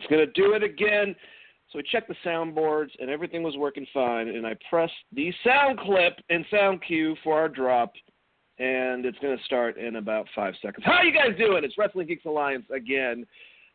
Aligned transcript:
It's 0.00 0.08
going 0.08 0.26
to 0.26 0.32
do 0.32 0.54
it 0.54 0.62
again. 0.62 1.14
So 1.70 1.78
we 1.78 1.84
checked 1.84 2.08
the 2.08 2.16
soundboards 2.26 2.90
and 2.98 3.10
everything 3.10 3.42
was 3.42 3.56
working 3.56 3.86
fine. 3.92 4.28
And 4.28 4.46
I 4.46 4.56
pressed 4.68 4.92
the 5.12 5.32
sound 5.44 5.78
clip 5.78 6.14
and 6.30 6.44
sound 6.50 6.82
cue 6.86 7.14
for 7.22 7.38
our 7.38 7.48
drop. 7.48 7.92
And 8.58 9.06
it's 9.06 9.18
going 9.18 9.36
to 9.36 9.44
start 9.44 9.78
in 9.78 9.96
about 9.96 10.26
five 10.34 10.54
seconds. 10.60 10.84
How 10.84 10.94
are 10.94 11.04
you 11.04 11.14
guys 11.14 11.38
doing? 11.38 11.64
It's 11.64 11.78
Wrestling 11.78 12.06
Geeks 12.06 12.24
Alliance 12.24 12.66
again. 12.74 13.26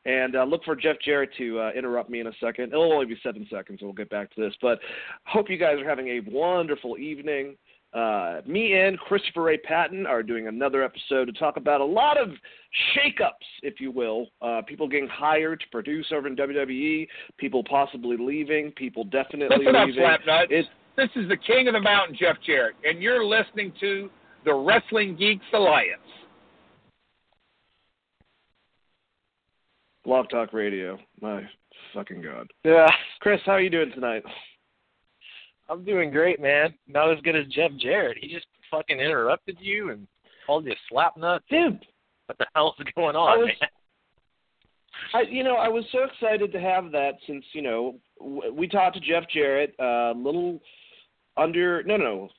And 0.06 0.36
uh, 0.36 0.44
look 0.44 0.64
for 0.64 0.76
Jeff 0.76 0.98
Jarrett 1.04 1.32
to 1.38 1.60
uh, 1.60 1.72
interrupt 1.76 2.10
me 2.10 2.20
in 2.20 2.28
a 2.28 2.34
second. 2.40 2.72
It'll 2.72 2.94
only 2.94 3.08
be 3.08 3.18
seven 3.24 3.48
seconds, 3.50 3.80
and 3.82 3.88
we'll 3.88 3.96
get 3.96 4.12
back 4.12 4.34
to 4.36 4.42
this. 4.42 4.54
But 4.62 4.80
hope 5.24 5.50
you 5.50 5.58
guys 5.58 5.80
are 5.80 5.90
having 5.90 6.10
a 6.10 6.20
wonderful 6.28 7.00
evening. 7.00 7.56
Uh, 7.96 8.42
me 8.46 8.74
and 8.74 9.00
Christopher 9.00 9.44
Ray 9.44 9.58
Patton 9.58 10.06
are 10.06 10.22
doing 10.22 10.50
another 10.50 10.84
episode 10.84 11.26
to 11.26 11.32
talk 11.32 11.56
about 11.56 11.80
a 11.80 11.86
lot 11.86 12.18
of 12.18 12.30
shakeups, 12.94 13.32
if 13.64 13.80
you 13.80 13.90
will. 13.90 14.28
Uh, 14.42 14.62
people 14.68 14.86
getting 14.86 15.08
hired 15.08 15.62
to 15.62 15.66
produce 15.72 16.08
over 16.14 16.28
in 16.28 16.36
WWE, 16.36 17.08
people 17.38 17.64
possibly 17.64 18.18
leaving, 18.20 18.72
people 18.72 19.06
definitely 19.06 19.66
Listen 19.66 19.88
leaving. 19.88 20.04
up, 20.04 20.20
Slapnuts. 20.28 20.66
This 20.98 21.10
is 21.16 21.30
the 21.30 21.38
King 21.38 21.70
of 21.70 21.74
the 21.74 21.80
Mountain, 21.80 22.18
Jeff 22.20 22.36
Jarrett, 22.46 22.76
and 22.84 23.02
you're 23.02 23.26
listening 23.26 23.72
to 23.80 24.10
the 24.44 24.54
Wrestling 24.54 25.16
Geeks 25.16 25.46
Alliance. 25.54 26.02
Blog 30.04 30.30
Talk 30.30 30.52
Radio. 30.54 31.00
My 31.22 31.44
fucking 31.94 32.22
god. 32.22 32.52
Yeah, 32.64 32.88
Chris, 33.22 33.40
how 33.46 33.54
are 33.54 33.62
you 33.62 33.70
doing 33.70 33.92
tonight? 33.94 34.24
I'm 35.70 35.84
doing 35.84 36.12
great, 36.12 36.40
man. 36.42 36.74
Not 36.88 37.12
as 37.12 37.20
good 37.22 37.36
as 37.36 37.48
Jeff 37.48 37.72
Jarrett. 37.80 38.18
He 38.20 38.28
just 38.34 38.46
fucking 38.70 39.00
interrupted 39.00 39.58
you 39.60 39.90
and 39.92 40.08
called 40.46 40.66
you 40.66 40.72
a 40.72 40.76
slap 40.90 41.18
nut. 41.18 41.42
Dude, 41.50 41.80
What 42.28 42.38
the 42.38 42.46
hell 42.56 42.76
is 42.80 42.86
going 42.96 43.16
I 43.16 43.20
on, 43.20 43.40
was- 43.40 43.50
man? 43.62 43.70
I, 45.14 45.22
you 45.30 45.44
know, 45.44 45.56
I 45.56 45.68
was 45.68 45.84
so 45.92 46.04
excited 46.04 46.52
to 46.54 46.60
have 46.60 46.90
that 46.94 47.16
since 47.28 47.44
you 47.52 47.62
know 47.62 47.96
we 48.54 48.66
talked 48.68 48.96
to 48.96 49.02
Jeff 49.02 49.24
Jarrett 49.30 49.76
uh, 49.80 50.14
a 50.14 50.16
little 50.16 50.62
under 51.38 51.84
no 51.84 51.98
no 51.98 52.30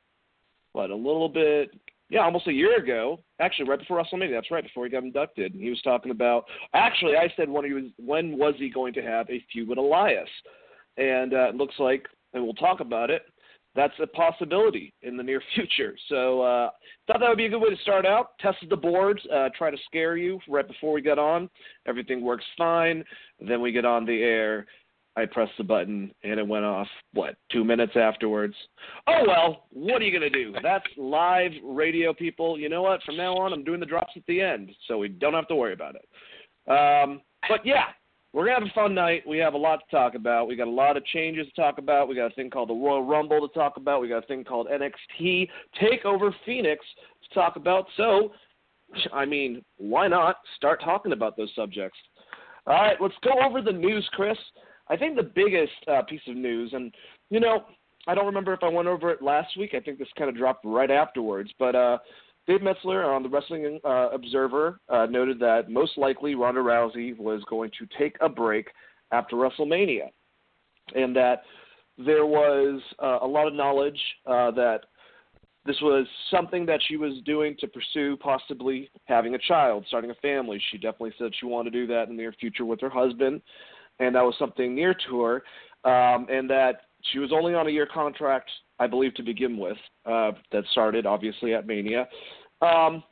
what 0.72 0.88
a 0.90 0.94
little 0.94 1.28
bit 1.28 1.70
yeah 2.08 2.20
almost 2.20 2.46
a 2.46 2.52
year 2.52 2.78
ago 2.78 3.20
actually 3.40 3.68
right 3.68 3.78
before 3.78 4.02
WrestleMania 4.02 4.30
that's 4.32 4.50
right 4.50 4.64
before 4.64 4.84
he 4.86 4.90
got 4.90 5.02
inducted 5.02 5.52
and 5.52 5.62
he 5.62 5.68
was 5.68 5.82
talking 5.82 6.10
about 6.10 6.44
actually 6.72 7.14
I 7.16 7.30
said 7.36 7.50
when 7.50 7.66
he 7.66 7.74
was 7.74 7.84
when 7.98 8.38
was 8.38 8.54
he 8.56 8.70
going 8.70 8.94
to 8.94 9.02
have 9.02 9.28
a 9.28 9.44
feud 9.52 9.68
with 9.68 9.76
Elias 9.78 10.28
and 10.96 11.34
uh, 11.34 11.48
it 11.50 11.56
looks 11.56 11.74
like 11.78 12.06
and 12.34 12.42
we'll 12.42 12.54
talk 12.54 12.80
about 12.80 13.10
it 13.10 13.22
that's 13.74 13.94
a 14.02 14.06
possibility 14.06 14.94
in 15.02 15.16
the 15.16 15.22
near 15.22 15.42
future 15.54 15.96
so 16.08 16.42
uh, 16.42 16.70
thought 17.06 17.20
that 17.20 17.28
would 17.28 17.38
be 17.38 17.46
a 17.46 17.50
good 17.50 17.60
way 17.60 17.70
to 17.70 17.82
start 17.82 18.06
out 18.06 18.30
tested 18.40 18.70
the 18.70 18.76
boards 18.76 19.20
uh, 19.34 19.48
try 19.56 19.70
to 19.70 19.78
scare 19.86 20.16
you 20.16 20.38
right 20.48 20.66
before 20.66 20.92
we 20.92 21.00
got 21.00 21.18
on 21.18 21.48
everything 21.86 22.22
works 22.22 22.44
fine. 22.56 23.04
Then 23.40 23.60
we 23.60 23.72
get 23.72 23.84
on 23.84 24.04
the 24.04 24.22
air. 24.22 24.66
I 25.18 25.24
press 25.24 25.48
the 25.56 25.64
button 25.64 26.12
and 26.24 26.38
it 26.38 26.46
went 26.46 26.64
off. 26.66 26.88
What? 27.14 27.36
Two 27.50 27.64
minutes 27.64 27.94
afterwards. 27.96 28.54
Oh 29.06 29.24
well. 29.26 29.64
What 29.70 30.02
are 30.02 30.04
you 30.04 30.12
gonna 30.12 30.30
do? 30.30 30.54
That's 30.62 30.84
live 30.96 31.52
radio, 31.64 32.12
people. 32.12 32.58
You 32.58 32.68
know 32.68 32.82
what? 32.82 33.02
From 33.02 33.16
now 33.16 33.34
on, 33.36 33.52
I'm 33.52 33.64
doing 33.64 33.80
the 33.80 33.86
drops 33.86 34.12
at 34.16 34.26
the 34.26 34.40
end, 34.40 34.70
so 34.86 34.98
we 34.98 35.08
don't 35.08 35.34
have 35.34 35.48
to 35.48 35.54
worry 35.54 35.72
about 35.72 35.94
it. 35.94 36.70
Um, 36.70 37.22
but 37.48 37.64
yeah, 37.64 37.86
we're 38.36 38.44
gonna 38.44 38.60
have 38.60 38.68
a 38.68 38.74
fun 38.74 38.94
night. 38.94 39.26
We 39.26 39.38
have 39.38 39.54
a 39.54 39.58
lot 39.58 39.80
to 39.88 39.96
talk 39.96 40.14
about. 40.14 40.46
We 40.46 40.56
got 40.56 40.66
a 40.66 40.70
lot 40.70 40.98
of 40.98 41.06
changes 41.06 41.46
to 41.46 41.52
talk 41.54 41.78
about. 41.78 42.06
We 42.06 42.14
got 42.14 42.30
a 42.30 42.34
thing 42.34 42.50
called 42.50 42.68
the 42.68 42.74
Royal 42.74 43.02
Rumble 43.02 43.48
to 43.48 43.54
talk 43.54 43.78
about. 43.78 44.02
We 44.02 44.08
got 44.08 44.24
a 44.24 44.26
thing 44.26 44.44
called 44.44 44.68
NXT 44.68 45.48
Takeover 45.80 46.34
Phoenix 46.44 46.84
to 47.26 47.34
talk 47.34 47.56
about. 47.56 47.86
So 47.96 48.32
I 49.14 49.24
mean, 49.24 49.64
why 49.78 50.06
not 50.06 50.36
start 50.54 50.82
talking 50.84 51.12
about 51.12 51.38
those 51.38 51.50
subjects? 51.56 51.98
All 52.66 52.74
right, 52.74 52.96
let's 53.00 53.14
go 53.24 53.30
over 53.42 53.62
the 53.62 53.72
news, 53.72 54.06
Chris. 54.12 54.36
I 54.88 54.98
think 54.98 55.16
the 55.16 55.22
biggest 55.22 55.72
uh, 55.88 56.02
piece 56.02 56.20
of 56.28 56.36
news, 56.36 56.74
and 56.74 56.94
you 57.30 57.40
know, 57.40 57.64
I 58.06 58.14
don't 58.14 58.26
remember 58.26 58.52
if 58.52 58.62
I 58.62 58.68
went 58.68 58.86
over 58.86 59.10
it 59.10 59.22
last 59.22 59.56
week. 59.56 59.72
I 59.74 59.80
think 59.80 59.98
this 59.98 60.08
kind 60.18 60.28
of 60.28 60.36
dropped 60.36 60.66
right 60.66 60.90
afterwards, 60.90 61.50
but 61.58 61.74
uh, 61.74 61.96
Dave 62.46 62.62
Meltzer 62.62 63.02
on 63.02 63.22
the 63.22 63.28
Wrestling 63.28 63.80
uh, 63.84 64.10
Observer 64.12 64.80
uh, 64.88 65.06
noted 65.06 65.40
that 65.40 65.68
most 65.68 65.98
likely 65.98 66.34
Ronda 66.34 66.60
Rousey 66.60 67.16
was 67.18 67.42
going 67.50 67.70
to 67.78 67.86
take 67.98 68.16
a 68.20 68.28
break 68.28 68.68
after 69.10 69.36
WrestleMania, 69.36 70.10
and 70.94 71.14
that 71.16 71.42
there 71.98 72.26
was 72.26 72.80
uh, 73.02 73.18
a 73.22 73.26
lot 73.26 73.48
of 73.48 73.54
knowledge 73.54 74.00
uh, 74.26 74.50
that 74.52 74.80
this 75.64 75.76
was 75.82 76.06
something 76.30 76.64
that 76.66 76.80
she 76.86 76.96
was 76.96 77.14
doing 77.24 77.56
to 77.58 77.66
pursue 77.66 78.16
possibly 78.18 78.88
having 79.06 79.34
a 79.34 79.38
child, 79.38 79.84
starting 79.88 80.10
a 80.12 80.14
family. 80.14 80.62
She 80.70 80.78
definitely 80.78 81.14
said 81.18 81.32
she 81.38 81.46
wanted 81.46 81.72
to 81.72 81.80
do 81.80 81.86
that 81.88 82.04
in 82.04 82.10
the 82.10 82.22
near 82.22 82.32
future 82.32 82.64
with 82.64 82.80
her 82.80 82.90
husband, 82.90 83.42
and 83.98 84.14
that 84.14 84.22
was 84.22 84.34
something 84.38 84.74
near 84.74 84.94
to 85.08 85.20
her, 85.22 85.34
um, 85.84 86.28
and 86.30 86.48
that 86.48 86.82
she 87.12 87.18
was 87.18 87.30
only 87.32 87.54
on 87.54 87.66
a 87.66 87.70
year 87.70 87.86
contract, 87.92 88.50
I 88.78 88.86
believe, 88.86 89.14
to 89.14 89.22
begin 89.22 89.56
with. 89.58 89.76
Uh, 90.04 90.32
that 90.52 90.64
started 90.72 91.06
obviously 91.06 91.54
at 91.54 91.66
Mania. 91.66 92.08
Um, 92.62 93.02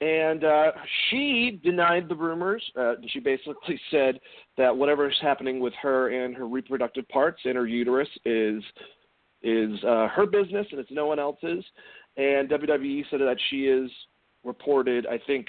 and 0.00 0.42
uh, 0.42 0.72
she 1.08 1.60
denied 1.62 2.08
the 2.08 2.16
rumors. 2.16 2.62
Uh, 2.76 2.94
she 3.08 3.20
basically 3.20 3.80
said 3.90 4.18
that 4.58 4.76
whatever 4.76 5.08
is 5.08 5.16
happening 5.22 5.60
with 5.60 5.72
her 5.80 6.08
and 6.08 6.34
her 6.36 6.48
reproductive 6.48 7.08
parts 7.08 7.40
and 7.44 7.56
her 7.56 7.66
uterus 7.66 8.08
is 8.24 8.62
is 9.44 9.82
uh, 9.84 10.06
her 10.08 10.24
business 10.24 10.66
and 10.70 10.78
it's 10.78 10.90
no 10.90 11.06
one 11.06 11.18
else's. 11.18 11.64
And 12.16 12.48
WWE 12.48 13.04
said 13.10 13.20
that 13.20 13.38
she 13.50 13.66
is 13.66 13.90
reported, 14.44 15.06
I 15.06 15.18
think, 15.26 15.48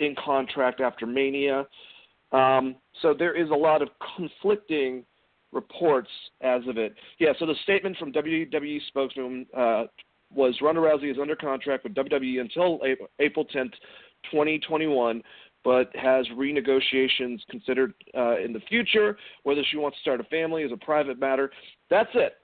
in 0.00 0.14
contract 0.24 0.80
after 0.80 1.06
Mania. 1.06 1.66
Um, 2.32 2.76
so 3.02 3.14
there 3.16 3.34
is 3.34 3.50
a 3.50 3.54
lot 3.54 3.82
of 3.82 3.88
conflicting 4.16 5.04
reports 5.54 6.10
as 6.40 6.62
of 6.68 6.76
it. 6.76 6.94
Yeah, 7.18 7.32
so 7.38 7.46
the 7.46 7.54
statement 7.62 7.96
from 7.96 8.12
WWE 8.12 8.80
spokesman 8.88 9.46
uh, 9.56 9.84
was 10.34 10.54
Ronda 10.60 10.80
Rousey 10.80 11.10
is 11.10 11.18
under 11.20 11.36
contract 11.36 11.84
with 11.84 11.94
WWE 11.94 12.40
until 12.40 12.80
April, 12.84 13.08
April 13.20 13.46
10th, 13.46 13.72
2021, 14.30 15.22
but 15.62 15.94
has 15.94 16.26
renegotiations 16.36 17.38
considered 17.50 17.94
uh, 18.16 18.38
in 18.38 18.52
the 18.52 18.60
future. 18.68 19.16
Whether 19.44 19.62
she 19.70 19.76
wants 19.76 19.96
to 19.98 20.02
start 20.02 20.20
a 20.20 20.24
family 20.24 20.62
is 20.62 20.72
a 20.72 20.76
private 20.76 21.18
matter. 21.18 21.50
That's 21.88 22.10
it. 22.14 22.34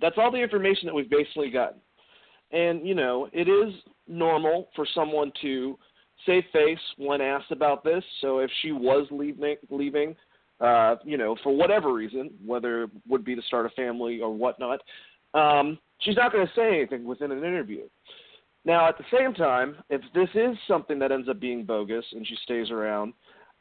That's 0.00 0.16
all 0.16 0.30
the 0.30 0.38
information 0.38 0.86
that 0.86 0.94
we've 0.94 1.10
basically 1.10 1.50
gotten. 1.50 1.80
And, 2.52 2.86
you 2.86 2.94
know, 2.94 3.28
it 3.32 3.48
is 3.48 3.74
normal 4.08 4.68
for 4.74 4.86
someone 4.94 5.32
to 5.42 5.78
save 6.26 6.44
face 6.52 6.78
when 6.96 7.20
asked 7.20 7.50
about 7.50 7.84
this. 7.84 8.02
So 8.20 8.38
if 8.38 8.50
she 8.62 8.72
was 8.72 9.06
leaving, 9.10 9.56
leaving 9.68 10.16
uh, 10.60 10.96
you 11.04 11.16
know, 11.16 11.36
for 11.42 11.54
whatever 11.54 11.92
reason, 11.92 12.30
whether 12.44 12.84
it 12.84 12.90
would 13.08 13.24
be 13.24 13.34
to 13.34 13.42
start 13.42 13.66
a 13.66 13.70
family 13.70 14.20
or 14.20 14.34
whatnot, 14.34 14.80
um, 15.34 15.78
she's 16.00 16.16
not 16.16 16.32
going 16.32 16.46
to 16.46 16.52
say 16.54 16.68
anything 16.68 17.04
within 17.04 17.32
an 17.32 17.38
interview. 17.38 17.82
Now, 18.64 18.88
at 18.88 18.98
the 18.98 19.04
same 19.16 19.32
time, 19.32 19.76
if 19.88 20.02
this 20.14 20.28
is 20.34 20.56
something 20.68 20.98
that 20.98 21.12
ends 21.12 21.28
up 21.28 21.40
being 21.40 21.64
bogus 21.64 22.04
and 22.12 22.26
she 22.26 22.36
stays 22.42 22.70
around, 22.70 23.14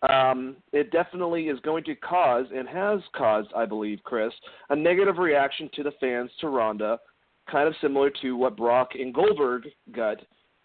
um, 0.10 0.58
it 0.72 0.92
definitely 0.92 1.48
is 1.48 1.60
going 1.62 1.84
to 1.86 1.96
cause 1.96 2.46
and 2.56 2.68
has 2.68 3.00
caused, 3.16 3.50
I 3.56 3.66
believe, 3.66 4.00
Chris, 4.04 4.34
a 4.70 4.76
negative 4.76 5.18
reaction 5.18 5.70
to 5.76 5.84
the 5.84 5.92
fans 6.00 6.32
to 6.42 6.50
Ronda, 6.50 7.00
kind 7.50 7.68
of 7.68 7.76
similar 7.82 8.10
to 8.22 8.36
what 8.36 8.58
Brock 8.58 8.92
and 8.96 9.14
Goldberg 9.14 9.68
got 9.94 10.18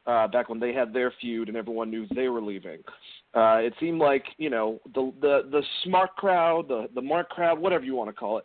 uh, 0.07 0.29
back 0.29 0.49
when 0.49 0.61
they 0.61 0.73
had 0.73 0.93
their 0.93 1.13
feud 1.21 1.49
and 1.49 1.57
everyone 1.57 1.91
knew 1.91 2.07
they 2.15 2.29
were 2.29 2.43
leaving. 2.43 2.79
Uh, 3.35 3.59
it 3.59 3.75
seemed 3.81 3.99
like 3.99 4.25
you 4.39 4.49
know 4.49 4.81
the 4.95 5.13
the 5.21 5.43
the 5.51 5.63
smart 5.83 6.15
crowd, 6.17 6.69
the 6.69 6.89
the 6.95 7.03
mark 7.03 7.29
crowd, 7.31 7.59
whatever 7.59 7.85
you 7.85 7.95
want 7.95 8.09
to 8.09 8.15
call 8.15 8.39
it. 8.39 8.45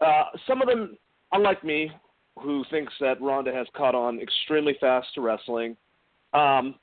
Uh, 0.00 0.24
some 0.46 0.62
of 0.62 0.68
them, 0.68 0.96
unlike 1.32 1.62
me, 1.62 1.90
who 2.38 2.64
thinks 2.70 2.92
that 3.00 3.20
Ronda 3.20 3.52
has 3.52 3.66
caught 3.76 3.94
on 3.94 4.20
extremely 4.20 4.76
fast 4.80 5.08
to 5.14 5.20
wrestling, 5.20 5.76
um, 6.32 6.74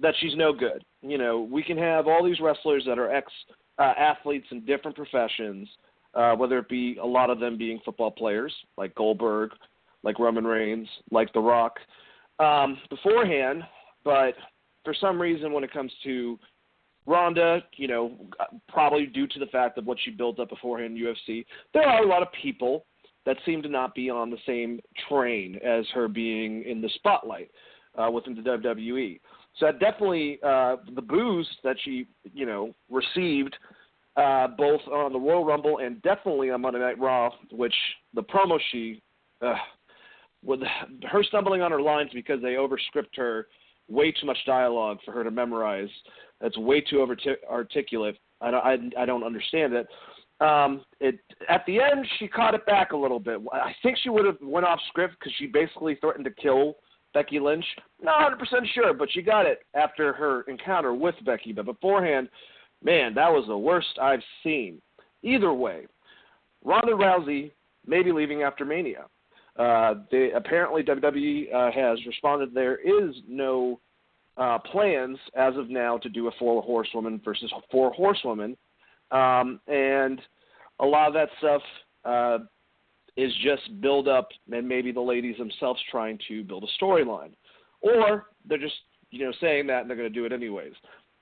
that 0.00 0.14
she's 0.20 0.36
no 0.36 0.52
good. 0.52 0.84
You 1.02 1.18
know, 1.18 1.40
we 1.50 1.62
can 1.62 1.78
have 1.78 2.06
all 2.06 2.24
these 2.24 2.40
wrestlers 2.40 2.84
that 2.86 2.98
are 2.98 3.12
ex 3.12 3.30
uh, 3.78 3.92
athletes 3.98 4.46
in 4.50 4.64
different 4.64 4.96
professions, 4.96 5.68
uh, 6.14 6.34
whether 6.34 6.58
it 6.58 6.68
be 6.68 6.96
a 7.02 7.06
lot 7.06 7.30
of 7.30 7.40
them 7.40 7.58
being 7.58 7.80
football 7.84 8.10
players 8.10 8.52
like 8.76 8.94
Goldberg, 8.94 9.50
like 10.02 10.18
Roman 10.18 10.44
Reigns, 10.44 10.88
like 11.10 11.32
The 11.32 11.40
Rock, 11.40 11.78
um, 12.38 12.78
beforehand. 12.90 13.62
But 14.04 14.34
for 14.84 14.94
some 14.94 15.20
reason, 15.20 15.52
when 15.52 15.64
it 15.64 15.72
comes 15.72 15.92
to 16.04 16.38
Ronda, 17.06 17.62
you 17.76 17.88
know, 17.88 18.12
probably 18.68 19.06
due 19.06 19.26
to 19.26 19.38
the 19.38 19.46
fact 19.46 19.78
of 19.78 19.86
what 19.86 19.98
she 20.02 20.10
built 20.10 20.40
up 20.40 20.50
beforehand 20.50 20.96
in 20.96 21.04
UFC, 21.04 21.44
there 21.72 21.86
are 21.86 22.02
a 22.02 22.06
lot 22.06 22.22
of 22.22 22.28
people 22.40 22.86
that 23.26 23.36
seem 23.44 23.62
to 23.62 23.68
not 23.68 23.94
be 23.94 24.10
on 24.10 24.30
the 24.30 24.38
same 24.46 24.80
train 25.08 25.56
as 25.64 25.84
her 25.94 26.08
being 26.08 26.62
in 26.64 26.80
the 26.80 26.90
spotlight 26.94 27.50
uh, 27.96 28.10
within 28.10 28.34
the 28.34 28.42
WWE. 28.42 29.20
So 29.58 29.66
that 29.66 29.80
definitely 29.80 30.38
uh, 30.42 30.76
the 30.94 31.02
boost 31.02 31.50
that 31.62 31.76
she, 31.84 32.06
you 32.32 32.44
know, 32.46 32.74
received 32.90 33.56
uh, 34.16 34.48
both 34.48 34.80
on 34.92 35.12
the 35.12 35.18
Royal 35.18 35.44
Rumble 35.44 35.78
and 35.78 36.00
definitely 36.02 36.50
on 36.50 36.60
Monday 36.60 36.80
Night 36.80 36.98
Raw, 36.98 37.30
which 37.50 37.74
the 38.14 38.22
promo 38.22 38.58
she, 38.70 39.02
uh, 39.42 39.54
with 40.44 40.60
her 41.10 41.22
stumbling 41.24 41.62
on 41.62 41.70
her 41.70 41.80
lines 41.80 42.10
because 42.12 42.40
they 42.42 42.54
overscript 42.54 43.16
her 43.16 43.46
way 43.88 44.12
too 44.12 44.26
much 44.26 44.38
dialogue 44.46 44.98
for 45.04 45.12
her 45.12 45.24
to 45.24 45.30
memorize. 45.30 45.88
That's 46.40 46.56
way 46.58 46.80
too 46.80 47.00
over 47.00 47.16
articulate. 47.48 48.18
I 48.40 48.50
don't 48.50 48.94
I, 48.96 49.02
I 49.02 49.06
don't 49.06 49.24
understand 49.24 49.72
it. 49.74 49.86
Um, 50.40 50.84
it 51.00 51.20
at 51.48 51.64
the 51.66 51.80
end 51.80 52.06
she 52.18 52.26
caught 52.26 52.54
it 52.54 52.66
back 52.66 52.92
a 52.92 52.96
little 52.96 53.20
bit. 53.20 53.40
I 53.52 53.72
think 53.82 53.98
she 54.02 54.10
would 54.10 54.26
have 54.26 54.38
went 54.42 54.66
off 54.66 54.80
script 54.88 55.14
because 55.18 55.32
she 55.38 55.46
basically 55.46 55.96
threatened 55.96 56.24
to 56.24 56.30
kill 56.30 56.76
Becky 57.14 57.38
Lynch. 57.38 57.64
Not 58.02 58.38
100% 58.38 58.44
sure, 58.74 58.92
but 58.92 59.08
she 59.12 59.22
got 59.22 59.46
it 59.46 59.60
after 59.74 60.12
her 60.12 60.42
encounter 60.42 60.92
with 60.92 61.14
Becky. 61.24 61.52
But 61.52 61.66
beforehand, 61.66 62.28
man, 62.82 63.14
that 63.14 63.30
was 63.30 63.46
the 63.46 63.56
worst 63.56 63.98
I've 64.02 64.22
seen. 64.42 64.82
Either 65.22 65.52
way, 65.54 65.86
Ronda 66.64 66.92
Rousey 66.92 67.52
may 67.86 68.02
be 68.02 68.12
leaving 68.12 68.42
after 68.42 68.64
Mania. 68.64 69.06
Uh, 69.58 69.94
they 70.10 70.30
apparently 70.32 70.82
WWE 70.82 71.54
uh, 71.54 71.70
has 71.70 72.04
responded. 72.06 72.52
There 72.52 72.76
is 72.76 73.14
no 73.28 73.80
uh, 74.36 74.58
plans 74.58 75.18
as 75.36 75.56
of 75.56 75.70
now 75.70 75.98
to 75.98 76.08
do 76.08 76.28
a 76.28 76.30
four 76.38 76.62
horsewoman 76.62 77.20
versus 77.24 77.52
four 77.70 77.92
horsewomen, 77.92 78.56
um, 79.12 79.60
and 79.68 80.20
a 80.80 80.84
lot 80.84 81.06
of 81.06 81.14
that 81.14 81.28
stuff 81.38 81.62
uh, 82.04 82.38
is 83.16 83.32
just 83.44 83.80
build 83.80 84.08
up 84.08 84.28
and 84.50 84.68
maybe 84.68 84.90
the 84.90 85.00
ladies 85.00 85.36
themselves 85.38 85.80
trying 85.90 86.18
to 86.26 86.42
build 86.42 86.64
a 86.64 86.82
storyline, 86.82 87.30
or 87.80 88.26
they're 88.48 88.58
just 88.58 88.74
you 89.10 89.24
know 89.24 89.32
saying 89.40 89.68
that 89.68 89.82
and 89.82 89.90
they're 89.90 89.96
going 89.96 90.12
to 90.12 90.14
do 90.14 90.24
it 90.24 90.32
anyways. 90.32 90.72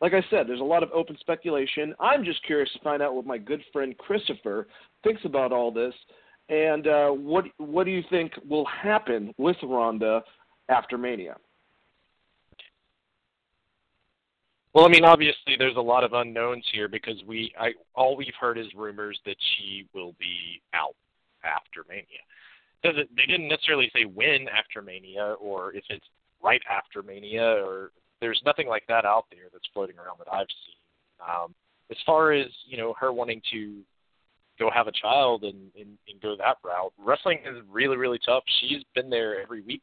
Like 0.00 0.14
I 0.14 0.24
said, 0.30 0.48
there's 0.48 0.60
a 0.60 0.64
lot 0.64 0.82
of 0.82 0.90
open 0.92 1.16
speculation. 1.20 1.94
I'm 2.00 2.24
just 2.24 2.44
curious 2.44 2.72
to 2.72 2.80
find 2.80 3.02
out 3.02 3.14
what 3.14 3.24
my 3.24 3.38
good 3.38 3.62
friend 3.72 3.96
Christopher 3.98 4.66
thinks 5.04 5.24
about 5.24 5.52
all 5.52 5.70
this, 5.70 5.94
and 6.48 6.86
uh, 6.86 7.08
what 7.10 7.44
what 7.58 7.84
do 7.84 7.90
you 7.90 8.02
think 8.10 8.32
will 8.48 8.66
happen 8.66 9.32
with 9.38 9.56
Ronda 9.62 10.22
after 10.68 10.98
Mania? 10.98 11.36
Well, 14.74 14.86
I 14.86 14.88
mean, 14.88 15.04
obviously, 15.04 15.56
there's 15.58 15.76
a 15.76 15.80
lot 15.80 16.02
of 16.02 16.14
unknowns 16.14 16.64
here 16.72 16.88
because 16.88 17.22
we, 17.26 17.52
I, 17.60 17.72
all 17.94 18.16
we've 18.16 18.32
heard 18.40 18.56
is 18.56 18.66
rumors 18.74 19.20
that 19.26 19.36
she 19.38 19.86
will 19.92 20.14
be 20.18 20.62
out 20.72 20.94
after 21.44 21.84
Mania. 21.88 22.24
Does 22.82 22.94
it, 22.96 23.10
they 23.14 23.30
didn't 23.30 23.48
necessarily 23.48 23.90
say 23.94 24.04
when 24.04 24.48
after 24.48 24.80
Mania 24.80 25.36
or 25.40 25.74
if 25.74 25.84
it's 25.90 26.06
right 26.42 26.62
after 26.70 27.02
Mania, 27.02 27.62
or 27.64 27.92
there's 28.20 28.40
nothing 28.44 28.66
like 28.66 28.84
that 28.88 29.04
out 29.04 29.26
there 29.30 29.44
that's 29.52 29.68
floating 29.72 29.98
around 29.98 30.18
that 30.18 30.32
I've 30.32 30.46
seen. 30.66 30.74
Um, 31.20 31.54
as 31.90 31.98
far 32.06 32.32
as 32.32 32.46
you 32.66 32.76
know, 32.76 32.94
her 32.98 33.12
wanting 33.12 33.42
to 33.52 33.80
go 34.58 34.70
have 34.70 34.86
a 34.86 34.92
child 34.92 35.44
and, 35.44 35.70
and, 35.78 35.98
and 36.08 36.20
go 36.22 36.36
that 36.36 36.58
route, 36.64 36.92
wrestling 36.98 37.38
is 37.46 37.62
really, 37.70 37.96
really 37.96 38.20
tough. 38.24 38.44
She's 38.60 38.82
been 38.94 39.10
there 39.10 39.40
every 39.40 39.62
week. 39.62 39.82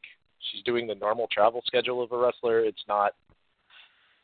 She's 0.50 0.62
doing 0.62 0.86
the 0.86 0.94
normal 0.94 1.28
travel 1.30 1.62
schedule 1.66 2.02
of 2.02 2.12
a 2.12 2.18
wrestler. 2.18 2.60
It's 2.60 2.84
not 2.88 3.12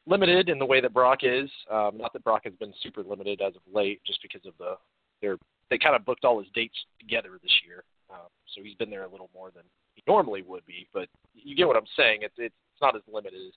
limited 0.07 0.49
in 0.49 0.59
the 0.59 0.67
way 0.67 0.81
that 0.81 0.95
Brock 0.95 1.21
is. 1.23 1.51
Um, 1.71 1.93
not 1.99 2.13
that 2.13 2.25
Brock 2.25 2.43
has 2.45 2.55
been 2.55 2.73
super 2.83 3.03
limited 3.03 3.41
as 3.43 3.55
of 3.57 3.63
late, 3.73 4.01
just 4.07 4.23
because 4.23 4.47
of 4.47 4.55
the 4.59 4.77
they're 5.21 5.37
they 5.69 5.79
kind 5.79 5.97
of 5.97 6.05
booked 6.05 6.25
all 6.25 6.39
his 6.39 6.49
dates 6.55 6.77
together 7.01 7.39
this 7.43 7.53
year, 7.67 7.83
um, 8.11 8.29
so 8.55 8.63
he's 8.63 8.77
been 8.77 8.91
there 8.91 9.03
a 9.03 9.09
little 9.09 9.31
more 9.35 9.51
than 9.51 9.65
he 9.95 10.03
normally 10.07 10.43
would 10.43 10.65
be. 10.65 10.87
But 10.95 11.09
you 11.35 11.57
get 11.57 11.67
what 11.67 11.77
I'm 11.77 11.89
saying. 11.97 12.21
It's 12.23 12.35
it's 12.39 12.55
not 12.81 12.95
as 12.95 13.03
limited 13.13 13.41
as, 13.47 13.53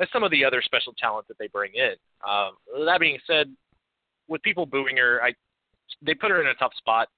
as 0.00 0.08
some 0.12 0.22
of 0.22 0.30
the 0.30 0.44
other 0.44 0.60
special 0.62 0.92
talent 0.98 1.28
that 1.28 1.38
they 1.38 1.48
bring 1.48 1.72
in. 1.74 1.94
Um, 2.28 2.52
that 2.84 3.00
being 3.00 3.18
said, 3.26 3.54
with 4.28 4.42
people 4.42 4.66
booing 4.66 4.96
her, 4.98 5.20
I 5.22 5.32
they 6.02 6.14
put 6.14 6.30
her 6.30 6.40
in 6.40 6.48
a 6.48 6.54
tough 6.54 6.72
spot. 6.76 7.08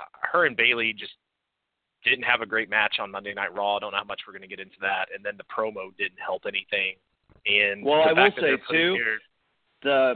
Uh, 0.00 0.04
her 0.32 0.46
and 0.46 0.56
Bayley 0.56 0.92
just 0.92 1.12
didn't 2.04 2.24
have 2.24 2.40
a 2.40 2.46
great 2.46 2.68
match 2.68 2.96
on 3.00 3.10
Monday 3.10 3.34
Night 3.34 3.54
Raw. 3.54 3.76
I 3.76 3.80
don't 3.80 3.92
know 3.92 3.98
how 3.98 4.04
much 4.04 4.22
we're 4.26 4.32
going 4.32 4.42
to 4.42 4.48
get 4.48 4.60
into 4.60 4.76
that. 4.82 5.06
And 5.14 5.24
then 5.24 5.36
the 5.36 5.44
promo 5.44 5.96
didn't 5.96 6.20
help 6.24 6.42
anything. 6.46 6.96
And 7.46 7.84
well, 7.84 8.04
I 8.08 8.12
will 8.12 8.30
say 8.36 8.56
too, 8.70 8.94
here, 8.94 9.18
the, 9.82 10.14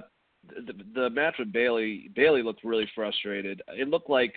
the 0.67 0.73
the 0.95 1.11
match 1.11 1.35
with 1.39 1.53
Bayley 1.53 2.11
Bayley 2.15 2.43
looked 2.43 2.65
really 2.65 2.89
frustrated. 2.95 3.61
It 3.69 3.89
looked 3.89 4.09
like 4.09 4.35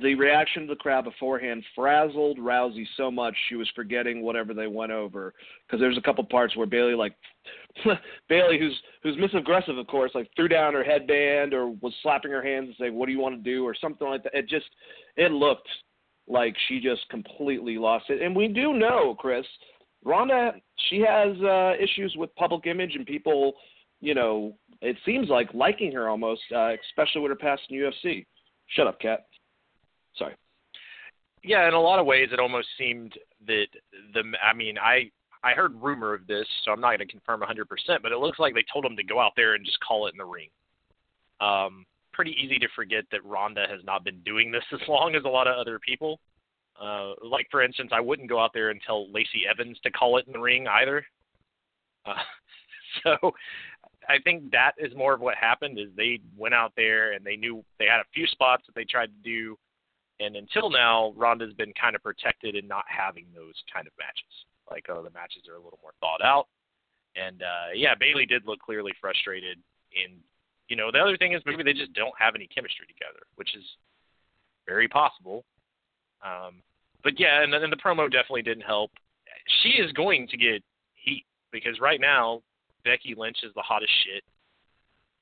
the 0.00 0.14
reaction 0.14 0.62
of 0.62 0.68
the 0.68 0.76
crowd 0.76 1.04
beforehand 1.04 1.62
frazzled 1.74 2.38
Rousey 2.38 2.86
so 2.96 3.10
much 3.10 3.34
she 3.48 3.56
was 3.56 3.68
forgetting 3.74 4.22
whatever 4.22 4.54
they 4.54 4.66
went 4.66 4.92
over. 4.92 5.34
Because 5.66 5.80
there's 5.80 5.98
a 5.98 6.02
couple 6.02 6.24
parts 6.24 6.56
where 6.56 6.66
Bayley 6.66 6.94
like 6.94 7.14
Bayley, 8.28 8.58
who's 8.58 8.78
who's 9.02 9.18
miss 9.18 9.34
aggressive, 9.34 9.76
of 9.76 9.86
course, 9.86 10.12
like 10.14 10.30
threw 10.36 10.48
down 10.48 10.74
her 10.74 10.84
headband 10.84 11.52
or 11.52 11.68
was 11.68 11.92
slapping 12.02 12.30
her 12.30 12.42
hands 12.42 12.68
and 12.68 12.76
saying, 12.78 12.94
"What 12.94 13.06
do 13.06 13.12
you 13.12 13.18
want 13.18 13.36
to 13.36 13.42
do?" 13.42 13.66
or 13.66 13.74
something 13.78 14.08
like 14.08 14.22
that. 14.24 14.34
It 14.34 14.48
just 14.48 14.66
it 15.16 15.32
looked 15.32 15.68
like 16.26 16.56
she 16.68 16.80
just 16.80 17.08
completely 17.10 17.76
lost 17.78 18.06
it. 18.08 18.22
And 18.22 18.34
we 18.34 18.48
do 18.48 18.72
know, 18.72 19.14
Chris, 19.14 19.44
Ronda, 20.04 20.54
she 20.88 21.00
has 21.00 21.36
uh, 21.42 21.72
issues 21.78 22.14
with 22.16 22.34
public 22.36 22.66
image 22.66 22.94
and 22.94 23.06
people, 23.06 23.54
you 24.00 24.14
know, 24.14 24.54
it 24.80 24.96
seems 25.04 25.28
like 25.28 25.52
liking 25.54 25.92
her 25.92 26.08
almost, 26.08 26.42
uh, 26.54 26.72
especially 26.88 27.22
with 27.22 27.30
her 27.30 27.36
past 27.36 27.62
in 27.70 27.78
UFC. 27.78 28.26
Shut 28.68 28.86
up, 28.86 29.00
Cat. 29.00 29.26
Sorry. 30.16 30.34
Yeah, 31.42 31.68
in 31.68 31.74
a 31.74 31.80
lot 31.80 31.98
of 31.98 32.06
ways, 32.06 32.28
it 32.32 32.40
almost 32.40 32.68
seemed 32.78 33.14
that 33.46 33.66
the. 34.14 34.22
I 34.42 34.54
mean, 34.54 34.78
I 34.78 35.10
I 35.42 35.52
heard 35.52 35.80
rumor 35.80 36.14
of 36.14 36.26
this, 36.26 36.46
so 36.64 36.72
I'm 36.72 36.80
not 36.80 36.96
going 36.96 37.06
to 37.06 37.06
confirm 37.06 37.42
100%, 37.42 37.66
but 38.02 38.12
it 38.12 38.18
looks 38.18 38.38
like 38.38 38.54
they 38.54 38.64
told 38.72 38.86
him 38.86 38.96
to 38.96 39.04
go 39.04 39.20
out 39.20 39.32
there 39.36 39.54
and 39.54 39.64
just 39.64 39.78
call 39.80 40.06
it 40.06 40.14
in 40.14 40.18
the 40.18 40.24
ring. 40.24 40.48
Um, 41.38 41.84
pretty 42.14 42.34
easy 42.42 42.58
to 42.58 42.68
forget 42.74 43.04
that 43.12 43.24
Ronda 43.26 43.66
has 43.68 43.80
not 43.84 44.04
been 44.04 44.20
doing 44.24 44.50
this 44.50 44.64
as 44.72 44.80
long 44.88 45.14
as 45.14 45.24
a 45.24 45.28
lot 45.28 45.46
of 45.46 45.58
other 45.58 45.78
people. 45.78 46.18
Uh, 46.80 47.12
like 47.22 47.46
for 47.50 47.62
instance, 47.62 47.90
I 47.92 48.00
wouldn't 48.00 48.28
go 48.28 48.40
out 48.40 48.52
there 48.54 48.70
and 48.70 48.80
tell 48.84 49.12
Lacey 49.12 49.42
Evans 49.48 49.78
to 49.82 49.90
call 49.90 50.16
it 50.18 50.26
in 50.26 50.32
the 50.32 50.40
ring 50.40 50.66
either. 50.66 51.04
Uh, 52.06 52.14
so 53.02 53.32
I 54.08 54.18
think 54.24 54.50
that 54.52 54.72
is 54.78 54.96
more 54.96 55.12
of 55.12 55.20
what 55.20 55.36
happened 55.36 55.78
is 55.78 55.88
they 55.96 56.20
went 56.36 56.54
out 56.54 56.72
there 56.76 57.12
and 57.12 57.24
they 57.24 57.36
knew 57.36 57.62
they 57.78 57.86
had 57.86 58.00
a 58.00 58.12
few 58.14 58.26
spots 58.26 58.64
that 58.66 58.74
they 58.74 58.84
tried 58.84 59.06
to 59.06 59.22
do, 59.22 59.56
and 60.20 60.36
until 60.36 60.70
now, 60.70 61.12
Ronda's 61.16 61.54
been 61.54 61.72
kind 61.80 61.96
of 61.96 62.02
protected 62.02 62.54
in 62.54 62.68
not 62.68 62.84
having 62.86 63.26
those 63.34 63.54
kind 63.72 63.86
of 63.86 63.92
matches. 63.98 64.30
Like, 64.70 64.86
oh, 64.88 65.02
the 65.02 65.10
matches 65.10 65.42
are 65.50 65.56
a 65.56 65.62
little 65.62 65.80
more 65.82 65.92
thought 66.00 66.24
out. 66.24 66.46
And 67.16 67.42
uh, 67.42 67.74
yeah, 67.74 67.94
Bayley 67.98 68.26
did 68.26 68.46
look 68.46 68.60
clearly 68.60 68.92
frustrated. 69.00 69.58
In 69.92 70.18
you 70.68 70.76
know, 70.76 70.90
the 70.90 70.98
other 70.98 71.16
thing 71.16 71.32
is 71.32 71.42
maybe 71.46 71.62
they 71.62 71.72
just 71.72 71.92
don't 71.92 72.14
have 72.18 72.34
any 72.34 72.46
chemistry 72.46 72.86
together, 72.86 73.26
which 73.36 73.54
is 73.54 73.64
very 74.66 74.88
possible. 74.88 75.44
Um, 76.24 76.62
but 77.02 77.20
yeah, 77.20 77.42
and 77.42 77.52
then 77.52 77.68
the 77.70 77.76
promo 77.76 78.10
definitely 78.10 78.42
didn't 78.42 78.64
help. 78.64 78.90
She 79.62 79.80
is 79.80 79.92
going 79.92 80.26
to 80.28 80.36
get 80.36 80.62
heat 80.94 81.26
because 81.52 81.78
right 81.80 82.00
now 82.00 82.40
Becky 82.84 83.14
Lynch 83.16 83.38
is 83.42 83.52
the 83.54 83.62
hottest 83.62 83.92
shit 84.04 84.24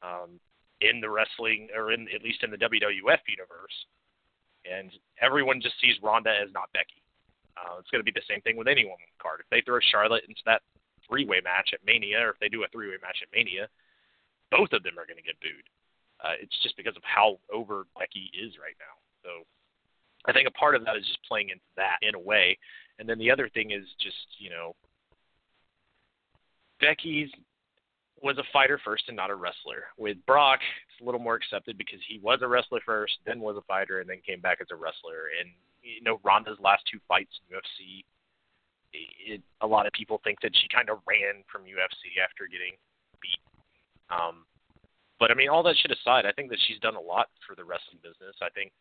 um, 0.02 0.38
in 0.80 1.00
the 1.00 1.10
wrestling, 1.10 1.68
or 1.76 1.92
in 1.92 2.06
at 2.14 2.22
least 2.22 2.42
in 2.42 2.50
the 2.50 2.56
WWF 2.56 3.22
universe, 3.26 3.76
and 4.64 4.90
everyone 5.20 5.60
just 5.60 5.80
sees 5.80 5.96
Ronda 6.02 6.30
as 6.30 6.52
not 6.52 6.72
Becky. 6.72 7.02
Uh, 7.56 7.78
it's 7.78 7.90
going 7.90 8.00
to 8.00 8.06
be 8.06 8.14
the 8.14 8.24
same 8.28 8.40
thing 8.40 8.56
with 8.56 8.68
any 8.68 8.84
woman 8.84 9.06
card. 9.20 9.40
If 9.40 9.50
they 9.50 9.60
throw 9.60 9.78
Charlotte 9.80 10.24
into 10.28 10.40
that 10.46 10.62
three-way 11.06 11.40
match 11.44 11.70
at 11.72 11.84
Mania, 11.84 12.20
or 12.20 12.30
if 12.30 12.38
they 12.40 12.48
do 12.48 12.64
a 12.64 12.68
three-way 12.68 12.96
match 13.02 13.20
at 13.22 13.28
Mania, 13.34 13.68
both 14.50 14.72
of 14.72 14.82
them 14.82 14.98
are 14.98 15.06
going 15.06 15.20
to 15.20 15.22
get 15.22 15.40
booed. 15.40 15.68
Uh, 16.22 16.38
it's 16.40 16.56
just 16.62 16.76
because 16.76 16.96
of 16.96 17.02
how 17.02 17.38
over 17.52 17.84
Becky 17.98 18.30
is 18.32 18.54
right 18.56 18.76
now. 18.78 18.94
So 19.24 19.44
I 20.26 20.32
think 20.32 20.48
a 20.48 20.52
part 20.52 20.74
of 20.74 20.84
that 20.84 20.96
is 20.96 21.06
just 21.06 21.22
playing 21.26 21.50
into 21.50 21.64
that 21.76 21.98
in 22.02 22.14
a 22.14 22.18
way. 22.18 22.56
And 22.98 23.08
then 23.08 23.18
the 23.18 23.30
other 23.30 23.48
thing 23.48 23.72
is 23.72 23.84
just, 24.00 24.38
you 24.38 24.50
know, 24.50 24.74
Becky's 26.80 27.30
was 28.22 28.38
a 28.38 28.44
fighter 28.52 28.80
first 28.84 29.04
and 29.08 29.16
not 29.16 29.30
a 29.30 29.34
wrestler. 29.34 29.84
With 29.98 30.16
Brock, 30.26 30.60
a 31.02 31.04
little 31.04 31.20
more 31.20 31.34
accepted 31.34 31.76
because 31.76 31.98
he 32.08 32.18
was 32.18 32.40
a 32.42 32.48
wrestler 32.48 32.80
first, 32.86 33.18
then 33.26 33.40
was 33.40 33.56
a 33.56 33.66
fighter, 33.66 34.00
and 34.00 34.08
then 34.08 34.22
came 34.26 34.40
back 34.40 34.58
as 34.60 34.68
a 34.70 34.76
wrestler. 34.76 35.34
And 35.38 35.50
you 35.82 36.02
know, 36.02 36.20
Ronda's 36.22 36.58
last 36.62 36.84
two 36.90 37.00
fights 37.08 37.34
in 37.42 37.56
UFC, 37.56 38.04
it, 38.94 39.42
a 39.60 39.66
lot 39.66 39.86
of 39.86 39.92
people 39.92 40.20
think 40.22 40.40
that 40.42 40.54
she 40.54 40.68
kind 40.68 40.90
of 40.90 40.98
ran 41.08 41.42
from 41.50 41.62
UFC 41.62 42.22
after 42.22 42.46
getting 42.46 42.78
beat. 43.20 43.42
Um, 44.10 44.46
but 45.18 45.30
I 45.30 45.34
mean, 45.34 45.48
all 45.48 45.62
that 45.64 45.76
shit 45.80 45.90
aside, 45.90 46.26
I 46.26 46.32
think 46.32 46.50
that 46.50 46.58
she's 46.66 46.78
done 46.78 46.96
a 46.96 47.00
lot 47.00 47.28
for 47.46 47.54
the 47.54 47.64
wrestling 47.64 47.98
business. 48.02 48.36
I 48.42 48.50
think 48.50 48.72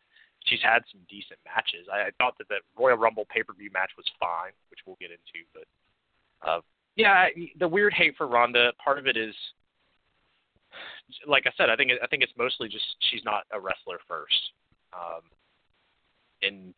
she's 0.46 0.62
had 0.62 0.82
some 0.90 1.00
decent 1.08 1.38
matches. 1.46 1.86
I, 1.92 2.08
I 2.08 2.10
thought 2.18 2.38
that 2.38 2.48
the 2.48 2.62
Royal 2.78 2.96
Rumble 2.96 3.26
pay 3.30 3.42
per 3.42 3.54
view 3.54 3.70
match 3.72 3.90
was 3.96 4.06
fine, 4.18 4.52
which 4.70 4.80
we'll 4.86 4.98
get 5.00 5.10
into. 5.10 5.46
But 5.54 5.66
uh, 6.46 6.60
yeah, 6.96 7.26
the 7.58 7.68
weird 7.68 7.94
hate 7.94 8.14
for 8.16 8.26
Ronda. 8.26 8.72
Part 8.82 8.98
of 8.98 9.06
it 9.06 9.16
is, 9.16 9.34
like 11.26 11.44
I 11.46 11.52
said, 11.56 11.70
I 11.70 11.76
think 11.76 11.92
I 12.02 12.06
think 12.06 12.22
it's 12.22 12.32
mostly 12.36 12.68
just 12.68 12.84
she's 13.10 13.24
not 13.24 13.44
a 13.52 13.60
wrestler 13.60 13.98
first, 14.08 14.52
um, 14.92 15.22
and 16.42 16.74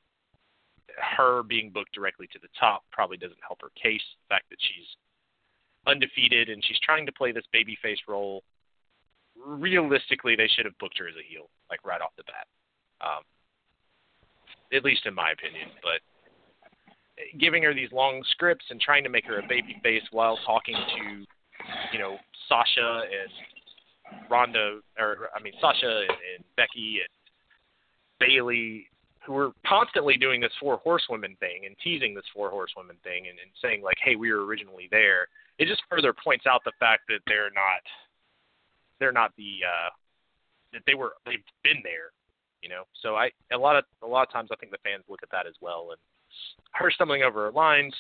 her 1.16 1.42
being 1.42 1.70
booked 1.70 1.92
directly 1.92 2.26
to 2.32 2.38
the 2.40 2.48
top 2.58 2.84
probably 2.92 3.16
doesn't 3.16 3.38
help 3.46 3.60
her 3.62 3.70
case. 3.80 4.02
The 4.28 4.34
fact 4.34 4.50
that 4.50 4.58
she's 4.60 4.86
undefeated 5.86 6.48
and 6.48 6.62
she's 6.64 6.78
trying 6.80 7.06
to 7.06 7.12
play 7.12 7.32
this 7.32 7.44
babyface 7.54 8.00
role. 8.08 8.42
Realistically, 9.36 10.36
they 10.36 10.48
should 10.48 10.64
have 10.64 10.78
booked 10.78 10.98
her 10.98 11.08
as 11.08 11.14
a 11.18 11.28
heel, 11.28 11.50
like 11.68 11.84
right 11.84 12.00
off 12.00 12.12
the 12.16 12.22
bat. 12.24 12.46
Um, 13.00 13.22
at 14.72 14.84
least 14.84 15.06
in 15.06 15.14
my 15.14 15.30
opinion. 15.32 15.68
But 15.82 16.00
giving 17.38 17.62
her 17.62 17.74
these 17.74 17.92
long 17.92 18.22
scripts 18.30 18.64
and 18.70 18.80
trying 18.80 19.04
to 19.04 19.10
make 19.10 19.24
her 19.26 19.38
a 19.38 19.46
baby 19.48 19.76
face 19.82 20.02
while 20.10 20.38
talking 20.46 20.74
to, 20.74 21.26
you 21.92 21.98
know, 21.98 22.16
Sasha 22.48 23.02
and 23.04 23.30
Ronda 24.28 24.80
or 24.98 25.28
I 25.36 25.42
mean 25.42 25.52
Sasha 25.60 26.06
and, 26.08 26.10
and 26.10 26.44
Becky 26.56 27.00
and 27.00 27.12
Bayley, 28.20 28.86
who 29.26 29.32
were 29.32 29.52
constantly 29.66 30.16
doing 30.16 30.40
this 30.40 30.52
four 30.60 30.78
horsewomen 30.78 31.36
thing 31.40 31.66
and 31.66 31.76
teasing 31.82 32.14
this 32.14 32.24
four 32.34 32.50
horsewomen 32.50 32.96
thing 33.02 33.28
and, 33.28 33.38
and 33.38 33.50
saying 33.60 33.82
like, 33.82 33.96
"Hey, 34.02 34.16
we 34.16 34.32
were 34.32 34.44
originally 34.44 34.88
there." 34.90 35.28
It 35.58 35.68
just 35.68 35.82
further 35.88 36.12
points 36.12 36.46
out 36.46 36.62
the 36.64 36.72
fact 36.80 37.02
that 37.08 37.20
they're 37.26 37.50
not 37.54 37.82
they're 38.98 39.12
not 39.12 39.32
the 39.36 39.60
uh, 39.66 39.90
that 40.72 40.82
they 40.86 40.94
were 40.94 41.12
they've 41.26 41.44
been 41.62 41.80
there, 41.82 42.12
you 42.62 42.68
know. 42.68 42.84
So 43.02 43.16
I 43.16 43.30
a 43.52 43.58
lot 43.58 43.76
of 43.76 43.84
a 44.02 44.06
lot 44.06 44.26
of 44.26 44.32
times 44.32 44.50
I 44.52 44.56
think 44.56 44.72
the 44.72 44.78
fans 44.82 45.04
look 45.08 45.22
at 45.22 45.30
that 45.30 45.46
as 45.46 45.54
well, 45.60 45.88
and 45.90 46.00
her 46.72 46.90
stumbling 46.90 47.22
over 47.22 47.46
her 47.46 47.52
lines 47.52 47.94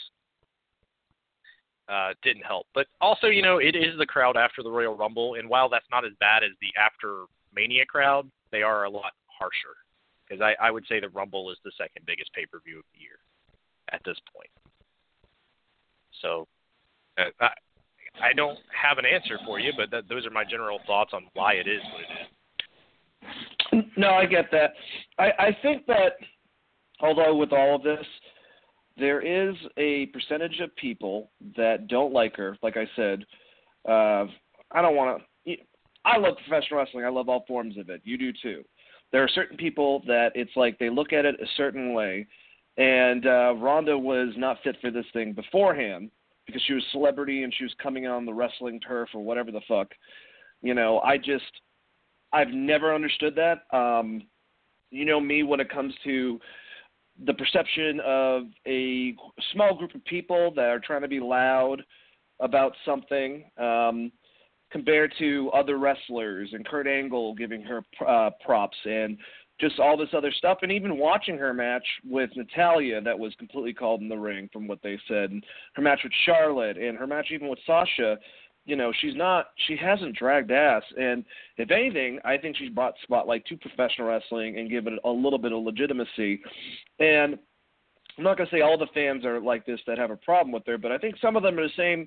uh, 1.88 2.12
didn't 2.22 2.44
help. 2.44 2.66
But 2.74 2.86
also, 3.00 3.26
you 3.26 3.42
know, 3.42 3.58
it 3.58 3.76
is 3.76 3.98
the 3.98 4.06
crowd 4.06 4.36
after 4.36 4.62
the 4.62 4.70
Royal 4.70 4.96
Rumble, 4.96 5.34
and 5.34 5.48
while 5.48 5.68
that's 5.68 5.86
not 5.90 6.04
as 6.04 6.12
bad 6.20 6.42
as 6.42 6.50
the 6.60 6.68
after 6.80 7.24
Mania 7.54 7.84
crowd, 7.86 8.30
they 8.50 8.62
are 8.62 8.84
a 8.84 8.90
lot 8.90 9.12
harsher 9.26 9.76
because 10.26 10.40
I, 10.40 10.54
I 10.64 10.70
would 10.70 10.84
say 10.88 11.00
the 11.00 11.08
Rumble 11.08 11.50
is 11.50 11.58
the 11.64 11.72
second 11.76 12.06
biggest 12.06 12.32
pay 12.32 12.46
per 12.46 12.60
view 12.64 12.78
of 12.78 12.84
the 12.94 13.00
year 13.00 13.18
at 13.92 14.00
this 14.04 14.16
point. 14.34 14.50
So 16.22 16.46
uh, 17.18 17.30
I, 17.40 17.48
I 18.22 18.32
don't 18.32 18.58
have 18.80 18.98
an 18.98 19.04
answer 19.06 19.38
for 19.44 19.58
you, 19.58 19.72
but 19.76 19.90
that, 19.90 20.08
those 20.08 20.26
are 20.26 20.30
my 20.30 20.44
general 20.44 20.78
thoughts 20.86 21.10
on 21.12 21.26
why 21.34 21.54
it 21.54 21.66
is 21.66 21.80
what 21.92 22.00
it 22.00 22.12
is. 22.20 22.28
No, 23.96 24.10
I 24.10 24.26
get 24.26 24.50
that. 24.52 24.74
I, 25.18 25.30
I 25.38 25.56
think 25.62 25.86
that 25.86 26.12
although 27.00 27.34
with 27.34 27.52
all 27.52 27.76
of 27.76 27.82
this, 27.82 28.04
there 28.96 29.20
is 29.20 29.54
a 29.76 30.06
percentage 30.06 30.60
of 30.60 30.74
people 30.76 31.30
that 31.56 31.88
don't 31.88 32.12
like 32.12 32.36
her. 32.36 32.56
Like 32.62 32.76
I 32.76 32.86
said, 32.96 33.24
uh, 33.88 34.26
I 34.70 34.82
don't 34.82 34.96
want 34.96 35.22
to. 35.46 35.56
I 36.06 36.18
love 36.18 36.34
professional 36.46 36.80
wrestling. 36.80 37.04
I 37.04 37.08
love 37.08 37.28
all 37.28 37.44
forms 37.48 37.78
of 37.78 37.88
it. 37.88 38.02
You 38.04 38.18
do 38.18 38.32
too 38.42 38.64
there 39.14 39.22
are 39.22 39.28
certain 39.28 39.56
people 39.56 40.02
that 40.08 40.32
it's 40.34 40.50
like 40.56 40.76
they 40.80 40.90
look 40.90 41.12
at 41.12 41.24
it 41.24 41.36
a 41.40 41.46
certain 41.56 41.94
way, 41.94 42.26
and 42.76 43.24
uh, 43.28 43.54
Ronda 43.56 43.96
was 43.96 44.34
not 44.36 44.58
fit 44.64 44.76
for 44.80 44.90
this 44.90 45.06
thing 45.12 45.32
beforehand 45.32 46.10
because 46.46 46.60
she 46.66 46.74
was 46.74 46.82
celebrity 46.90 47.44
and 47.44 47.54
she 47.56 47.62
was 47.62 47.72
coming 47.80 48.08
on 48.08 48.26
the 48.26 48.34
wrestling 48.34 48.80
turf 48.80 49.08
or 49.14 49.22
whatever 49.22 49.52
the 49.52 49.60
fuck. 49.68 49.92
You 50.62 50.74
know, 50.74 50.98
I 50.98 51.16
just 51.16 51.44
I've 52.32 52.48
never 52.48 52.92
understood 52.92 53.36
that. 53.36 53.76
Um, 53.76 54.22
you 54.90 55.04
know 55.04 55.20
me 55.20 55.44
when 55.44 55.60
it 55.60 55.70
comes 55.70 55.94
to 56.02 56.40
the 57.24 57.34
perception 57.34 58.00
of 58.04 58.44
a 58.66 59.14
small 59.52 59.76
group 59.76 59.94
of 59.94 60.04
people 60.04 60.52
that 60.56 60.66
are 60.66 60.80
trying 60.80 61.02
to 61.02 61.08
be 61.08 61.20
loud 61.20 61.82
about 62.40 62.72
something. 62.84 63.44
Um, 63.58 64.12
compared 64.74 65.14
to 65.20 65.48
other 65.54 65.78
wrestlers 65.78 66.48
and 66.52 66.66
Kurt 66.66 66.88
Angle 66.88 67.36
giving 67.36 67.62
her 67.62 67.84
uh, 68.04 68.30
props 68.44 68.76
and 68.84 69.16
just 69.60 69.78
all 69.78 69.96
this 69.96 70.08
other 70.12 70.32
stuff, 70.32 70.58
and 70.62 70.72
even 70.72 70.98
watching 70.98 71.38
her 71.38 71.54
match 71.54 71.86
with 72.04 72.28
Natalya 72.34 73.00
that 73.00 73.16
was 73.16 73.32
completely 73.38 73.72
called 73.72 74.00
in 74.00 74.08
the 74.08 74.16
ring 74.16 74.50
from 74.52 74.66
what 74.66 74.80
they 74.82 74.98
said, 75.06 75.30
and 75.30 75.44
her 75.74 75.82
match 75.82 76.00
with 76.02 76.12
Charlotte, 76.26 76.76
and 76.76 76.98
her 76.98 77.06
match 77.06 77.28
even 77.30 77.46
with 77.48 77.60
Sasha. 77.64 78.18
You 78.64 78.76
know, 78.76 78.92
she's 79.00 79.14
not, 79.14 79.48
she 79.66 79.76
hasn't 79.76 80.16
dragged 80.16 80.50
ass, 80.50 80.82
and 80.98 81.24
if 81.58 81.70
anything, 81.70 82.18
I 82.24 82.38
think 82.38 82.56
she's 82.56 82.70
brought 82.70 82.94
spotlight 83.02 83.44
to 83.46 83.56
professional 83.58 84.08
wrestling 84.08 84.58
and 84.58 84.70
given 84.70 84.94
it 84.94 85.00
a 85.04 85.10
little 85.10 85.38
bit 85.38 85.52
of 85.52 85.62
legitimacy. 85.62 86.40
And 86.98 87.38
I'm 88.16 88.24
not 88.24 88.38
going 88.38 88.48
to 88.48 88.56
say 88.56 88.62
all 88.62 88.78
the 88.78 88.86
fans 88.94 89.24
are 89.24 89.40
like 89.40 89.66
this 89.66 89.80
that 89.86 89.98
have 89.98 90.10
a 90.10 90.16
problem 90.16 90.52
with 90.52 90.62
her, 90.66 90.78
but 90.78 90.92
I 90.92 90.98
think 90.98 91.16
some 91.20 91.36
of 91.36 91.42
them 91.42 91.58
are 91.58 91.64
the 91.64 91.74
same 91.76 92.06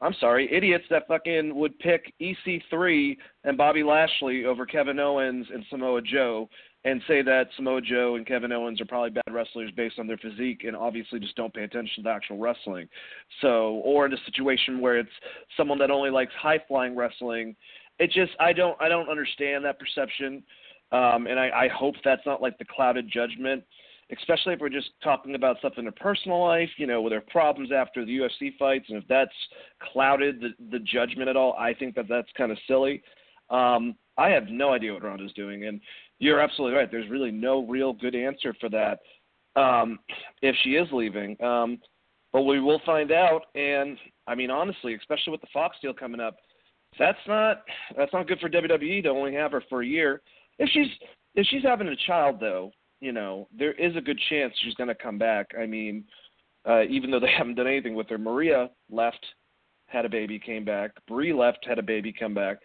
I'm 0.00 0.14
sorry, 0.20 0.48
idiots 0.52 0.84
that 0.90 1.08
fucking 1.08 1.54
would 1.54 1.78
pick 1.80 2.12
EC3 2.20 3.16
and 3.44 3.58
Bobby 3.58 3.82
Lashley 3.82 4.44
over 4.44 4.64
Kevin 4.64 5.00
Owens 5.00 5.46
and 5.52 5.64
Samoa 5.70 6.02
Joe 6.02 6.48
and 6.84 7.02
say 7.08 7.22
that 7.22 7.48
Samoa 7.56 7.80
Joe 7.80 8.14
and 8.16 8.26
Kevin 8.26 8.52
Owens 8.52 8.80
are 8.80 8.86
probably 8.86 9.10
bad 9.10 9.32
wrestlers 9.32 9.70
based 9.76 9.98
on 9.98 10.06
their 10.06 10.16
physique 10.16 10.62
and 10.64 10.76
obviously 10.76 11.18
just 11.18 11.36
don't 11.36 11.52
pay 11.52 11.64
attention 11.64 12.04
to 12.04 12.10
actual 12.10 12.38
wrestling. 12.38 12.88
So, 13.40 13.80
or 13.84 14.06
in 14.06 14.12
a 14.12 14.24
situation 14.24 14.80
where 14.80 14.98
it's 14.98 15.10
someone 15.56 15.78
that 15.78 15.90
only 15.90 16.10
likes 16.10 16.32
high 16.40 16.62
flying 16.68 16.96
wrestling, 16.96 17.56
it 17.98 18.10
just 18.12 18.32
I 18.38 18.52
don't 18.52 18.80
I 18.80 18.88
don't 18.88 19.08
understand 19.08 19.64
that 19.64 19.78
perception, 19.78 20.42
um, 20.92 21.26
and 21.26 21.38
I, 21.38 21.50
I 21.64 21.68
hope 21.68 21.96
that's 22.04 22.24
not 22.24 22.40
like 22.40 22.58
the 22.58 22.64
clouded 22.64 23.10
judgment 23.10 23.64
especially 24.16 24.54
if 24.54 24.60
we're 24.60 24.68
just 24.68 24.90
talking 25.02 25.34
about 25.34 25.58
stuff 25.58 25.74
in 25.76 25.84
their 25.84 25.92
personal 25.92 26.40
life, 26.40 26.70
you 26.76 26.86
know, 26.86 27.02
with 27.02 27.12
their 27.12 27.20
problems 27.20 27.70
after 27.72 28.04
the 28.04 28.18
UFC 28.18 28.56
fights, 28.58 28.86
and 28.88 28.98
if 28.98 29.08
that's 29.08 29.30
clouded 29.92 30.40
the, 30.40 30.48
the 30.70 30.78
judgment 30.78 31.28
at 31.28 31.36
all, 31.36 31.54
I 31.58 31.74
think 31.74 31.94
that 31.96 32.06
that's 32.08 32.28
kind 32.36 32.50
of 32.50 32.58
silly. 32.66 33.02
Um, 33.50 33.94
I 34.16 34.30
have 34.30 34.48
no 34.48 34.72
idea 34.72 34.92
what 34.92 35.02
Ronda's 35.02 35.32
doing, 35.34 35.66
and 35.66 35.80
you're 36.18 36.40
absolutely 36.40 36.76
right. 36.76 36.90
There's 36.90 37.10
really 37.10 37.30
no 37.30 37.66
real 37.66 37.92
good 37.92 38.14
answer 38.14 38.54
for 38.60 38.68
that 38.70 38.98
um, 39.56 39.98
if 40.42 40.54
she 40.62 40.70
is 40.70 40.88
leaving. 40.92 41.40
Um, 41.42 41.78
but 42.32 42.42
we 42.42 42.60
will 42.60 42.80
find 42.84 43.10
out, 43.10 43.42
and 43.54 43.96
I 44.26 44.34
mean, 44.34 44.50
honestly, 44.50 44.94
especially 44.94 45.30
with 45.30 45.40
the 45.40 45.48
Fox 45.52 45.76
deal 45.80 45.94
coming 45.94 46.20
up, 46.20 46.36
that's 46.98 47.18
not 47.26 47.62
that's 47.96 48.12
not 48.12 48.28
good 48.28 48.40
for 48.40 48.48
WWE 48.48 49.02
to 49.02 49.08
only 49.08 49.34
have 49.34 49.52
her 49.52 49.62
for 49.68 49.82
a 49.82 49.86
year. 49.86 50.20
If 50.58 50.68
she's 50.70 50.88
if 51.34 51.46
she's 51.46 51.62
having 51.62 51.88
a 51.88 51.96
child 52.06 52.38
though, 52.40 52.70
you 53.00 53.12
know, 53.12 53.48
there 53.56 53.72
is 53.72 53.96
a 53.96 54.00
good 54.00 54.20
chance 54.28 54.52
she's 54.62 54.74
going 54.74 54.88
to 54.88 54.94
come 54.94 55.18
back. 55.18 55.48
I 55.58 55.66
mean, 55.66 56.04
uh, 56.68 56.82
even 56.84 57.10
though 57.10 57.20
they 57.20 57.32
haven't 57.36 57.54
done 57.54 57.66
anything 57.66 57.94
with 57.94 58.08
her, 58.08 58.18
Maria 58.18 58.70
left, 58.90 59.24
had 59.86 60.04
a 60.04 60.08
baby, 60.08 60.38
came 60.38 60.64
back. 60.64 60.90
Brie 61.06 61.32
left, 61.32 61.66
had 61.66 61.78
a 61.78 61.82
baby, 61.82 62.12
come 62.12 62.34
back. 62.34 62.58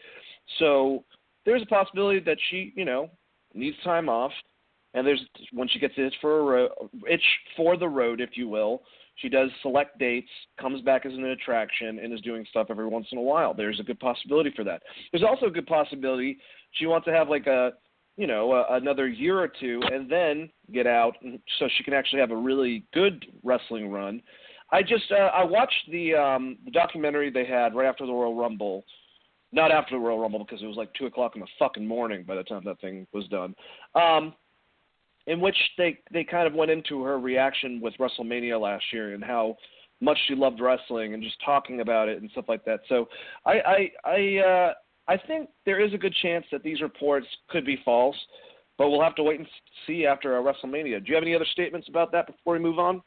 So 0.60 1.04
there's 1.46 1.62
a 1.62 1.68
possibility 1.68 2.20
that 2.22 2.38
she, 2.50 2.74
you 2.76 2.86
know, 2.86 3.10
needs 3.54 3.78
time 3.84 4.10
off. 4.10 4.32
And 4.94 5.08
there's 5.08 5.22
when 5.52 5.68
she 5.68 5.80
gets 5.80 5.96
itch 5.98 6.14
for 6.22 6.40
a 6.40 6.44
ro- 6.44 6.90
itch 7.10 7.24
for 7.58 7.78
the 7.78 7.88
road, 7.88 8.22
if 8.22 8.32
you 8.36 8.48
will. 8.48 8.84
She 9.16 9.30
does 9.30 9.50
select 9.62 10.00
dates, 10.00 10.30
comes 10.60 10.82
back 10.82 11.06
as 11.06 11.14
an 11.14 11.26
attraction, 11.26 12.00
and 12.00 12.12
is 12.14 12.22
doing 12.22 12.46
stuff 12.50 12.68
every 12.70 12.88
once 12.88 13.08
in 13.12 13.18
a 13.18 13.22
while. 13.22 13.54
There's 13.54 13.80
a 13.80 13.84
good 13.84 14.00
possibility 14.00 14.52
for 14.56 14.64
that. 14.64 14.82
There's 15.12 15.24
also 15.24 15.48
a 15.48 15.52
good 15.52 15.68
possibility 15.68 16.38
she 16.72 16.88
wants 16.88 17.06
to 17.06 17.14
have 17.14 17.30
like 17.30 17.48
a 17.48 17.74
you 18.18 18.28
know, 18.28 18.52
uh, 18.52 18.66
another 18.72 19.08
year 19.08 19.40
or 19.40 19.48
two, 19.48 19.82
and 19.92 20.10
then 20.10 20.50
get 20.72 20.86
out, 20.86 21.16
so 21.58 21.68
she 21.78 21.84
can 21.84 21.94
actually 21.94 22.20
have 22.20 22.32
a 22.32 22.36
really 22.36 22.86
good 22.94 23.26
wrestling 23.44 23.90
run. 23.90 24.22
I 24.72 24.82
just 24.82 25.12
uh, 25.12 25.32
I 25.34 25.44
watched 25.44 25.90
the 25.92 26.14
um, 26.14 26.58
the 26.66 26.72
documentary 26.72 27.32
they 27.32 27.46
had 27.46 27.76
right 27.76 27.88
after 27.88 28.06
the 28.06 28.12
Royal 28.12 28.36
Rumble, 28.36 28.86
not 29.54 29.72
after 29.72 29.96
the 29.96 30.00
Royal 30.00 30.20
Rumble 30.20 30.40
because 30.40 30.62
it 30.62 30.68
was 30.68 30.78
like 30.78 30.94
two 30.94 31.06
o'clock 31.06 31.36
in 31.36 31.42
the 31.42 31.48
fucking 31.60 31.86
morning 31.86 32.24
by 32.28 32.36
the 32.36 32.44
time 32.44 32.64
that 32.66 32.82
thing 32.82 33.08
was 33.14 33.28
done. 33.28 33.56
Um, 33.96 34.34
in 35.28 35.40
which 35.40 35.56
they 35.78 36.00
they 36.12 36.24
kind 36.24 36.48
of 36.48 36.54
went 36.54 36.72
into 36.72 37.04
her 37.04 37.20
reaction 37.20 37.80
with 37.80 37.94
WrestleMania 38.00 38.60
last 38.60 38.84
year 38.92 39.14
and 39.14 39.24
how 39.24 39.56
much 40.02 40.18
she 40.28 40.36
loved 40.36 40.60
wrestling 40.60 41.14
and 41.14 41.24
just 41.24 41.38
talking 41.46 41.80
about 41.80 42.10
it 42.10 42.22
and 42.22 42.30
stuff 42.32 42.46
like 42.48 42.66
that. 42.66 42.82
So 42.90 43.08
I 43.46 43.54
I 43.62 43.92
I 44.04 44.38
uh, 44.38 44.74
I 45.08 45.18
think 45.18 45.50
there 45.66 45.80
is 45.80 45.94
a 45.94 45.98
good 45.98 46.16
chance 46.22 46.46
that 46.52 46.64
these 46.64 46.82
reports 46.82 47.28
could 47.50 47.66
be 47.66 47.80
false, 47.86 48.18
but 48.78 48.90
we'll 48.90 49.02
have 49.02 49.16
to 49.16 49.24
wait 49.24 49.40
and 49.40 49.48
see 49.88 50.06
after 50.06 50.32
WrestleMania. 50.32 51.04
Do 51.04 51.10
you 51.10 51.16
have 51.16 51.24
any 51.24 51.36
other 51.36 51.48
statements 51.52 51.88
about 51.88 52.12
that 52.12 52.28
before 52.28 52.54
we 52.54 52.60
move 52.60 52.80
on? 52.80 53.02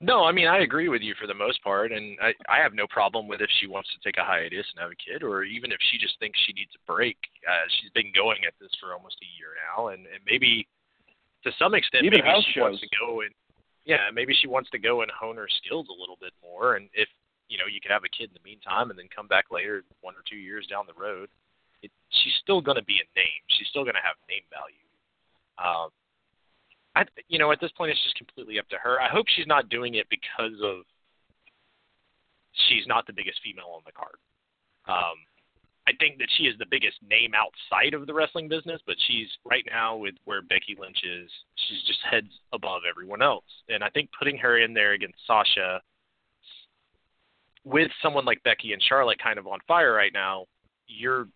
No, 0.00 0.24
I 0.24 0.32
mean 0.32 0.48
I 0.48 0.60
agree 0.60 0.88
with 0.88 1.02
you 1.02 1.14
for 1.20 1.26
the 1.26 1.34
most 1.34 1.62
part, 1.62 1.92
and 1.92 2.18
I 2.20 2.34
I 2.48 2.62
have 2.62 2.74
no 2.74 2.86
problem 2.86 3.28
with 3.28 3.40
if 3.40 3.50
she 3.60 3.66
wants 3.66 3.88
to 3.94 4.00
take 4.02 4.18
a 4.18 4.24
hiatus 4.24 4.66
and 4.74 4.82
have 4.82 4.90
a 4.90 4.98
kid, 4.98 5.22
or 5.22 5.44
even 5.44 5.70
if 5.70 5.78
she 5.90 5.98
just 5.98 6.18
thinks 6.18 6.38
she 6.46 6.52
needs 6.52 6.72
a 6.74 6.82
break. 6.90 7.16
Uh, 7.46 7.66
she's 7.78 7.90
been 7.90 8.12
going 8.14 8.44
at 8.46 8.54
this 8.60 8.70
for 8.80 8.94
almost 8.94 9.16
a 9.22 9.30
year 9.38 9.54
now, 9.70 9.88
and, 9.88 10.06
and 10.06 10.20
maybe 10.26 10.66
to 11.44 11.50
some 11.58 11.74
extent 11.74 12.04
even 12.04 12.20
maybe 12.24 12.42
she 12.46 12.52
shows. 12.58 12.62
wants 12.62 12.80
to 12.80 12.88
go 12.98 13.20
and 13.22 13.30
yeah 13.84 14.10
maybe 14.12 14.34
she 14.34 14.46
wants 14.46 14.70
to 14.70 14.78
go 14.78 15.02
and 15.02 15.10
hone 15.10 15.36
her 15.36 15.48
skills 15.62 15.86
a 15.90 16.00
little 16.00 16.18
bit 16.20 16.32
more, 16.42 16.74
and 16.76 16.88
if 16.94 17.08
you 17.52 17.58
know 17.58 17.68
you 17.68 17.80
could 17.84 17.92
have 17.92 18.02
a 18.04 18.08
kid 18.08 18.32
in 18.32 18.34
the 18.34 18.46
meantime 18.48 18.90
and 18.90 18.98
then 18.98 19.06
come 19.14 19.28
back 19.28 19.52
later 19.52 19.84
one 20.00 20.14
or 20.14 20.24
two 20.24 20.40
years 20.40 20.66
down 20.66 20.88
the 20.88 20.96
road 20.96 21.28
it, 21.82 21.92
she's 22.08 22.32
still 22.40 22.64
going 22.64 22.80
to 22.80 22.86
be 22.88 22.96
a 22.96 23.08
name 23.12 23.42
she's 23.52 23.68
still 23.68 23.84
going 23.84 23.98
to 23.98 24.00
have 24.00 24.16
name 24.24 24.42
value 24.48 24.88
um 25.60 25.92
i 26.94 27.04
you 27.28 27.38
know 27.38 27.52
at 27.52 27.60
this 27.60 27.72
point 27.76 27.90
it's 27.90 28.02
just 28.02 28.16
completely 28.16 28.58
up 28.58 28.68
to 28.68 28.76
her 28.76 29.00
i 29.00 29.08
hope 29.08 29.26
she's 29.34 29.46
not 29.46 29.68
doing 29.68 29.94
it 29.94 30.06
because 30.10 30.58
of 30.62 30.82
she's 32.68 32.86
not 32.86 33.06
the 33.06 33.12
biggest 33.12 33.40
female 33.42 33.72
on 33.74 33.82
the 33.86 33.92
card 33.92 34.16
um 34.88 35.16
I 35.86 35.92
think 35.98 36.18
that 36.18 36.28
she 36.38 36.44
is 36.44 36.56
the 36.58 36.66
biggest 36.70 36.96
name 37.02 37.32
outside 37.34 37.94
of 37.94 38.06
the 38.06 38.14
wrestling 38.14 38.48
business, 38.48 38.80
but 38.86 38.94
she's 39.06 39.26
right 39.44 39.64
now 39.68 39.96
with 39.96 40.14
where 40.24 40.40
Becky 40.40 40.76
Lynch 40.78 40.98
is, 41.02 41.28
she's 41.56 41.82
just 41.86 41.98
heads 42.08 42.30
above 42.52 42.82
everyone 42.88 43.20
else. 43.20 43.44
And 43.68 43.82
I 43.82 43.88
think 43.90 44.10
putting 44.16 44.38
her 44.38 44.58
in 44.58 44.74
there 44.74 44.92
against 44.92 45.18
Sasha 45.26 45.80
with 47.64 47.90
someone 48.00 48.24
like 48.24 48.42
Becky 48.44 48.72
and 48.72 48.82
Charlotte 48.82 49.18
kind 49.22 49.38
of 49.38 49.46
on 49.48 49.58
fire 49.66 49.92
right 49.92 50.12
now, 50.12 50.46
you're 50.86 51.26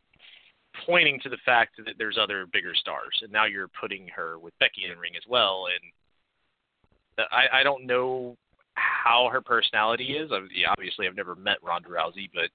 pointing 0.85 1.21
to 1.21 1.29
the 1.29 1.39
fact 1.45 1.77
that 1.79 1.95
there's 1.99 2.19
other 2.21 2.47
bigger 2.53 2.75
stars, 2.75 3.19
and 3.23 3.33
now 3.33 3.45
you're 3.47 3.71
putting 3.81 4.09
her 4.09 4.39
with 4.39 4.59
Becky 4.59 4.85
in 4.85 4.91
the 4.91 4.97
ring 4.97 5.13
as 5.17 5.23
well. 5.29 5.67
And 7.19 7.29
I, 7.31 7.61
I 7.61 7.63
don't 7.63 7.87
know 7.87 8.37
how 8.75 9.29
her 9.31 9.41
personality 9.41 10.17
is. 10.17 10.31
I, 10.33 10.41
Obviously, 10.71 11.07
I've 11.07 11.17
never 11.17 11.35
met 11.35 11.63
Ronda 11.63 11.89
Rousey, 11.89 12.29
but 12.35 12.51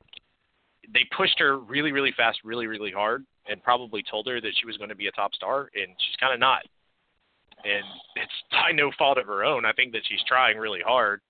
they 0.94 1.06
pushed 1.16 1.40
her 1.40 1.58
really, 1.58 1.92
really 1.92 2.14
fast, 2.16 2.40
really, 2.44 2.68
really 2.68 2.92
hard, 2.92 3.26
and 3.48 3.64
probably 3.64 4.04
told 4.10 4.28
her 4.28 4.42
that 4.42 4.54
she 4.60 4.66
was 4.66 4.78
going 4.78 4.90
to 4.90 4.96
be 4.96 5.08
a 5.08 5.12
top 5.12 5.34
star, 5.34 5.70
and 5.76 5.88
she's 5.98 6.16
kind 6.20 6.34
of 6.34 6.40
not. 6.40 6.62
And 7.64 7.84
it's 8.16 8.32
by 8.52 8.72
no 8.74 8.92
fault 8.98 9.18
of 9.18 9.28
her 9.28 9.44
own. 9.44 9.66
I 9.66 9.74
think 9.74 9.92
that 9.94 10.02
she's 10.08 10.24
trying 10.28 10.58
really 10.58 10.82
hard. 10.86 11.22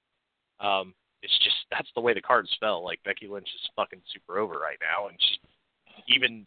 Um, 0.60 0.94
it's 1.24 1.38
just 1.44 1.56
that's 1.70 1.90
the 1.96 2.02
way 2.02 2.14
the 2.14 2.22
cards 2.22 2.50
fell. 2.60 2.84
Like 2.84 3.00
Becky 3.04 3.28
Lynch 3.28 3.48
is 3.54 3.70
fucking 3.76 4.02
super 4.14 4.40
over 4.40 4.56
right 4.56 4.80
now, 4.82 5.08
and 5.08 5.18
she, 5.20 6.16
even, 6.16 6.46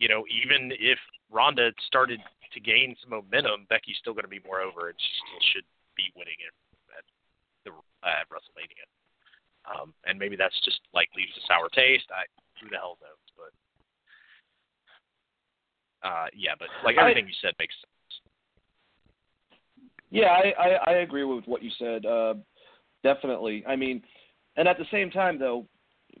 you 0.00 0.08
know, 0.08 0.24
even 0.32 0.72
if 0.80 0.98
Ronda 1.30 1.70
started 1.86 2.18
to 2.52 2.58
gain 2.58 2.96
some 3.04 3.10
momentum, 3.10 3.68
Becky's 3.68 4.00
still 4.00 4.16
going 4.16 4.24
to 4.24 4.32
be 4.32 4.40
more 4.42 4.60
over, 4.64 4.88
and 4.88 4.98
she 4.98 5.12
still 5.22 5.44
should 5.54 5.68
be 5.94 6.10
winning 6.16 6.40
it 6.40 6.54
at 6.96 7.04
the 7.62 7.70
at 8.02 8.26
WrestleMania. 8.32 8.88
Um, 9.68 9.92
and 10.08 10.18
maybe 10.18 10.34
that's 10.34 10.56
just 10.64 10.80
like 10.96 11.08
leaves 11.14 11.36
a 11.36 11.44
sour 11.46 11.68
taste. 11.68 12.08
I 12.10 12.24
who 12.58 12.68
the 12.72 12.80
hell 12.80 12.98
knows, 13.04 13.28
but 13.36 13.52
uh, 16.08 16.26
yeah, 16.34 16.56
but 16.58 16.68
like 16.82 16.96
everything 16.96 17.24
I, 17.24 17.28
you 17.28 17.34
said 17.40 17.52
makes 17.60 17.76
sense. 17.76 18.12
Yeah, 20.10 20.32
I, 20.32 20.52
I 20.58 20.68
I 20.90 20.92
agree 21.04 21.24
with 21.24 21.44
what 21.44 21.62
you 21.62 21.70
said. 21.78 22.06
Uh, 22.06 22.34
definitely. 23.04 23.62
I 23.68 23.76
mean, 23.76 24.02
and 24.56 24.66
at 24.66 24.78
the 24.78 24.88
same 24.90 25.10
time 25.10 25.38
though, 25.38 25.66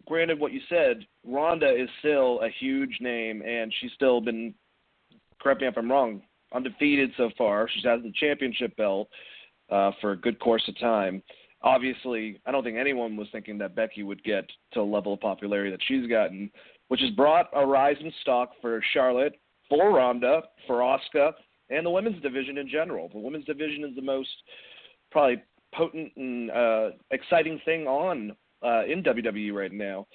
granted 0.06 0.38
what 0.38 0.52
you 0.52 0.60
said, 0.68 1.06
Ronda 1.26 1.70
is 1.70 1.88
still 2.00 2.40
a 2.40 2.48
huge 2.58 2.96
name, 3.00 3.42
and 3.42 3.72
she's 3.80 3.92
still 3.92 4.20
been. 4.20 4.54
Correct 5.40 5.60
me 5.60 5.66
if 5.66 5.78
I'm 5.78 5.90
wrong. 5.90 6.22
Undefeated 6.54 7.12
so 7.16 7.30
far. 7.38 7.68
She's 7.72 7.84
had 7.84 8.02
the 8.02 8.12
championship 8.18 8.76
belt 8.76 9.08
uh, 9.70 9.92
for 10.00 10.12
a 10.12 10.16
good 10.16 10.38
course 10.38 10.64
of 10.68 10.78
time 10.78 11.22
obviously, 11.62 12.40
I 12.46 12.52
don't 12.52 12.64
think 12.64 12.78
anyone 12.78 13.16
was 13.16 13.28
thinking 13.32 13.58
that 13.58 13.74
Becky 13.74 14.02
would 14.02 14.22
get 14.24 14.48
to 14.72 14.80
a 14.80 14.82
level 14.82 15.14
of 15.14 15.20
popularity 15.20 15.70
that 15.70 15.80
she's 15.86 16.08
gotten, 16.08 16.50
which 16.88 17.00
has 17.00 17.10
brought 17.10 17.48
a 17.54 17.64
rise 17.64 17.96
in 18.00 18.12
stock 18.22 18.52
for 18.60 18.82
Charlotte, 18.92 19.34
for 19.68 19.92
Ronda, 19.92 20.42
for 20.66 20.78
Asuka, 20.78 21.32
and 21.68 21.86
the 21.86 21.90
women's 21.90 22.20
division 22.22 22.58
in 22.58 22.68
general. 22.68 23.08
The 23.08 23.18
women's 23.18 23.44
division 23.44 23.84
is 23.84 23.94
the 23.94 24.02
most 24.02 24.28
probably 25.10 25.42
potent 25.74 26.12
and 26.16 26.50
uh, 26.50 26.90
exciting 27.10 27.60
thing 27.64 27.86
on 27.86 28.32
uh, 28.62 28.84
in 28.84 29.02
WWE 29.02 29.52
right 29.52 29.72
now, 29.72 30.06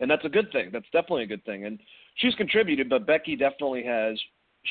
and 0.00 0.10
that's 0.10 0.24
a 0.24 0.28
good 0.28 0.50
thing. 0.52 0.70
That's 0.72 0.86
definitely 0.92 1.24
a 1.24 1.28
good 1.28 1.44
thing, 1.44 1.66
and 1.66 1.80
she's 2.16 2.34
contributed, 2.34 2.88
but 2.88 3.06
Becky 3.06 3.36
definitely 3.36 3.84
has 3.84 4.18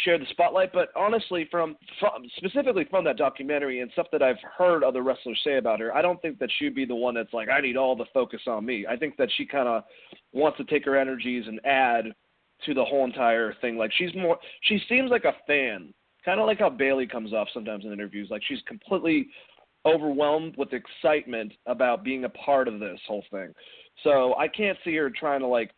shared 0.03 0.21
the 0.21 0.25
spotlight. 0.29 0.71
But 0.73 0.89
honestly, 0.95 1.47
from, 1.51 1.75
from 1.99 2.23
specifically 2.37 2.85
from 2.89 3.03
that 3.05 3.17
documentary 3.17 3.81
and 3.81 3.91
stuff 3.91 4.07
that 4.11 4.21
I've 4.21 4.37
heard 4.57 4.83
other 4.83 5.01
wrestlers 5.01 5.39
say 5.43 5.57
about 5.57 5.79
her, 5.79 5.95
I 5.95 6.01
don't 6.01 6.21
think 6.21 6.39
that 6.39 6.49
she'd 6.57 6.75
be 6.75 6.85
the 6.85 6.95
one 6.95 7.13
that's 7.13 7.33
like, 7.33 7.49
I 7.49 7.61
need 7.61 7.77
all 7.77 7.95
the 7.95 8.05
focus 8.13 8.41
on 8.47 8.65
me. 8.65 8.85
I 8.89 8.95
think 8.95 9.17
that 9.17 9.29
she 9.37 9.45
kind 9.45 9.67
of 9.67 9.83
wants 10.33 10.57
to 10.57 10.63
take 10.65 10.85
her 10.85 10.97
energies 10.97 11.45
and 11.47 11.59
add 11.65 12.05
to 12.65 12.73
the 12.73 12.85
whole 12.85 13.05
entire 13.05 13.53
thing. 13.61 13.77
Like 13.77 13.91
she's 13.97 14.13
more, 14.15 14.37
she 14.63 14.79
seems 14.87 15.11
like 15.11 15.25
a 15.25 15.33
fan, 15.47 15.93
kind 16.23 16.39
of 16.39 16.45
like 16.45 16.59
how 16.59 16.69
Bayley 16.69 17.07
comes 17.07 17.33
off 17.33 17.47
sometimes 17.53 17.85
in 17.85 17.91
interviews. 17.91 18.29
Like 18.29 18.43
she's 18.47 18.61
completely 18.67 19.27
overwhelmed 19.85 20.55
with 20.57 20.69
excitement 20.73 21.53
about 21.65 22.03
being 22.03 22.25
a 22.25 22.29
part 22.29 22.67
of 22.67 22.79
this 22.79 22.99
whole 23.07 23.23
thing. 23.31 23.53
So 24.03 24.35
I 24.35 24.47
can't 24.47 24.77
see 24.83 24.95
her 24.95 25.09
trying 25.09 25.41
to 25.41 25.47
like 25.47 25.71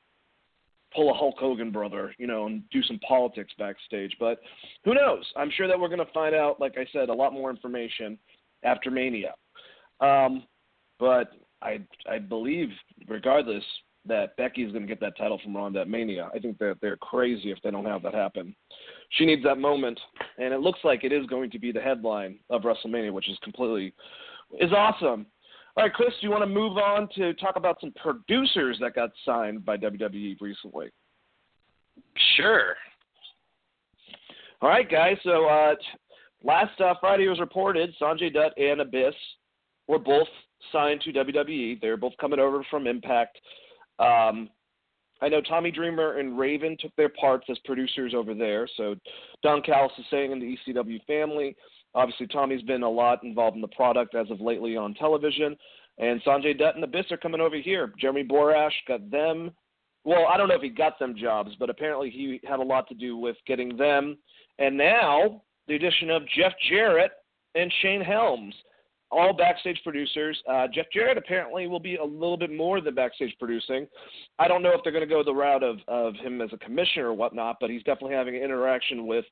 pull 0.96 1.10
a 1.10 1.14
Hulk 1.14 1.36
Hogan 1.38 1.72
brother, 1.72 2.14
you 2.18 2.28
know, 2.28 2.46
and 2.46 2.64
do 2.70 2.84
some 2.84 3.00
politics 3.08 3.54
backstage. 3.58 4.16
But 4.20 4.40
who 4.86 4.94
knows? 4.94 5.26
I'm 5.36 5.52
sure 5.56 5.68
that 5.68 5.80
we're 5.80 5.88
going 5.88 6.06
to 6.06 6.14
find 6.14 6.36
out, 6.36 6.60
like 6.60 6.78
I 6.78 6.86
said, 6.92 7.10
a 7.10 7.14
lot 7.14 7.34
more 7.34 7.50
information 7.50 8.18
after 8.64 8.92
Mania. 8.92 9.34
Um, 10.00 10.44
but 11.00 11.32
I 11.62 11.80
I 12.10 12.20
believe, 12.20 12.70
regardless, 13.08 13.64
that 14.06 14.36
Becky 14.38 14.64
is 14.64 14.72
going 14.72 14.84
to 14.84 14.88
get 14.88 15.00
that 15.00 15.18
title 15.18 15.40
from 15.44 15.56
Ronda 15.56 15.82
at 15.82 15.88
Mania. 15.88 16.30
I 16.34 16.40
think 16.40 16.58
that 16.60 16.78
they're 16.82 16.98
crazy 16.98 17.52
if 17.52 17.58
they 17.64 17.72
don't 17.72 17.86
have 17.86 18.04
that 18.04 18.14
happen. 18.14 18.56
She 19.12 19.26
needs 19.26 19.44
that 19.44 19.58
moment, 19.58 20.00
and 20.38 20.54
it 20.54 20.60
looks 20.60 20.80
like 20.84 21.04
it 21.04 21.12
is 21.12 21.26
going 21.28 21.52
to 21.52 21.60
be 21.60 21.72
the 21.72 21.82
headline 21.82 22.40
of 22.50 22.64
WrestleMania, 22.64 23.12
which 23.12 23.30
is 23.30 23.38
completely 23.44 23.94
is 24.60 24.72
awesome. 24.72 25.26
All 25.76 25.84
right, 25.84 25.94
Chris, 25.94 26.10
do 26.22 26.28
you 26.28 26.32
want 26.32 26.44
to 26.44 26.48
move 26.48 26.78
on 26.78 27.10
to 27.16 27.34
talk 27.36 27.56
about 27.56 27.80
some 27.82 27.94
producers 28.02 28.78
that 28.80 28.94
got 28.94 29.10
signed 29.26 29.66
by 29.66 29.78
WWE 29.78 30.40
recently? 30.40 30.90
Sure. 32.36 32.76
All 34.62 34.70
right, 34.70 34.90
guys. 34.90 35.18
So 35.24 35.46
uh, 35.48 35.74
last 36.44 36.80
uh, 36.80 36.94
Friday 37.00 37.28
was 37.28 37.40
reported 37.40 37.94
Sonjay 38.00 38.32
Dutt 38.34 38.58
and 38.58 38.82
Abyss 38.82 39.16
were 39.88 40.00
both 40.00 40.28
signed 40.72 41.02
to 41.02 41.12
WWE. 41.12 41.82
They're 41.82 41.98
both 41.98 42.14
coming 42.22 42.40
over 42.40 42.64
from 42.70 42.88
Impact. 42.88 43.38
Um, 44.00 44.50
I 45.24 45.30
know 45.30 45.40
Tommy 45.40 45.72
Dreamer 45.72 46.20
and 46.20 46.38
Raven 46.38 46.76
took 46.78 46.94
their 46.98 47.08
parts 47.08 47.46
as 47.50 47.58
producers 47.64 48.14
over 48.14 48.34
there. 48.34 48.68
So 48.76 48.96
Don 49.42 49.62
Callis 49.62 49.94
is 49.98 50.06
staying 50.08 50.34
in 50.34 50.40
the 50.40 50.58
ECW 50.68 51.02
family. 51.06 51.56
Obviously, 51.96 52.28
Tommy's 52.28 52.62
been 52.64 52.84
a 52.84 52.90
lot 52.90 53.24
involved 53.24 53.56
in 53.56 53.62
the 53.62 53.70
product 53.70 54.16
as 54.16 54.30
of 54.30 54.42
lately 54.42 54.76
on 54.76 54.94
television. 54.96 55.56
And 55.98 56.22
Sonjay 56.24 56.60
Dutt 56.60 56.76
and 56.76 56.84
Abyss 56.84 57.06
are 57.12 57.18
coming 57.18 57.40
over 57.40 57.56
here. 57.56 57.94
Jeremy 58.02 58.26
Borash 58.26 58.74
got 58.86 59.10
them. 59.10 59.52
Well, 60.04 60.26
I 60.28 60.36
don't 60.36 60.50
know 60.50 60.56
if 60.56 60.62
he 60.62 60.68
got 60.68 61.00
them 61.00 61.16
jobs, 61.18 61.52
but 61.58 61.70
apparently 61.70 62.10
he 62.10 62.42
had 62.46 62.60
a 62.60 62.64
lot 62.64 62.90
to 62.90 62.94
do 62.94 63.16
with 63.16 63.38
getting 63.48 63.78
them. 63.78 64.18
And 64.60 64.78
now 64.78 65.42
the 65.70 65.76
addition 65.76 66.10
of 66.10 66.24
Jeff 66.36 66.52
Jarrett 66.70 67.12
and 67.56 67.72
Shane 67.82 68.02
Helms, 68.02 68.54
all 69.14 69.34
backstage 69.34 69.80
producers. 69.84 70.42
Uh, 70.50 70.68
Jeff 70.74 70.86
Jarrett 70.92 71.18
apparently 71.18 71.68
will 71.68 71.80
be 71.80 71.96
a 71.96 72.04
little 72.04 72.38
bit 72.38 72.52
more 72.52 72.82
than 72.82 72.96
backstage 72.96 73.36
producing. 73.40 73.88
I 74.40 74.48
don't 74.48 74.64
know 74.64 74.72
if 74.72 74.82
they're 74.84 74.92
going 74.92 75.08
to 75.08 75.14
go 75.14 75.24
the 75.24 75.34
route 75.34 75.64
of, 75.64 75.78
of 75.88 76.16
him 76.16 76.42
as 76.42 76.50
a 76.54 76.58
commissioner 76.58 77.10
or 77.10 77.14
whatnot, 77.14 77.58
but 77.62 77.70
he's 77.70 77.84
definitely 77.84 78.16
having 78.16 78.36
an 78.36 78.42
interaction 78.42 79.08
with 79.08 79.26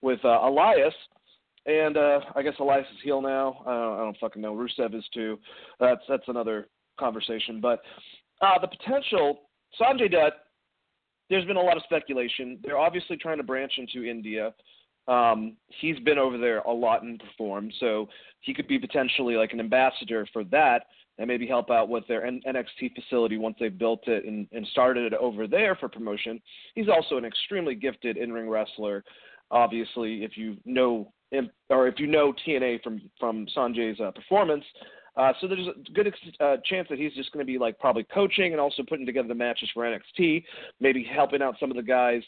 with 0.00 0.24
uh, 0.24 0.40
Elias 0.42 0.94
and 1.66 1.96
uh, 1.96 2.20
I 2.34 2.42
guess 2.42 2.54
Elias 2.60 2.86
is 2.92 2.98
heel 3.04 3.20
now. 3.20 3.62
I 3.66 3.72
don't, 3.72 3.94
I 3.94 3.98
don't 3.98 4.16
fucking 4.18 4.40
know. 4.40 4.54
Rusev 4.54 4.94
is 4.94 5.04
too. 5.12 5.38
That's 5.78 6.00
that's 6.08 6.26
another 6.26 6.68
conversation. 6.98 7.60
But 7.60 7.82
uh, 8.40 8.58
the 8.60 8.68
potential 8.68 9.42
Sonjay 9.80 10.10
Dutt. 10.10 10.32
There's 11.30 11.44
been 11.44 11.58
a 11.58 11.62
lot 11.62 11.76
of 11.76 11.82
speculation. 11.82 12.58
They're 12.64 12.78
obviously 12.78 13.18
trying 13.18 13.36
to 13.36 13.42
branch 13.42 13.74
into 13.76 14.08
India. 14.08 14.54
Um, 15.08 15.56
he's 15.68 15.98
been 16.00 16.18
over 16.18 16.36
there 16.38 16.58
a 16.60 16.72
lot 16.72 17.02
and 17.02 17.18
performed, 17.18 17.72
so 17.80 18.08
he 18.40 18.52
could 18.52 18.68
be 18.68 18.78
potentially 18.78 19.36
like 19.36 19.52
an 19.52 19.60
ambassador 19.60 20.26
for 20.32 20.44
that 20.44 20.84
and 21.18 21.26
maybe 21.26 21.46
help 21.46 21.70
out 21.70 21.88
with 21.88 22.06
their 22.06 22.22
NXT 22.22 22.94
facility 22.94 23.38
once 23.38 23.56
they've 23.58 23.76
built 23.76 24.06
it 24.06 24.24
and, 24.24 24.46
and 24.52 24.66
started 24.68 25.12
it 25.12 25.18
over 25.18 25.48
there 25.48 25.74
for 25.74 25.88
promotion. 25.88 26.40
He's 26.74 26.88
also 26.88 27.16
an 27.16 27.24
extremely 27.24 27.74
gifted 27.74 28.16
in-ring 28.16 28.48
wrestler. 28.48 29.02
Obviously, 29.50 30.22
if 30.22 30.36
you 30.36 30.56
know 30.64 31.12
or 31.68 31.88
if 31.88 31.98
you 31.98 32.06
know 32.06 32.32
TNA 32.46 32.82
from 32.82 33.02
from 33.18 33.46
Sonjay's 33.56 34.00
uh, 34.00 34.10
performance. 34.10 34.64
Uh, 35.16 35.32
so 35.40 35.48
there's 35.48 35.66
a 35.66 35.92
good 35.92 36.14
uh, 36.38 36.56
chance 36.64 36.86
that 36.88 36.98
he's 36.98 37.12
just 37.14 37.32
going 37.32 37.44
to 37.44 37.52
be 37.52 37.58
like 37.58 37.76
probably 37.80 38.04
coaching 38.04 38.52
and 38.52 38.60
also 38.60 38.84
putting 38.88 39.04
together 39.04 39.26
the 39.26 39.34
matches 39.34 39.68
for 39.74 39.82
NXT, 39.82 40.44
maybe 40.78 41.02
helping 41.02 41.42
out 41.42 41.56
some 41.58 41.70
of 41.70 41.76
the 41.76 41.82
guys 41.82 42.22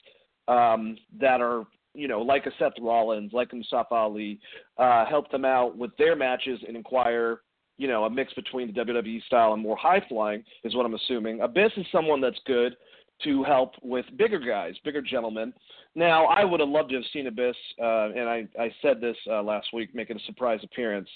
um, 0.48 0.96
that 1.20 1.40
are 1.40 1.64
you 1.94 2.08
know 2.08 2.20
like 2.20 2.46
a 2.46 2.50
Seth 2.58 2.72
Rollins, 2.80 3.32
like 3.32 3.52
Mustafa 3.52 3.94
Ali, 3.94 4.40
uh, 4.78 5.06
help 5.06 5.30
them 5.30 5.44
out 5.44 5.76
with 5.76 5.90
their 5.98 6.16
matches 6.16 6.60
and 6.66 6.76
inquire 6.76 7.40
you 7.78 7.88
know 7.88 8.04
a 8.04 8.10
mix 8.10 8.32
between 8.34 8.72
the 8.72 8.84
WWE 8.84 9.22
style 9.24 9.52
and 9.52 9.62
more 9.62 9.76
high 9.76 10.02
flying 10.08 10.44
is 10.64 10.74
what 10.74 10.86
I'm 10.86 10.94
assuming. 10.94 11.40
Abyss 11.40 11.72
is 11.76 11.86
someone 11.92 12.20
that's 12.20 12.40
good 12.46 12.76
to 13.24 13.42
help 13.44 13.72
with 13.82 14.06
bigger 14.16 14.38
guys, 14.38 14.74
bigger 14.84 15.02
gentlemen. 15.02 15.52
Now, 15.94 16.26
I 16.26 16.44
would 16.44 16.60
have 16.60 16.68
loved 16.68 16.90
to 16.90 16.96
have 16.96 17.04
seen 17.12 17.26
Abyss, 17.26 17.56
uh, 17.80 18.10
and 18.10 18.28
I, 18.28 18.46
I 18.58 18.72
said 18.80 19.00
this 19.00 19.16
uh, 19.28 19.42
last 19.42 19.68
week, 19.72 19.94
making 19.94 20.16
a 20.16 20.20
surprise 20.20 20.60
appearance 20.62 21.08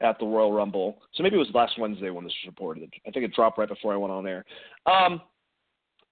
at 0.00 0.18
the 0.18 0.26
Royal 0.26 0.52
Rumble. 0.52 0.98
So 1.14 1.22
maybe 1.22 1.36
it 1.36 1.38
was 1.38 1.48
last 1.54 1.78
Wednesday 1.78 2.10
when 2.10 2.24
this 2.24 2.34
was 2.44 2.52
reported. 2.52 2.92
I 3.06 3.10
think 3.10 3.24
it 3.24 3.34
dropped 3.34 3.58
right 3.58 3.68
before 3.68 3.92
I 3.92 3.96
went 3.96 4.12
on 4.12 4.26
air. 4.26 4.44
Um, 4.86 5.20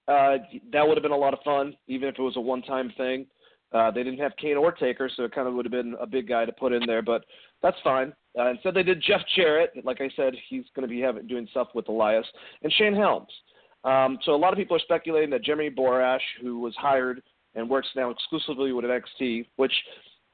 uh, 0.07 0.37
that 0.71 0.87
would 0.87 0.97
have 0.97 1.03
been 1.03 1.11
a 1.11 1.17
lot 1.17 1.33
of 1.33 1.39
fun, 1.43 1.75
even 1.87 2.07
if 2.09 2.15
it 2.17 2.21
was 2.21 2.37
a 2.37 2.41
one-time 2.41 2.93
thing. 2.97 3.25
Uh, 3.75 3.91
they 3.91 4.03
didn't 4.03 4.19
have 4.19 4.31
Kane 4.37 4.55
or 4.55 4.71
Taker, 4.71 5.09
so 5.13 5.23
it 5.23 5.35
kind 5.35 5.49
of 5.49 5.53
would 5.53 5.65
have 5.65 5.71
been 5.71 5.95
a 5.99 6.07
big 6.07 6.29
guy 6.29 6.45
to 6.45 6.51
put 6.53 6.71
in 6.71 6.85
there, 6.85 7.01
but 7.01 7.25
that's 7.61 7.75
fine. 7.83 8.13
Uh, 8.39 8.51
instead, 8.51 8.73
they 8.73 8.83
did 8.83 9.03
Jeff 9.05 9.19
Jarrett. 9.35 9.71
Like 9.83 9.99
I 9.99 10.09
said, 10.15 10.33
he's 10.47 10.63
going 10.75 10.87
to 10.87 10.93
be 10.93 11.01
having, 11.01 11.27
doing 11.27 11.45
stuff 11.51 11.67
with 11.75 11.89
Elias 11.89 12.25
and 12.63 12.71
Shane 12.71 12.95
Helms. 12.95 13.31
Um, 13.83 14.17
so 14.23 14.33
a 14.33 14.37
lot 14.37 14.53
of 14.53 14.57
people 14.57 14.77
are 14.77 14.81
speculating 14.81 15.29
that 15.31 15.43
Jeremy 15.43 15.69
Borash, 15.69 16.21
who 16.41 16.59
was 16.59 16.73
hired 16.77 17.21
and 17.55 17.69
works 17.69 17.89
now 17.97 18.11
exclusively 18.11 18.71
with 18.71 18.85
NXT, 18.85 19.47
which 19.57 19.73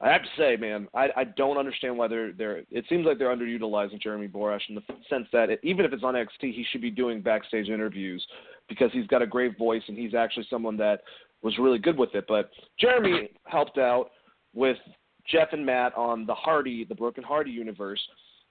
I 0.00 0.10
have 0.10 0.22
to 0.22 0.28
say, 0.38 0.56
man, 0.56 0.86
I, 0.94 1.08
I 1.16 1.24
don't 1.24 1.58
understand 1.58 1.98
why 1.98 2.06
they're 2.06 2.32
they're. 2.32 2.62
It 2.70 2.84
seems 2.88 3.06
like 3.06 3.18
they're 3.18 3.34
underutilizing 3.34 4.00
Jeremy 4.00 4.28
Borash 4.28 4.62
in 4.68 4.76
the 4.76 4.82
sense 5.10 5.26
that 5.32 5.50
it, 5.50 5.60
even 5.64 5.84
if 5.84 5.92
it's 5.92 6.04
on 6.04 6.14
NXT, 6.14 6.28
he 6.40 6.64
should 6.70 6.80
be 6.80 6.90
doing 6.90 7.20
backstage 7.20 7.68
interviews 7.68 8.24
because 8.68 8.90
he's 8.92 9.06
got 9.08 9.22
a 9.22 9.26
great 9.26 9.58
voice 9.58 9.82
and 9.88 9.98
he's 9.98 10.14
actually 10.14 10.46
someone 10.48 10.76
that 10.76 11.02
was 11.42 11.58
really 11.58 11.78
good 11.78 11.98
with 11.98 12.14
it. 12.14 12.24
But 12.28 12.50
Jeremy 12.78 13.30
helped 13.44 13.78
out 13.78 14.10
with 14.54 14.76
Jeff 15.26 15.48
and 15.52 15.64
Matt 15.64 15.96
on 15.96 16.26
the 16.26 16.34
Hardy, 16.34 16.84
the 16.84 16.94
Broken 16.94 17.24
Hardy 17.24 17.50
universe, 17.50 18.00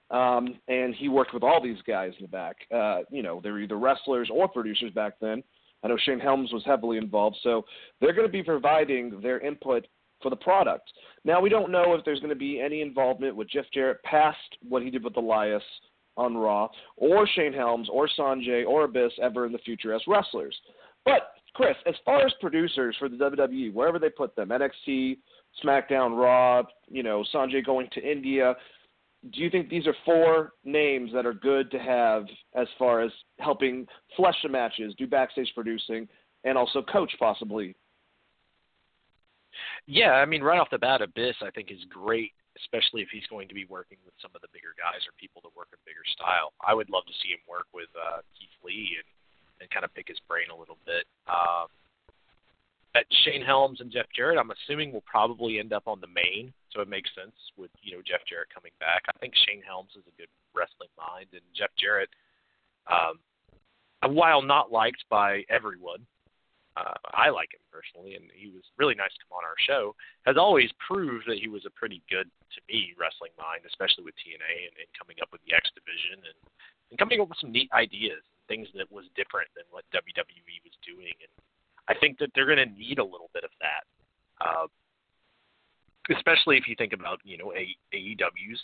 um, 0.09 0.59
and 0.67 0.93
he 0.95 1.09
worked 1.09 1.33
with 1.33 1.43
all 1.43 1.61
these 1.61 1.81
guys 1.87 2.13
in 2.19 2.25
the 2.25 2.29
back. 2.29 2.55
Uh, 2.73 2.99
you 3.09 3.23
know, 3.23 3.39
they 3.41 3.51
were 3.51 3.59
either 3.59 3.77
wrestlers 3.77 4.29
or 4.31 4.47
producers 4.47 4.91
back 4.93 5.13
then. 5.21 5.43
I 5.83 5.87
know 5.87 5.97
Shane 5.97 6.19
Helms 6.19 6.53
was 6.53 6.63
heavily 6.65 6.97
involved, 6.97 7.37
so 7.41 7.65
they're 7.99 8.13
going 8.13 8.27
to 8.27 8.31
be 8.31 8.43
providing 8.43 9.19
their 9.21 9.39
input 9.39 9.87
for 10.21 10.29
the 10.29 10.35
product. 10.35 10.91
Now 11.25 11.41
we 11.41 11.49
don't 11.49 11.71
know 11.71 11.93
if 11.93 12.05
there's 12.05 12.19
going 12.19 12.29
to 12.29 12.35
be 12.35 12.59
any 12.59 12.81
involvement 12.81 13.35
with 13.35 13.49
Jeff 13.49 13.65
Jarrett 13.73 14.03
past 14.03 14.37
what 14.67 14.83
he 14.83 14.91
did 14.91 15.03
with 15.03 15.17
Elias 15.17 15.63
on 16.17 16.37
Raw, 16.37 16.67
or 16.97 17.25
Shane 17.25 17.53
Helms, 17.53 17.87
or 17.91 18.07
Sonjay, 18.19 18.65
or 18.65 18.83
Abyss 18.83 19.13
ever 19.21 19.45
in 19.45 19.51
the 19.51 19.57
future 19.59 19.93
as 19.93 20.01
wrestlers. 20.07 20.55
But 21.05 21.31
Chris, 21.53 21.75
as 21.85 21.95
far 22.05 22.25
as 22.25 22.31
producers 22.39 22.95
for 22.97 23.09
the 23.09 23.17
WWE, 23.17 23.73
wherever 23.73 23.99
they 23.99 24.09
put 24.09 24.35
them, 24.35 24.49
NXT, 24.49 25.17
SmackDown, 25.63 26.17
Raw, 26.17 26.63
you 26.89 27.03
know, 27.03 27.23
Sonjay 27.33 27.65
going 27.65 27.89
to 27.93 28.01
India, 28.01 28.55
do 29.29 29.41
you 29.41 29.49
think 29.49 29.69
these 29.69 29.85
are 29.85 29.95
four 30.03 30.53
names 30.63 31.11
that 31.13 31.25
are 31.25 31.33
good 31.33 31.69
to 31.71 31.77
have 31.77 32.25
as 32.55 32.67
far 32.79 33.01
as 33.01 33.11
helping 33.39 33.85
flesh 34.15 34.35
the 34.41 34.49
matches, 34.49 34.95
do 34.97 35.05
backstage 35.05 35.51
producing, 35.53 36.07
and 36.43 36.57
also 36.57 36.81
coach 36.81 37.13
possibly? 37.19 37.75
Yeah, 39.85 40.13
I 40.13 40.25
mean, 40.25 40.41
right 40.41 40.59
off 40.59 40.71
the 40.71 40.79
bat, 40.79 41.01
Abyss 41.01 41.35
I 41.43 41.51
think 41.51 41.69
is 41.69 41.83
great, 41.89 42.31
especially 42.57 43.01
if 43.01 43.09
he's 43.11 43.27
going 43.29 43.47
to 43.47 43.53
be 43.53 43.65
working 43.65 43.97
with 44.05 44.15
some 44.21 44.31
of 44.33 44.41
the 44.41 44.47
bigger 44.53 44.73
guys 44.79 45.05
or 45.05 45.13
people 45.19 45.41
that 45.43 45.55
work 45.55 45.67
a 45.73 45.77
bigger 45.85 46.05
style. 46.15 46.53
I 46.65 46.73
would 46.73 46.89
love 46.89 47.05
to 47.05 47.13
see 47.21 47.29
him 47.29 47.43
work 47.47 47.67
with 47.73 47.89
uh, 47.93 48.25
Keith 48.39 48.55
Lee 48.63 48.97
and 48.97 49.05
and 49.61 49.69
kind 49.69 49.85
of 49.85 49.93
pick 49.93 50.07
his 50.09 50.19
brain 50.27 50.49
a 50.51 50.57
little 50.57 50.77
bit. 50.85 51.05
Um, 51.29 51.69
at 52.95 53.05
Shane 53.23 53.41
Helms 53.41 53.79
and 53.79 53.91
Jeff 53.91 54.07
Jarrett, 54.15 54.37
I'm 54.37 54.51
assuming 54.51 54.91
will 54.91 55.05
probably 55.07 55.59
end 55.59 55.71
up 55.71 55.87
on 55.87 56.01
the 56.01 56.11
main, 56.11 56.51
so 56.73 56.81
it 56.81 56.89
makes 56.89 57.09
sense 57.15 57.35
with 57.55 57.71
you 57.81 57.95
know 57.95 58.03
Jeff 58.03 58.19
Jarrett 58.27 58.51
coming 58.53 58.73
back. 58.79 59.03
I 59.07 59.15
think 59.19 59.33
Shane 59.47 59.63
Helms 59.63 59.95
is 59.95 60.03
a 60.03 60.17
good 60.19 60.27
wrestling 60.51 60.91
mind, 60.99 61.31
and 61.31 61.45
Jeff 61.55 61.71
Jarrett, 61.79 62.09
um, 62.91 63.15
while 64.11 64.41
not 64.41 64.73
liked 64.73 65.05
by 65.07 65.47
everyone, 65.47 66.03
uh, 66.75 66.99
I 67.15 67.31
like 67.31 67.55
him 67.55 67.63
personally, 67.71 68.15
and 68.19 68.27
he 68.35 68.51
was 68.51 68.63
really 68.75 68.95
nice 68.95 69.11
to 69.15 69.23
come 69.23 69.39
on 69.39 69.47
our 69.47 69.59
show. 69.67 69.95
Has 70.27 70.35
always 70.35 70.67
proved 70.83 71.31
that 71.31 71.39
he 71.39 71.47
was 71.47 71.63
a 71.63 71.71
pretty 71.71 72.03
good 72.11 72.27
to 72.27 72.59
me 72.67 72.91
wrestling 72.99 73.31
mind, 73.39 73.63
especially 73.63 74.03
with 74.03 74.19
TNA 74.19 74.67
and, 74.67 74.75
and 74.83 74.89
coming 74.99 75.15
up 75.23 75.31
with 75.31 75.39
the 75.47 75.55
X 75.55 75.71
division 75.71 76.27
and, 76.27 76.37
and 76.91 76.99
coming 76.99 77.23
up 77.23 77.31
with 77.31 77.39
some 77.39 77.55
neat 77.55 77.71
ideas 77.71 78.19
things 78.51 78.67
that 78.75 78.91
was 78.91 79.07
different 79.15 79.47
than 79.55 79.63
what 79.71 79.87
WWE 79.95 80.59
was 80.67 80.75
doing, 80.83 81.15
and 81.23 81.31
I 81.87 81.95
think 81.95 82.19
that 82.19 82.35
they're 82.35 82.49
going 82.49 82.59
to 82.59 82.75
need 82.75 82.99
a 82.99 83.07
little 83.07 83.31
bit 83.31 83.47
of 83.47 83.55
that, 83.63 83.83
uh, 84.43 84.67
especially 86.11 86.59
if 86.59 86.67
you 86.67 86.75
think 86.75 86.91
about 86.91 87.23
you 87.23 87.39
know 87.39 87.55
AEW's 87.95 88.59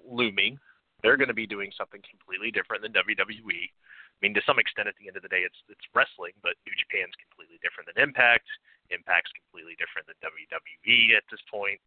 looming. 0.00 0.56
They're 1.04 1.20
going 1.20 1.32
to 1.32 1.36
be 1.36 1.48
doing 1.48 1.72
something 1.76 2.00
completely 2.04 2.52
different 2.52 2.84
than 2.84 2.92
WWE. 2.92 3.64
I 3.68 4.18
mean, 4.20 4.36
to 4.36 4.44
some 4.44 4.60
extent, 4.60 4.84
at 4.84 4.96
the 5.00 5.08
end 5.08 5.16
of 5.16 5.24
the 5.24 5.32
day, 5.32 5.44
it's 5.44 5.60
it's 5.68 5.84
wrestling, 5.92 6.32
but 6.40 6.56
New 6.64 6.76
Japan's 6.80 7.16
completely 7.20 7.60
different 7.60 7.92
than 7.92 8.00
Impact. 8.00 8.48
Impact's 8.88 9.32
completely 9.36 9.76
different 9.76 10.08
than 10.08 10.16
WWE 10.24 11.12
at 11.12 11.28
this 11.28 11.44
point. 11.52 11.80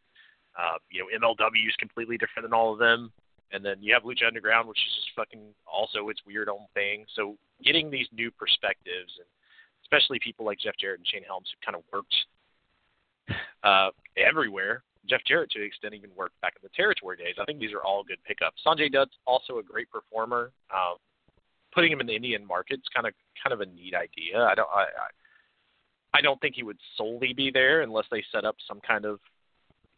Uh, 0.54 0.78
you 0.94 1.02
know, 1.02 1.10
MLW 1.10 1.66
is 1.66 1.78
completely 1.82 2.22
different 2.22 2.46
than 2.46 2.54
all 2.54 2.74
of 2.74 2.78
them 2.78 3.10
and 3.54 3.64
then 3.64 3.78
you 3.82 3.94
have 3.94 4.04
Lucha 4.04 4.28
Underground, 4.28 4.68
which 4.68 4.80
is 4.80 4.96
just 4.96 5.16
fucking 5.16 5.42
also 5.72 6.10
its 6.10 6.20
weird 6.26 6.50
own 6.50 6.66
thing. 6.74 7.06
So 7.16 7.38
getting 7.64 7.90
these 7.90 8.08
new 8.12 8.32
perspectives, 8.32 9.14
and 9.18 9.28
especially 9.84 10.20
people 10.20 10.46
like 10.46 10.60
Jeff 10.60 10.76
Jarrett 10.80 11.00
and 11.00 11.08
Shane 11.08 11.24
Helms, 11.24 11.48
who 11.54 11.64
kind 11.66 11.78
of 11.78 11.84
worked 11.94 12.16
uh, 13.64 13.90
everywhere. 14.18 14.84
Jeff 15.08 15.22
Jarrett, 15.28 15.52
to 15.52 15.60
an 15.60 15.66
extent, 15.66 15.94
even 15.94 16.10
worked 16.16 16.40
back 16.42 16.54
in 16.56 16.62
the 16.64 16.74
territory 16.76 17.18
days. 17.18 17.36
I 17.40 17.46
think 17.46 17.60
these 17.60 17.74
are 17.74 17.84
all 17.84 18.04
good 18.04 18.24
pickups. 18.26 18.62
Sonjay 18.66 18.92
Dutt's 18.92 19.16
also 19.28 19.60
a 19.60 19.64
great 19.64 19.92
performer. 19.92 20.52
Um, 20.74 20.98
putting 21.74 21.92
him 21.92 22.00
in 22.00 22.08
the 22.08 22.16
Indian 22.16 22.46
market's 22.46 22.88
kind 22.94 23.08
of 23.08 23.14
kind 23.44 23.54
of 23.54 23.62
a 23.62 23.66
neat 23.66 23.94
idea. 23.96 24.42
I 24.42 24.56
don't 24.56 24.70
I, 24.74 24.82
I 24.82 25.08
I 26.16 26.22
don't 26.22 26.40
think 26.42 26.56
he 26.56 26.64
would 26.64 26.78
solely 26.96 27.34
be 27.34 27.52
there 27.52 27.82
unless 27.82 28.06
they 28.12 28.24
set 28.32 28.46
up 28.46 28.56
some 28.68 28.80
kind 28.80 29.06
of 29.06 29.20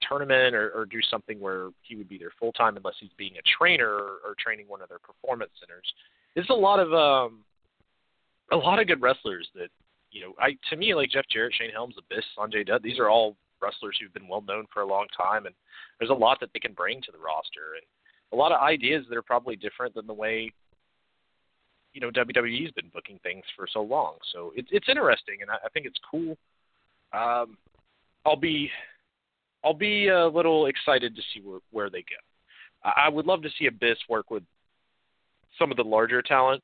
tournament 0.08 0.56
or, 0.56 0.70
or 0.72 0.86
do 0.86 1.00
something 1.10 1.39
where 1.39 1.70
he 1.82 1.96
would 1.96 2.10
be 2.10 2.18
there 2.18 2.32
full 2.39 2.52
time 2.54 2.78
unless 2.78 2.96
he's 3.00 3.10
being 3.18 3.34
a 3.38 3.58
trainer 3.58 3.88
or, 3.88 4.18
or 4.26 4.36
training 4.44 4.65
one 4.68 4.82
of 4.82 4.89
their 4.89 5.00
performance 5.00 5.52
centers. 5.60 5.86
There's 6.34 6.50
a 6.50 6.54
lot 6.54 6.80
of 6.80 6.94
um, 6.94 7.44
a 8.52 8.56
lot 8.56 8.80
of 8.80 8.88
good 8.88 9.02
wrestlers 9.02 9.48
that 9.56 9.70
you 10.12 10.22
know. 10.22 10.34
I 10.39 10.58
to 10.70 10.76
me 10.76 10.94
like 10.94 11.12
Jeff 11.12 11.26
Jarrett, 11.32 11.54
Shane 11.58 11.72
Helms, 11.72 11.96
Abyss, 11.98 12.26
Sonjay 12.38 12.65
Dutt. 12.65 12.84
These 12.84 13.00
are 13.00 13.10
all 13.10 13.36
wrestlers 13.62 13.98
who've 14.00 14.13
been 14.13 14.28
well 14.28 14.41
known 14.41 14.65
for 14.74 14.82
a 14.82 14.88
long 14.88 15.08
time, 15.15 15.46
and 15.46 15.56
there's 16.00 16.12
a 16.12 16.13
lot 16.13 16.39
that 16.41 16.50
they 16.54 16.60
can 16.60 16.74
bring 16.74 17.02
to 17.02 17.12
the 17.12 17.18
roster 17.18 17.76
and 17.76 17.86
a 18.34 18.36
lot 18.36 18.52
of 18.52 18.62
ideas 18.62 19.06
that 19.08 19.18
are 19.18 19.22
probably 19.22 19.56
different 19.56 19.94
than 19.96 20.08
the 20.08 20.13
way 20.13 20.52
you 21.94 22.02
know 22.02 22.12
WWE's 22.12 22.72
been 22.72 22.91
booking 22.94 23.20
things 23.24 23.44
for 23.56 23.68
so 23.72 23.82
long. 23.82 24.15
So 24.34 24.52
it's 24.56 24.68
it's 24.72 24.88
interesting, 24.89 25.38
and 25.41 25.50
I, 25.50 25.56
I 25.65 25.70
think 25.74 25.86
it's 25.86 26.00
cool. 26.12 26.38
Um, 27.13 27.58
I'll 28.26 28.36
be 28.36 28.70
I'll 29.65 29.73
be 29.73 30.10
a 30.10 30.28
little 30.28 30.67
excited 30.67 31.15
to 31.15 31.21
see 31.34 31.41
where, 31.41 31.60
where 31.71 31.89
they 31.89 32.01
go. 32.01 32.21
I 32.84 33.10
would 33.10 33.25
love 33.25 33.41
to 33.41 33.49
see 33.58 33.65
Abyss 33.65 33.97
work 34.08 34.30
with 34.30 34.43
some 35.58 35.71
of 35.71 35.78
the 35.78 35.84
larger 35.84 36.21
talent, 36.21 36.62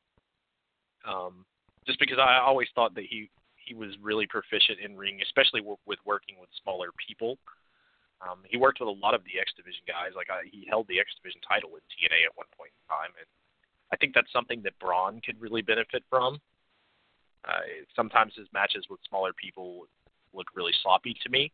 um, 1.07 1.45
just 1.87 1.99
because 1.99 2.19
I 2.19 2.37
always 2.37 2.67
thought 2.75 2.93
that 2.93 3.05
he 3.09 3.29
he 3.55 3.73
was 3.73 3.89
really 4.01 4.27
proficient 4.27 4.79
in 4.83 4.97
ring, 4.97 5.19
especially 5.23 5.61
w- 5.61 5.81
with 5.87 5.97
working 6.05 6.35
with 6.39 6.49
smaller 6.61 6.89
people. 7.07 7.37
Um, 8.21 8.39
he 8.45 8.57
worked 8.57 8.79
with 8.79 8.89
a 8.89 8.99
lot 9.01 9.15
of 9.15 9.23
the 9.23 9.39
X 9.39 9.51
Division 9.57 9.81
guys. 9.87 10.13
Like 10.15 10.29
I, 10.29 10.45
he 10.51 10.67
held 10.69 10.85
the 10.87 10.99
X 10.99 11.09
Division 11.17 11.41
title 11.41 11.71
in 11.73 11.81
TNA 11.89 12.29
at 12.29 12.37
one 12.37 12.51
point 12.53 12.69
in 12.69 12.83
time, 12.85 13.13
and 13.17 13.25
I 13.91 13.97
think 13.97 14.13
that's 14.13 14.31
something 14.31 14.61
that 14.61 14.77
Braun 14.77 15.21
could 15.25 15.41
really 15.41 15.63
benefit 15.63 16.03
from. 16.07 16.37
Uh, 17.47 17.65
sometimes 17.95 18.33
his 18.37 18.47
matches 18.53 18.85
with 18.91 18.99
smaller 19.09 19.33
people 19.33 19.87
look 20.33 20.47
really 20.53 20.73
sloppy 20.83 21.17
to 21.23 21.29
me, 21.29 21.51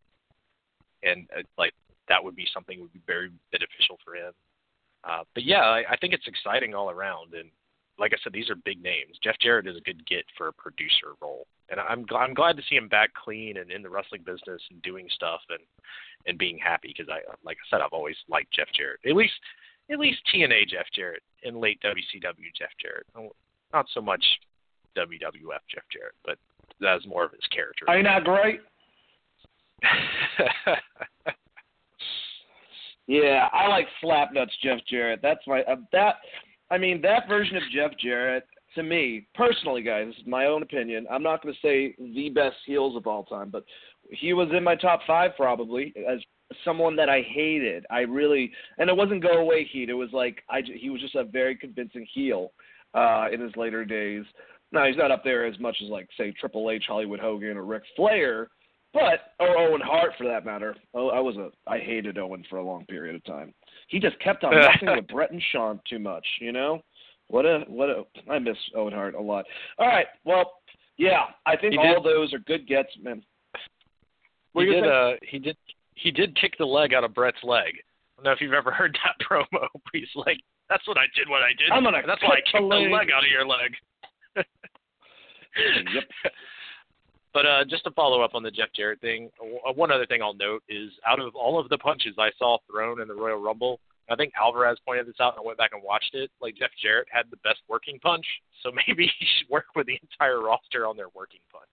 and 1.04 1.28
uh, 1.38 1.42
like 1.58 1.74
that 2.10 2.24
would 2.24 2.36
be 2.36 2.48
something 2.54 2.80
would 2.80 2.94
be 2.94 3.02
very 3.06 3.30
beneficial 3.52 3.98
for 4.04 4.16
him. 4.16 4.34
Uh, 5.04 5.24
but 5.34 5.44
yeah, 5.44 5.62
I, 5.62 5.84
I 5.92 5.98
think 5.98 6.14
it's 6.14 6.28
exciting 6.28 6.74
all 6.74 6.90
around, 6.90 7.34
and 7.34 7.50
like 8.00 8.14
I 8.14 8.18
said, 8.24 8.34
these 8.34 8.50
are 8.50 8.56
big 8.56 8.82
names. 8.82 9.18
Jeff 9.24 9.36
Jarrett 9.42 9.68
is 9.68 9.78
a 9.78 9.82
good 9.82 10.06
get 10.08 10.26
for 10.38 10.48
a 10.48 10.54
producer 10.54 11.18
role, 11.22 11.48
and 11.70 11.80
I'm 11.80 12.06
I'm 12.16 12.34
glad 12.34 12.58
to 12.58 12.64
see 12.70 12.76
him 12.76 12.88
back 12.88 13.14
clean 13.14 13.58
and 13.58 13.72
in 13.72 13.82
the 13.82 13.90
wrestling 13.90 14.24
business 14.26 14.62
and 14.70 14.82
doing 14.82 15.08
stuff 15.14 15.42
and 15.50 15.62
and 16.26 16.38
being 16.38 16.58
happy 16.58 16.94
because 16.96 17.12
I 17.12 17.20
like 17.44 17.58
I 17.58 17.66
said 17.70 17.82
I've 17.82 17.94
always 17.94 18.18
liked 18.30 18.54
Jeff 18.54 18.68
Jarrett 18.78 19.00
at 19.06 19.16
least 19.16 19.34
at 19.92 20.00
least 20.00 20.20
TNA 20.34 20.70
Jeff 20.70 20.86
Jarrett 20.94 21.24
and 21.44 21.58
late 21.58 21.80
WCW 21.82 22.52
Jeff 22.58 22.72
Jarrett, 22.82 23.08
not 23.74 23.86
so 23.94 24.02
much 24.02 24.24
WWF 24.98 25.64
Jeff 25.74 25.84
Jarrett, 25.92 26.16
but 26.26 26.38
that's 26.80 27.06
more 27.08 27.26
of 27.26 27.32
his 27.32 27.46
character. 27.54 27.86
Are 27.88 27.98
you 27.98 28.04
not 28.04 28.24
great? 28.24 28.62
yeah, 33.08 33.48
I 33.54 33.68
like 33.68 33.88
Slapnuts 34.04 34.50
Jeff 34.64 34.80
Jarrett. 34.90 35.20
That's 35.22 35.46
my 35.48 35.62
uh, 35.64 35.76
that. 35.92 36.16
I 36.70 36.78
mean 36.78 37.02
that 37.02 37.28
version 37.28 37.56
of 37.58 37.64
Jeff 37.74 37.92
Jarrett 38.02 38.46
to 38.76 38.84
me 38.84 39.28
personally, 39.34 39.82
guys. 39.82 40.08
This 40.08 40.18
is 40.18 40.28
my 40.28 40.46
own 40.46 40.62
opinion. 40.64 41.08
I'm 41.10 41.24
not 41.24 41.42
going 41.42 41.54
to 41.54 41.60
say 41.62 41.96
the 42.14 42.30
best 42.30 42.58
heels 42.66 42.96
of 42.96 43.08
all 43.08 43.24
time, 43.24 43.50
but 43.50 43.64
he 44.10 44.34
was 44.34 44.50
in 44.56 44.64
my 44.64 44.76
top 44.76 45.02
five 45.08 45.32
probably 45.36 45.94
as 46.10 46.20
someone 46.64 46.96
that 46.96 47.10
I 47.10 47.22
hated. 47.22 47.86
I 47.90 48.02
really, 48.02 48.52
and 48.78 48.90
it 48.90 48.96
wasn't 48.96 49.24
go 49.24 49.40
away 49.40 49.66
heat. 49.66 49.90
It 49.90 49.94
was 49.94 50.10
like 50.14 50.44
I 50.50 50.62
he 50.62 50.90
was 50.90 51.02
just 51.02 51.16
a 51.16 51.24
very 51.24 51.56
convincing 51.56 52.06
heel 52.14 52.52
uh, 52.94 53.28
in 53.32 53.42
his 53.42 53.56
later 53.56 53.86
days. 53.86 54.24
Now 54.72 54.86
he's 54.86 54.98
not 54.98 55.12
up 55.12 55.24
there 55.24 55.46
as 55.46 55.60
much 55.60 55.78
as 55.84 55.90
like 55.90 56.10
say 56.18 56.34
Triple 56.40 56.70
H, 56.70 56.86
Hollywood 56.88 57.20
Hogan, 57.20 57.58
or 57.58 57.64
Ric 57.64 57.84
Flair, 57.96 58.50
but 58.98 59.46
or 59.46 59.58
Owen 59.58 59.82
Hart 59.82 60.14
for 60.18 60.28
that 60.28 60.46
matter. 60.46 60.76
Oh, 60.94 61.10
I 61.10 61.20
was 61.20 61.36
a 61.38 61.50
I 61.70 61.78
hated 61.78 62.18
Owen 62.18 62.44
for 62.50 62.58
a 62.58 62.64
long 62.64 62.86
period 62.86 63.16
of 63.16 63.24
time. 63.26 63.54
He 63.88 64.00
just 64.00 64.20
kept 64.20 64.44
on 64.44 64.56
messing 64.56 64.96
with 64.96 65.08
Bret 65.14 65.32
and 65.32 65.42
Shawn 65.52 65.80
too 65.90 66.00
much, 66.00 66.26
you 66.42 66.52
know. 66.52 66.82
What 67.28 67.46
a 67.46 67.64
what 67.68 67.90
a 67.90 68.04
I 68.30 68.40
miss 68.40 68.58
Owen 68.76 68.94
Hart 68.94 69.16
a 69.16 69.22
lot. 69.22 69.46
All 69.78 69.88
right, 69.88 70.08
well, 70.26 70.54
yeah, 70.98 71.26
I 71.46 71.56
think 71.56 71.74
he 71.74 71.80
all 71.80 72.02
did, 72.02 72.04
those 72.04 72.34
are 72.34 72.40
good 72.40 72.68
gets, 72.68 72.90
man. 73.02 73.22
He 74.56 74.66
did 74.66 74.88
uh 74.88 75.12
he 75.22 75.38
did 75.38 75.58
he 75.96 76.12
did 76.12 76.36
kick 76.40 76.54
the 76.58 76.66
leg 76.66 76.94
out 76.94 77.04
of 77.04 77.14
Bret's 77.14 77.44
leg. 77.44 77.74
I 77.76 78.18
don't 78.18 78.26
know 78.26 78.32
if 78.32 78.42
you've 78.42 78.54
ever 78.54 78.72
heard 78.78 78.98
that 79.06 79.26
promo. 79.26 79.68
He's 79.94 80.08
like, 80.16 80.40
"That's 80.70 80.88
what 80.88 80.98
I 80.98 81.06
did. 81.16 81.30
What 81.30 81.44
I 81.44 81.50
did. 81.58 81.72
I'm 81.72 81.84
gonna 81.84 82.02
that's 82.06 82.24
why 82.24 82.38
I 82.38 82.42
kicked 82.42 82.58
the 82.58 82.66
leg. 82.66 82.86
the 82.86 82.96
leg 82.96 83.08
out 83.16 83.24
of 83.24 83.30
your 83.30 83.46
leg." 83.46 83.76
yep. 85.94 86.04
But 87.38 87.46
uh, 87.46 87.64
just 87.70 87.84
to 87.84 87.92
follow 87.92 88.24
up 88.24 88.34
on 88.34 88.42
the 88.42 88.50
Jeff 88.50 88.70
Jarrett 88.76 89.00
thing, 89.00 89.30
uh, 89.40 89.72
one 89.74 89.92
other 89.92 90.08
thing 90.08 90.24
I'll 90.24 90.34
note 90.34 90.64
is 90.68 90.90
out 91.06 91.20
of 91.20 91.36
all 91.36 91.60
of 91.60 91.70
the 91.70 91.78
punches 91.78 92.16
I 92.18 92.32
saw 92.40 92.58
thrown 92.68 93.00
in 93.00 93.08
the 93.08 93.14
Royal 93.14 93.38
Rumble, 93.38 93.80
I 94.10 94.16
think 94.16 94.34
Alvarez 94.42 94.80
pointed 94.84 95.06
this 95.06 95.18
out, 95.22 95.36
and 95.36 95.44
I 95.44 95.46
went 95.46 95.60
back 95.60 95.70
and 95.72 95.84
watched 95.84 96.16
it. 96.16 96.32
Like 96.42 96.56
Jeff 96.58 96.72
Jarrett 96.82 97.08
had 97.12 97.26
the 97.30 97.38
best 97.44 97.60
working 97.70 98.00
punch, 98.00 98.26
so 98.64 98.72
maybe 98.88 99.08
he 99.20 99.26
should 99.38 99.52
work 99.52 99.66
with 99.76 99.86
the 99.86 100.00
entire 100.02 100.42
roster 100.42 100.88
on 100.88 100.98
their 100.98 101.10
working 101.14 101.42
punch. 101.52 101.68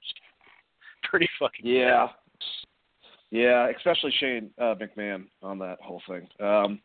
Pretty 1.04 1.30
fucking. 1.38 1.64
Yeah. 1.64 2.08
Yeah, 3.30 3.70
especially 3.74 4.12
Shane 4.20 4.50
uh, 4.60 4.74
McMahon 4.74 5.28
on 5.42 5.58
that 5.60 5.78
whole 5.80 6.02
thing. 6.06 6.28
Um, 6.46 6.78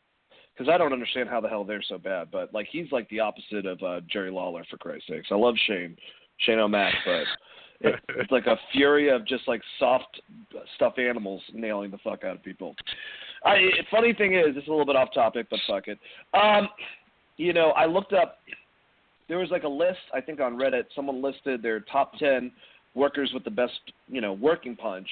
because 0.57 0.71
I 0.73 0.77
don't 0.77 0.93
understand 0.93 1.27
how 1.27 1.41
the 1.41 1.49
hell 1.49 1.65
they're 1.65 1.83
so 1.85 1.97
bad. 1.97 2.29
But 2.31 2.53
like 2.53 2.67
he's 2.71 2.89
like 2.93 3.09
the 3.09 3.19
opposite 3.19 3.65
of 3.65 3.83
uh, 3.83 3.99
Jerry 4.09 4.31
Lawler 4.31 4.63
for 4.71 4.77
Christ's 4.77 5.09
sakes. 5.09 5.27
I 5.31 5.35
love 5.35 5.55
Shane, 5.67 5.97
Shane 6.37 6.59
O'Mac, 6.59 6.93
but 7.05 7.25
it's 7.81 8.31
like 8.31 8.45
a 8.45 8.57
fury 8.71 9.09
of 9.09 9.25
just 9.25 9.47
like 9.47 9.61
soft 9.77 10.21
stuffed 10.75 10.99
animals 10.99 11.41
nailing 11.53 11.91
the 11.91 11.97
fuck 11.99 12.23
out 12.23 12.35
of 12.35 12.43
people. 12.43 12.75
I 13.45 13.69
funny 13.89 14.13
thing 14.13 14.35
is, 14.35 14.55
it's 14.57 14.67
a 14.67 14.69
little 14.69 14.85
bit 14.85 14.95
off 14.95 15.13
topic, 15.13 15.47
but 15.49 15.59
fuck 15.67 15.87
it. 15.87 15.97
Um, 16.33 16.67
you 17.37 17.53
know, 17.53 17.69
I 17.71 17.85
looked 17.85 18.13
up. 18.13 18.39
There 19.27 19.37
was 19.37 19.49
like 19.51 19.63
a 19.63 19.69
list 19.69 19.99
I 20.13 20.21
think 20.21 20.39
on 20.39 20.57
Reddit. 20.57 20.85
Someone 20.95 21.21
listed 21.21 21.61
their 21.61 21.79
top 21.81 22.17
ten 22.17 22.51
workers 22.95 23.31
with 23.33 23.43
the 23.43 23.51
best, 23.51 23.79
you 24.07 24.19
know, 24.19 24.33
working 24.33 24.75
punch, 24.75 25.07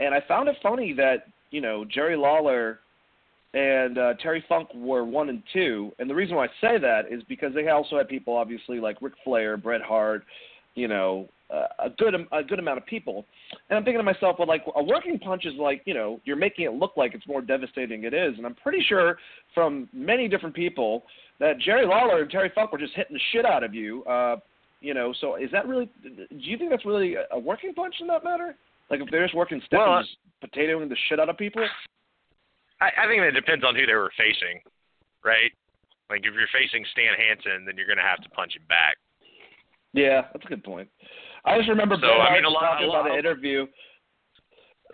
and 0.00 0.14
I 0.14 0.22
found 0.26 0.48
it 0.48 0.56
funny 0.62 0.94
that 0.94 1.26
you 1.50 1.60
know 1.60 1.84
Jerry 1.84 2.16
Lawler 2.16 2.80
and 3.54 3.98
uh, 3.98 4.14
Terry 4.22 4.44
Funk 4.48 4.68
were 4.74 5.04
one 5.04 5.28
and 5.28 5.42
two. 5.52 5.92
And 5.98 6.08
the 6.08 6.14
reason 6.14 6.36
why 6.36 6.46
I 6.46 6.48
say 6.60 6.78
that 6.78 7.10
is 7.10 7.22
because 7.28 7.54
they 7.54 7.66
also 7.68 7.96
had 7.96 8.08
people, 8.08 8.36
obviously, 8.36 8.78
like 8.78 9.00
Ric 9.00 9.14
Flair, 9.24 9.56
Bret 9.56 9.80
Hart, 9.80 10.24
you 10.74 10.86
know, 10.86 11.28
a 11.50 11.90
good 11.96 12.14
a 12.32 12.42
good 12.42 12.58
amount 12.58 12.78
of 12.78 12.86
people. 12.86 13.24
And 13.68 13.76
I'm 13.76 13.84
thinking 13.84 14.00
to 14.00 14.04
myself, 14.04 14.36
well, 14.38 14.48
like 14.48 14.64
a 14.74 14.82
working 14.82 15.18
punch 15.18 15.46
is 15.46 15.54
like, 15.58 15.82
you 15.86 15.94
know, 15.94 16.20
you're 16.24 16.36
making 16.36 16.66
it 16.66 16.72
look 16.72 16.92
like 16.96 17.14
it's 17.14 17.26
more 17.26 17.40
devastating 17.40 18.02
than 18.02 18.12
it 18.12 18.16
is. 18.16 18.36
And 18.36 18.46
I'm 18.46 18.54
pretty 18.54 18.84
sure 18.86 19.18
from 19.54 19.88
many 19.92 20.28
different 20.28 20.54
people 20.54 21.04
that 21.40 21.58
Jerry 21.58 21.86
Lawler 21.86 22.22
and 22.22 22.30
Terry 22.30 22.50
Funk 22.54 22.72
were 22.72 22.78
just 22.78 22.94
hitting 22.94 23.14
the 23.14 23.20
shit 23.32 23.46
out 23.46 23.64
of 23.64 23.74
you. 23.74 24.04
Uh, 24.04 24.36
you 24.80 24.94
know, 24.94 25.12
so 25.20 25.36
is 25.36 25.50
that 25.52 25.66
really? 25.66 25.88
Do 26.02 26.26
you 26.30 26.58
think 26.58 26.70
that's 26.70 26.84
really 26.84 27.16
a 27.30 27.38
working 27.38 27.74
punch 27.74 27.96
in 28.00 28.06
that 28.08 28.24
matter? 28.24 28.54
Like 28.90 29.00
if 29.00 29.10
they're 29.10 29.24
just 29.24 29.34
working 29.34 29.60
steps 29.60 29.80
well, 29.84 29.98
and 29.98 30.06
just 30.06 30.54
potatoing 30.54 30.88
the 30.88 30.96
shit 31.08 31.18
out 31.20 31.28
of 31.28 31.36
people? 31.36 31.66
I, 32.80 32.90
I 33.04 33.06
think 33.06 33.22
it 33.22 33.32
depends 33.32 33.64
on 33.64 33.74
who 33.74 33.86
they 33.86 33.94
were 33.94 34.12
facing, 34.16 34.60
right? 35.24 35.50
Like 36.10 36.20
if 36.20 36.32
you're 36.32 36.48
facing 36.52 36.84
Stan 36.92 37.14
Hansen, 37.18 37.64
then 37.66 37.76
you're 37.76 37.86
going 37.86 37.98
to 37.98 38.06
have 38.06 38.22
to 38.22 38.30
punch 38.30 38.54
him 38.54 38.62
back. 38.68 38.96
Yeah, 39.92 40.22
that's 40.32 40.44
a 40.44 40.48
good 40.48 40.64
point. 40.64 40.88
I 41.48 41.58
just 41.58 41.68
remember 41.68 41.96
so, 41.96 42.00
Bret 42.00 42.12
I 42.12 42.24
Hart 42.24 42.34
mean, 42.34 42.44
a 42.44 42.50
lot, 42.50 42.60
talking 42.60 42.88
about 42.88 43.10
an 43.10 43.18
interview. 43.18 43.66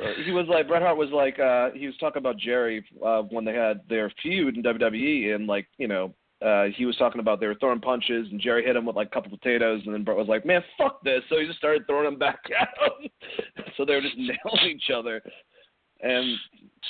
Uh, 0.00 0.06
he 0.24 0.32
was 0.32 0.46
like 0.48 0.66
Bret 0.66 0.82
Hart 0.82 0.96
was 0.96 1.10
like 1.10 1.38
uh 1.38 1.70
he 1.70 1.86
was 1.86 1.96
talking 1.98 2.18
about 2.18 2.36
Jerry 2.36 2.84
uh 3.04 3.22
when 3.22 3.44
they 3.44 3.54
had 3.54 3.80
their 3.88 4.12
feud 4.22 4.56
in 4.56 4.62
WWE 4.62 5.34
and 5.34 5.46
like 5.46 5.68
you 5.78 5.86
know 5.86 6.12
uh 6.44 6.64
he 6.76 6.84
was 6.84 6.96
talking 6.96 7.20
about 7.20 7.38
they 7.38 7.46
were 7.46 7.54
throwing 7.54 7.80
punches 7.80 8.26
and 8.30 8.40
Jerry 8.40 8.64
hit 8.64 8.74
him 8.74 8.86
with 8.86 8.96
like 8.96 9.06
a 9.06 9.10
couple 9.10 9.30
potatoes 9.30 9.82
and 9.84 9.94
then 9.94 10.02
Bret 10.02 10.16
was 10.16 10.26
like 10.26 10.44
man 10.44 10.64
fuck 10.76 11.00
this 11.04 11.22
so 11.28 11.38
he 11.38 11.46
just 11.46 11.58
started 11.58 11.86
throwing 11.86 12.06
them 12.06 12.18
back 12.18 12.40
at 12.60 12.70
him 12.80 13.08
so 13.76 13.84
they 13.84 13.94
were 13.94 14.00
just 14.00 14.16
nailing 14.18 14.76
each 14.76 14.90
other 14.92 15.22
and 16.04 16.38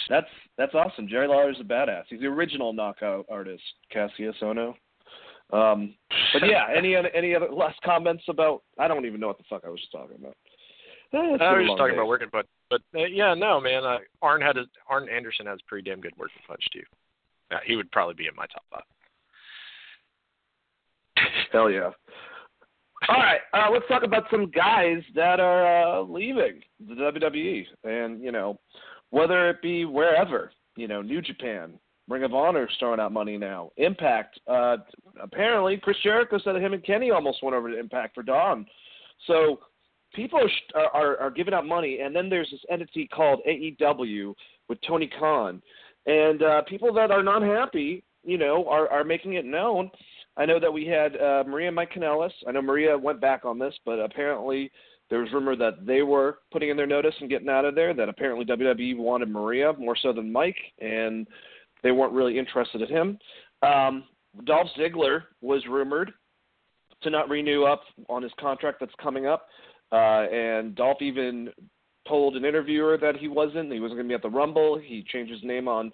that's 0.09 0.27
that's 0.59 0.74
awesome. 0.74 1.09
Jerry 1.09 1.29
Lawler's 1.29 1.61
a 1.61 1.64
badass. 1.64 2.05
He's 2.09 2.20
the 2.20 2.27
original 2.27 2.72
knockout 2.72 3.27
artist, 3.31 3.62
Kassius 3.94 4.35
Ohno. 4.42 4.74
Um, 5.52 5.94
but 6.33 6.42
yeah, 6.46 6.66
any 6.74 6.96
other 6.96 7.11
any 7.11 7.35
other 7.35 7.48
last 7.50 7.80
comments 7.83 8.24
about? 8.28 8.62
I 8.78 8.88
don't 8.88 9.07
even 9.07 9.20
know 9.20 9.28
what 9.28 9.38
the 9.38 9.44
fuck 9.48 9.62
I 9.64 9.70
was 9.70 9.80
talking 9.92 10.16
about. 10.16 10.37
Eh, 11.12 11.18
I 11.18 11.52
was 11.59 11.66
just 11.66 11.78
talking 11.78 11.94
day. 11.94 11.98
about 11.98 12.09
working 12.09 12.30
punch, 12.30 12.46
but 12.70 12.80
uh, 12.96 13.04
yeah, 13.04 13.35
no, 13.35 13.61
man. 13.61 13.85
Uh, 13.85 13.98
Arn 14.22 14.40
had 14.40 14.57
a, 14.57 14.64
Arn 14.88 15.09
Anderson 15.09 15.46
has 15.46 15.59
pretty 15.66 15.88
damn 15.88 16.00
good 16.00 16.14
working 16.18 16.42
punch 16.46 16.64
too. 16.72 16.83
Uh, 17.50 17.59
he 17.64 17.76
would 17.76 17.90
probably 17.92 18.14
be 18.14 18.26
in 18.26 18.35
my 18.35 18.46
top 18.46 18.64
five. 18.70 18.83
Hell 21.52 21.70
yeah. 21.70 21.90
All 23.09 23.16
right, 23.16 23.40
uh, 23.52 23.70
let's 23.70 23.87
talk 23.87 24.02
about 24.02 24.24
some 24.30 24.50
guys 24.50 25.02
that 25.14 25.38
are 25.38 25.98
uh, 25.98 26.02
leaving 26.02 26.62
the 26.88 26.94
WWE, 26.94 27.66
and 27.85 28.22
you 28.22 28.33
know, 28.33 28.59
whether 29.11 29.50
it 29.50 29.61
be 29.61 29.85
wherever, 29.85 30.52
you 30.74 30.88
know, 30.88 31.02
New 31.02 31.20
Japan, 31.20 31.74
Ring 32.09 32.23
of 32.25 32.35
Honor 32.35 32.64
is 32.64 32.77
throwing 32.79 33.01
out 33.01 33.12
money 33.12 33.38
now. 33.38 33.71
Impact, 33.77 34.38
uh, 34.47 34.77
apparently, 35.23 35.79
Chris 35.79 35.97
Jericho 36.03 36.38
said 36.43 36.55
that 36.55 36.62
him 36.62 36.75
and 36.75 36.85
Kenny 36.85 37.11
almost 37.11 37.43
went 37.43 37.57
over 37.57 37.71
to 37.71 37.79
Impact 37.79 38.14
for 38.14 38.23
Dawn. 38.23 38.67
So 39.27 39.61
people 40.14 40.40
are, 40.75 40.87
are, 40.95 41.17
are 41.19 41.31
giving 41.31 41.55
out 41.55 41.67
money, 41.67 42.01
and 42.01 42.14
then 42.14 42.29
there's 42.29 42.51
this 42.51 42.61
entity 42.71 43.09
called 43.09 43.40
AEW 43.49 44.35
with 44.69 44.79
Tony 44.87 45.11
Khan, 45.19 45.62
and 46.07 46.43
uh, 46.43 46.62
people 46.62 46.93
that 46.95 47.11
are 47.11 47.23
not 47.23 47.43
happy, 47.43 48.05
you 48.23 48.38
know, 48.38 48.67
are 48.69 48.88
are 48.90 49.05
making 49.05 49.35
it 49.35 49.45
known. 49.45 49.90
I 50.37 50.47
know 50.47 50.59
that 50.59 50.73
we 50.73 50.87
had 50.87 51.17
uh, 51.17 51.45
Maria 51.47 51.71
Mike 51.71 51.93
Kanellis. 51.93 52.33
I 52.47 52.53
know 52.53 52.62
Maria 52.62 52.99
went 52.99 53.21
back 53.21 53.45
on 53.45 53.59
this, 53.59 53.75
but 53.85 53.99
apparently 53.99 54.71
there 55.11 55.21
was 55.21 55.33
rumor 55.33 55.57
that 55.57 55.87
they 55.87 56.03
were 56.03 56.38
putting 56.51 56.71
in 56.71 56.77
their 56.77 56.87
notice 56.87 57.14
and 57.21 57.31
getting 57.31 57.49
out 57.49 57.64
of 57.64 57.75
there. 57.75 57.95
That 57.95 58.09
apparently 58.09 58.45
WWE 58.45 58.97
wanted 58.99 59.29
Maria 59.31 59.73
more 59.79 59.97
so 59.97 60.12
than 60.12 60.33
Mike, 60.33 60.59
and 60.81 61.27
they 61.85 61.92
weren't 61.92 62.12
really 62.12 62.37
interested 62.37 62.83
in 62.83 62.88
him. 62.88 63.18
Um, 63.62 64.05
Dolph 64.44 64.66
Ziggler 64.77 65.23
was 65.40 65.62
rumored 65.68 66.12
to 67.03 67.11
not 67.11 67.29
renew 67.29 67.64
up 67.64 67.83
on 68.09 68.23
his 68.23 68.33
contract 68.40 68.79
that's 68.81 68.94
coming 69.01 69.27
up, 69.27 69.47
uh, 69.92 70.27
and 70.33 70.75
Dolph 70.75 71.01
even 71.03 71.51
told 72.09 72.37
an 72.37 72.44
interviewer 72.44 72.99
that 72.99 73.16
he 73.16 73.29
wasn't. 73.29 73.73
He 73.73 73.79
wasn't 73.79 73.99
going 73.99 74.09
to 74.09 74.12
be 74.12 74.14
at 74.14 74.23
the 74.23 74.29
Rumble. 74.29 74.79
He 74.79 75.05
changed 75.12 75.33
his 75.33 75.42
name 75.44 75.68
on, 75.68 75.92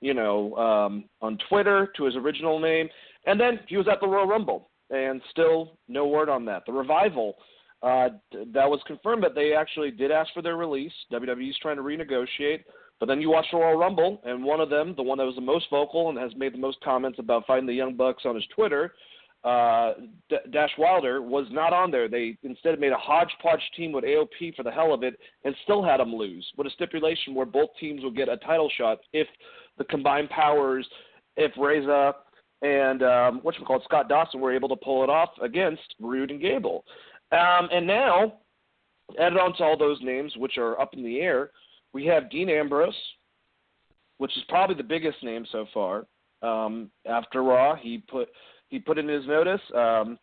you 0.00 0.14
know, 0.14 0.54
um, 0.56 1.04
on 1.20 1.38
Twitter 1.48 1.90
to 1.96 2.04
his 2.04 2.14
original 2.14 2.60
name, 2.60 2.88
and 3.26 3.40
then 3.40 3.58
he 3.66 3.76
was 3.76 3.88
at 3.90 4.00
the 4.00 4.06
Royal 4.06 4.26
Rumble, 4.26 4.70
and 4.90 5.20
still 5.30 5.78
no 5.88 6.06
word 6.06 6.28
on 6.28 6.44
that. 6.44 6.62
The 6.66 6.72
revival 6.72 7.34
uh, 7.82 8.10
that 8.52 8.70
was 8.70 8.80
confirmed 8.86 9.24
that 9.24 9.34
they 9.34 9.54
actually 9.54 9.90
did 9.90 10.10
ask 10.10 10.32
for 10.32 10.42
their 10.42 10.56
release. 10.56 10.92
WWE's 11.12 11.58
trying 11.58 11.76
to 11.76 11.82
renegotiate. 11.82 12.62
But 13.02 13.08
then 13.08 13.20
you 13.20 13.30
watch 13.30 13.46
the 13.50 13.58
Royal 13.58 13.76
Rumble, 13.76 14.20
and 14.24 14.44
one 14.44 14.60
of 14.60 14.70
them, 14.70 14.94
the 14.96 15.02
one 15.02 15.18
that 15.18 15.24
was 15.24 15.34
the 15.34 15.40
most 15.40 15.66
vocal 15.70 16.10
and 16.10 16.16
has 16.16 16.30
made 16.36 16.54
the 16.54 16.58
most 16.58 16.80
comments 16.84 17.18
about 17.18 17.44
fighting 17.48 17.66
the 17.66 17.74
Young 17.74 17.96
Bucks 17.96 18.22
on 18.24 18.36
his 18.36 18.44
Twitter, 18.54 18.94
uh, 19.42 19.94
D- 20.30 20.36
Dash 20.52 20.70
Wilder, 20.78 21.20
was 21.20 21.48
not 21.50 21.72
on 21.72 21.90
there. 21.90 22.06
They 22.06 22.38
instead 22.44 22.78
made 22.78 22.92
a 22.92 22.96
hodgepodge 22.96 23.58
team 23.76 23.90
with 23.90 24.04
AOP 24.04 24.54
for 24.54 24.62
the 24.62 24.70
hell 24.70 24.94
of 24.94 25.02
it 25.02 25.18
and 25.44 25.52
still 25.64 25.82
had 25.82 25.98
them 25.98 26.14
lose 26.14 26.48
with 26.56 26.68
a 26.68 26.70
stipulation 26.70 27.34
where 27.34 27.44
both 27.44 27.70
teams 27.80 28.04
would 28.04 28.14
get 28.14 28.28
a 28.28 28.36
title 28.36 28.70
shot 28.78 28.98
if 29.12 29.26
the 29.78 29.84
combined 29.86 30.30
powers, 30.30 30.86
if 31.36 31.50
Rezar 31.58 32.14
and 32.62 33.02
um, 33.02 33.40
what 33.42 33.58
you 33.58 33.64
call 33.64 33.82
Scott 33.82 34.08
Dawson 34.08 34.40
were 34.40 34.54
able 34.54 34.68
to 34.68 34.76
pull 34.76 35.02
it 35.02 35.10
off 35.10 35.30
against 35.42 35.96
Roode 35.98 36.30
and 36.30 36.40
Gable. 36.40 36.84
Um, 37.32 37.68
and 37.72 37.84
now, 37.84 38.34
added 39.18 39.38
on 39.38 39.56
to 39.56 39.64
all 39.64 39.76
those 39.76 39.98
names, 40.02 40.34
which 40.36 40.56
are 40.56 40.80
up 40.80 40.94
in 40.94 41.02
the 41.02 41.18
air, 41.18 41.50
we 41.92 42.06
have 42.06 42.30
Dean 42.30 42.48
Ambrose, 42.48 42.94
which 44.18 44.36
is 44.36 44.42
probably 44.48 44.76
the 44.76 44.82
biggest 44.82 45.22
name 45.22 45.44
so 45.50 45.66
far. 45.72 46.06
Um, 46.42 46.90
after 47.06 47.42
Raw, 47.42 47.76
he 47.76 47.98
put 47.98 48.28
he 48.68 48.78
put 48.78 48.98
in 48.98 49.08
his 49.08 49.26
notice. 49.26 49.60
Um, 49.74 50.18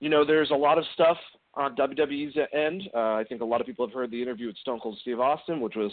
you 0.00 0.08
know, 0.08 0.24
there's 0.24 0.50
a 0.50 0.54
lot 0.54 0.78
of 0.78 0.84
stuff 0.94 1.16
on 1.54 1.76
WWE's 1.76 2.36
end. 2.52 2.82
Uh, 2.94 3.14
I 3.14 3.24
think 3.28 3.40
a 3.40 3.44
lot 3.44 3.60
of 3.60 3.66
people 3.66 3.86
have 3.86 3.94
heard 3.94 4.10
the 4.10 4.20
interview 4.20 4.48
with 4.48 4.56
Stone 4.58 4.80
Cold 4.80 4.98
Steve 5.00 5.20
Austin, 5.20 5.60
which 5.60 5.76
was 5.76 5.92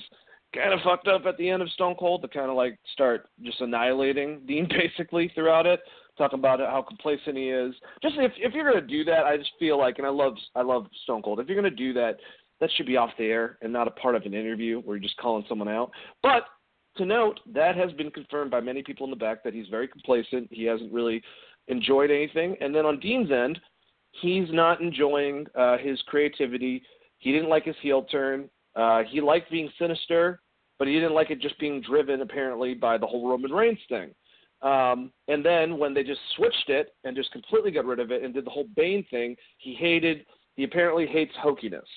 kind 0.53 0.73
of 0.73 0.79
fucked 0.83 1.07
up 1.07 1.25
at 1.25 1.37
the 1.37 1.49
end 1.49 1.61
of 1.61 1.69
Stone 1.69 1.95
Cold 1.97 2.23
to 2.23 2.27
kind 2.27 2.49
of 2.49 2.57
like 2.57 2.77
start 2.91 3.29
just 3.43 3.61
annihilating 3.61 4.41
Dean 4.47 4.67
basically 4.69 5.31
throughout 5.33 5.65
it 5.65 5.79
talking 6.17 6.39
about 6.39 6.59
how 6.59 6.83
complacent 6.87 7.37
he 7.37 7.49
is. 7.49 7.73
Just 8.01 8.15
if 8.17 8.31
if 8.37 8.53
you're 8.53 8.69
gonna 8.69 8.85
do 8.85 9.03
that, 9.05 9.25
I 9.25 9.37
just 9.37 9.51
feel 9.59 9.77
like, 9.77 9.97
and 9.97 10.05
I 10.05 10.09
love 10.09 10.35
I 10.55 10.61
love 10.61 10.87
Stone 11.03 11.21
Cold. 11.23 11.39
If 11.39 11.47
you're 11.47 11.55
gonna 11.55 11.75
do 11.75 11.93
that, 11.93 12.17
that 12.61 12.69
should 12.77 12.85
be 12.85 12.95
off 12.95 13.09
the 13.17 13.25
air 13.25 13.57
and 13.61 13.73
not 13.73 13.87
a 13.87 13.91
part 13.91 14.15
of 14.15 14.23
an 14.23 14.33
interview 14.33 14.79
where 14.81 14.95
you're 14.95 15.03
just 15.03 15.17
calling 15.17 15.43
someone 15.49 15.67
out. 15.67 15.91
But 16.23 16.43
to 16.97 17.05
note, 17.05 17.39
that 17.53 17.75
has 17.75 17.91
been 17.93 18.11
confirmed 18.11 18.51
by 18.51 18.61
many 18.61 18.83
people 18.83 19.05
in 19.05 19.09
the 19.09 19.17
back 19.17 19.43
that 19.43 19.53
he's 19.53 19.67
very 19.67 19.87
complacent. 19.87 20.47
He 20.51 20.63
hasn't 20.65 20.93
really 20.93 21.21
enjoyed 21.67 22.11
anything. 22.11 22.55
And 22.61 22.73
then 22.73 22.85
on 22.85 22.99
Dean's 22.99 23.31
end, 23.31 23.59
he's 24.21 24.47
not 24.51 24.81
enjoying 24.81 25.47
uh, 25.55 25.77
his 25.77 26.01
creativity. 26.07 26.83
He 27.17 27.31
didn't 27.31 27.49
like 27.49 27.65
his 27.65 27.75
heel 27.81 28.03
turn. 28.03 28.49
Uh, 28.75 29.03
he 29.09 29.21
liked 29.21 29.51
being 29.51 29.69
sinister, 29.79 30.41
but 30.79 30.87
he 30.87 30.95
didn't 30.95 31.13
like 31.13 31.31
it 31.31 31.39
just 31.41 31.59
being 31.59 31.81
driven 31.81 32.21
apparently 32.21 32.73
by 32.73 32.97
the 32.97 33.07
whole 33.07 33.27
Roman 33.27 33.51
Reigns 33.51 33.79
thing. 33.89 34.13
Um, 34.61 35.11
and 35.27 35.43
then 35.43 35.77
when 35.77 35.93
they 35.93 36.03
just 36.03 36.19
switched 36.35 36.69
it 36.69 36.93
and 37.03 37.15
just 37.15 37.31
completely 37.31 37.71
got 37.71 37.85
rid 37.85 37.99
of 37.99 38.11
it 38.11 38.23
and 38.23 38.33
did 38.33 38.45
the 38.45 38.51
whole 38.51 38.67
Bane 38.75 39.05
thing, 39.09 39.35
he 39.57 39.73
hated. 39.73 40.25
He 40.55 40.63
apparently 40.65 41.07
hates 41.07 41.31
hokiness. 41.43 41.87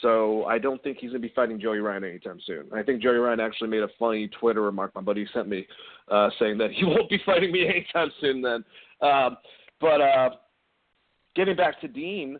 So 0.00 0.44
I 0.46 0.58
don't 0.58 0.82
think 0.82 0.98
he's 0.98 1.10
going 1.10 1.22
to 1.22 1.28
be 1.28 1.34
fighting 1.34 1.60
Joey 1.60 1.78
Ryan 1.78 2.04
anytime 2.04 2.40
soon. 2.46 2.64
I 2.74 2.82
think 2.82 3.02
Joey 3.02 3.16
Ryan 3.16 3.40
actually 3.40 3.68
made 3.68 3.82
a 3.82 3.88
funny 3.98 4.28
Twitter 4.28 4.62
remark 4.62 4.94
my 4.94 5.00
buddy 5.00 5.28
sent 5.32 5.48
me, 5.48 5.66
uh, 6.10 6.30
saying 6.38 6.58
that 6.58 6.72
he 6.72 6.84
won't 6.84 7.10
be 7.10 7.20
fighting 7.24 7.52
me 7.52 7.66
anytime 7.68 8.10
soon. 8.20 8.42
Then, 8.42 8.64
um, 9.00 9.36
but 9.80 10.00
uh, 10.00 10.30
getting 11.36 11.56
back 11.56 11.80
to 11.82 11.88
Dean, 11.88 12.38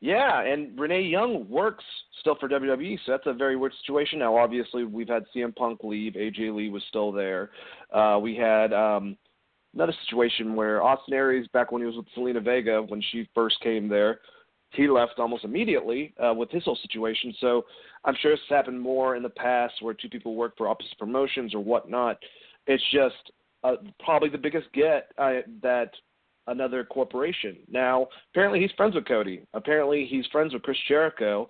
yeah, 0.00 0.42
and 0.42 0.78
Renee 0.78 1.02
Young 1.02 1.48
works 1.48 1.84
still 2.20 2.36
for 2.40 2.48
WWE, 2.48 2.98
so 3.04 3.12
that's 3.12 3.26
a 3.26 3.34
very 3.34 3.56
weird 3.56 3.74
situation. 3.80 4.18
Now, 4.18 4.36
obviously, 4.36 4.84
we've 4.84 5.08
had 5.08 5.24
CM 5.34 5.54
Punk 5.54 5.80
leave. 5.82 6.14
AJ 6.14 6.54
Lee 6.54 6.70
was 6.70 6.82
still 6.88 7.12
there. 7.12 7.50
Uh, 7.92 8.18
we 8.20 8.34
had 8.34 8.72
um, 8.72 9.16
another 9.74 9.92
situation 10.04 10.54
where 10.54 10.82
Austin 10.82 11.14
Aries, 11.14 11.46
back 11.48 11.70
when 11.70 11.82
he 11.82 11.86
was 11.86 11.96
with 11.96 12.06
Zelina 12.16 12.42
Vega, 12.42 12.82
when 12.82 13.02
she 13.10 13.28
first 13.34 13.60
came 13.60 13.88
there, 13.88 14.20
he 14.72 14.88
left 14.88 15.14
almost 15.18 15.44
immediately 15.44 16.14
uh, 16.22 16.32
with 16.32 16.50
his 16.50 16.64
whole 16.64 16.78
situation. 16.82 17.34
So 17.40 17.64
I'm 18.04 18.14
sure 18.20 18.32
it's 18.32 18.42
happened 18.48 18.80
more 18.80 19.16
in 19.16 19.22
the 19.22 19.30
past 19.30 19.74
where 19.80 19.94
two 19.94 20.08
people 20.08 20.34
work 20.34 20.56
for 20.56 20.68
opposite 20.68 20.98
promotions 20.98 21.54
or 21.54 21.60
whatnot. 21.60 22.18
It's 22.66 22.82
just 22.92 23.32
uh, 23.64 23.76
probably 24.04 24.28
the 24.28 24.38
biggest 24.38 24.72
get 24.72 25.10
uh, 25.18 25.40
that 25.62 25.90
another 26.46 26.84
corporation. 26.84 27.58
Now, 27.70 28.08
apparently 28.32 28.60
he's 28.60 28.70
friends 28.76 28.94
with 28.94 29.06
Cody. 29.06 29.42
Apparently 29.54 30.06
he's 30.08 30.26
friends 30.26 30.52
with 30.52 30.62
Chris 30.62 30.78
Jericho. 30.88 31.48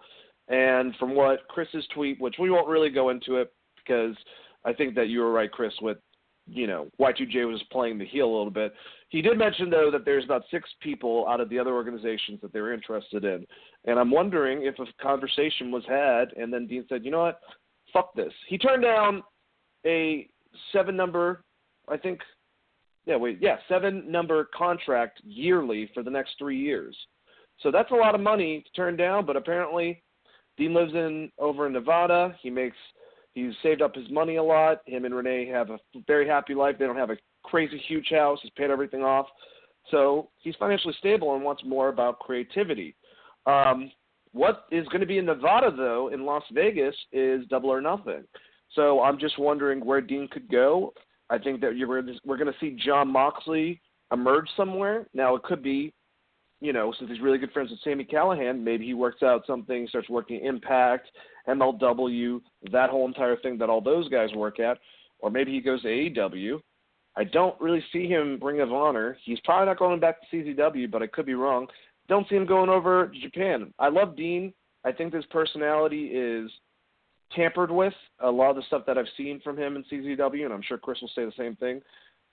And 0.48 0.94
from 0.96 1.14
what 1.14 1.46
Chris's 1.48 1.86
tweet, 1.94 2.20
which 2.20 2.36
we 2.38 2.50
won't 2.50 2.68
really 2.68 2.90
go 2.90 3.10
into 3.10 3.36
it 3.36 3.52
because 3.76 4.16
I 4.64 4.72
think 4.72 4.94
that 4.96 5.08
you 5.08 5.20
were 5.20 5.32
right, 5.32 5.50
Chris, 5.50 5.72
with 5.80 5.98
you 6.46 6.66
know 6.66 6.88
Y2J 7.00 7.46
was 7.46 7.62
playing 7.70 7.98
the 7.98 8.06
heel 8.06 8.26
a 8.26 8.36
little 8.36 8.50
bit. 8.50 8.74
He 9.10 9.22
did 9.22 9.36
mention 9.36 9.70
though 9.70 9.90
that 9.90 10.04
there's 10.04 10.24
about 10.24 10.44
six 10.50 10.68
people 10.80 11.26
out 11.28 11.40
of 11.40 11.48
the 11.50 11.58
other 11.58 11.74
organizations 11.74 12.40
that 12.42 12.52
they're 12.52 12.72
interested 12.72 13.24
in, 13.24 13.44
and 13.84 13.98
I'm 13.98 14.10
wondering 14.10 14.62
if 14.62 14.78
a 14.78 14.86
conversation 15.02 15.70
was 15.70 15.82
had, 15.88 16.32
and 16.36 16.52
then 16.52 16.66
Dean 16.66 16.86
said, 16.88 17.04
you 17.04 17.10
know 17.10 17.24
what, 17.24 17.40
fuck 17.92 18.14
this. 18.14 18.32
He 18.48 18.56
turned 18.56 18.82
down 18.82 19.22
a 19.84 20.28
seven 20.72 20.96
number, 20.96 21.42
I 21.88 21.96
think, 21.96 22.20
yeah, 23.04 23.16
wait, 23.16 23.38
yeah, 23.40 23.56
seven 23.68 24.10
number 24.10 24.48
contract 24.56 25.20
yearly 25.24 25.90
for 25.92 26.02
the 26.02 26.10
next 26.10 26.34
three 26.38 26.58
years. 26.58 26.96
So 27.62 27.70
that's 27.70 27.90
a 27.90 27.94
lot 27.94 28.14
of 28.14 28.20
money 28.20 28.64
to 28.64 28.72
turn 28.72 28.96
down, 28.96 29.26
but 29.26 29.36
apparently 29.36 30.02
Dean 30.56 30.72
lives 30.72 30.94
in 30.94 31.30
over 31.38 31.66
in 31.66 31.72
Nevada. 31.72 32.36
He 32.42 32.50
makes 32.50 32.76
he's 33.34 33.52
saved 33.62 33.82
up 33.82 33.94
his 33.94 34.08
money 34.10 34.36
a 34.36 34.42
lot. 34.42 34.82
Him 34.86 35.04
and 35.04 35.14
Renee 35.14 35.46
have 35.46 35.70
a 35.70 35.78
very 36.06 36.28
happy 36.28 36.54
life. 36.54 36.76
They 36.78 36.86
don't 36.86 36.96
have 36.96 37.10
a 37.10 37.16
crazy 37.50 37.82
huge 37.88 38.08
house. 38.10 38.38
He's 38.42 38.52
paid 38.56 38.70
everything 38.70 39.02
off. 39.02 39.26
So 39.90 40.30
he's 40.38 40.54
financially 40.56 40.94
stable 40.98 41.34
and 41.34 41.44
wants 41.44 41.62
more 41.64 41.88
about 41.88 42.20
creativity. 42.20 42.94
Um, 43.46 43.90
what 44.32 44.66
is 44.70 44.86
going 44.88 45.00
to 45.00 45.06
be 45.06 45.18
in 45.18 45.24
Nevada, 45.24 45.72
though, 45.76 46.10
in 46.12 46.24
Las 46.24 46.44
Vegas, 46.52 46.94
is 47.12 47.46
double 47.48 47.70
or 47.70 47.80
nothing. 47.80 48.24
So 48.74 49.02
I'm 49.02 49.18
just 49.18 49.38
wondering 49.38 49.84
where 49.84 50.00
Dean 50.00 50.28
could 50.28 50.48
go. 50.48 50.92
I 51.28 51.38
think 51.38 51.60
that 51.60 51.72
we're 52.24 52.36
going 52.36 52.52
to 52.52 52.58
see 52.60 52.78
Jon 52.84 53.08
Moxley 53.08 53.80
emerge 54.12 54.48
somewhere. 54.56 55.06
Now, 55.14 55.34
it 55.34 55.42
could 55.42 55.62
be, 55.62 55.92
you 56.60 56.72
know, 56.72 56.92
since 56.98 57.10
he's 57.10 57.20
really 57.20 57.38
good 57.38 57.52
friends 57.52 57.70
with 57.70 57.80
Sami 57.82 58.04
Callihan, 58.04 58.62
maybe 58.62 58.84
he 58.84 58.94
works 58.94 59.22
out 59.22 59.46
something, 59.46 59.86
starts 59.88 60.08
working 60.08 60.44
Impact, 60.44 61.08
MLW, 61.48 62.40
that 62.70 62.90
whole 62.90 63.06
entire 63.06 63.36
thing 63.36 63.58
that 63.58 63.70
all 63.70 63.80
those 63.80 64.08
guys 64.08 64.30
work 64.34 64.60
at. 64.60 64.78
Or 65.18 65.30
maybe 65.30 65.52
he 65.52 65.60
goes 65.60 65.82
to 65.82 65.88
AEW. 65.88 66.60
I 67.20 67.24
don't 67.24 67.60
really 67.60 67.84
see 67.92 68.06
him 68.08 68.38
Ring 68.40 68.62
of 68.62 68.72
Honor. 68.72 69.14
He's 69.22 69.38
probably 69.40 69.66
not 69.66 69.78
going 69.78 70.00
back 70.00 70.16
to 70.22 70.34
CZW, 70.34 70.90
but 70.90 71.02
I 71.02 71.06
could 71.06 71.26
be 71.26 71.34
wrong. 71.34 71.66
Don't 72.08 72.26
see 72.30 72.34
him 72.34 72.46
going 72.46 72.70
over 72.70 73.08
to 73.08 73.20
Japan. 73.20 73.74
I 73.78 73.90
love 73.90 74.16
Dean. 74.16 74.54
I 74.86 74.92
think 74.92 75.12
his 75.12 75.26
personality 75.26 76.06
is 76.06 76.50
tampered 77.36 77.70
with. 77.70 77.92
A 78.20 78.30
lot 78.30 78.48
of 78.48 78.56
the 78.56 78.62
stuff 78.68 78.86
that 78.86 78.96
I've 78.96 79.04
seen 79.18 79.38
from 79.44 79.58
him 79.58 79.76
in 79.76 79.84
CZW, 79.84 80.46
and 80.46 80.54
I'm 80.54 80.62
sure 80.62 80.78
Chris 80.78 81.02
will 81.02 81.10
say 81.14 81.26
the 81.26 81.32
same 81.36 81.56
thing, 81.56 81.82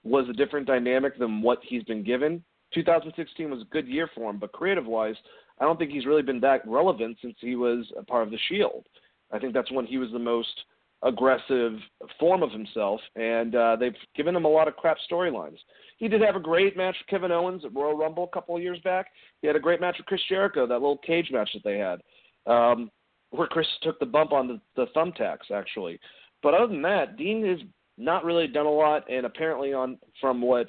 was 0.05 0.29
a 0.29 0.33
different 0.33 0.67
dynamic 0.67 1.19
than 1.19 1.41
what 1.41 1.59
he's 1.63 1.83
been 1.83 2.01
given. 2.01 2.41
2016 2.73 3.49
was 3.51 3.63
a 3.63 3.65
good 3.65 3.89
year 3.89 4.09
for 4.15 4.29
him, 4.29 4.39
but 4.39 4.53
creative 4.53 4.85
wise, 4.85 5.15
I 5.59 5.65
don't 5.65 5.77
think 5.77 5.91
he's 5.91 6.05
really 6.05 6.21
been 6.21 6.39
that 6.39 6.65
relevant 6.65 7.17
since 7.21 7.35
he 7.41 7.57
was 7.57 7.91
a 7.99 8.03
part 8.03 8.23
of 8.23 8.31
the 8.31 8.39
Shield. 8.47 8.85
I 9.33 9.39
think 9.39 9.53
that's 9.53 9.71
when 9.71 9.85
he 9.85 9.97
was 9.97 10.13
the 10.13 10.19
most 10.19 10.63
aggressive 11.03 11.73
form 12.19 12.41
of 12.41 12.51
himself, 12.51 12.99
and 13.15 13.55
uh, 13.55 13.75
they've 13.75 13.95
given 14.15 14.35
him 14.35 14.45
a 14.45 14.49
lot 14.49 14.67
of 14.67 14.75
crap 14.75 14.97
storylines. 15.09 15.57
He 15.97 16.07
did 16.07 16.21
have 16.21 16.35
a 16.35 16.39
great 16.39 16.75
match 16.75 16.95
with 16.99 17.07
Kevin 17.07 17.31
Owens 17.31 17.65
at 17.65 17.73
Royal 17.73 17.97
Rumble 17.97 18.23
a 18.23 18.35
couple 18.35 18.55
of 18.55 18.61
years 18.61 18.79
back. 18.83 19.07
He 19.41 19.47
had 19.47 19.55
a 19.55 19.59
great 19.59 19.81
match 19.81 19.95
with 19.97 20.07
Chris 20.07 20.21
Jericho, 20.27 20.65
that 20.65 20.73
little 20.73 20.97
cage 20.97 21.29
match 21.31 21.49
that 21.53 21.63
they 21.63 21.77
had, 21.77 22.01
um, 22.51 22.89
where 23.31 23.47
Chris 23.47 23.67
took 23.81 23.99
the 23.99 24.05
bump 24.05 24.31
on 24.31 24.47
the, 24.47 24.59
the 24.75 24.87
thumbtacks 24.95 25.51
actually. 25.53 25.99
But 26.41 26.53
other 26.53 26.67
than 26.67 26.81
that, 26.83 27.17
Dean 27.17 27.45
has 27.45 27.59
not 27.97 28.23
really 28.23 28.47
done 28.47 28.67
a 28.67 28.71
lot, 28.71 29.09
and 29.09 29.25
apparently 29.25 29.73
on 29.73 29.97
from 30.21 30.41
what 30.41 30.67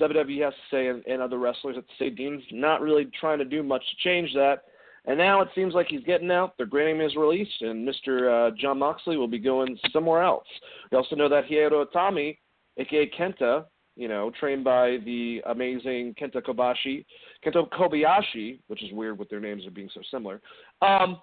WWE 0.00 0.44
has 0.44 0.54
to 0.54 0.76
say 0.76 0.88
and, 0.88 1.04
and 1.06 1.20
other 1.22 1.38
wrestlers 1.38 1.76
have 1.76 1.86
to 1.86 1.92
say, 1.98 2.10
Dean's 2.10 2.42
not 2.50 2.80
really 2.80 3.08
trying 3.20 3.38
to 3.38 3.44
do 3.44 3.62
much 3.62 3.82
to 3.82 4.08
change 4.08 4.32
that. 4.34 4.64
And 5.04 5.18
now 5.18 5.40
it 5.40 5.48
seems 5.54 5.74
like 5.74 5.88
he's 5.88 6.04
getting 6.04 6.30
out. 6.30 6.54
They're 6.56 6.66
granting 6.66 7.00
his 7.00 7.16
release, 7.16 7.48
and 7.60 7.88
Mr. 7.88 8.50
Uh, 8.50 8.54
Jon 8.56 8.78
Moxley 8.78 9.16
will 9.16 9.28
be 9.28 9.38
going 9.38 9.76
somewhere 9.92 10.22
else. 10.22 10.46
We 10.90 10.96
also 10.96 11.16
know 11.16 11.28
that 11.28 11.48
Hikaru 11.48 11.84
Itami, 11.86 12.38
aka 12.78 13.10
Kenta, 13.18 13.64
you 13.96 14.08
know, 14.08 14.30
trained 14.38 14.64
by 14.64 14.98
the 15.04 15.42
amazing 15.46 16.14
Kenta 16.20 16.40
Kobashi, 16.40 17.04
Kenta 17.44 17.68
Kobayashi, 17.70 18.60
which 18.68 18.82
is 18.82 18.92
weird 18.92 19.18
with 19.18 19.28
their 19.28 19.40
names 19.40 19.66
are 19.66 19.70
being 19.70 19.90
so 19.92 20.00
similar. 20.10 20.40
Um, 20.80 21.20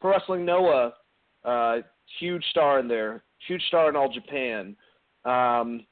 Pro 0.00 0.12
Wrestling 0.12 0.44
Noah, 0.44 0.94
uh, 1.44 1.76
huge 2.18 2.44
star 2.50 2.80
in 2.80 2.88
there, 2.88 3.22
huge 3.46 3.62
star 3.68 3.88
in 3.88 3.96
all 3.96 4.12
Japan. 4.12 4.76
Um, 5.24 5.86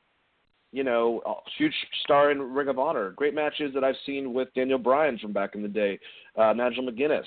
you 0.73 0.85
know, 0.85 1.21
huge 1.59 1.75
star 2.05 2.31
in 2.31 2.41
Ring 2.41 2.69
of 2.69 2.79
Honor. 2.79 3.11
Great 3.11 3.35
matches 3.35 3.73
that 3.75 3.85
I've 3.85 3.97
seen 4.07 4.33
with 4.33 4.49
Daniel 4.55 4.79
Bryan 4.79 5.19
from 5.19 5.33
back 5.33 5.55
in 5.55 5.63
the 5.63 5.69
day, 5.69 5.99
uh, 6.37 6.53
Nigel 6.53 6.89
McGuinness. 6.89 7.25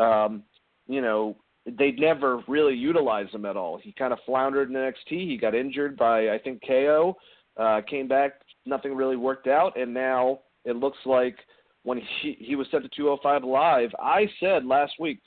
Um, 0.00 0.44
you 0.86 1.00
know, 1.00 1.36
they 1.66 1.90
never 1.92 2.42
really 2.48 2.74
utilized 2.74 3.34
him 3.34 3.44
at 3.44 3.56
all. 3.56 3.78
He 3.82 3.92
kind 3.92 4.12
of 4.12 4.18
floundered 4.24 4.70
in 4.70 4.76
NXT. 4.76 5.28
He 5.28 5.36
got 5.36 5.54
injured 5.54 5.96
by 5.96 6.30
I 6.30 6.38
think 6.38 6.62
KO. 6.66 7.16
Uh, 7.56 7.80
came 7.90 8.06
back, 8.06 8.34
nothing 8.66 8.94
really 8.94 9.16
worked 9.16 9.48
out, 9.48 9.76
and 9.76 9.92
now 9.92 10.38
it 10.64 10.76
looks 10.76 10.98
like 11.04 11.36
when 11.82 12.00
he 12.20 12.36
he 12.38 12.54
was 12.54 12.68
sent 12.70 12.84
to 12.84 12.90
205 12.96 13.42
Live, 13.42 13.90
I 13.98 14.28
said 14.38 14.64
last 14.64 14.92
week 15.00 15.20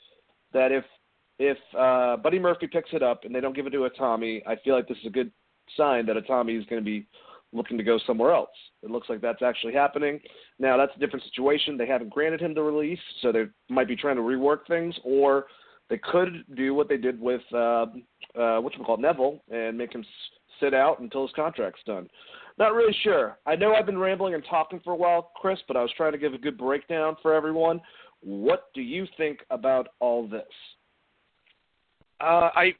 that 0.54 0.72
if 0.72 0.84
if 1.38 1.58
uh, 1.76 2.16
Buddy 2.16 2.38
Murphy 2.38 2.68
picks 2.68 2.90
it 2.92 3.02
up 3.02 3.24
and 3.24 3.34
they 3.34 3.40
don't 3.40 3.54
give 3.54 3.66
it 3.66 3.70
to 3.70 3.88
Itami, 3.88 4.42
I 4.46 4.56
feel 4.64 4.74
like 4.74 4.88
this 4.88 4.98
is 4.98 5.06
a 5.06 5.10
good 5.10 5.30
sign 5.76 6.06
that 6.06 6.16
Itami 6.16 6.58
is 6.58 6.64
going 6.66 6.80
to 6.80 6.84
be 6.84 7.06
looking 7.52 7.78
to 7.78 7.84
go 7.84 7.98
somewhere 8.06 8.32
else. 8.32 8.50
It 8.82 8.90
looks 8.90 9.08
like 9.08 9.20
that's 9.20 9.42
actually 9.42 9.74
happening. 9.74 10.20
Now 10.58 10.76
that's 10.76 10.92
a 10.96 10.98
different 10.98 11.24
situation. 11.24 11.76
They 11.76 11.86
haven't 11.86 12.10
granted 12.10 12.40
him 12.40 12.54
the 12.54 12.62
release, 12.62 12.98
so 13.20 13.32
they 13.32 13.44
might 13.68 13.88
be 13.88 13.96
trying 13.96 14.16
to 14.16 14.22
rework 14.22 14.66
things, 14.66 14.94
or 15.04 15.46
they 15.90 15.98
could 15.98 16.44
do 16.56 16.74
what 16.74 16.88
they 16.88 16.96
did 16.96 17.20
with 17.20 17.42
uh, 17.52 17.86
uh, 18.38 18.60
what 18.60 18.74
you 18.76 18.84
call 18.84 18.96
Neville 18.96 19.42
and 19.50 19.76
make 19.76 19.94
him 19.94 20.04
sit 20.60 20.74
out 20.74 21.00
until 21.00 21.22
his 21.22 21.34
contract's 21.34 21.82
done. 21.84 22.08
Not 22.58 22.74
really 22.74 22.96
sure. 23.02 23.38
I 23.46 23.56
know 23.56 23.74
I've 23.74 23.86
been 23.86 23.98
rambling 23.98 24.34
and 24.34 24.44
talking 24.48 24.80
for 24.84 24.92
a 24.92 24.96
while, 24.96 25.32
Chris, 25.36 25.58
but 25.66 25.76
I 25.76 25.82
was 25.82 25.90
trying 25.96 26.12
to 26.12 26.18
give 26.18 26.34
a 26.34 26.38
good 26.38 26.56
breakdown 26.56 27.16
for 27.22 27.34
everyone. 27.34 27.80
What 28.20 28.66
do 28.74 28.82
you 28.82 29.06
think 29.16 29.40
about 29.50 29.88
all 30.00 30.28
this? 30.28 30.42
Uh, 32.20 32.50
I 32.54 32.74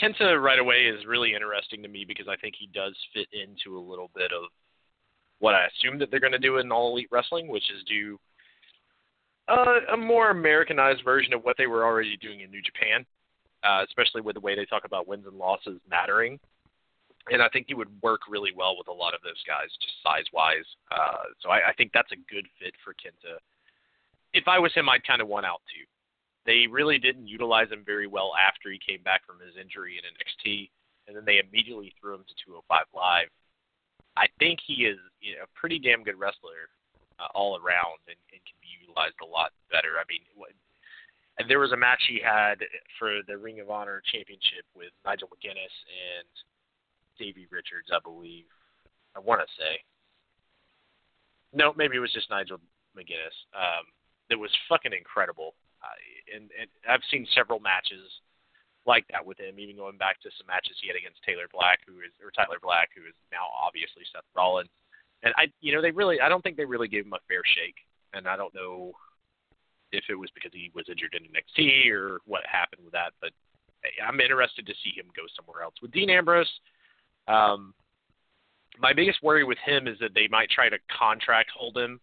Kenta 0.00 0.40
right 0.40 0.58
away 0.58 0.84
is 0.84 1.06
really 1.06 1.34
interesting 1.34 1.82
to 1.82 1.88
me 1.88 2.04
because 2.06 2.26
I 2.28 2.36
think 2.36 2.54
he 2.58 2.68
does 2.72 2.94
fit 3.14 3.28
into 3.32 3.78
a 3.78 3.80
little 3.80 4.10
bit 4.14 4.30
of 4.32 4.50
what 5.38 5.54
I 5.54 5.66
assume 5.66 5.98
that 5.98 6.10
they're 6.10 6.20
going 6.20 6.32
to 6.32 6.38
do 6.38 6.58
in 6.58 6.72
All 6.72 6.92
Elite 6.92 7.08
Wrestling, 7.10 7.48
which 7.48 7.70
is 7.70 7.82
do 7.84 8.18
uh, 9.48 9.80
a 9.92 9.96
more 9.96 10.30
Americanized 10.30 11.04
version 11.04 11.32
of 11.32 11.44
what 11.44 11.56
they 11.56 11.66
were 11.66 11.84
already 11.84 12.16
doing 12.16 12.40
in 12.40 12.50
New 12.50 12.62
Japan, 12.62 13.04
uh, 13.62 13.84
especially 13.86 14.20
with 14.20 14.34
the 14.34 14.40
way 14.40 14.56
they 14.56 14.64
talk 14.64 14.84
about 14.84 15.06
wins 15.06 15.26
and 15.26 15.36
losses 15.36 15.80
mattering. 15.88 16.38
And 17.28 17.42
I 17.42 17.48
think 17.48 17.66
he 17.68 17.74
would 17.74 17.90
work 18.02 18.20
really 18.28 18.52
well 18.54 18.76
with 18.78 18.88
a 18.88 18.92
lot 18.92 19.14
of 19.14 19.20
those 19.22 19.42
guys, 19.46 19.68
just 19.82 19.94
size 20.02 20.24
wise. 20.32 20.66
Uh, 20.90 21.30
so 21.42 21.50
I, 21.50 21.70
I 21.70 21.72
think 21.76 21.90
that's 21.92 22.12
a 22.12 22.32
good 22.32 22.46
fit 22.60 22.72
for 22.84 22.94
Kenta. 22.94 23.38
If 24.32 24.46
I 24.46 24.58
was 24.58 24.72
him, 24.74 24.88
I'd 24.88 25.06
kind 25.06 25.20
of 25.20 25.28
want 25.28 25.46
out 25.46 25.60
too. 25.66 25.86
They 26.46 26.66
really 26.70 26.98
didn't 26.98 27.26
utilize 27.26 27.70
him 27.70 27.82
very 27.84 28.06
well 28.06 28.32
after 28.38 28.70
he 28.70 28.78
came 28.78 29.02
back 29.02 29.26
from 29.26 29.42
his 29.42 29.58
injury 29.60 29.98
in 29.98 30.06
NXT, 30.06 30.70
and 31.08 31.16
then 31.16 31.26
they 31.26 31.42
immediately 31.42 31.92
threw 31.98 32.14
him 32.14 32.24
to 32.26 32.34
205 32.46 32.86
Live. 32.94 33.28
I 34.16 34.30
think 34.38 34.60
he 34.64 34.86
is 34.86 34.96
you 35.20 35.34
know, 35.34 35.44
a 35.44 35.58
pretty 35.58 35.78
damn 35.78 36.06
good 36.06 36.18
wrestler 36.18 36.70
uh, 37.18 37.28
all 37.34 37.58
around 37.58 38.00
and, 38.06 38.16
and 38.32 38.40
can 38.46 38.58
be 38.62 38.70
utilized 38.80 39.18
a 39.20 39.26
lot 39.26 39.50
better. 39.74 39.98
I 39.98 40.06
mean, 40.08 40.22
what, 40.38 40.54
and 41.38 41.50
there 41.50 41.60
was 41.60 41.72
a 41.72 41.76
match 41.76 42.00
he 42.08 42.22
had 42.22 42.62
for 42.98 43.20
the 43.26 43.36
Ring 43.36 43.60
of 43.60 43.68
Honor 43.68 44.00
Championship 44.08 44.64
with 44.72 44.94
Nigel 45.04 45.28
McGuinness 45.28 45.74
and 45.90 46.30
Davey 47.18 47.50
Richards, 47.50 47.92
I 47.92 47.98
believe. 48.00 48.46
I 49.16 49.20
want 49.20 49.40
to 49.40 49.48
say. 49.58 49.80
No, 51.52 51.72
maybe 51.76 51.96
it 51.96 52.04
was 52.04 52.12
just 52.12 52.30
Nigel 52.30 52.60
McGuinness. 52.96 53.36
Um, 53.56 53.88
that 54.28 54.38
was 54.38 54.50
fucking 54.68 54.92
incredible 54.92 55.54
and, 56.34 56.50
and 56.58 56.68
I've 56.88 57.04
seen 57.10 57.26
several 57.34 57.60
matches 57.60 58.04
like 58.86 59.04
that 59.10 59.24
with 59.26 59.38
him, 59.38 59.58
even 59.58 59.76
going 59.76 59.98
back 59.98 60.22
to 60.22 60.30
some 60.38 60.46
matches 60.46 60.78
he 60.80 60.88
had 60.88 60.96
against 60.96 61.22
Taylor 61.26 61.50
Black, 61.52 61.80
who 61.86 61.98
is 62.00 62.14
or 62.22 62.30
Tyler 62.30 62.62
Black, 62.62 62.90
who 62.94 63.02
is 63.02 63.16
now 63.34 63.50
obviously 63.50 64.06
Seth 64.14 64.26
Rollins. 64.34 64.70
And 65.22 65.34
I, 65.36 65.50
you 65.60 65.74
know, 65.74 65.82
they 65.82 65.90
really, 65.90 66.20
I 66.20 66.28
don't 66.28 66.42
think 66.42 66.56
they 66.56 66.68
really 66.68 66.88
gave 66.88 67.04
him 67.04 67.18
a 67.18 67.26
fair 67.26 67.42
shake, 67.42 67.76
and 68.14 68.28
I 68.28 68.36
don't 68.36 68.54
know 68.54 68.92
if 69.90 70.04
it 70.08 70.14
was 70.14 70.30
because 70.34 70.52
he 70.54 70.70
was 70.74 70.86
injured 70.88 71.18
in 71.18 71.26
NXT 71.26 71.90
or 71.90 72.18
what 72.26 72.46
happened 72.46 72.82
with 72.84 72.92
that, 72.92 73.10
but 73.20 73.30
I'm 74.02 74.20
interested 74.20 74.66
to 74.66 74.74
see 74.82 74.92
him 74.94 75.06
go 75.16 75.22
somewhere 75.34 75.62
else. 75.62 75.74
With 75.80 75.92
Dean 75.92 76.10
Ambrose, 76.10 76.50
um, 77.28 77.74
my 78.78 78.92
biggest 78.92 79.22
worry 79.22 79.44
with 79.44 79.58
him 79.64 79.86
is 79.86 79.98
that 80.00 80.14
they 80.14 80.28
might 80.28 80.50
try 80.50 80.68
to 80.68 80.78
contract 80.96 81.50
hold 81.56 81.76
him 81.76 82.00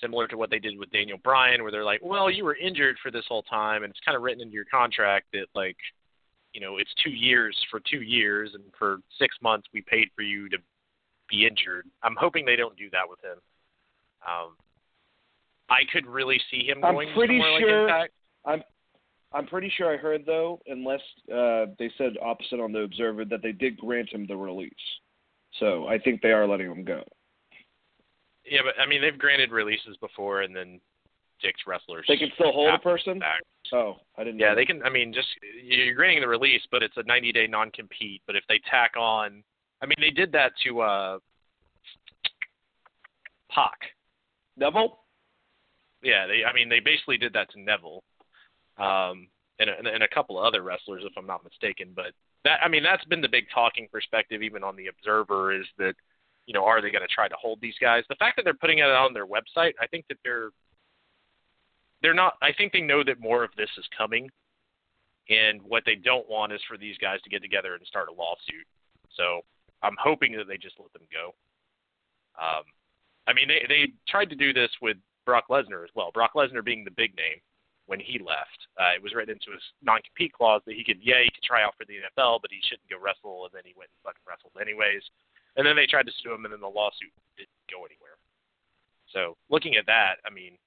similar 0.00 0.26
to 0.28 0.36
what 0.36 0.50
they 0.50 0.58
did 0.58 0.78
with 0.78 0.90
Daniel 0.90 1.18
Bryan, 1.22 1.62
where 1.62 1.72
they're 1.72 1.84
like, 1.84 2.00
well, 2.02 2.30
you 2.30 2.44
were 2.44 2.56
injured 2.56 2.96
for 3.02 3.10
this 3.10 3.24
whole 3.28 3.42
time, 3.42 3.82
and 3.82 3.90
it's 3.90 4.00
kind 4.04 4.16
of 4.16 4.22
written 4.22 4.42
into 4.42 4.54
your 4.54 4.64
contract 4.64 5.26
that 5.32 5.46
like, 5.54 5.76
you 6.52 6.60
know, 6.60 6.78
it's 6.78 6.90
two 7.02 7.10
years 7.10 7.56
for 7.70 7.80
two 7.90 8.02
years, 8.02 8.50
and 8.54 8.64
for 8.78 8.98
six 9.18 9.36
months 9.42 9.66
we 9.72 9.82
paid 9.82 10.08
for 10.14 10.22
you 10.22 10.48
to 10.48 10.58
be 11.28 11.46
injured. 11.46 11.86
I'm 12.02 12.16
hoping 12.18 12.44
they 12.44 12.56
don't 12.56 12.76
do 12.76 12.90
that 12.90 13.08
with 13.08 13.18
him. 13.22 13.38
Um, 14.26 14.56
I 15.68 15.80
could 15.92 16.06
really 16.06 16.40
see 16.50 16.64
him 16.66 16.80
going 16.80 17.08
I'm 17.08 17.14
pretty 17.14 17.40
sure- 17.40 17.86
like 17.86 18.10
Impact. 18.44 18.72
I'm 19.32 19.46
pretty 19.46 19.70
sure 19.76 19.92
I 19.92 19.96
heard 19.96 20.24
though, 20.24 20.60
unless 20.66 21.00
uh, 21.30 21.66
they 21.78 21.90
said 21.98 22.12
opposite 22.22 22.60
on 22.60 22.72
the 22.72 22.80
Observer, 22.80 23.24
that 23.26 23.42
they 23.42 23.52
did 23.52 23.76
grant 23.76 24.08
him 24.10 24.26
the 24.26 24.36
release. 24.36 24.72
So 25.60 25.86
I 25.88 25.98
think 25.98 26.22
they 26.22 26.30
are 26.30 26.46
letting 26.46 26.70
him 26.70 26.84
go. 26.84 27.02
Yeah, 28.48 28.60
but 28.64 28.80
I 28.80 28.86
mean 28.86 29.00
they've 29.00 29.18
granted 29.18 29.50
releases 29.50 29.96
before, 29.98 30.42
and 30.42 30.54
then 30.54 30.80
Dick's 31.42 31.60
wrestlers. 31.66 32.04
They 32.08 32.16
can 32.16 32.30
still 32.34 32.52
hold 32.52 32.74
a 32.74 32.78
person. 32.78 33.20
fact. 33.20 33.44
Oh, 33.72 33.96
I 34.16 34.24
didn't. 34.24 34.38
Yeah, 34.40 34.50
know. 34.50 34.54
they 34.54 34.64
can. 34.64 34.82
I 34.84 34.90
mean, 34.90 35.12
just 35.12 35.28
you're 35.62 35.94
granting 35.94 36.20
the 36.20 36.28
release, 36.28 36.62
but 36.70 36.82
it's 36.82 36.96
a 36.96 37.02
90 37.02 37.32
day 37.32 37.46
non 37.46 37.70
compete. 37.72 38.22
But 38.26 38.36
if 38.36 38.44
they 38.48 38.60
tack 38.70 38.92
on, 38.98 39.42
I 39.82 39.86
mean, 39.86 39.96
they 40.00 40.10
did 40.10 40.32
that 40.32 40.52
to 40.64 40.80
uh, 40.80 41.18
Pac. 43.50 43.78
Neville. 44.56 44.98
Yeah, 46.02 46.26
they. 46.26 46.44
I 46.44 46.52
mean, 46.54 46.68
they 46.68 46.80
basically 46.80 47.18
did 47.18 47.32
that 47.32 47.50
to 47.52 47.60
Neville, 47.60 48.02
um, 48.78 49.28
and, 49.58 49.68
a- 49.70 49.92
and 49.94 50.02
a 50.02 50.08
couple 50.08 50.38
of 50.38 50.44
other 50.44 50.62
wrestlers, 50.62 51.02
if 51.04 51.12
I'm 51.18 51.26
not 51.26 51.44
mistaken. 51.44 51.92
But 51.94 52.12
that, 52.44 52.60
I 52.62 52.68
mean, 52.68 52.82
that's 52.82 53.04
been 53.06 53.20
the 53.20 53.28
big 53.28 53.46
talking 53.52 53.88
perspective, 53.90 54.42
even 54.42 54.62
on 54.62 54.76
the 54.76 54.86
Observer, 54.86 55.52
is 55.58 55.66
that, 55.78 55.94
you 56.46 56.54
know, 56.54 56.64
are 56.64 56.80
they 56.80 56.90
going 56.90 57.06
to 57.06 57.12
try 57.12 57.28
to 57.28 57.34
hold 57.40 57.60
these 57.60 57.74
guys? 57.80 58.04
The 58.08 58.16
fact 58.16 58.36
that 58.36 58.44
they're 58.44 58.54
putting 58.54 58.78
it 58.78 58.84
on 58.84 59.12
their 59.12 59.26
website, 59.26 59.72
I 59.80 59.86
think 59.86 60.06
that 60.08 60.18
they're, 60.24 60.50
they're 62.02 62.14
not. 62.14 62.34
I 62.42 62.52
think 62.56 62.72
they 62.72 62.80
know 62.80 63.02
that 63.04 63.20
more 63.20 63.42
of 63.42 63.50
this 63.56 63.70
is 63.78 63.84
coming, 63.96 64.30
and 65.28 65.60
what 65.62 65.82
they 65.86 65.96
don't 65.96 66.28
want 66.28 66.52
is 66.52 66.60
for 66.68 66.76
these 66.76 66.96
guys 66.98 67.20
to 67.22 67.30
get 67.30 67.42
together 67.42 67.74
and 67.74 67.86
start 67.86 68.08
a 68.08 68.12
lawsuit. 68.12 68.66
So 69.16 69.40
I'm 69.82 69.96
hoping 69.98 70.36
that 70.36 70.46
they 70.46 70.56
just 70.56 70.76
let 70.78 70.92
them 70.92 71.08
go. 71.12 71.34
Um, 72.40 72.64
I 73.26 73.32
mean, 73.32 73.48
they 73.48 73.64
they 73.66 73.92
tried 74.08 74.30
to 74.30 74.36
do 74.36 74.52
this 74.52 74.70
with 74.82 74.96
Brock 75.24 75.46
Lesnar 75.50 75.82
as 75.82 75.90
well. 75.94 76.10
Brock 76.12 76.32
Lesnar 76.36 76.64
being 76.64 76.84
the 76.84 76.90
big 76.90 77.16
name 77.16 77.40
when 77.86 77.98
he 78.02 78.18
left, 78.18 78.66
uh, 78.78 78.98
it 78.98 79.02
was 79.02 79.14
written 79.14 79.38
into 79.38 79.54
his 79.54 79.62
non-compete 79.82 80.34
clause 80.34 80.60
that 80.66 80.74
he 80.74 80.82
could, 80.82 80.98
yeah, 81.02 81.22
he 81.22 81.30
could 81.30 81.46
try 81.46 81.62
out 81.62 81.74
for 81.78 81.86
the 81.86 82.02
NFL, 82.02 82.42
but 82.42 82.50
he 82.50 82.58
shouldn't 82.66 82.90
go 82.90 82.98
wrestle, 82.98 83.46
and 83.46 83.54
then 83.54 83.62
he 83.62 83.78
went 83.78 83.90
and 83.94 84.02
fucking 84.02 84.26
wrestled 84.26 84.58
anyways. 84.58 85.06
And 85.56 85.66
then 85.66 85.76
they 85.76 85.86
tried 85.86 86.06
to 86.06 86.12
sue 86.22 86.32
him, 86.32 86.44
and 86.44 86.52
then 86.52 86.60
the 86.60 86.66
lawsuit 86.66 87.12
didn't 87.36 87.48
go 87.70 87.78
anywhere. 87.84 88.16
So 89.12 89.36
looking 89.48 89.76
at 89.76 89.86
that, 89.86 90.16
I 90.26 90.32
mean, 90.32 90.58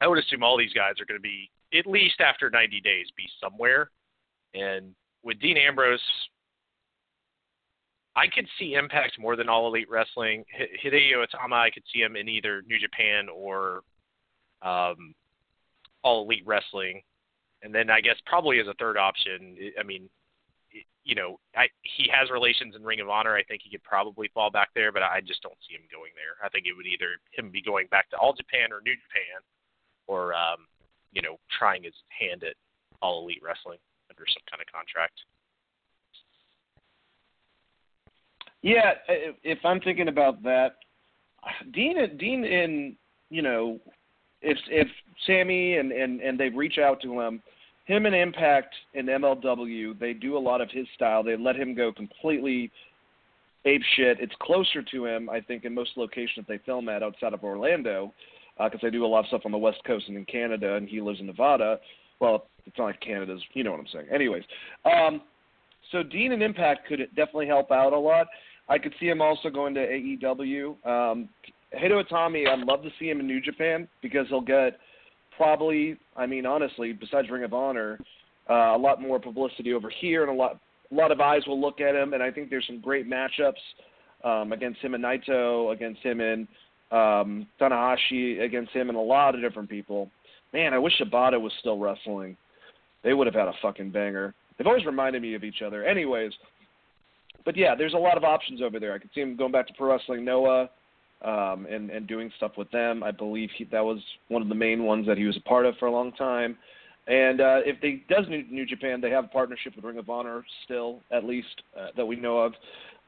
I 0.00 0.06
would 0.06 0.18
assume 0.18 0.42
all 0.42 0.56
these 0.56 0.72
guys 0.72 1.00
are 1.00 1.06
going 1.06 1.18
to 1.18 1.22
be 1.22 1.50
at 1.76 1.86
least 1.86 2.20
after 2.20 2.50
90 2.50 2.80
days 2.80 3.06
be 3.16 3.24
somewhere. 3.42 3.90
And 4.54 4.94
with 5.22 5.40
Dean 5.40 5.56
Ambrose, 5.56 6.00
I 8.16 8.26
could 8.28 8.46
see 8.58 8.74
Impact 8.74 9.18
more 9.18 9.34
than 9.34 9.48
All 9.48 9.66
Elite 9.66 9.90
Wrestling. 9.90 10.44
Hideo 10.84 11.24
Itami, 11.24 11.52
I 11.52 11.70
could 11.70 11.82
see 11.92 12.00
him 12.00 12.16
in 12.16 12.28
either 12.28 12.62
New 12.66 12.78
Japan 12.78 13.28
or 13.28 13.82
um, 14.62 15.14
All 16.02 16.24
Elite 16.24 16.46
Wrestling, 16.46 17.02
and 17.62 17.74
then 17.74 17.90
I 17.90 18.00
guess 18.00 18.16
probably 18.26 18.60
as 18.60 18.68
a 18.68 18.74
third 18.74 18.96
option. 18.96 19.56
I- 19.78 19.82
mean, 19.82 20.08
you 21.04 21.14
know, 21.14 21.38
I, 21.54 21.68
he 21.82 22.08
has 22.12 22.30
relations 22.30 22.74
in 22.74 22.82
Ring 22.82 23.00
of 23.00 23.08
Honor. 23.08 23.36
I 23.36 23.42
think 23.44 23.62
he 23.62 23.70
could 23.70 23.84
probably 23.84 24.28
fall 24.32 24.50
back 24.50 24.70
there, 24.74 24.90
but 24.90 25.02
I 25.02 25.20
just 25.20 25.42
don't 25.42 25.58
see 25.68 25.74
him 25.74 25.86
going 25.92 26.12
there. 26.16 26.44
I 26.44 26.48
think 26.48 26.66
it 26.66 26.72
would 26.76 26.86
either 26.86 27.20
him 27.32 27.50
be 27.50 27.62
going 27.62 27.86
back 27.88 28.10
to 28.10 28.16
All 28.16 28.32
Japan 28.32 28.72
or 28.72 28.80
New 28.80 28.94
Japan, 28.94 29.40
or 30.06 30.34
um, 30.34 30.66
you 31.12 31.22
know, 31.22 31.38
trying 31.58 31.84
his 31.84 31.94
hand 32.08 32.42
at 32.42 32.56
All 33.02 33.22
Elite 33.22 33.42
Wrestling 33.44 33.78
under 34.10 34.24
some 34.28 34.42
kind 34.50 34.62
of 34.62 34.72
contract. 34.72 35.20
Yeah, 38.62 38.94
if, 39.42 39.58
I'm 39.62 39.78
thinking 39.80 40.08
about 40.08 40.42
that, 40.42 40.76
Dean, 41.74 41.96
Dean, 42.16 42.44
in 42.44 42.96
you 43.28 43.42
know, 43.42 43.78
if 44.40 44.56
if 44.70 44.88
Sammy 45.26 45.76
and 45.76 45.92
and 45.92 46.20
and 46.22 46.40
they 46.40 46.48
reach 46.48 46.78
out 46.78 47.02
to 47.02 47.20
him, 47.20 47.42
him 47.84 48.06
and 48.06 48.14
Impact 48.14 48.74
and 48.94 49.08
MLW, 49.08 49.98
they 49.98 50.12
do 50.14 50.36
a 50.36 50.38
lot 50.38 50.60
of 50.60 50.70
his 50.70 50.86
style. 50.94 51.22
They 51.22 51.36
let 51.36 51.56
him 51.56 51.74
go 51.74 51.92
completely 51.92 52.70
ape 53.66 53.82
shit. 53.96 54.18
It's 54.20 54.34
closer 54.40 54.82
to 54.82 55.06
him, 55.06 55.28
I 55.28 55.40
think, 55.40 55.64
in 55.64 55.74
most 55.74 55.90
locations 55.96 56.46
they 56.48 56.58
film 56.58 56.88
at 56.88 57.02
outside 57.02 57.34
of 57.34 57.44
Orlando, 57.44 58.12
because 58.62 58.80
they 58.82 58.90
do 58.90 59.04
a 59.04 59.06
lot 59.06 59.20
of 59.20 59.26
stuff 59.26 59.42
on 59.44 59.52
the 59.52 59.58
West 59.58 59.78
Coast 59.86 60.08
and 60.08 60.16
in 60.16 60.24
Canada, 60.24 60.76
and 60.76 60.88
he 60.88 61.00
lives 61.00 61.20
in 61.20 61.26
Nevada. 61.26 61.78
Well, 62.20 62.46
it's 62.66 62.78
not 62.78 62.84
like 62.84 63.00
Canada's, 63.00 63.42
you 63.52 63.64
know 63.64 63.72
what 63.72 63.80
I'm 63.80 63.86
saying. 63.92 64.06
Anyways, 64.12 64.44
um, 64.84 65.20
so 65.92 66.02
Dean 66.02 66.32
and 66.32 66.42
Impact 66.42 66.86
could 66.86 67.00
definitely 67.14 67.46
help 67.46 67.70
out 67.70 67.92
a 67.92 67.98
lot. 67.98 68.26
I 68.68 68.78
could 68.78 68.94
see 68.98 69.06
him 69.06 69.20
also 69.20 69.50
going 69.50 69.74
to 69.74 69.80
AEW. 69.80 70.86
Um, 70.86 71.28
Hideo 71.74 72.02
Itami, 72.04 72.48
I'd 72.48 72.60
love 72.60 72.82
to 72.82 72.90
see 72.98 73.10
him 73.10 73.20
in 73.20 73.26
New 73.26 73.40
Japan 73.40 73.88
because 74.00 74.26
he'll 74.28 74.40
get 74.40 74.78
probably, 75.36 75.96
I 76.16 76.26
mean, 76.26 76.46
honestly, 76.46 76.92
besides 76.92 77.30
Ring 77.30 77.44
of 77.44 77.52
Honor, 77.52 77.98
uh, 78.48 78.74
a 78.74 78.78
lot 78.78 79.00
more 79.00 79.18
publicity 79.18 79.72
over 79.72 79.90
here, 79.90 80.22
and 80.22 80.30
a 80.30 80.34
lot, 80.34 80.58
a 80.90 80.94
lot 80.94 81.10
of 81.10 81.20
eyes 81.20 81.42
will 81.46 81.60
look 81.60 81.80
at 81.80 81.94
him. 81.94 82.12
And 82.12 82.22
I 82.22 82.30
think 82.30 82.50
there's 82.50 82.66
some 82.66 82.80
great 82.80 83.08
matchups 83.08 83.52
um, 84.24 84.52
against 84.52 84.80
him 84.80 84.94
and 84.94 85.04
Naito, 85.04 85.72
against 85.72 86.00
him 86.00 86.20
and 86.20 86.46
um, 86.90 87.46
Tanahashi, 87.60 88.42
against 88.42 88.72
him 88.72 88.88
and 88.88 88.98
a 88.98 89.00
lot 89.00 89.34
of 89.34 89.40
different 89.40 89.68
people. 89.68 90.10
Man, 90.52 90.72
I 90.72 90.78
wish 90.78 90.94
Shibata 91.00 91.40
was 91.40 91.52
still 91.60 91.78
wrestling. 91.78 92.36
They 93.02 93.12
would 93.12 93.26
have 93.26 93.34
had 93.34 93.48
a 93.48 93.54
fucking 93.60 93.90
banger. 93.90 94.34
They've 94.56 94.66
always 94.66 94.86
reminded 94.86 95.20
me 95.20 95.34
of 95.34 95.44
each 95.44 95.62
other. 95.62 95.84
Anyways, 95.84 96.32
but 97.44 97.56
yeah, 97.56 97.74
there's 97.74 97.94
a 97.94 97.98
lot 97.98 98.16
of 98.16 98.24
options 98.24 98.62
over 98.62 98.78
there. 98.78 98.94
I 98.94 98.98
could 98.98 99.10
see 99.14 99.20
him 99.20 99.36
going 99.36 99.52
back 99.52 99.66
to 99.66 99.74
Pro 99.74 99.92
Wrestling 99.92 100.24
Noah 100.24 100.70
um, 101.24 101.66
and 101.70 101.90
and 101.90 102.06
doing 102.06 102.30
stuff 102.36 102.52
with 102.56 102.70
them. 102.70 103.02
I 103.02 103.10
believe 103.10 103.50
he, 103.56 103.64
that 103.64 103.84
was 103.84 103.98
one 104.28 104.42
of 104.42 104.48
the 104.48 104.54
main 104.54 104.84
ones 104.84 105.06
that 105.06 105.18
he 105.18 105.24
was 105.24 105.36
a 105.36 105.48
part 105.48 105.66
of 105.66 105.76
for 105.78 105.86
a 105.86 105.92
long 105.92 106.12
time. 106.12 106.56
And 107.06 107.40
uh, 107.40 107.60
if 107.64 107.80
they 107.82 108.02
does 108.08 108.26
New, 108.28 108.44
New 108.50 108.66
Japan, 108.66 109.00
they 109.00 109.10
have 109.10 109.24
a 109.24 109.28
partnership 109.28 109.76
with 109.76 109.84
Ring 109.84 109.98
of 109.98 110.08
Honor 110.08 110.44
still, 110.64 111.00
at 111.10 111.24
least 111.24 111.62
uh, 111.78 111.88
that 111.96 112.06
we 112.06 112.16
know 112.16 112.38
of. 112.38 112.52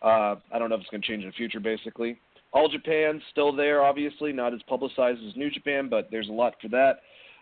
Uh, 0.03 0.37
I 0.53 0.59
don't 0.59 0.69
know 0.69 0.75
if 0.75 0.83
it's 0.83 0.91
going 0.91 1.01
to 1.01 1.07
change 1.07 1.23
in 1.23 1.31
the 1.31 1.35
future. 1.35 1.61
Basically, 1.61 2.19
All 2.53 2.69
Japan 2.69 3.23
still 3.33 3.55
there, 3.55 3.83
obviously 3.83 4.33
not 4.33 4.53
as 4.53 4.61
publicized 4.69 5.21
as 5.27 5.35
New 5.37 5.51
Japan, 5.51 5.89
but 5.89 6.09
there's 6.11 6.29
a 6.29 6.33
lot 6.33 6.55
for 6.61 6.69
that. 6.69 7.01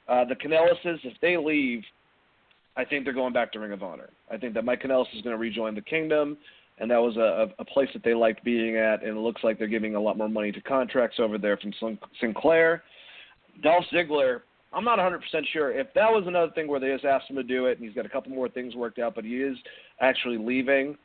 Uh, 0.08 0.24
the 0.24 0.34
Kanellises, 0.34 0.98
if 1.04 1.14
they 1.20 1.36
leave, 1.36 1.82
I 2.76 2.84
think 2.84 3.04
they're 3.04 3.14
going 3.14 3.32
back 3.32 3.52
to 3.52 3.58
Ring 3.58 3.72
of 3.72 3.82
Honor. 3.82 4.10
I 4.30 4.36
think 4.36 4.54
that 4.54 4.64
Mike 4.64 4.82
Kanellis 4.82 5.06
is 5.14 5.22
going 5.22 5.34
to 5.34 5.40
rejoin 5.40 5.74
the 5.74 5.80
Kingdom, 5.80 6.36
and 6.78 6.90
that 6.90 7.00
was 7.00 7.16
a, 7.16 7.52
a 7.58 7.64
place 7.64 7.88
that 7.92 8.02
they 8.02 8.14
liked 8.14 8.44
being 8.44 8.76
at, 8.76 9.02
and 9.02 9.16
it 9.16 9.20
looks 9.20 9.44
like 9.44 9.58
they're 9.58 9.68
giving 9.68 9.94
a 9.94 10.00
lot 10.00 10.18
more 10.18 10.28
money 10.28 10.50
to 10.52 10.60
contracts 10.60 11.18
over 11.20 11.38
there 11.38 11.56
from 11.56 11.72
Sinclair. 12.20 12.82
Dolph 13.62 13.84
Ziggler, 13.92 14.40
I'm 14.72 14.84
not 14.84 14.98
100% 14.98 15.20
sure. 15.52 15.70
If 15.70 15.88
that 15.94 16.10
was 16.10 16.24
another 16.26 16.50
thing 16.52 16.66
where 16.66 16.80
they 16.80 16.92
just 16.92 17.04
asked 17.04 17.30
him 17.30 17.36
to 17.36 17.44
do 17.44 17.66
it, 17.66 17.78
and 17.78 17.86
he's 17.86 17.94
got 17.94 18.06
a 18.06 18.08
couple 18.08 18.32
more 18.32 18.48
things 18.48 18.74
worked 18.74 18.98
out, 18.98 19.14
but 19.14 19.24
he 19.24 19.36
is 19.36 19.56
actually 20.00 20.38
leaving, 20.38 20.96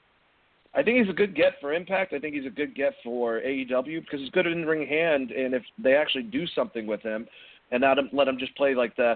I 0.74 0.84
think 0.84 1.00
he's 1.00 1.10
a 1.10 1.16
good 1.16 1.36
get 1.36 1.54
for 1.62 1.74
Impact. 1.74 2.14
I 2.14 2.20
think 2.20 2.36
he's 2.36 2.46
a 2.46 2.52
good 2.52 2.76
get 2.76 2.94
for 3.04 3.40
AEW 3.40 4.02
because 4.02 4.20
he's 4.20 4.30
good 4.30 4.48
in 4.48 4.66
ring 4.66 4.88
hand, 4.88 5.32
and 5.32 5.54
if 5.54 5.64
they 5.82 5.94
actually 5.96 6.24
do 6.24 6.46
something 6.48 6.88
with 6.88 7.02
him, 7.02 7.28
and 7.72 7.82
not 7.82 7.98
let 8.14 8.28
him 8.28 8.40
just 8.40 8.56
play 8.56 8.74
like 8.74 8.96
the 8.96 9.16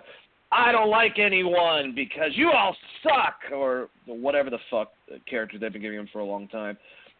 I 0.53 0.71
don't 0.71 0.89
like 0.89 1.19
anyone 1.19 1.93
because 1.95 2.31
you 2.35 2.51
all 2.51 2.75
suck 3.01 3.51
or 3.53 3.89
whatever 4.05 4.49
the 4.49 4.59
fuck 4.69 4.91
the 5.09 5.19
character 5.29 5.57
they've 5.57 5.73
been 5.73 5.81
giving 5.81 5.99
him 5.99 6.09
for 6.11 6.19
a 6.19 6.25
long 6.25 6.47
time. 6.47 6.77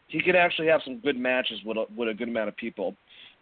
He 0.08 0.22
could 0.22 0.36
actually 0.36 0.68
have 0.68 0.82
some 0.84 1.00
good 1.00 1.18
matches 1.18 1.60
with 1.66 1.78
a, 1.78 1.86
with 1.96 2.10
a 2.10 2.14
good 2.14 2.28
amount 2.28 2.50
of 2.50 2.56
people. 2.58 2.96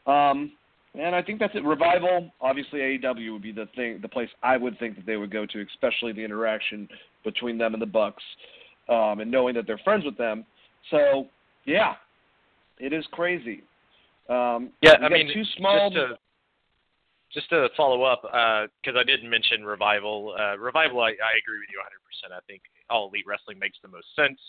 Um, 0.07 0.53
and 0.93 1.15
I 1.15 1.21
think 1.21 1.39
that's 1.39 1.55
it. 1.55 1.63
Revival, 1.63 2.31
obviously 2.41 2.79
AEW 2.79 3.33
would 3.33 3.41
be 3.41 3.51
the 3.51 3.67
thing, 3.75 3.99
the 4.01 4.07
place 4.07 4.29
I 4.43 4.57
would 4.57 4.77
think 4.79 4.95
that 4.95 5.05
they 5.05 5.17
would 5.17 5.31
go 5.31 5.45
to, 5.45 5.65
especially 5.73 6.13
the 6.13 6.23
interaction 6.23 6.87
between 7.23 7.57
them 7.57 7.73
and 7.73 7.81
the 7.81 7.87
Bucks, 7.87 8.23
um, 8.89 9.19
and 9.19 9.29
knowing 9.29 9.55
that 9.55 9.67
they're 9.67 9.79
friends 9.83 10.05
with 10.05 10.17
them. 10.17 10.45
So 10.89 11.27
yeah, 11.65 11.93
it 12.79 12.93
is 12.93 13.05
crazy. 13.11 13.63
Um, 14.29 14.71
Yeah, 14.81 14.93
I 15.01 15.09
mean, 15.09 15.29
two 15.33 15.43
small. 15.57 15.89
just 15.89 15.95
to 15.95 16.17
just 17.33 17.49
to 17.49 17.69
follow 17.75 18.03
up, 18.03 18.21
because 18.23 18.97
I 18.97 19.03
didn't 19.03 19.29
mention 19.29 19.65
Revival. 19.65 20.35
Uh, 20.37 20.57
Revival, 20.57 21.01
I, 21.01 21.09
I 21.09 21.33
agree 21.39 21.59
with 21.59 21.69
you 21.71 21.79
100%. 21.79 22.35
I 22.35 22.39
think 22.47 22.61
All 22.89 23.09
Elite 23.09 23.25
Wrestling 23.27 23.59
makes 23.59 23.77
the 23.81 23.87
most 23.89 24.07
sense, 24.15 24.39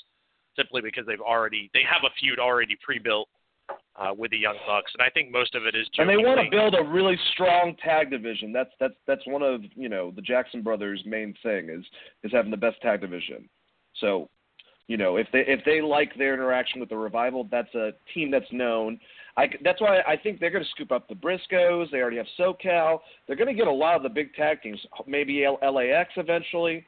simply 0.56 0.82
because 0.82 1.06
they've 1.06 1.20
already 1.20 1.70
they 1.74 1.82
have 1.88 2.02
a 2.04 2.12
feud 2.20 2.38
already 2.38 2.76
pre-built 2.84 3.28
uh, 3.96 4.12
with 4.16 4.30
the 4.30 4.38
Young 4.38 4.56
Bucks, 4.66 4.90
and 4.94 5.02
I 5.02 5.10
think 5.10 5.30
most 5.30 5.54
of 5.54 5.66
it 5.66 5.74
is. 5.74 5.86
and 5.98 6.08
they 6.08 6.16
want 6.16 6.40
to 6.40 6.50
build 6.50 6.74
a 6.74 6.82
really 6.82 7.16
strong 7.32 7.76
tag 7.82 8.10
division. 8.10 8.52
That's 8.52 8.70
that's 8.80 8.94
that's 9.06 9.26
one 9.26 9.42
of 9.42 9.62
you 9.74 9.88
know 9.88 10.10
the 10.14 10.22
Jackson 10.22 10.62
brothers' 10.62 11.02
main 11.04 11.34
thing 11.42 11.68
is 11.68 11.84
is 12.22 12.32
having 12.32 12.50
the 12.50 12.56
best 12.56 12.80
tag 12.80 13.00
division. 13.00 13.48
So, 14.00 14.28
you 14.88 14.96
know, 14.96 15.16
if 15.16 15.26
they 15.32 15.44
if 15.46 15.64
they 15.64 15.80
like 15.80 16.16
their 16.16 16.34
interaction 16.34 16.80
with 16.80 16.88
the 16.88 16.96
revival, 16.96 17.46
that's 17.50 17.74
a 17.74 17.92
team 18.14 18.30
that's 18.30 18.50
known. 18.50 18.98
I, 19.36 19.46
that's 19.64 19.80
why 19.80 20.00
I 20.06 20.16
think 20.16 20.40
they're 20.40 20.50
going 20.50 20.64
to 20.64 20.70
scoop 20.70 20.92
up 20.92 21.08
the 21.08 21.14
Briscoes. 21.14 21.90
They 21.90 21.98
already 21.98 22.18
have 22.18 22.26
SoCal. 22.38 22.98
They're 23.26 23.36
going 23.36 23.48
to 23.48 23.54
get 23.54 23.66
a 23.66 23.72
lot 23.72 23.96
of 23.96 24.02
the 24.02 24.08
big 24.08 24.34
tag 24.34 24.60
teams. 24.62 24.78
Maybe 25.06 25.46
LAX 25.46 26.10
eventually. 26.16 26.86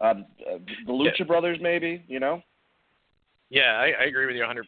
Um, 0.00 0.26
uh, 0.40 0.58
the 0.86 0.92
Lucha 0.92 1.20
Yeah. 1.20 1.26
Brothers, 1.26 1.58
maybe. 1.60 2.04
You 2.08 2.18
know. 2.18 2.42
Yeah, 3.50 3.78
I, 3.78 3.92
I 4.02 4.04
agree 4.06 4.26
with 4.26 4.34
you 4.34 4.42
100%. 4.42 4.64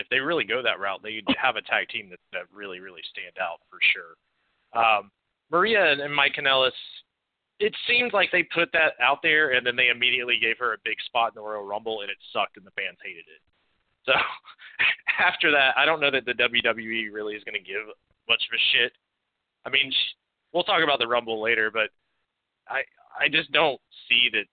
If 0.00 0.08
they 0.10 0.18
really 0.18 0.44
go 0.44 0.62
that 0.62 0.80
route, 0.80 1.02
they 1.02 1.22
have 1.36 1.56
a 1.56 1.62
tag 1.62 1.88
team 1.88 2.08
that 2.10 2.20
that 2.32 2.42
really 2.54 2.80
really 2.80 3.02
stand 3.10 3.34
out 3.38 3.60
for 3.68 3.78
sure. 3.92 4.16
Um, 4.72 5.10
Maria 5.50 5.92
and, 5.92 6.00
and 6.00 6.14
Mike 6.14 6.36
Kanellis, 6.38 6.70
it 7.58 7.74
seems 7.86 8.12
like 8.14 8.30
they 8.32 8.42
put 8.42 8.70
that 8.72 8.94
out 9.02 9.18
there 9.22 9.52
and 9.52 9.66
then 9.66 9.76
they 9.76 9.88
immediately 9.88 10.38
gave 10.40 10.56
her 10.58 10.72
a 10.72 10.78
big 10.84 10.96
spot 11.04 11.32
in 11.32 11.34
the 11.34 11.46
Royal 11.46 11.66
Rumble 11.66 12.00
and 12.00 12.10
it 12.10 12.16
sucked 12.32 12.56
and 12.56 12.64
the 12.64 12.70
fans 12.70 12.96
hated 13.04 13.26
it. 13.28 13.42
So 14.10 14.18
after 15.22 15.50
that, 15.52 15.78
I 15.78 15.86
don't 15.86 16.00
know 16.00 16.10
that 16.10 16.26
the 16.26 16.34
WWE 16.34 17.12
really 17.12 17.34
is 17.34 17.44
going 17.44 17.54
to 17.54 17.62
give 17.62 17.86
much 18.28 18.42
of 18.50 18.54
a 18.54 18.62
shit. 18.74 18.92
I 19.64 19.70
mean, 19.70 19.92
we'll 20.52 20.66
talk 20.66 20.82
about 20.82 20.98
the 20.98 21.06
Rumble 21.06 21.40
later, 21.40 21.70
but 21.70 21.90
I 22.66 22.82
I 23.14 23.28
just 23.28 23.52
don't 23.52 23.80
see 24.08 24.30
that 24.34 24.46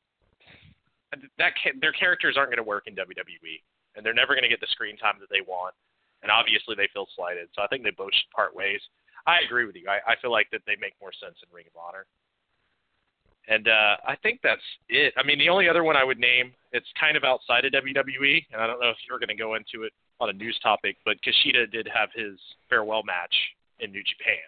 that 1.38 1.54
their 1.82 1.94
characters 1.94 2.36
aren't 2.38 2.52
going 2.52 2.62
to 2.62 2.68
work 2.68 2.86
in 2.86 2.94
WWE, 2.94 3.64
and 3.96 4.06
they're 4.06 4.14
never 4.14 4.36
going 4.36 4.44
to 4.44 4.52
get 4.52 4.60
the 4.60 4.70
screen 4.76 4.98
time 4.98 5.16
that 5.20 5.32
they 5.32 5.42
want. 5.42 5.74
And 6.22 6.32
obviously, 6.32 6.76
they 6.76 6.90
feel 6.94 7.08
slighted. 7.16 7.48
So 7.54 7.62
I 7.62 7.68
think 7.68 7.84
they 7.84 7.94
both 7.96 8.14
should 8.14 8.30
part 8.36 8.56
ways. 8.56 8.82
I 9.26 9.40
agree 9.46 9.66
with 9.66 9.76
you. 9.76 9.86
I, 9.88 10.14
I 10.14 10.16
feel 10.22 10.32
like 10.32 10.50
that 10.52 10.66
they 10.66 10.76
make 10.82 10.98
more 11.00 11.14
sense 11.14 11.38
in 11.46 11.54
Ring 11.54 11.70
of 11.70 11.78
Honor. 11.78 12.06
And 13.48 13.68
uh, 13.68 13.96
I 14.06 14.16
think 14.22 14.42
that's 14.44 14.62
it. 14.90 15.14
I 15.18 15.26
mean, 15.26 15.40
the 15.40 15.48
only 15.48 15.70
other 15.70 15.84
one 15.84 15.96
I 15.96 16.04
would 16.04 16.20
name, 16.20 16.52
it's 16.74 16.88
kind 17.00 17.16
of 17.16 17.24
outside 17.24 17.64
of 17.64 17.72
WWE, 17.72 18.46
and 18.52 18.62
I 18.62 18.68
don't 18.68 18.80
know 18.80 18.90
if 18.90 18.98
you're 19.08 19.20
going 19.20 19.30
to 19.30 19.36
go 19.36 19.56
into 19.56 19.84
it 19.86 19.94
on 20.20 20.30
a 20.30 20.34
news 20.34 20.60
topic, 20.62 20.98
but 21.06 21.16
Kushida 21.22 21.72
did 21.72 21.88
have 21.94 22.10
his 22.14 22.38
farewell 22.70 23.04
match 23.04 23.34
in 23.80 23.92
New 23.92 24.04
Japan 24.04 24.44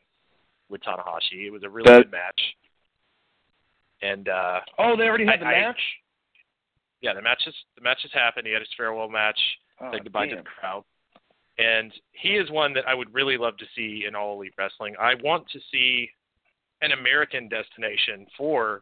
with 0.68 0.82
Tanahashi. 0.82 1.48
It 1.48 1.52
was 1.52 1.64
a 1.64 1.70
really 1.70 1.90
that, 1.92 2.04
good 2.04 2.12
match. 2.12 2.42
And 4.02 4.28
uh, 4.28 4.60
oh, 4.78 4.96
they 4.98 5.04
already 5.04 5.26
had 5.26 5.36
I, 5.36 5.38
the 5.38 5.46
match. 5.46 5.78
I, 5.78 7.02
yeah, 7.02 7.14
the 7.14 7.22
match 7.22 7.44
is 7.48 7.56
the 7.76 7.82
match 7.82 8.00
has 8.02 8.12
happened. 8.14 8.48
He 8.48 8.54
had 8.54 8.62
his 8.62 8.70
farewell 8.76 9.10
match. 9.10 9.40
Oh, 9.82 9.92
said 9.94 10.04
goodbye 10.04 10.28
damn. 10.28 10.38
to 10.38 10.44
the 10.44 10.50
crowd. 10.60 10.84
And 11.58 11.92
he 12.12 12.30
is 12.30 12.50
one 12.52 12.74
that 12.74 12.88
I 12.88 12.94
would 12.94 13.14
really 13.14 13.38
love 13.38 13.58
to 13.58 13.66
see 13.76 14.06
in 14.08 14.16
All 14.16 14.36
Elite 14.36 14.54
Wrestling. 14.58 14.96
I 15.00 15.16
want 15.24 15.46
to 15.52 15.60
see 15.72 16.10
an 16.82 16.92
American 16.94 17.50
destination 17.50 18.26
for 18.38 18.82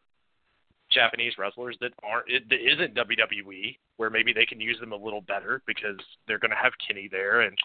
Japanese 0.91 1.33
wrestlers 1.37 1.77
that 1.81 1.91
aren't 2.03 2.27
that 2.49 2.61
isn't 2.61 2.95
WWE, 2.95 3.77
where 3.97 4.09
maybe 4.09 4.33
they 4.33 4.45
can 4.45 4.59
use 4.59 4.79
them 4.79 4.93
a 4.93 4.97
little 4.97 5.21
better 5.21 5.61
because 5.67 5.99
they're 6.27 6.39
going 6.39 6.51
to 6.51 6.63
have 6.63 6.73
Kenny 6.85 7.07
there 7.11 7.41
and 7.41 7.57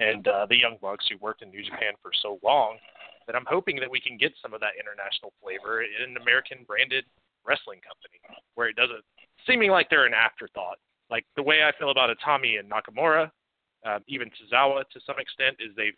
and 0.00 0.28
uh, 0.28 0.46
the 0.46 0.56
Young 0.56 0.76
Bucks 0.80 1.06
who 1.10 1.16
worked 1.18 1.42
in 1.42 1.50
New 1.50 1.64
Japan 1.64 1.94
for 2.02 2.10
so 2.22 2.38
long. 2.42 2.76
That 3.26 3.36
I'm 3.36 3.46
hoping 3.46 3.76
that 3.80 3.90
we 3.90 4.00
can 4.00 4.16
get 4.16 4.32
some 4.40 4.54
of 4.54 4.60
that 4.60 4.80
international 4.80 5.36
flavor 5.42 5.82
in 5.82 6.16
an 6.16 6.16
American 6.16 6.64
branded 6.66 7.04
wrestling 7.44 7.80
company 7.84 8.16
where 8.54 8.68
it 8.68 8.76
doesn't 8.76 9.04
seeming 9.46 9.70
like 9.70 9.90
they're 9.90 10.06
an 10.06 10.14
afterthought. 10.14 10.78
Like 11.10 11.24
the 11.36 11.42
way 11.42 11.60
I 11.62 11.72
feel 11.78 11.90
about 11.90 12.08
Itami 12.08 12.58
and 12.58 12.70
Nakamura, 12.70 13.30
um, 13.84 14.00
even 14.08 14.28
Tozawa 14.28 14.84
to 14.92 15.00
some 15.04 15.18
extent, 15.18 15.56
is 15.60 15.76
they've 15.76 15.96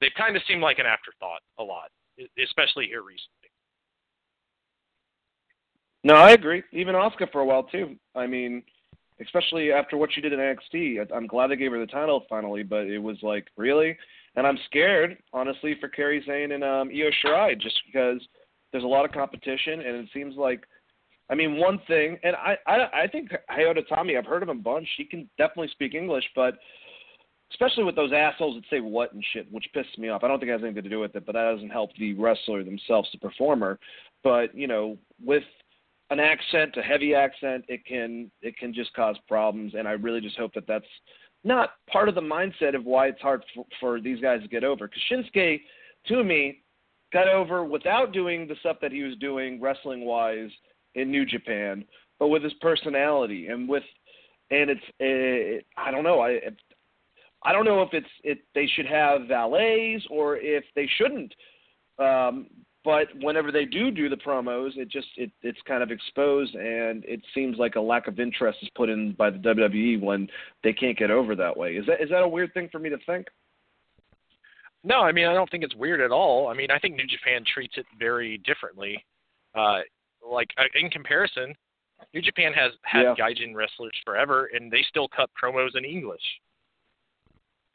they've 0.00 0.14
kind 0.16 0.36
of 0.36 0.42
seemed 0.48 0.62
like 0.62 0.78
an 0.78 0.86
afterthought 0.86 1.40
a 1.58 1.62
lot, 1.62 1.88
especially 2.36 2.86
here 2.86 3.02
recently. 3.02 3.45
No, 6.04 6.14
I 6.14 6.32
agree. 6.32 6.62
Even 6.72 6.94
Asuka 6.94 7.30
for 7.32 7.40
a 7.40 7.44
while 7.44 7.64
too. 7.64 7.96
I 8.14 8.26
mean, 8.26 8.62
especially 9.20 9.72
after 9.72 9.96
what 9.96 10.10
she 10.12 10.20
did 10.20 10.32
in 10.32 10.38
NXT. 10.38 11.06
I'm 11.14 11.26
glad 11.26 11.48
they 11.48 11.56
gave 11.56 11.72
her 11.72 11.80
the 11.80 11.86
title 11.86 12.24
finally, 12.28 12.62
but 12.62 12.86
it 12.86 12.98
was 12.98 13.16
like 13.22 13.46
really, 13.56 13.96
and 14.36 14.46
I'm 14.46 14.58
scared 14.66 15.16
honestly 15.32 15.76
for 15.80 15.88
Kairi 15.88 16.24
Sane 16.26 16.52
and 16.52 16.62
um, 16.62 16.90
Io 16.90 17.10
Shirai 17.24 17.60
just 17.60 17.80
because 17.86 18.20
there's 18.72 18.84
a 18.84 18.88
lot 18.88 19.04
of 19.04 19.12
competition, 19.12 19.80
and 19.80 19.96
it 19.96 20.08
seems 20.12 20.36
like 20.36 20.66
I 21.28 21.34
mean, 21.34 21.56
one 21.56 21.80
thing, 21.88 22.18
and 22.22 22.36
I, 22.36 22.56
I, 22.66 23.02
I 23.02 23.06
think 23.08 23.30
Hideo 23.50 23.76
Itami, 23.76 24.16
I've 24.16 24.26
heard 24.26 24.42
of 24.42 24.48
him 24.48 24.58
a 24.58 24.62
bunch. 24.62 24.88
He 24.96 25.04
can 25.04 25.28
definitely 25.38 25.68
speak 25.72 25.94
English, 25.94 26.24
but 26.36 26.58
especially 27.50 27.84
with 27.84 27.96
those 27.96 28.12
assholes 28.12 28.54
that 28.56 28.64
say 28.70 28.80
what 28.80 29.12
and 29.12 29.24
shit, 29.32 29.50
which 29.50 29.66
pisses 29.74 29.98
me 29.98 30.08
off. 30.08 30.22
I 30.22 30.28
don't 30.28 30.38
think 30.38 30.50
it 30.50 30.52
has 30.52 30.62
anything 30.62 30.84
to 30.84 30.88
do 30.88 31.00
with 31.00 31.16
it, 31.16 31.26
but 31.26 31.32
that 31.32 31.52
doesn't 31.52 31.70
help 31.70 31.90
the 31.98 32.14
wrestler 32.14 32.62
themselves, 32.62 33.08
the 33.12 33.18
performer. 33.18 33.78
But 34.22 34.54
you 34.54 34.68
know, 34.68 34.98
with 35.24 35.42
an 36.10 36.20
accent, 36.20 36.76
a 36.76 36.82
heavy 36.82 37.14
accent, 37.14 37.64
it 37.68 37.84
can 37.84 38.30
it 38.42 38.56
can 38.56 38.72
just 38.72 38.92
cause 38.94 39.16
problems. 39.26 39.74
And 39.76 39.88
I 39.88 39.92
really 39.92 40.20
just 40.20 40.36
hope 40.36 40.54
that 40.54 40.66
that's 40.66 40.84
not 41.44 41.70
part 41.90 42.08
of 42.08 42.14
the 42.14 42.20
mindset 42.20 42.74
of 42.74 42.84
why 42.84 43.08
it's 43.08 43.20
hard 43.20 43.44
for, 43.54 43.64
for 43.80 44.00
these 44.00 44.20
guys 44.20 44.42
to 44.42 44.48
get 44.48 44.64
over. 44.64 44.88
Because 44.88 45.02
Shinsuke, 45.10 45.60
to 46.08 46.24
me, 46.24 46.62
got 47.12 47.28
over 47.28 47.64
without 47.64 48.12
doing 48.12 48.46
the 48.46 48.56
stuff 48.60 48.78
that 48.82 48.92
he 48.92 49.02
was 49.02 49.16
doing 49.16 49.60
wrestling 49.60 50.04
wise 50.04 50.50
in 50.94 51.10
New 51.10 51.24
Japan, 51.24 51.84
but 52.18 52.28
with 52.28 52.42
his 52.42 52.54
personality 52.54 53.48
and 53.48 53.68
with 53.68 53.84
and 54.50 54.70
it's 54.70 54.80
it, 55.00 55.66
I 55.76 55.90
don't 55.90 56.04
know 56.04 56.20
I 56.20 56.40
I 57.42 57.52
don't 57.52 57.64
know 57.64 57.82
if 57.82 57.90
it's 57.92 58.06
it 58.22 58.38
they 58.54 58.66
should 58.66 58.86
have 58.86 59.22
valets 59.28 60.04
or 60.10 60.36
if 60.36 60.64
they 60.74 60.88
shouldn't. 60.98 61.32
Um, 61.98 62.48
but 62.86 63.08
whenever 63.20 63.50
they 63.50 63.64
do 63.64 63.90
do 63.90 64.08
the 64.08 64.16
promos, 64.16 64.76
it 64.76 64.88
just 64.88 65.08
it 65.16 65.32
it's 65.42 65.58
kind 65.66 65.82
of 65.82 65.90
exposed, 65.90 66.54
and 66.54 67.04
it 67.04 67.20
seems 67.34 67.58
like 67.58 67.74
a 67.74 67.80
lack 67.80 68.06
of 68.06 68.20
interest 68.20 68.60
is 68.62 68.68
put 68.76 68.88
in 68.88 69.12
by 69.14 69.28
the 69.28 69.38
WWE 69.38 70.00
when 70.00 70.28
they 70.62 70.72
can't 70.72 70.96
get 70.96 71.10
over 71.10 71.34
that 71.34 71.56
way. 71.56 71.72
Is 71.72 71.84
that 71.86 72.00
is 72.00 72.10
that 72.10 72.22
a 72.22 72.28
weird 72.28 72.54
thing 72.54 72.68
for 72.70 72.78
me 72.78 72.88
to 72.88 72.98
think? 73.04 73.26
No, 74.84 75.00
I 75.00 75.10
mean 75.10 75.26
I 75.26 75.34
don't 75.34 75.50
think 75.50 75.64
it's 75.64 75.74
weird 75.74 76.00
at 76.00 76.12
all. 76.12 76.46
I 76.46 76.54
mean 76.54 76.70
I 76.70 76.78
think 76.78 76.94
New 76.94 77.08
Japan 77.08 77.42
treats 77.52 77.74
it 77.76 77.86
very 77.98 78.38
differently. 78.38 79.04
Uh, 79.52 79.80
like 80.24 80.48
uh, 80.56 80.64
in 80.80 80.88
comparison, 80.88 81.56
New 82.14 82.22
Japan 82.22 82.52
has 82.52 82.70
had 82.82 83.02
yeah. 83.02 83.14
Gaijin 83.18 83.52
wrestlers 83.52 83.96
forever, 84.04 84.48
and 84.54 84.70
they 84.70 84.84
still 84.88 85.08
cut 85.08 85.28
promos 85.42 85.76
in 85.76 85.84
English. 85.84 86.22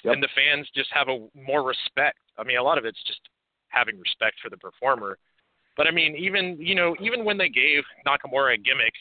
Yep. 0.05 0.13
And 0.13 0.23
the 0.23 0.29
fans 0.33 0.69
just 0.73 0.89
have 0.93 1.09
a 1.09 1.27
more 1.37 1.63
respect. 1.63 2.19
I 2.37 2.45
mean, 2.45 2.57
a 2.57 2.63
lot 2.63 2.77
of 2.77 2.85
it's 2.85 3.03
just 3.05 3.19
having 3.71 3.99
respect 3.99 4.37
for 4.41 4.49
the 4.49 4.57
performer. 4.57 5.17
But 5.77 5.87
I 5.87 5.91
mean, 5.91 6.15
even 6.15 6.57
you 6.59 6.75
know, 6.75 6.95
even 7.01 7.25
when 7.25 7.37
they 7.37 7.49
gave 7.49 7.83
Nakamura 8.05 8.55
a 8.55 8.57
gimmick 8.57 8.93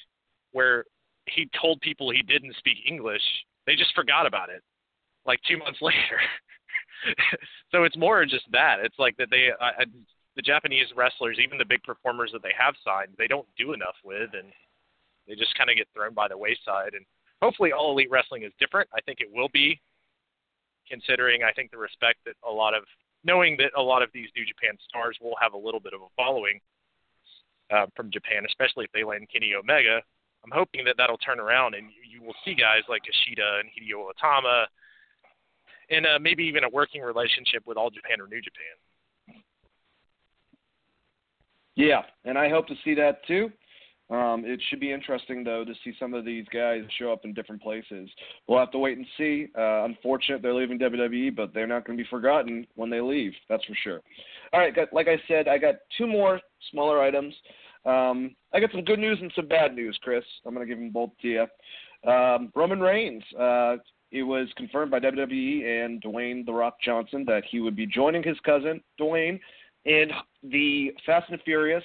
where 0.53 0.85
he 1.27 1.49
told 1.61 1.81
people 1.81 2.11
he 2.11 2.23
didn't 2.23 2.57
speak 2.57 2.79
English, 2.89 3.23
they 3.67 3.75
just 3.75 3.95
forgot 3.95 4.27
about 4.27 4.51
it 4.51 4.63
like 5.27 5.41
two 5.47 5.59
months 5.59 5.79
later. 5.83 6.21
so 7.73 7.85
it's 7.85 7.97
more 7.97 8.25
just 8.25 8.45
that. 8.53 8.77
It's 8.83 8.99
like 8.99 9.17
that 9.17 9.29
they 9.31 9.49
I, 9.61 9.85
the 10.37 10.43
Japanese 10.43 10.87
wrestlers, 10.97 11.39
even 11.43 11.59
the 11.59 11.65
big 11.65 11.83
performers 11.83 12.31
that 12.33 12.43
they 12.43 12.55
have 12.57 12.75
signed, 12.85 13.11
they 13.19 13.27
don't 13.27 13.49
do 13.59 13.73
enough 13.73 13.97
with, 14.05 14.31
and 14.33 14.53
they 15.27 15.35
just 15.35 15.57
kind 15.57 15.71
of 15.71 15.77
get 15.77 15.89
thrown 15.95 16.15
by 16.15 16.29
the 16.29 16.39
wayside. 16.39 16.95
And 16.95 17.05
hopefully, 17.43 17.73
all 17.73 17.93
elite 17.93 18.11
wrestling 18.11 18.45
is 18.45 18.53
different. 18.61 18.89
I 18.95 19.01
think 19.03 19.19
it 19.21 19.29
will 19.31 19.49
be, 19.53 19.81
considering 20.89 21.43
I 21.43 21.53
think 21.53 21.71
the 21.71 21.79
respect 21.79 22.19
that 22.27 22.35
a 22.49 22.53
lot 22.53 22.75
of 22.75 22.85
knowing 23.25 23.57
that 23.59 23.71
a 23.77 23.83
lot 23.83 24.03
of 24.03 24.11
these 24.13 24.29
New 24.37 24.45
Japan 24.47 24.77
stars 24.89 25.17
will 25.21 25.37
have 25.41 25.53
a 25.53 25.59
little 25.59 25.81
bit 25.81 25.93
of 25.93 26.01
a 26.01 26.11
following 26.17 26.61
uh, 27.71 27.87
from 27.95 28.11
Japan, 28.11 28.45
especially 28.47 28.85
if 28.85 28.93
they 28.93 29.05
land 29.05 29.29
Kenny 29.33 29.55
Omega. 29.55 30.01
I'm 30.45 30.51
hoping 30.53 30.85
that 30.87 30.97
that'll 30.97 31.19
turn 31.19 31.39
around 31.39 31.75
and 31.75 31.89
you, 32.09 32.23
will 32.23 32.35
see 32.45 32.55
guys 32.55 32.83
like 32.89 33.03
Kushida 33.03 33.61
and 33.61 33.69
Hideo 33.69 34.09
Itami, 34.13 34.65
and 35.91 36.07
uh, 36.07 36.19
maybe 36.21 36.45
even 36.45 36.65
a 36.65 36.69
working 36.69 37.03
relationship 37.03 37.63
with 37.67 37.77
All 37.77 37.91
Japan 37.91 38.21
or 38.21 38.27
New 38.27 38.41
Japan. 38.41 39.43
Yeah, 41.77 42.03
and 42.25 42.37
I 42.37 42.49
hope 42.49 42.67
to 42.69 42.75
see 42.85 42.95
that 42.95 43.25
too. 43.27 43.51
Um, 44.11 44.43
it 44.45 44.61
should 44.69 44.81
be 44.81 44.93
interesting 44.93 45.45
though 45.45 45.65
to 45.65 45.73
see 45.85 45.93
some 45.99 46.15
of 46.15 46.25
these 46.25 46.45
guys 46.53 46.83
show 46.99 47.13
up 47.13 47.25
in 47.25 47.33
different 47.33 47.63
places. 47.63 48.11
We'll 48.49 48.59
have 48.59 48.73
to 48.73 48.79
wait 48.79 48.99
and 48.99 49.07
see. 49.17 49.47
Uh, 49.57 49.85
unfortunate 49.85 50.43
they're 50.43 50.55
leaving 50.55 50.79
WWE, 50.79 51.35
but 51.35 51.55
they're 51.55 51.69
not 51.69 51.87
going 51.87 51.97
to 51.97 52.03
be 52.03 52.11
forgotten 52.11 52.67
when 52.75 52.91
they 52.91 53.01
leave. 53.01 53.33
That's 53.49 53.65
for 53.65 53.77
sure. 53.83 54.01
All 54.53 54.61
right, 54.61 54.75
got, 54.75 54.93
like 54.93 55.07
I 55.07 55.21
said, 55.29 55.47
I 55.47 55.59
got 55.59 55.77
two 55.97 56.09
more 56.09 56.41
smaller 56.73 57.01
items. 57.01 57.35
Um, 57.87 58.35
I 58.53 58.61
got 58.61 58.73
some 58.73 58.85
good 58.85 58.99
news 58.99 59.19
and 59.21 59.33
some 59.35 59.47
bad 59.47 59.75
news, 59.75 59.99
Chris. 60.03 60.25
I'm 60.45 60.55
going 60.55 60.67
to 60.67 60.73
give 60.73 60.81
them 60.81 60.91
both 60.91 61.11
to 61.23 61.29
you. 61.29 62.11
Um, 62.11 62.51
Roman 62.55 62.81
Reigns. 62.81 63.23
Uh, 63.39 63.77
it 64.11 64.25
was 64.25 64.49
confirmed 64.57 64.91
by 64.91 64.99
WWE 64.99 65.85
and 65.85 66.03
Dwayne 66.03 66.45
The 66.45 66.53
Rock 66.53 66.79
Johnson 66.85 67.25
that 67.27 67.45
he 67.49 67.61
would 67.61 67.77
be 67.77 67.87
joining 67.87 68.25
his 68.25 68.37
cousin 68.45 68.81
Dwayne 69.01 69.39
in 69.85 70.09
the 70.43 70.93
Fast 71.07 71.31
and 71.31 71.41
Furious 71.43 71.85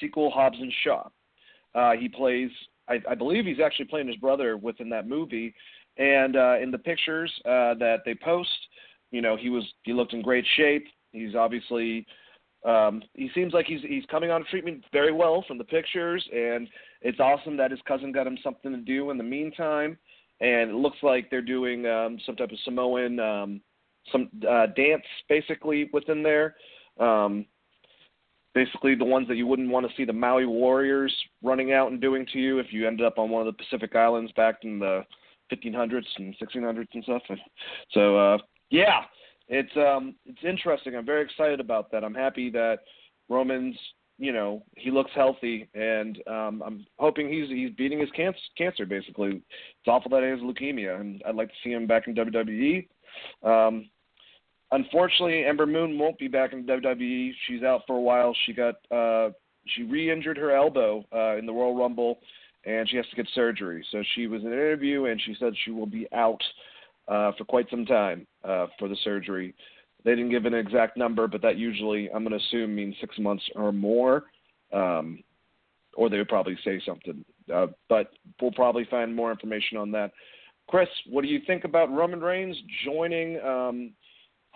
sequel, 0.00 0.30
Hobbs 0.30 0.58
and 0.58 0.72
Shaw. 0.82 1.08
Uh, 1.76 1.92
he 1.92 2.08
plays, 2.08 2.50
I, 2.88 3.00
I 3.08 3.14
believe 3.14 3.44
he's 3.44 3.60
actually 3.64 3.84
playing 3.84 4.08
his 4.08 4.16
brother 4.16 4.56
within 4.56 4.88
that 4.90 5.06
movie. 5.06 5.54
And 5.98 6.36
uh, 6.36 6.56
in 6.60 6.70
the 6.70 6.78
pictures 6.78 7.32
uh, 7.44 7.74
that 7.74 7.98
they 8.04 8.14
post, 8.14 8.50
you 9.10 9.22
know, 9.22 9.36
he 9.36 9.50
was 9.50 9.64
he 9.84 9.92
looked 9.92 10.12
in 10.12 10.22
great 10.22 10.44
shape. 10.56 10.86
He's 11.12 11.34
obviously 11.34 12.06
um, 12.66 13.02
he 13.14 13.30
seems 13.34 13.52
like 13.52 13.66
he's 13.66 13.80
he's 13.82 14.04
coming 14.10 14.30
on 14.30 14.44
treatment 14.50 14.84
very 14.92 15.12
well 15.12 15.44
from 15.46 15.58
the 15.58 15.64
pictures, 15.64 16.26
and 16.34 16.68
it's 17.00 17.20
awesome 17.20 17.56
that 17.58 17.70
his 17.70 17.80
cousin 17.86 18.12
got 18.12 18.26
him 18.26 18.38
something 18.42 18.72
to 18.72 18.78
do 18.78 19.10
in 19.10 19.18
the 19.18 19.24
meantime. 19.24 19.96
And 20.40 20.70
it 20.70 20.74
looks 20.74 20.98
like 21.02 21.30
they're 21.30 21.40
doing 21.40 21.86
um, 21.86 22.18
some 22.26 22.36
type 22.36 22.50
of 22.50 22.58
Samoan 22.64 23.20
um, 23.20 23.60
some 24.12 24.28
uh, 24.48 24.66
dance 24.76 25.04
basically 25.28 25.88
within 25.92 26.22
there. 26.22 26.56
Um, 26.98 27.46
basically, 28.56 28.94
the 28.94 29.04
ones 29.04 29.28
that 29.28 29.36
you 29.36 29.46
wouldn't 29.46 29.68
want 29.70 29.86
to 29.86 29.94
see 29.96 30.06
the 30.06 30.14
Maui 30.14 30.46
Warriors 30.46 31.14
running 31.42 31.74
out 31.74 31.90
and 31.92 32.00
doing 32.00 32.26
to 32.32 32.38
you 32.38 32.58
if 32.58 32.72
you 32.72 32.88
ended 32.88 33.06
up 33.06 33.18
on 33.18 33.28
one 33.28 33.46
of 33.46 33.54
the 33.54 33.62
Pacific 33.62 33.94
Islands 33.94 34.32
back 34.32 34.60
in 34.62 34.78
the 34.78 35.04
1500s 35.52 36.06
and 36.16 36.34
1600s 36.42 36.86
and 36.94 37.04
stuff. 37.04 37.22
So, 37.92 38.16
uh, 38.16 38.38
yeah, 38.70 39.02
it's 39.48 39.76
um 39.76 40.16
it's 40.24 40.42
interesting. 40.42 40.96
I'm 40.96 41.06
very 41.06 41.22
excited 41.22 41.60
about 41.60 41.92
that. 41.92 42.02
I'm 42.02 42.14
happy 42.14 42.50
that 42.50 42.78
Roman's 43.28 43.76
you 44.18 44.32
know 44.32 44.64
he 44.76 44.90
looks 44.90 45.12
healthy, 45.14 45.68
and 45.74 46.18
um, 46.26 46.62
I'm 46.66 46.86
hoping 46.98 47.30
he's 47.30 47.48
he's 47.48 47.70
beating 47.76 48.00
his 48.00 48.10
cancer. 48.10 48.38
Cancer 48.58 48.86
basically. 48.86 49.36
It's 49.36 49.86
awful 49.86 50.10
that 50.10 50.22
he 50.22 50.30
has 50.30 50.40
leukemia, 50.40 51.00
and 51.00 51.22
I'd 51.28 51.36
like 51.36 51.48
to 51.48 51.54
see 51.62 51.70
him 51.70 51.86
back 51.86 52.08
in 52.08 52.14
WWE. 52.16 52.88
Um, 53.44 53.88
unfortunately, 54.72 55.44
Ember 55.44 55.66
Moon 55.66 55.98
won't 55.98 56.18
be 56.18 56.28
back 56.28 56.52
in 56.52 56.64
the 56.64 56.72
WWE. 56.72 57.32
She's 57.46 57.62
out 57.62 57.82
for 57.86 57.96
a 57.96 58.00
while. 58.00 58.34
She 58.46 58.52
got 58.52 58.74
uh, 58.90 59.30
she 59.74 59.82
re-injured 59.82 60.36
her 60.36 60.54
elbow 60.54 61.04
uh, 61.12 61.36
in 61.36 61.46
the 61.46 61.52
Royal 61.52 61.76
Rumble, 61.76 62.18
and 62.64 62.88
she 62.88 62.96
has 62.96 63.06
to 63.10 63.16
get 63.16 63.26
surgery. 63.34 63.84
So 63.90 64.02
she 64.14 64.26
was 64.26 64.42
in 64.42 64.48
an 64.48 64.54
interview, 64.54 65.06
and 65.06 65.20
she 65.20 65.34
said 65.38 65.52
she 65.64 65.70
will 65.70 65.86
be 65.86 66.06
out 66.12 66.40
uh, 67.08 67.32
for 67.36 67.44
quite 67.44 67.68
some 67.70 67.84
time 67.84 68.26
uh, 68.44 68.66
for 68.78 68.88
the 68.88 68.96
surgery. 69.04 69.54
They 70.04 70.12
didn't 70.12 70.30
give 70.30 70.44
an 70.44 70.54
exact 70.54 70.96
number, 70.96 71.26
but 71.26 71.42
that 71.42 71.56
usually, 71.56 72.08
I'm 72.10 72.24
going 72.24 72.38
to 72.38 72.44
assume, 72.44 72.74
means 72.74 72.94
six 73.00 73.18
months 73.18 73.42
or 73.56 73.72
more, 73.72 74.24
um, 74.72 75.22
or 75.96 76.08
they 76.08 76.18
would 76.18 76.28
probably 76.28 76.56
say 76.64 76.80
something. 76.86 77.24
Uh, 77.52 77.66
but 77.88 78.10
we'll 78.40 78.52
probably 78.52 78.84
find 78.88 79.14
more 79.14 79.32
information 79.32 79.78
on 79.78 79.90
that. 79.92 80.12
Chris, 80.68 80.88
what 81.08 81.22
do 81.22 81.28
you 81.28 81.40
think 81.46 81.64
about 81.64 81.92
Roman 81.92 82.20
Reigns 82.20 82.56
joining 82.84 83.40
um, 83.40 83.92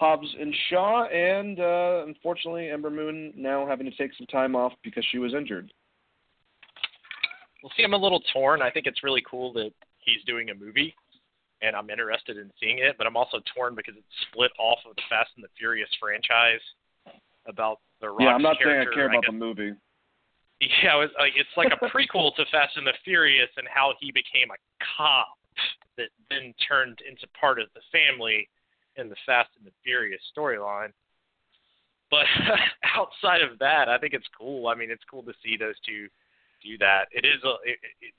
Hobbs 0.00 0.34
and 0.40 0.54
Shaw, 0.70 1.04
and 1.04 1.60
uh, 1.60 2.04
unfortunately, 2.06 2.70
Ember 2.70 2.88
Moon 2.88 3.34
now 3.36 3.66
having 3.66 3.84
to 3.84 3.94
take 3.98 4.12
some 4.16 4.26
time 4.28 4.56
off 4.56 4.72
because 4.82 5.04
she 5.12 5.18
was 5.18 5.34
injured? 5.34 5.70
Well, 7.62 7.70
see, 7.76 7.84
I'm 7.84 7.92
a 7.92 7.98
little 7.98 8.22
torn. 8.32 8.62
I 8.62 8.70
think 8.70 8.86
it's 8.86 9.04
really 9.04 9.22
cool 9.30 9.52
that 9.52 9.72
he's 9.98 10.24
doing 10.26 10.48
a 10.48 10.54
movie, 10.54 10.94
and 11.60 11.76
I'm 11.76 11.90
interested 11.90 12.38
in 12.38 12.50
seeing 12.58 12.78
it. 12.78 12.96
But 12.96 13.06
I'm 13.06 13.16
also 13.16 13.40
torn 13.54 13.74
because 13.74 13.92
it's 13.94 14.06
split 14.32 14.50
off 14.58 14.78
of 14.88 14.96
the 14.96 15.02
Fast 15.10 15.32
and 15.36 15.44
the 15.44 15.52
Furious 15.58 15.90
franchise 16.00 16.64
about 17.46 17.80
the 18.00 18.08
Rock. 18.08 18.20
Yeah, 18.20 18.28
I'm 18.28 18.42
not 18.42 18.56
saying 18.64 18.80
I 18.80 18.94
care 18.94 19.10
I 19.10 19.12
about 19.12 19.24
guess, 19.24 19.32
the 19.32 19.38
movie. 19.38 19.72
Yeah, 20.82 20.96
it 20.96 21.00
was 21.00 21.10
like 21.18 21.32
it's 21.36 21.56
like 21.58 21.72
a 21.76 21.84
prequel 21.92 22.34
to 22.36 22.44
Fast 22.50 22.78
and 22.78 22.86
the 22.86 22.96
Furious 23.04 23.50
and 23.58 23.68
how 23.68 23.92
he 24.00 24.12
became 24.12 24.48
a 24.48 24.56
cop 24.96 25.28
that 25.98 26.08
then 26.30 26.54
turned 26.66 27.00
into 27.06 27.26
part 27.38 27.60
of 27.60 27.68
the 27.74 27.84
family 27.92 28.48
in 29.00 29.08
the 29.08 29.16
Fast 29.26 29.50
and 29.58 29.66
the 29.66 29.72
Furious 29.82 30.20
storyline. 30.36 30.92
But 32.10 32.26
outside 32.96 33.42
of 33.42 33.58
that, 33.58 33.88
I 33.88 33.98
think 33.98 34.14
it's 34.14 34.28
cool. 34.36 34.68
I 34.68 34.74
mean, 34.74 34.90
it's 34.90 35.04
cool 35.10 35.22
to 35.22 35.32
see 35.42 35.56
those 35.56 35.78
two 35.86 36.08
do 36.62 36.76
that. 36.78 37.06
It 37.12 37.24
is 37.24 37.42
a 37.44 37.54
it, 37.64 37.78
it, 38.00 38.12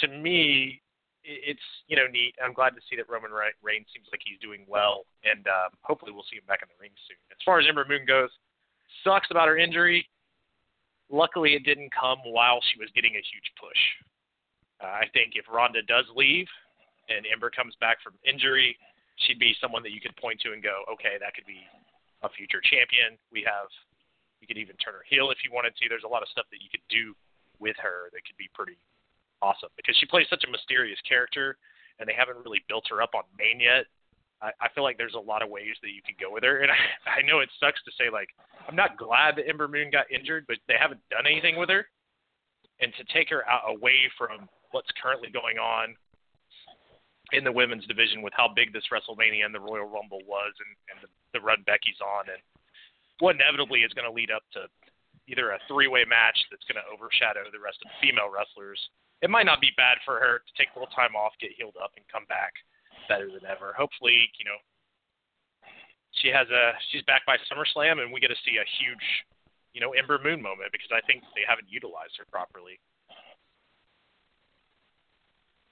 to 0.00 0.08
me, 0.08 0.80
it's 1.24 1.66
you 1.88 1.96
know 1.96 2.06
neat. 2.06 2.34
I'm 2.42 2.52
glad 2.52 2.70
to 2.70 2.82
see 2.88 2.96
that 2.96 3.08
Roman 3.08 3.30
Reigns 3.32 3.86
seems 3.92 4.06
like 4.12 4.20
he's 4.24 4.38
doing 4.40 4.64
well, 4.68 5.04
and 5.24 5.46
um, 5.46 5.70
hopefully 5.82 6.12
we'll 6.12 6.26
see 6.30 6.36
him 6.36 6.46
back 6.46 6.60
in 6.62 6.68
the 6.68 6.78
ring 6.80 6.94
soon. 7.08 7.18
As 7.30 7.40
far 7.44 7.58
as 7.58 7.66
Ember 7.68 7.86
Moon 7.88 8.04
goes, 8.06 8.30
sucks 9.04 9.30
about 9.30 9.48
her 9.48 9.58
injury. 9.58 10.06
Luckily, 11.10 11.54
it 11.54 11.64
didn't 11.64 11.92
come 11.92 12.18
while 12.24 12.60
she 12.72 12.80
was 12.80 12.88
getting 12.94 13.14
a 13.14 13.22
huge 13.22 13.48
push. 13.60 13.82
Uh, 14.80 15.04
I 15.04 15.06
think 15.12 15.34
if 15.36 15.44
Ronda 15.52 15.82
does 15.82 16.06
leave 16.16 16.48
and 17.08 17.26
Ember 17.30 17.50
comes 17.50 17.74
back 17.80 17.98
from 18.02 18.14
injury, 18.24 18.76
she'd 19.16 19.38
be 19.38 19.54
someone 19.60 19.82
that 19.82 19.92
you 19.92 20.00
could 20.00 20.16
point 20.16 20.40
to 20.42 20.52
and 20.52 20.62
go, 20.62 20.84
okay, 20.92 21.20
that 21.20 21.34
could 21.34 21.46
be 21.46 21.62
a 22.22 22.28
future 22.30 22.60
champion. 22.62 23.18
We 23.30 23.44
have, 23.44 23.68
you 24.40 24.46
could 24.46 24.58
even 24.58 24.76
turn 24.78 24.94
her 24.94 25.06
heel 25.08 25.30
if 25.30 25.42
you 25.44 25.50
wanted 25.52 25.76
to. 25.76 25.88
There's 25.88 26.06
a 26.06 26.10
lot 26.10 26.22
of 26.22 26.28
stuff 26.30 26.46
that 26.50 26.62
you 26.62 26.70
could 26.70 26.84
do 26.88 27.14
with 27.60 27.76
her 27.78 28.10
that 28.12 28.24
could 28.26 28.38
be 28.38 28.50
pretty 28.54 28.78
awesome 29.42 29.70
because 29.76 29.96
she 29.98 30.06
plays 30.06 30.26
such 30.30 30.44
a 30.46 30.50
mysterious 30.50 30.98
character 31.06 31.58
and 31.98 32.08
they 32.08 32.14
haven't 32.16 32.38
really 32.42 32.62
built 32.68 32.86
her 32.88 33.02
up 33.02 33.14
on 33.14 33.22
main 33.38 33.60
yet. 33.60 33.86
I, 34.42 34.50
I 34.58 34.68
feel 34.74 34.82
like 34.82 34.98
there's 34.98 35.14
a 35.14 35.22
lot 35.22 35.42
of 35.42 35.50
ways 35.50 35.78
that 35.82 35.94
you 35.94 36.02
could 36.02 36.18
go 36.18 36.32
with 36.32 36.42
her, 36.42 36.62
and 36.62 36.70
I, 37.06 37.20
I 37.20 37.22
know 37.22 37.40
it 37.40 37.50
sucks 37.60 37.82
to 37.84 37.92
say 37.98 38.10
like 38.10 38.28
I'm 38.66 38.76
not 38.76 38.98
glad 38.98 39.36
that 39.36 39.48
Ember 39.48 39.68
Moon 39.68 39.90
got 39.90 40.10
injured, 40.10 40.44
but 40.48 40.58
they 40.66 40.74
haven't 40.78 41.00
done 41.10 41.26
anything 41.26 41.56
with 41.56 41.70
her, 41.70 41.86
and 42.80 42.92
to 42.98 43.04
take 43.12 43.30
her 43.30 43.48
out 43.48 43.62
away 43.68 44.10
from 44.18 44.48
what's 44.72 44.90
currently 45.00 45.30
going 45.30 45.58
on 45.58 45.94
in 47.32 47.44
the 47.44 47.52
women's 47.52 47.86
division 47.86 48.20
with 48.20 48.32
how 48.36 48.48
big 48.48 48.72
this 48.72 48.88
WrestleMania 48.92 49.44
and 49.44 49.54
the 49.54 49.60
Royal 49.60 49.88
Rumble 49.88 50.20
was 50.28 50.52
and, 50.60 50.72
and 50.92 50.98
the, 51.00 51.08
the 51.32 51.40
run 51.40 51.64
Becky's 51.64 52.00
on 52.04 52.28
and 52.28 52.40
what 53.20 53.36
inevitably 53.36 53.86
is 53.86 53.92
going 53.92 54.08
to 54.08 54.12
lead 54.12 54.30
up 54.30 54.42
to 54.52 54.68
either 55.28 55.54
a 55.54 55.62
three-way 55.70 56.04
match 56.04 56.36
that's 56.50 56.66
going 56.66 56.80
to 56.80 56.86
overshadow 56.90 57.46
the 57.48 57.62
rest 57.62 57.78
of 57.80 57.88
the 57.88 57.98
female 58.02 58.28
wrestlers. 58.28 58.80
It 59.22 59.30
might 59.30 59.46
not 59.46 59.62
be 59.62 59.70
bad 59.78 60.02
for 60.02 60.18
her 60.18 60.42
to 60.42 60.52
take 60.58 60.74
a 60.74 60.76
little 60.76 60.90
time 60.90 61.14
off, 61.14 61.32
get 61.38 61.54
healed 61.54 61.78
up, 61.78 61.94
and 61.94 62.04
come 62.10 62.26
back 62.26 62.52
better 63.06 63.30
than 63.30 63.46
ever. 63.46 63.70
Hopefully, 63.78 64.26
you 64.34 64.44
know, 64.44 64.58
she 66.18 66.28
has 66.28 66.50
a 66.50 66.74
she's 66.90 67.06
back 67.06 67.22
by 67.24 67.38
SummerSlam, 67.46 68.02
and 68.02 68.10
we 68.10 68.18
get 68.18 68.34
to 68.34 68.42
see 68.44 68.58
a 68.58 68.66
huge, 68.82 69.06
you 69.72 69.80
know, 69.80 69.94
Ember 69.94 70.18
Moon 70.18 70.42
moment 70.42 70.74
because 70.74 70.90
I 70.90 71.00
think 71.06 71.22
they 71.38 71.46
haven't 71.46 71.70
utilized 71.70 72.18
her 72.18 72.26
properly. 72.28 72.82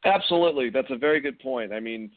Absolutely, 0.04 0.70
that's 0.70 0.90
a 0.90 0.96
very 0.96 1.20
good 1.20 1.38
point. 1.40 1.72
I 1.72 1.80
mean, 1.80 2.10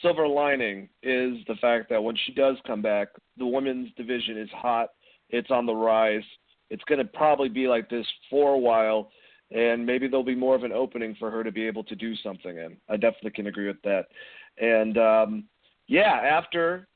silver 0.00 0.26
lining 0.26 0.88
is 1.02 1.34
the 1.46 1.56
fact 1.60 1.88
that 1.90 2.02
when 2.02 2.16
she 2.26 2.32
does 2.32 2.56
come 2.66 2.82
back, 2.82 3.08
the 3.36 3.46
women's 3.46 3.92
division 3.96 4.38
is 4.38 4.48
hot. 4.50 4.88
It's 5.30 5.50
on 5.50 5.66
the 5.66 5.74
rise. 5.74 6.24
It's 6.70 6.84
going 6.84 6.98
to 6.98 7.04
probably 7.04 7.48
be 7.48 7.68
like 7.68 7.88
this 7.88 8.06
for 8.30 8.54
a 8.54 8.58
while, 8.58 9.10
and 9.50 9.84
maybe 9.84 10.08
there'll 10.08 10.24
be 10.24 10.34
more 10.34 10.56
of 10.56 10.64
an 10.64 10.72
opening 10.72 11.14
for 11.18 11.30
her 11.30 11.44
to 11.44 11.52
be 11.52 11.66
able 11.66 11.84
to 11.84 11.94
do 11.94 12.16
something 12.16 12.56
in. 12.56 12.76
I 12.88 12.96
definitely 12.96 13.32
can 13.32 13.46
agree 13.46 13.66
with 13.66 13.82
that. 13.82 14.06
And 14.58 14.98
um, 14.98 15.44
yeah, 15.86 16.20
after 16.24 16.88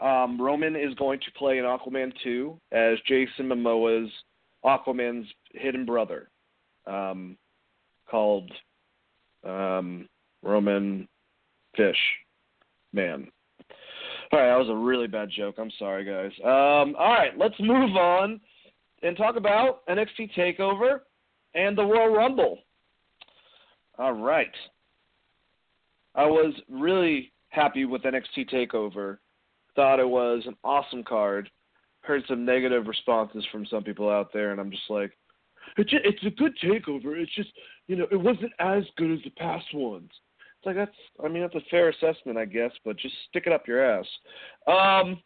um, 0.00 0.40
Roman 0.40 0.76
is 0.76 0.94
going 0.94 1.20
to 1.20 1.32
play 1.36 1.58
in 1.58 1.64
Aquaman 1.64 2.12
2 2.22 2.58
as 2.72 2.98
Jason 3.06 3.48
Momoa's 3.48 4.10
Aquaman's 4.64 5.26
hidden 5.52 5.84
brother, 5.84 6.30
um, 6.86 7.36
called 8.10 8.50
um, 9.44 10.08
Roman 10.42 11.08
Fish 11.76 11.96
Man. 12.92 13.28
All 14.30 14.38
right, 14.38 14.48
that 14.48 14.58
was 14.58 14.68
a 14.68 14.74
really 14.74 15.06
bad 15.06 15.30
joke. 15.34 15.56
I'm 15.58 15.70
sorry, 15.78 16.04
guys. 16.04 16.32
Um, 16.44 16.94
all 16.98 17.14
right, 17.14 17.36
let's 17.38 17.58
move 17.58 17.96
on 17.96 18.40
and 19.02 19.16
talk 19.16 19.36
about 19.36 19.86
NXT 19.86 20.32
Takeover 20.36 21.00
and 21.54 21.76
the 21.76 21.84
Royal 21.84 22.14
Rumble. 22.14 22.58
All 23.98 24.12
right. 24.12 24.52
I 26.14 26.26
was 26.26 26.54
really 26.68 27.32
happy 27.48 27.84
with 27.84 28.02
NXT 28.02 28.50
Takeover. 28.52 29.18
Thought 29.74 30.00
it 30.00 30.08
was 30.08 30.42
an 30.46 30.56
awesome 30.64 31.04
card. 31.04 31.48
Heard 32.02 32.22
some 32.28 32.44
negative 32.44 32.86
responses 32.86 33.44
from 33.50 33.66
some 33.66 33.82
people 33.82 34.10
out 34.10 34.32
there, 34.32 34.52
and 34.52 34.60
I'm 34.60 34.70
just 34.70 34.88
like, 34.88 35.12
it's 35.76 35.90
just, 35.90 36.04
it's 36.04 36.24
a 36.24 36.30
good 36.30 36.52
takeover. 36.62 37.16
It's 37.16 37.34
just 37.34 37.50
you 37.88 37.96
know 37.96 38.06
it 38.10 38.16
wasn't 38.16 38.52
as 38.60 38.84
good 38.96 39.10
as 39.10 39.18
the 39.24 39.30
past 39.30 39.66
ones. 39.74 40.10
It's 40.58 40.66
like 40.66 40.76
that's 40.76 40.96
I 41.22 41.28
mean 41.28 41.42
that's 41.42 41.54
a 41.54 41.68
fair 41.70 41.88
assessment 41.88 42.38
I 42.38 42.44
guess, 42.44 42.70
but 42.84 42.96
just 42.96 43.14
stick 43.28 43.44
it 43.46 43.52
up 43.52 43.66
your 43.66 43.82
ass. 43.82 44.06
Um, 44.66 45.20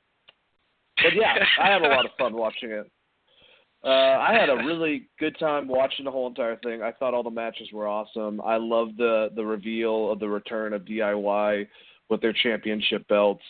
but 0.96 1.14
yeah, 1.14 1.34
I 1.60 1.70
had 1.70 1.82
a 1.82 1.88
lot 1.88 2.06
of 2.06 2.12
fun 2.18 2.34
watching 2.34 2.70
it. 2.70 2.90
Uh, 3.84 3.88
I 3.88 4.36
had 4.38 4.48
a 4.48 4.64
really 4.64 5.08
good 5.18 5.36
time 5.40 5.66
watching 5.66 6.04
the 6.04 6.10
whole 6.10 6.28
entire 6.28 6.56
thing. 6.56 6.82
I 6.82 6.92
thought 6.92 7.14
all 7.14 7.24
the 7.24 7.30
matches 7.30 7.68
were 7.72 7.88
awesome. 7.88 8.40
I 8.40 8.56
loved 8.56 8.96
the 8.96 9.30
the 9.34 9.44
reveal 9.44 10.12
of 10.12 10.20
the 10.20 10.28
return 10.28 10.72
of 10.72 10.82
DIY 10.82 11.66
with 12.08 12.20
their 12.20 12.32
championship 12.32 13.06
belts. 13.08 13.42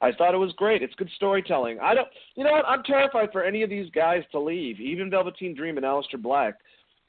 I 0.00 0.12
thought 0.12 0.34
it 0.34 0.38
was 0.38 0.52
great. 0.56 0.82
It's 0.82 0.94
good 0.94 1.10
storytelling. 1.16 1.78
I 1.80 1.94
don't, 1.94 2.08
you 2.36 2.44
know 2.44 2.52
what? 2.52 2.66
I'm 2.66 2.84
terrified 2.84 3.30
for 3.32 3.42
any 3.42 3.62
of 3.62 3.70
these 3.70 3.90
guys 3.90 4.22
to 4.30 4.38
leave, 4.38 4.80
even 4.80 5.10
Velveteen 5.10 5.54
Dream 5.54 5.76
and 5.76 5.84
Aleister 5.84 6.20
Black. 6.20 6.54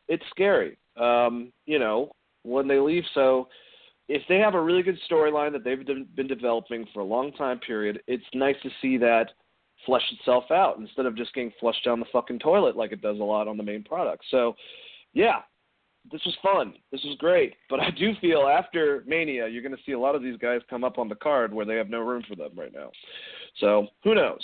It's 0.08 0.24
scary, 0.32 0.78
um, 1.00 1.52
you 1.66 1.80
know, 1.80 2.12
when 2.43 2.68
they 2.68 2.80
leave. 2.80 3.04
So 3.14 3.47
if 4.08 4.24
they 4.28 4.38
have 4.38 4.56
a 4.56 4.62
really 4.62 4.84
good 4.84 4.97
storyline 5.10 5.52
that 5.52 5.64
they've 5.64 5.86
been 5.86 6.28
developing 6.28 6.86
for 6.93 7.02
a 7.02 7.06
long 7.06 7.32
time 7.34 7.60
period, 7.60 8.02
it's 8.08 8.24
nice 8.34 8.56
to 8.64 8.70
see 8.82 8.97
that 8.97 9.28
flesh 9.86 10.04
itself 10.12 10.45
out 10.52 10.78
instead 10.80 11.06
of 11.06 11.16
just 11.16 11.34
getting 11.34 11.54
flushed 11.60 11.86
down 11.86 12.00
the 12.00 12.06
fucking 12.12 12.39
toilet 12.39 12.76
like 12.76 12.91
it 12.91 13.02
does 13.02 13.20
a 13.20 13.24
lot 13.24 13.47
on 13.47 13.56
the 13.56 13.64
main 13.64 13.84
product. 13.84 14.26
So, 14.30 14.56
yeah, 15.14 15.39
this 16.12 16.22
was 16.26 16.36
fun. 16.41 16.74
This 16.91 17.04
was 17.04 17.16
great. 17.20 17.54
But 17.70 17.80
I 17.80 17.91
do 17.91 18.12
feel 18.20 18.41
after 18.41 19.04
Mania, 19.08 19.47
you're 19.47 19.62
going 19.62 19.76
to 19.76 19.84
see 19.86 19.93
a 19.93 20.00
lot 20.00 20.16
of 20.16 20.24
these 20.24 20.38
guys 20.38 20.62
come 20.70 20.84
up 20.84 20.97
on 20.97 21.08
the 21.08 21.16
card 21.16 21.54
where 21.54 21.66
they 21.66 21.76
have 21.76 21.89
no 21.89 22.00
room 22.00 22.24
for 22.28 22.36
them 22.36 22.52
right 22.56 22.74
now. 22.74 22.91
So 23.60 23.88
who 24.04 24.16
knows? 24.16 24.41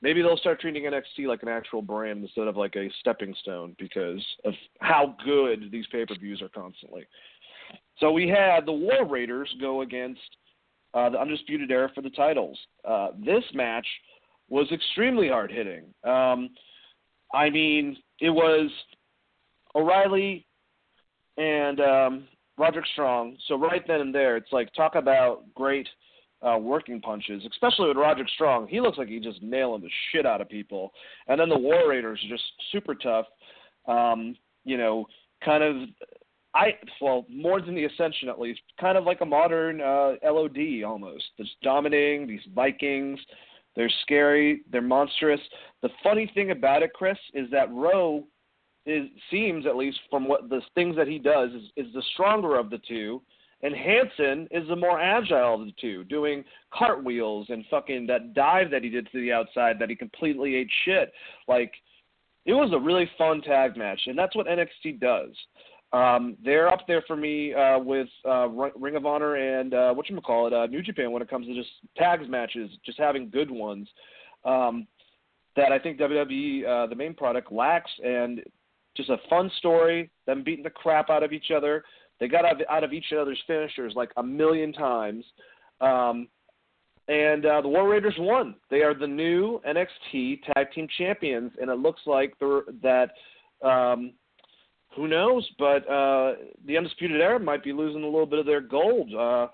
Maybe 0.00 0.22
they'll 0.22 0.36
start 0.36 0.60
treating 0.60 0.84
NXT 0.84 1.26
like 1.26 1.42
an 1.42 1.48
actual 1.48 1.82
brand 1.82 2.22
instead 2.22 2.46
of 2.46 2.56
like 2.56 2.76
a 2.76 2.88
stepping 3.00 3.34
stone 3.40 3.74
because 3.78 4.24
of 4.44 4.54
how 4.80 5.16
good 5.24 5.70
these 5.72 5.86
pay 5.90 6.06
per 6.06 6.14
views 6.14 6.40
are 6.40 6.48
constantly. 6.48 7.06
So 7.98 8.12
we 8.12 8.28
had 8.28 8.64
the 8.64 8.72
War 8.72 9.04
Raiders 9.04 9.52
go 9.60 9.82
against 9.82 10.20
uh, 10.94 11.10
the 11.10 11.20
Undisputed 11.20 11.70
Era 11.70 11.90
for 11.94 12.02
the 12.02 12.10
titles. 12.10 12.58
Uh, 12.84 13.08
this 13.18 13.44
match 13.54 13.86
was 14.48 14.70
extremely 14.72 15.28
hard 15.28 15.50
hitting. 15.50 15.84
Um, 16.04 16.50
I 17.34 17.50
mean, 17.50 17.96
it 18.20 18.30
was 18.30 18.70
O'Reilly 19.74 20.46
and 21.36 21.80
um, 21.80 22.28
Roderick 22.56 22.86
Strong. 22.92 23.36
So 23.46 23.56
right 23.56 23.86
then 23.86 24.00
and 24.00 24.14
there, 24.14 24.36
it's 24.36 24.52
like 24.52 24.72
talk 24.74 24.94
about 24.94 25.42
great 25.54 25.88
uh, 26.42 26.58
working 26.58 27.00
punches, 27.00 27.42
especially 27.50 27.88
with 27.88 27.96
Roderick 27.96 28.28
Strong. 28.34 28.68
He 28.68 28.80
looks 28.80 28.98
like 28.98 29.08
he's 29.08 29.22
just 29.24 29.42
nailing 29.42 29.82
the 29.82 29.90
shit 30.12 30.26
out 30.26 30.40
of 30.40 30.48
people. 30.48 30.92
And 31.26 31.40
then 31.40 31.48
the 31.48 31.58
War 31.58 31.88
Raiders 31.88 32.20
are 32.24 32.28
just 32.28 32.44
super 32.72 32.94
tough. 32.94 33.26
Um, 33.86 34.36
you 34.64 34.76
know, 34.76 35.06
kind 35.44 35.62
of 35.62 35.88
I 36.54 36.74
well 37.00 37.26
more 37.28 37.60
than 37.60 37.74
the 37.74 37.84
Ascension 37.84 38.28
at 38.28 38.40
least, 38.40 38.60
kind 38.80 38.96
of 38.96 39.04
like 39.04 39.20
a 39.20 39.26
modern 39.26 39.80
uh, 39.80 40.14
LOD 40.24 40.82
almost. 40.84 41.24
Just 41.38 41.52
dominating 41.62 42.26
these 42.26 42.40
Vikings. 42.54 43.18
They're 43.76 43.90
scary. 44.02 44.62
They're 44.72 44.82
monstrous. 44.82 45.40
The 45.82 45.90
funny 46.02 46.30
thing 46.34 46.50
about 46.50 46.82
it, 46.82 46.92
Chris, 46.94 47.18
is 47.34 47.48
that 47.52 47.70
Rowe 47.70 48.24
is 48.86 49.08
seems 49.30 49.66
at 49.66 49.76
least 49.76 49.98
from 50.10 50.26
what 50.26 50.48
the 50.48 50.60
things 50.74 50.96
that 50.96 51.06
he 51.06 51.18
does 51.18 51.50
is, 51.50 51.62
is 51.76 51.92
the 51.92 52.02
stronger 52.14 52.58
of 52.58 52.70
the 52.70 52.80
two, 52.88 53.22
and 53.62 53.74
Hanson 53.74 54.46
is 54.50 54.68
the 54.68 54.76
more 54.76 55.00
agile 55.00 55.54
of 55.54 55.66
the 55.66 55.72
two, 55.80 56.04
doing 56.04 56.44
cartwheels 56.72 57.46
and 57.48 57.64
fucking 57.70 58.06
that 58.06 58.34
dive 58.34 58.70
that 58.70 58.84
he 58.84 58.88
did 58.88 59.08
to 59.10 59.20
the 59.20 59.32
outside 59.32 59.78
that 59.80 59.90
he 59.90 59.96
completely 59.96 60.54
ate 60.54 60.70
shit. 60.84 61.12
Like 61.48 61.72
it 62.46 62.52
was 62.52 62.72
a 62.72 62.78
really 62.78 63.10
fun 63.18 63.42
tag 63.42 63.76
match, 63.76 64.00
and 64.06 64.18
that's 64.18 64.36
what 64.36 64.46
NXT 64.46 65.00
does. 65.00 65.30
Um, 65.92 66.36
they're 66.44 66.68
up 66.68 66.86
there 66.86 67.02
for 67.06 67.16
me 67.16 67.54
uh, 67.54 67.78
with 67.78 68.08
uh, 68.28 68.48
Ring 68.48 68.96
of 68.96 69.06
Honor 69.06 69.36
and 69.36 69.72
uh, 69.72 69.92
what 69.94 70.08
you 70.08 70.20
call 70.20 70.46
it, 70.46 70.52
uh, 70.52 70.66
New 70.66 70.82
Japan 70.82 71.12
when 71.12 71.22
it 71.22 71.30
comes 71.30 71.46
to 71.46 71.54
just 71.54 71.70
tags 71.96 72.28
matches, 72.28 72.70
just 72.84 72.98
having 72.98 73.30
good 73.30 73.50
ones. 73.50 73.88
Um, 74.44 74.86
that 75.56 75.72
I 75.72 75.78
think 75.78 75.98
WWE, 75.98 76.64
uh, 76.66 76.86
the 76.86 76.94
main 76.94 77.14
product, 77.14 77.50
lacks, 77.50 77.90
and 78.04 78.42
just 78.96 79.08
a 79.10 79.16
fun 79.28 79.50
story. 79.58 80.10
Them 80.26 80.44
beating 80.44 80.62
the 80.62 80.70
crap 80.70 81.10
out 81.10 81.22
of 81.22 81.32
each 81.32 81.50
other. 81.54 81.84
They 82.20 82.28
got 82.28 82.44
out 82.44 82.60
of, 82.60 82.66
out 82.68 82.84
of 82.84 82.92
each 82.92 83.12
other's 83.18 83.38
finishers 83.46 83.92
like 83.96 84.10
a 84.16 84.22
million 84.22 84.72
times. 84.72 85.24
Um, 85.80 86.28
and 87.08 87.46
uh, 87.46 87.62
the 87.62 87.68
War 87.68 87.88
Raiders 87.88 88.14
won. 88.18 88.54
They 88.70 88.82
are 88.82 88.94
the 88.94 89.06
new 89.06 89.60
NXT 89.66 90.42
Tag 90.42 90.72
Team 90.74 90.86
Champions, 90.98 91.52
and 91.60 91.70
it 91.70 91.78
looks 91.78 92.02
like 92.06 92.38
that 92.40 93.08
um, 93.62 94.12
who 94.94 95.08
knows? 95.08 95.48
But 95.58 95.88
uh, 95.88 96.34
the 96.66 96.76
Undisputed 96.76 97.20
Era 97.20 97.38
might 97.38 97.64
be 97.64 97.72
losing 97.72 98.02
a 98.02 98.06
little 98.06 98.26
bit 98.26 98.38
of 98.38 98.46
their 98.46 98.60
gold. 98.60 99.14
Uh, 99.14 99.48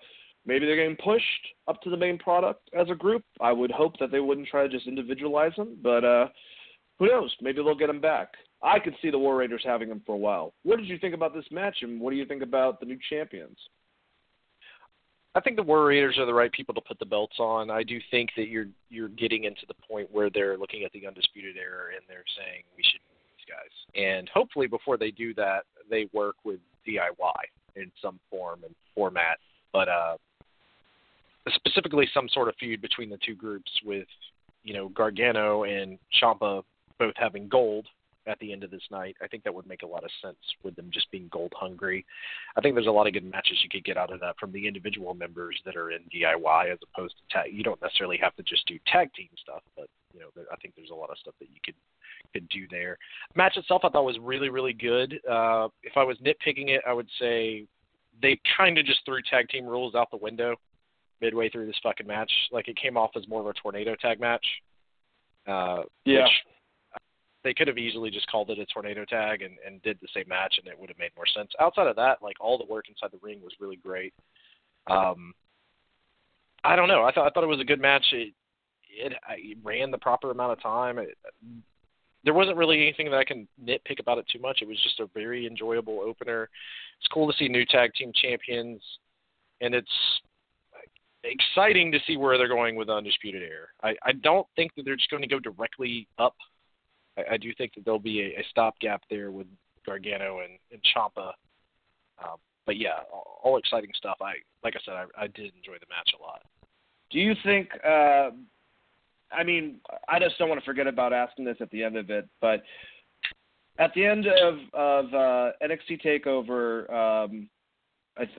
maybe 0.46 0.66
they're 0.66 0.76
getting 0.76 0.96
pushed 0.96 1.24
up 1.68 1.80
to 1.82 1.90
the 1.90 1.96
main 1.96 2.18
product 2.18 2.70
as 2.78 2.88
a 2.90 2.94
group. 2.94 3.22
I 3.40 3.52
would 3.52 3.70
hope 3.70 3.98
that 4.00 4.10
they 4.10 4.20
wouldn't 4.20 4.48
try 4.48 4.62
to 4.64 4.68
just 4.68 4.86
individualize 4.86 5.52
them, 5.56 5.76
but 5.82 6.04
uh, 6.04 6.28
who 6.98 7.08
knows? 7.08 7.34
Maybe 7.40 7.62
they'll 7.62 7.74
get 7.74 7.88
them 7.88 8.00
back. 8.00 8.32
I 8.64 8.78
could 8.78 8.94
see 9.02 9.10
the 9.10 9.18
War 9.18 9.36
Raiders 9.36 9.62
having 9.64 9.90
them 9.90 10.02
for 10.06 10.14
a 10.14 10.18
while. 10.18 10.54
What 10.62 10.78
did 10.78 10.88
you 10.88 10.98
think 10.98 11.14
about 11.14 11.34
this 11.34 11.44
match, 11.50 11.76
and 11.82 12.00
what 12.00 12.10
do 12.10 12.16
you 12.16 12.24
think 12.24 12.42
about 12.42 12.80
the 12.80 12.86
new 12.86 12.98
champions? 13.10 13.58
I 15.34 15.40
think 15.40 15.56
the 15.56 15.62
War 15.62 15.84
Raiders 15.86 16.16
are 16.18 16.26
the 16.26 16.34
right 16.34 16.50
people 16.50 16.74
to 16.74 16.80
put 16.80 16.98
the 16.98 17.04
belts 17.04 17.36
on. 17.38 17.70
I 17.70 17.82
do 17.82 18.00
think 18.10 18.30
that 18.36 18.48
you're 18.48 18.68
you're 18.88 19.08
getting 19.08 19.44
into 19.44 19.62
the 19.68 19.74
point 19.88 20.08
where 20.10 20.30
they're 20.30 20.56
looking 20.56 20.84
at 20.84 20.92
the 20.92 21.06
undisputed 21.06 21.56
era 21.56 21.94
and 21.94 22.04
they're 22.08 22.24
saying 22.38 22.62
we 22.76 22.82
should 22.84 23.00
these 23.36 23.54
guys. 23.54 24.00
And 24.00 24.28
hopefully, 24.32 24.66
before 24.66 24.96
they 24.96 25.10
do 25.10 25.34
that, 25.34 25.64
they 25.90 26.08
work 26.12 26.36
with 26.44 26.60
DIY 26.86 27.32
in 27.76 27.90
some 28.00 28.18
form 28.30 28.60
and 28.64 28.74
format. 28.94 29.38
But 29.72 29.88
uh, 29.88 30.16
specifically, 31.54 32.08
some 32.14 32.28
sort 32.32 32.48
of 32.48 32.54
feud 32.58 32.80
between 32.80 33.10
the 33.10 33.18
two 33.24 33.34
groups 33.34 33.70
with, 33.84 34.06
you 34.62 34.72
know, 34.72 34.88
Gargano 34.88 35.64
and 35.64 35.98
Ciampa 36.22 36.62
both 36.98 37.14
having 37.16 37.48
gold 37.48 37.86
at 38.26 38.38
the 38.38 38.52
end 38.52 38.64
of 38.64 38.70
this 38.70 38.82
night. 38.90 39.16
I 39.22 39.26
think 39.26 39.44
that 39.44 39.54
would 39.54 39.66
make 39.66 39.82
a 39.82 39.86
lot 39.86 40.04
of 40.04 40.10
sense 40.22 40.38
with 40.62 40.76
them 40.76 40.90
just 40.92 41.10
being 41.10 41.28
gold 41.30 41.52
hungry. 41.56 42.04
I 42.56 42.60
think 42.60 42.74
there's 42.74 42.86
a 42.86 42.90
lot 42.90 43.06
of 43.06 43.12
good 43.12 43.30
matches 43.30 43.58
you 43.62 43.68
could 43.68 43.84
get 43.84 43.96
out 43.96 44.12
of 44.12 44.20
that 44.20 44.36
from 44.38 44.52
the 44.52 44.66
individual 44.66 45.14
members 45.14 45.60
that 45.64 45.76
are 45.76 45.90
in 45.90 46.00
DIY 46.14 46.72
as 46.72 46.78
opposed 46.94 47.14
to 47.16 47.34
tag. 47.34 47.50
You 47.52 47.62
don't 47.62 47.80
necessarily 47.82 48.18
have 48.18 48.34
to 48.36 48.42
just 48.42 48.66
do 48.66 48.78
tag 48.90 49.12
team 49.14 49.28
stuff, 49.40 49.62
but 49.76 49.88
you 50.12 50.20
know, 50.20 50.28
I 50.52 50.56
think 50.56 50.74
there's 50.76 50.90
a 50.90 50.94
lot 50.94 51.10
of 51.10 51.18
stuff 51.18 51.34
that 51.40 51.48
you 51.52 51.60
could 51.64 51.74
could 52.32 52.48
do 52.48 52.66
there. 52.70 52.98
The 53.32 53.38
match 53.38 53.56
itself, 53.56 53.82
I 53.84 53.90
thought 53.90 54.04
was 54.04 54.18
really, 54.20 54.48
really 54.48 54.72
good. 54.72 55.20
Uh, 55.30 55.68
if 55.82 55.96
I 55.96 56.02
was 56.02 56.16
nitpicking 56.18 56.68
it, 56.68 56.82
I 56.86 56.92
would 56.92 57.08
say 57.20 57.66
they 58.20 58.40
kind 58.56 58.78
of 58.78 58.84
just 58.86 59.04
threw 59.04 59.20
tag 59.30 59.48
team 59.48 59.66
rules 59.66 59.94
out 59.94 60.10
the 60.10 60.16
window 60.16 60.56
midway 61.20 61.48
through 61.48 61.66
this 61.66 61.78
fucking 61.82 62.06
match. 62.06 62.30
Like 62.50 62.68
it 62.68 62.76
came 62.76 62.96
off 62.96 63.10
as 63.16 63.28
more 63.28 63.40
of 63.40 63.46
a 63.46 63.52
tornado 63.54 63.94
tag 63.94 64.20
match. 64.20 64.44
Uh, 65.46 65.82
yeah. 66.04 66.22
Which 66.22 66.32
they 67.44 67.54
could 67.54 67.68
have 67.68 67.78
easily 67.78 68.10
just 68.10 68.30
called 68.30 68.50
it 68.50 68.58
a 68.58 68.66
tornado 68.66 69.04
tag 69.04 69.42
and, 69.42 69.56
and 69.64 69.82
did 69.82 69.98
the 70.00 70.08
same 70.14 70.24
match, 70.26 70.56
and 70.58 70.66
it 70.66 70.78
would 70.78 70.88
have 70.88 70.98
made 70.98 71.10
more 71.16 71.26
sense. 71.26 71.50
Outside 71.60 71.86
of 71.86 71.96
that, 71.96 72.22
like 72.22 72.36
all 72.40 72.58
the 72.58 72.72
work 72.72 72.86
inside 72.88 73.10
the 73.12 73.24
ring 73.24 73.40
was 73.42 73.52
really 73.60 73.76
great. 73.76 74.12
Um, 74.86 75.32
I 76.64 76.74
don't 76.74 76.88
know. 76.88 77.04
I 77.04 77.12
thought 77.12 77.26
I 77.26 77.30
thought 77.30 77.44
it 77.44 77.48
was 77.48 77.60
a 77.60 77.64
good 77.64 77.80
match. 77.80 78.04
It, 78.12 78.32
it, 78.90 79.12
it 79.28 79.58
ran 79.62 79.90
the 79.90 79.98
proper 79.98 80.30
amount 80.30 80.52
of 80.52 80.62
time. 80.62 80.98
It, 80.98 81.16
there 82.24 82.34
wasn't 82.34 82.56
really 82.56 82.80
anything 82.80 83.10
that 83.10 83.18
I 83.18 83.24
can 83.24 83.46
nitpick 83.62 84.00
about 84.00 84.18
it 84.18 84.26
too 84.32 84.38
much. 84.38 84.62
It 84.62 84.68
was 84.68 84.82
just 84.82 85.00
a 85.00 85.06
very 85.12 85.46
enjoyable 85.46 86.00
opener. 86.00 86.48
It's 86.98 87.08
cool 87.12 87.30
to 87.30 87.36
see 87.36 87.48
new 87.48 87.66
tag 87.66 87.92
team 87.94 88.12
champions, 88.14 88.82
and 89.60 89.74
it's 89.74 89.86
exciting 91.22 91.92
to 91.92 91.98
see 92.06 92.16
where 92.16 92.38
they're 92.38 92.48
going 92.48 92.76
with 92.76 92.88
Undisputed 92.88 93.42
Era. 93.42 93.66
I, 93.82 93.94
I 94.02 94.12
don't 94.12 94.46
think 94.56 94.74
that 94.74 94.84
they're 94.84 94.96
just 94.96 95.10
going 95.10 95.22
to 95.22 95.28
go 95.28 95.38
directly 95.38 96.06
up. 96.18 96.34
I, 97.18 97.34
I 97.34 97.36
do 97.36 97.52
think 97.56 97.74
that 97.74 97.84
there'll 97.84 97.98
be 97.98 98.20
a, 98.20 98.40
a 98.40 98.44
stopgap 98.50 99.02
there 99.10 99.30
with 99.30 99.46
Gargano 99.86 100.40
and, 100.40 100.58
and 100.72 100.80
Ciampa. 100.94 101.32
Um, 102.22 102.36
but 102.66 102.76
yeah, 102.76 103.00
all, 103.12 103.40
all 103.42 103.56
exciting 103.58 103.90
stuff. 103.96 104.18
I 104.20 104.34
like 104.62 104.74
I 104.76 104.80
said, 104.84 104.94
I, 104.94 105.24
I 105.24 105.26
did 105.26 105.52
enjoy 105.56 105.74
the 105.74 105.86
match 105.90 106.10
a 106.18 106.22
lot. 106.22 106.42
Do 107.10 107.18
you 107.18 107.34
think 107.44 107.68
uh, 107.86 108.30
I 109.32 109.42
mean, 109.44 109.76
I 110.08 110.18
just 110.18 110.38
don't 110.38 110.48
want 110.48 110.60
to 110.60 110.64
forget 110.64 110.86
about 110.86 111.12
asking 111.12 111.44
this 111.44 111.56
at 111.60 111.70
the 111.70 111.82
end 111.82 111.96
of 111.96 112.10
it, 112.10 112.28
but 112.40 112.62
at 113.78 113.92
the 113.94 114.04
end 114.04 114.26
of 114.26 114.58
of 114.72 115.06
uh, 115.14 115.50
NXT 115.62 116.02
Takeover, 116.04 116.92
um, 116.92 117.48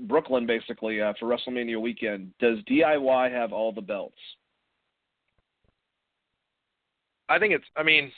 Brooklyn 0.01 0.45
basically 0.45 1.01
uh, 1.01 1.13
for 1.19 1.27
WrestleMania 1.27 1.79
weekend, 1.79 2.31
does 2.39 2.59
DIY 2.69 3.31
have 3.31 3.51
all 3.51 3.71
the 3.71 3.81
belts? 3.81 4.15
I 7.27 7.39
think 7.39 7.53
it's. 7.53 7.65
I 7.75 7.83
mean, 7.83 8.11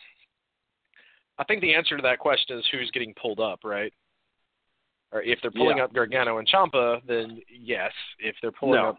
I 1.39 1.43
think 1.43 1.61
the 1.61 1.73
answer 1.73 1.95
to 1.95 2.01
that 2.03 2.19
question 2.19 2.57
is 2.57 2.65
who's 2.71 2.89
getting 2.91 3.13
pulled 3.13 3.39
up, 3.39 3.59
right? 3.63 3.93
Or 5.11 5.21
if 5.21 5.39
they're 5.41 5.51
pulling 5.51 5.77
yeah. 5.77 5.85
up 5.85 5.93
Gargano 5.93 6.37
and 6.37 6.47
Ciampa, 6.47 6.99
then 7.07 7.39
yes. 7.49 7.91
If 8.19 8.35
they're 8.41 8.51
pulling 8.51 8.81
no. 8.81 8.89
up, 8.89 8.97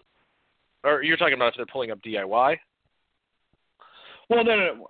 or 0.84 1.02
you're 1.02 1.16
talking 1.16 1.34
about 1.34 1.48
if 1.48 1.56
they're 1.56 1.66
pulling 1.66 1.90
up 1.90 2.00
DIY? 2.02 2.56
Well, 4.30 4.44
no, 4.44 4.56
no, 4.56 4.56
no. 4.56 4.86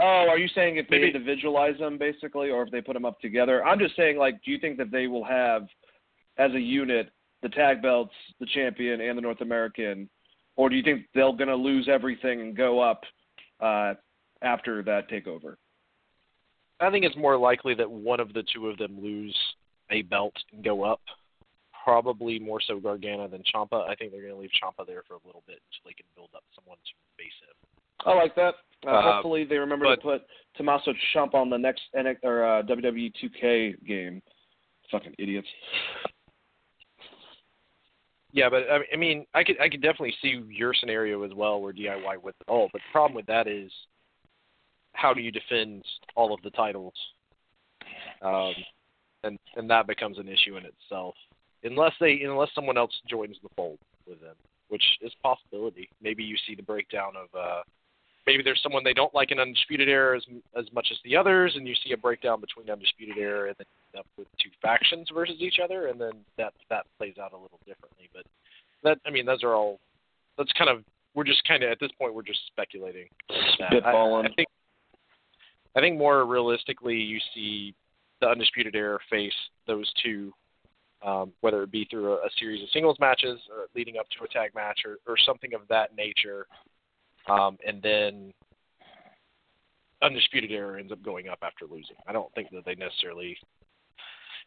Oh, 0.00 0.26
are 0.28 0.38
you 0.38 0.48
saying 0.54 0.76
if 0.76 0.88
they 0.88 0.98
Maybe- 0.98 1.08
individualize 1.08 1.78
them 1.78 1.98
basically, 1.98 2.50
or 2.50 2.62
if 2.62 2.70
they 2.70 2.80
put 2.80 2.94
them 2.94 3.04
up 3.04 3.20
together? 3.20 3.64
I'm 3.64 3.78
just 3.78 3.96
saying, 3.96 4.16
like, 4.16 4.42
do 4.44 4.50
you 4.50 4.58
think 4.58 4.78
that 4.78 4.90
they 4.90 5.06
will 5.06 5.24
have, 5.24 5.66
as 6.38 6.52
a 6.52 6.60
unit, 6.60 7.10
the 7.42 7.48
tag 7.48 7.82
belts, 7.82 8.14
the 8.40 8.46
champion, 8.46 9.00
and 9.00 9.16
the 9.16 9.22
North 9.22 9.40
American, 9.40 10.08
or 10.56 10.68
do 10.68 10.76
you 10.76 10.82
think 10.82 11.06
they're 11.14 11.32
going 11.32 11.48
to 11.48 11.56
lose 11.56 11.88
everything 11.88 12.40
and 12.40 12.56
go 12.56 12.80
up 12.80 13.02
uh, 13.60 13.94
after 14.42 14.82
that 14.82 15.08
takeover? 15.10 15.56
I 16.80 16.90
think 16.90 17.04
it's 17.04 17.16
more 17.16 17.36
likely 17.36 17.74
that 17.74 17.90
one 17.90 18.20
of 18.20 18.32
the 18.32 18.44
two 18.54 18.68
of 18.68 18.78
them 18.78 19.02
lose 19.02 19.36
a 19.90 20.02
belt 20.02 20.34
and 20.52 20.62
go 20.64 20.84
up. 20.84 21.00
Probably 21.84 22.38
more 22.38 22.60
so 22.60 22.78
Gargano 22.78 23.28
than 23.28 23.42
Ciampa. 23.42 23.88
I 23.88 23.94
think 23.94 24.12
they're 24.12 24.20
going 24.20 24.34
to 24.34 24.38
leave 24.38 24.50
Ciampa 24.62 24.86
there 24.86 25.02
for 25.08 25.14
a 25.14 25.26
little 25.26 25.42
bit 25.46 25.60
until 25.72 25.86
they 25.86 25.94
can 25.94 26.04
build 26.14 26.28
up 26.36 26.42
someone 26.54 26.76
to 26.76 26.92
face 27.16 27.32
him. 27.40 27.56
I 28.06 28.14
like 28.14 28.34
that. 28.36 28.54
Uh, 28.86 28.90
Uh, 28.90 29.12
hopefully, 29.14 29.44
they 29.44 29.56
remember 29.56 29.86
but- 29.86 29.96
to 29.96 30.02
put 30.02 30.22
Tommaso 30.56 30.92
Ciampa 31.14 31.34
on 31.34 31.50
the 31.50 31.56
next 31.56 31.82
NX 31.96 32.16
or 32.22 32.44
uh, 32.44 32.62
WWE 32.62 33.12
2K 33.20 33.84
game. 33.86 34.22
Fucking 34.90 35.14
idiots. 35.18 35.48
Yeah, 38.32 38.50
but 38.50 38.64
I 38.92 38.96
mean, 38.96 39.24
I 39.34 39.42
could 39.42 39.58
I 39.60 39.68
could 39.68 39.80
definitely 39.80 40.14
see 40.20 40.42
your 40.50 40.74
scenario 40.74 41.22
as 41.24 41.32
well, 41.34 41.60
where 41.60 41.72
DIY 41.72 42.22
with 42.22 42.34
it 42.40 42.48
all. 42.48 42.68
But 42.72 42.82
the 42.82 42.92
problem 42.92 43.14
with 43.14 43.26
that 43.26 43.48
is, 43.48 43.70
how 44.98 45.14
do 45.14 45.20
you 45.20 45.30
defend 45.30 45.84
all 46.16 46.34
of 46.34 46.42
the 46.42 46.50
titles? 46.50 46.94
Um, 48.20 48.54
and 49.22 49.38
and 49.56 49.70
that 49.70 49.86
becomes 49.86 50.18
an 50.18 50.28
issue 50.28 50.56
in 50.56 50.64
itself, 50.64 51.14
unless 51.62 51.92
they 52.00 52.20
unless 52.22 52.50
someone 52.54 52.76
else 52.76 52.92
joins 53.08 53.36
the 53.42 53.48
fold 53.56 53.78
with 54.08 54.20
them, 54.20 54.34
which 54.68 54.82
is 55.00 55.12
a 55.18 55.22
possibility. 55.22 55.88
Maybe 56.02 56.24
you 56.24 56.36
see 56.46 56.54
the 56.54 56.62
breakdown 56.62 57.12
of 57.16 57.38
uh, 57.38 57.62
maybe 58.26 58.42
there's 58.42 58.60
someone 58.62 58.82
they 58.84 58.92
don't 58.92 59.14
like 59.14 59.30
in 59.30 59.38
Undisputed 59.38 59.88
Era 59.88 60.16
as 60.16 60.24
as 60.56 60.64
much 60.72 60.88
as 60.90 60.98
the 61.04 61.16
others, 61.16 61.52
and 61.54 61.66
you 61.66 61.74
see 61.84 61.92
a 61.92 61.96
breakdown 61.96 62.40
between 62.40 62.68
Undisputed 62.68 63.18
Era 63.18 63.48
and 63.48 63.56
then 63.58 63.66
end 63.94 64.00
up 64.00 64.06
with 64.16 64.26
two 64.42 64.50
factions 64.60 65.08
versus 65.14 65.36
each 65.38 65.58
other, 65.62 65.86
and 65.86 66.00
then 66.00 66.12
that 66.36 66.52
that 66.70 66.86
plays 66.98 67.14
out 67.22 67.32
a 67.32 67.36
little 67.36 67.60
differently. 67.66 68.08
But 68.12 68.24
that 68.82 68.98
I 69.06 69.10
mean, 69.10 69.26
those 69.26 69.44
are 69.44 69.54
all 69.54 69.78
that's 70.36 70.52
kind 70.52 70.70
of 70.70 70.82
we're 71.14 71.24
just 71.24 71.46
kind 71.46 71.62
of 71.62 71.70
at 71.70 71.78
this 71.80 71.90
point 71.98 72.14
we're 72.14 72.22
just 72.22 72.40
speculating. 72.48 73.06
that. 73.28 73.72
I- 73.72 73.92
Spitballing. 73.92 74.30
I, 74.30 74.34
think 74.34 74.48
I 75.76 75.80
think 75.80 75.98
more 75.98 76.24
realistically, 76.24 76.96
you 76.96 77.18
see 77.34 77.74
the 78.20 78.28
Undisputed 78.28 78.74
Era 78.74 78.98
face 79.10 79.32
those 79.66 79.90
two 80.02 80.32
um, 81.04 81.32
whether 81.40 81.62
it 81.62 81.70
be 81.70 81.86
through 81.90 82.12
a, 82.12 82.16
a 82.16 82.30
series 82.38 82.62
of 82.62 82.68
singles 82.70 82.96
matches 83.00 83.38
or 83.50 83.66
leading 83.74 83.98
up 83.98 84.06
to 84.10 84.24
a 84.24 84.28
tag 84.28 84.54
match 84.54 84.80
or, 84.84 84.96
or 85.06 85.16
something 85.16 85.54
of 85.54 85.60
that 85.68 85.96
nature. 85.96 86.46
Um, 87.28 87.58
and 87.66 87.82
then 87.82 88.32
Undisputed 90.02 90.50
Era 90.50 90.80
ends 90.80 90.92
up 90.92 91.02
going 91.02 91.28
up 91.28 91.38
after 91.42 91.66
losing. 91.66 91.96
I 92.06 92.12
don't 92.12 92.32
think 92.34 92.50
that 92.50 92.64
they 92.64 92.74
necessarily 92.74 93.36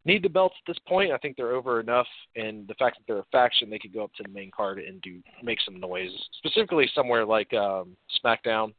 need 0.04 0.24
the 0.24 0.30
belts 0.30 0.56
at 0.60 0.72
this 0.72 0.80
point. 0.88 1.12
I 1.12 1.18
think 1.18 1.38
they're 1.38 1.54
over 1.54 1.80
enough, 1.80 2.08
and 2.36 2.68
the 2.68 2.74
fact 2.76 2.98
that 2.98 3.04
they're 3.08 3.20
a 3.20 3.26
faction, 3.32 3.70
they 3.70 3.80
could 3.80 3.94
go 3.94 4.04
up 4.04 4.14
to 4.16 4.24
the 4.24 4.30
main 4.30 4.52
card 4.52 4.80
and 4.80 5.02
do 5.02 5.22
make 5.44 5.60
some 5.62 5.80
noise, 5.80 6.12
specifically 6.38 6.90
somewhere 6.96 7.26
like 7.26 7.54
um, 7.54 7.96
SmackDown 8.24 8.74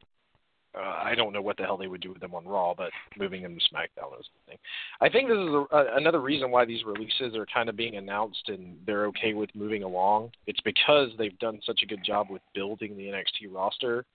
uh, 0.75 1.01
I 1.03 1.13
don't 1.15 1.33
know 1.33 1.41
what 1.41 1.57
the 1.57 1.63
hell 1.63 1.77
they 1.77 1.87
would 1.87 2.01
do 2.01 2.11
with 2.11 2.21
them 2.21 2.33
on 2.33 2.45
Raw, 2.45 2.73
but 2.75 2.89
moving 3.17 3.43
them 3.43 3.55
to 3.55 3.61
SmackDown 3.61 4.19
is 4.19 4.25
the 4.33 4.51
thing. 4.51 4.57
I 5.01 5.09
think 5.09 5.29
this 5.29 5.37
is 5.37 5.53
a, 5.71 5.97
another 5.97 6.19
reason 6.19 6.49
why 6.49 6.65
these 6.65 6.83
releases 6.83 7.35
are 7.35 7.45
kind 7.53 7.69
of 7.69 7.75
being 7.75 7.97
announced 7.97 8.43
and 8.47 8.77
they're 8.85 9.05
okay 9.07 9.33
with 9.33 9.49
moving 9.53 9.83
along. 9.83 10.31
It's 10.47 10.61
because 10.61 11.09
they've 11.17 11.37
done 11.39 11.59
such 11.65 11.81
a 11.83 11.85
good 11.85 12.03
job 12.03 12.27
with 12.29 12.41
building 12.55 12.97
the 12.97 13.03
NXT 13.03 13.53
roster 13.53 14.05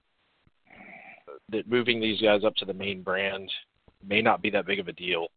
that 1.50 1.68
moving 1.68 2.00
these 2.00 2.20
guys 2.20 2.42
up 2.44 2.56
to 2.56 2.64
the 2.64 2.74
main 2.74 3.02
brand 3.02 3.50
may 4.06 4.20
not 4.20 4.42
be 4.42 4.50
that 4.50 4.66
big 4.66 4.80
of 4.80 4.88
a 4.88 4.92
deal, 4.92 5.28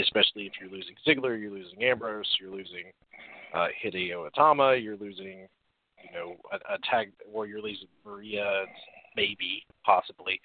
especially 0.00 0.46
if 0.46 0.52
you're 0.60 0.70
losing 0.70 0.94
Ziggler, 1.06 1.40
you're 1.40 1.50
losing 1.50 1.84
Ambrose, 1.84 2.26
you're 2.40 2.50
losing 2.50 2.84
uh, 3.54 3.68
Hideo 3.84 4.28
Itami, 4.30 4.82
you're 4.82 4.96
losing, 4.96 5.46
you 6.02 6.12
know, 6.14 6.36
a, 6.52 6.74
a 6.74 6.78
tag, 6.90 7.12
or 7.30 7.46
you're 7.46 7.60
losing 7.60 7.88
Maria, 8.04 8.64
maybe, 9.16 9.64
possibly 9.84 10.40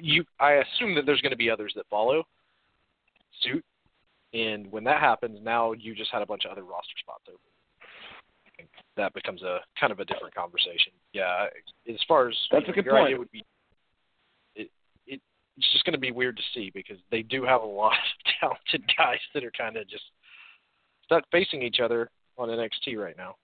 you 0.00 0.24
I 0.40 0.52
assume 0.54 0.94
that 0.94 1.06
there's 1.06 1.20
going 1.20 1.32
to 1.32 1.36
be 1.36 1.50
others 1.50 1.72
that 1.76 1.86
follow 1.90 2.24
suit, 3.42 3.64
and 4.32 4.70
when 4.70 4.84
that 4.84 5.00
happens, 5.00 5.38
now 5.42 5.72
you 5.72 5.94
just 5.94 6.10
had 6.10 6.22
a 6.22 6.26
bunch 6.26 6.44
of 6.44 6.52
other 6.52 6.64
roster 6.64 6.94
spots 7.00 7.24
open. 7.28 8.68
That 8.96 9.12
becomes 9.14 9.42
a 9.42 9.58
kind 9.78 9.92
of 9.92 10.00
a 10.00 10.04
different 10.04 10.34
conversation. 10.34 10.92
Yeah, 11.12 11.46
as 11.88 11.98
far 12.06 12.28
as 12.28 12.36
that's 12.50 12.68
a 12.68 12.72
good 12.72 12.84
your 12.84 12.94
point. 12.94 13.06
Idea 13.06 13.18
would 13.18 13.30
be, 13.30 13.44
it, 14.54 14.70
it 15.06 15.20
it's 15.56 15.72
just 15.72 15.84
going 15.84 15.94
to 15.94 15.98
be 15.98 16.12
weird 16.12 16.36
to 16.36 16.42
see 16.54 16.70
because 16.72 16.98
they 17.10 17.22
do 17.22 17.44
have 17.44 17.62
a 17.62 17.66
lot 17.66 17.92
of 17.92 18.32
talented 18.40 18.90
guys 18.96 19.18
that 19.34 19.44
are 19.44 19.50
kind 19.50 19.76
of 19.76 19.88
just 19.88 20.04
stuck 21.04 21.24
facing 21.32 21.62
each 21.62 21.80
other 21.80 22.10
on 22.38 22.48
NXT 22.48 22.96
right 22.96 23.16
now. 23.16 23.36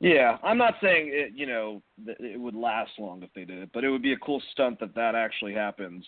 Yeah, 0.00 0.36
I'm 0.42 0.58
not 0.58 0.74
saying 0.82 1.10
it, 1.10 1.32
you 1.34 1.46
know 1.46 1.82
it 2.06 2.38
would 2.38 2.54
last 2.54 2.90
long 2.98 3.22
if 3.22 3.30
they 3.34 3.44
did 3.44 3.58
it, 3.62 3.70
but 3.72 3.82
it 3.82 3.90
would 3.90 4.02
be 4.02 4.12
a 4.12 4.18
cool 4.18 4.42
stunt 4.52 4.78
that 4.80 4.94
that 4.94 5.14
actually 5.14 5.54
happens. 5.54 6.04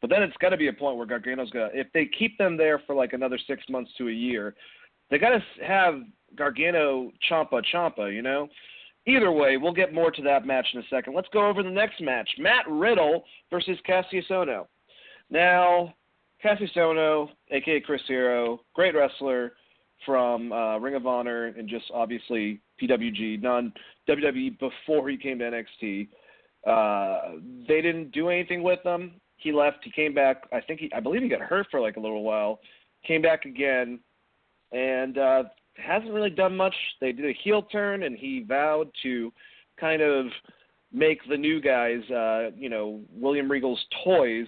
But 0.00 0.10
then 0.10 0.22
it's 0.22 0.36
got 0.38 0.50
to 0.50 0.56
be 0.56 0.68
a 0.68 0.72
point 0.72 0.96
where 0.96 1.06
Gargano's 1.06 1.50
got 1.50 1.74
if 1.74 1.86
they 1.92 2.06
keep 2.06 2.36
them 2.38 2.56
there 2.56 2.80
for 2.86 2.94
like 2.94 3.12
another 3.12 3.38
six 3.46 3.62
months 3.68 3.92
to 3.98 4.08
a 4.08 4.12
year, 4.12 4.54
they 5.10 5.18
got 5.18 5.30
to 5.30 5.64
have 5.64 6.02
Gargano 6.36 7.12
Ciampa 7.30 7.62
Ciampa, 7.72 8.12
you 8.12 8.22
know. 8.22 8.48
Either 9.06 9.32
way, 9.32 9.56
we'll 9.56 9.72
get 9.72 9.94
more 9.94 10.10
to 10.10 10.22
that 10.22 10.44
match 10.44 10.66
in 10.74 10.80
a 10.80 10.88
second. 10.90 11.14
Let's 11.14 11.28
go 11.32 11.46
over 11.46 11.62
the 11.62 11.70
next 11.70 12.00
match: 12.00 12.28
Matt 12.38 12.64
Riddle 12.68 13.24
versus 13.50 13.78
Kassius 13.88 14.28
Ohno. 14.30 14.66
Now, 15.30 15.94
Kassius 16.44 16.76
Ohno, 16.76 17.28
aka 17.50 17.80
Chris 17.80 18.02
Hero, 18.08 18.60
great 18.74 18.94
wrestler 18.94 19.52
from 20.04 20.52
uh, 20.52 20.78
Ring 20.78 20.94
of 20.94 21.06
Honor 21.06 21.46
and 21.46 21.68
just 21.68 21.86
obviously 21.92 22.60
PWG, 22.80 23.42
non 23.42 23.72
WWE 24.08 24.58
before 24.58 25.08
he 25.08 25.16
came 25.16 25.38
to 25.38 25.44
NXT. 25.44 26.08
Uh, 26.66 27.38
they 27.66 27.80
didn't 27.80 28.10
do 28.12 28.28
anything 28.28 28.62
with 28.62 28.80
him. 28.84 29.12
He 29.36 29.52
left. 29.52 29.78
He 29.82 29.90
came 29.90 30.14
back. 30.14 30.44
I 30.52 30.60
think 30.60 30.80
he, 30.80 30.90
I 30.94 31.00
believe 31.00 31.22
he 31.22 31.28
got 31.28 31.40
hurt 31.40 31.66
for 31.70 31.80
like 31.80 31.96
a 31.96 32.00
little 32.00 32.22
while. 32.22 32.60
Came 33.06 33.22
back 33.22 33.44
again, 33.44 34.00
and 34.72 35.16
uh, 35.18 35.44
hasn't 35.76 36.12
really 36.12 36.30
done 36.30 36.56
much. 36.56 36.74
They 37.00 37.12
did 37.12 37.24
a 37.26 37.32
heel 37.44 37.62
turn, 37.62 38.02
and 38.02 38.16
he 38.16 38.44
vowed 38.46 38.90
to 39.04 39.32
kind 39.78 40.02
of 40.02 40.26
make 40.92 41.20
the 41.28 41.36
new 41.36 41.60
guys, 41.60 42.02
uh, 42.10 42.50
you 42.56 42.68
know, 42.68 43.00
William 43.12 43.50
Regal's 43.50 43.82
toys, 44.04 44.46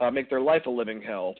uh, 0.00 0.10
make 0.10 0.28
their 0.28 0.40
life 0.40 0.66
a 0.66 0.70
living 0.70 1.00
hell. 1.00 1.34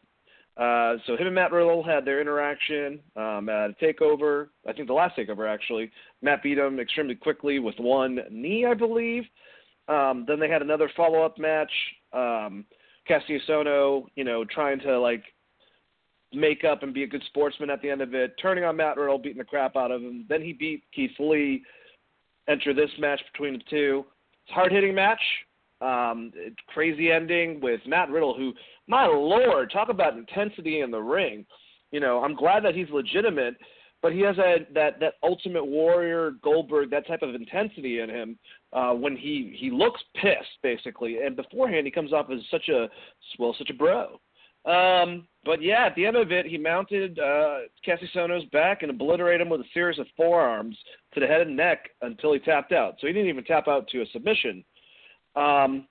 Uh, 0.57 0.97
so 1.07 1.17
him 1.17 1.27
and 1.27 1.35
Matt 1.35 1.51
Riddle 1.51 1.83
had 1.83 2.05
their 2.05 2.21
interaction 2.21 3.01
um, 3.17 3.49
at 3.49 3.71
a 3.71 3.75
takeover. 3.83 4.49
I 4.69 4.73
think 4.73 4.87
the 4.87 4.95
last 4.95 5.17
takeover 5.17 5.53
actually. 5.53 5.91
Matt 6.23 6.43
beat 6.43 6.59
him 6.59 6.79
extremely 6.79 7.17
quickly 7.17 7.59
with 7.59 7.75
one 7.79 8.21
knee, 8.31 8.65
I 8.65 8.75
believe. 8.75 9.25
Um, 9.89 10.25
then 10.27 10.39
they 10.39 10.49
had 10.49 10.63
another 10.63 10.91
follow-up 10.97 11.39
match. 11.39 11.73
Um, 12.13 12.65
Ohno, 13.11 14.07
you 14.15 14.25
know, 14.25 14.45
trying 14.45 14.81
to 14.81 14.99
like 14.99 15.25
make 16.33 16.65
up 16.65 16.83
and 16.83 16.95
be 16.95 17.03
a 17.03 17.07
good 17.07 17.23
sportsman 17.27 17.71
at 17.71 17.83
the 17.83 17.91
end 17.91 18.01
of 18.01 18.15
it, 18.15 18.35
turning 18.41 18.65
on 18.65 18.77
Matt 18.77 18.97
Riddle, 18.97 19.19
beating 19.19 19.39
the 19.39 19.45
crap 19.45 19.77
out 19.77 19.91
of 19.91 20.03
him. 20.03 20.25
Then 20.29 20.41
he 20.41 20.53
beat 20.53 20.85
Keith 20.95 21.11
Lee. 21.19 21.63
Enter 22.49 22.75
this 22.75 22.91
match 22.99 23.21
between 23.33 23.55
the 23.55 23.65
two. 23.71 24.05
It's 24.43 24.51
a 24.51 24.55
hard-hitting 24.55 24.95
match. 24.95 25.21
Um, 25.81 26.33
crazy 26.69 27.11
ending 27.11 27.61
with 27.61 27.81
Matt 27.87 28.11
Riddle, 28.11 28.35
who, 28.35 28.53
my 28.87 29.07
lord, 29.07 29.71
talk 29.71 29.89
about 29.89 30.17
intensity 30.17 30.81
in 30.81 30.91
the 30.91 31.01
ring. 31.01 31.47
You 31.91 32.01
know, 32.01 32.23
I'm 32.23 32.35
glad 32.35 32.65
that 32.65 32.75
he's 32.75 32.91
legitimate, 32.91 33.55
but 34.03 34.13
he 34.13 34.21
has 34.21 34.37
a, 34.39 34.67
that 34.75 35.01
that 35.01 35.15
Ultimate 35.23 35.65
Warrior 35.65 36.33
Goldberg 36.43 36.91
that 36.91 37.07
type 37.07 37.23
of 37.23 37.35
intensity 37.35 38.01
in 38.01 38.11
him 38.11 38.39
uh, 38.73 38.93
when 38.93 39.17
he 39.17 39.57
he 39.59 39.71
looks 39.71 40.01
pissed 40.15 40.61
basically, 40.63 41.19
and 41.23 41.37
beforehand 41.37 41.87
he 41.87 41.91
comes 41.91 42.13
off 42.13 42.27
as 42.31 42.41
such 42.51 42.69
a 42.69 42.89
well 43.39 43.55
such 43.59 43.71
a 43.71 43.75
bro. 43.75 44.21
Um, 44.65 45.29
but 45.45 45.63
yeah, 45.63 45.85
at 45.87 45.95
the 45.95 46.07
end 46.07 46.17
of 46.17 46.33
it, 46.33 46.47
he 46.47 46.57
mounted 46.57 47.19
uh, 47.19 47.61
Kassius 47.87 48.17
Ohno's 48.17 48.47
back 48.47 48.83
and 48.83 48.91
obliterated 48.91 49.43
him 49.43 49.51
with 49.51 49.61
a 49.61 49.69
series 49.75 49.99
of 49.99 50.07
forearms 50.17 50.77
to 51.13 51.21
the 51.21 51.27
head 51.27 51.43
and 51.43 51.57
neck 51.57 51.91
until 52.01 52.33
he 52.33 52.39
tapped 52.39 52.73
out. 52.73 52.95
So 52.99 53.07
he 53.07 53.13
didn't 53.13 53.29
even 53.29 53.45
tap 53.45 53.69
out 53.69 53.87
to 53.89 54.01
a 54.01 54.07
submission. 54.07 54.65
Um, 55.37 55.87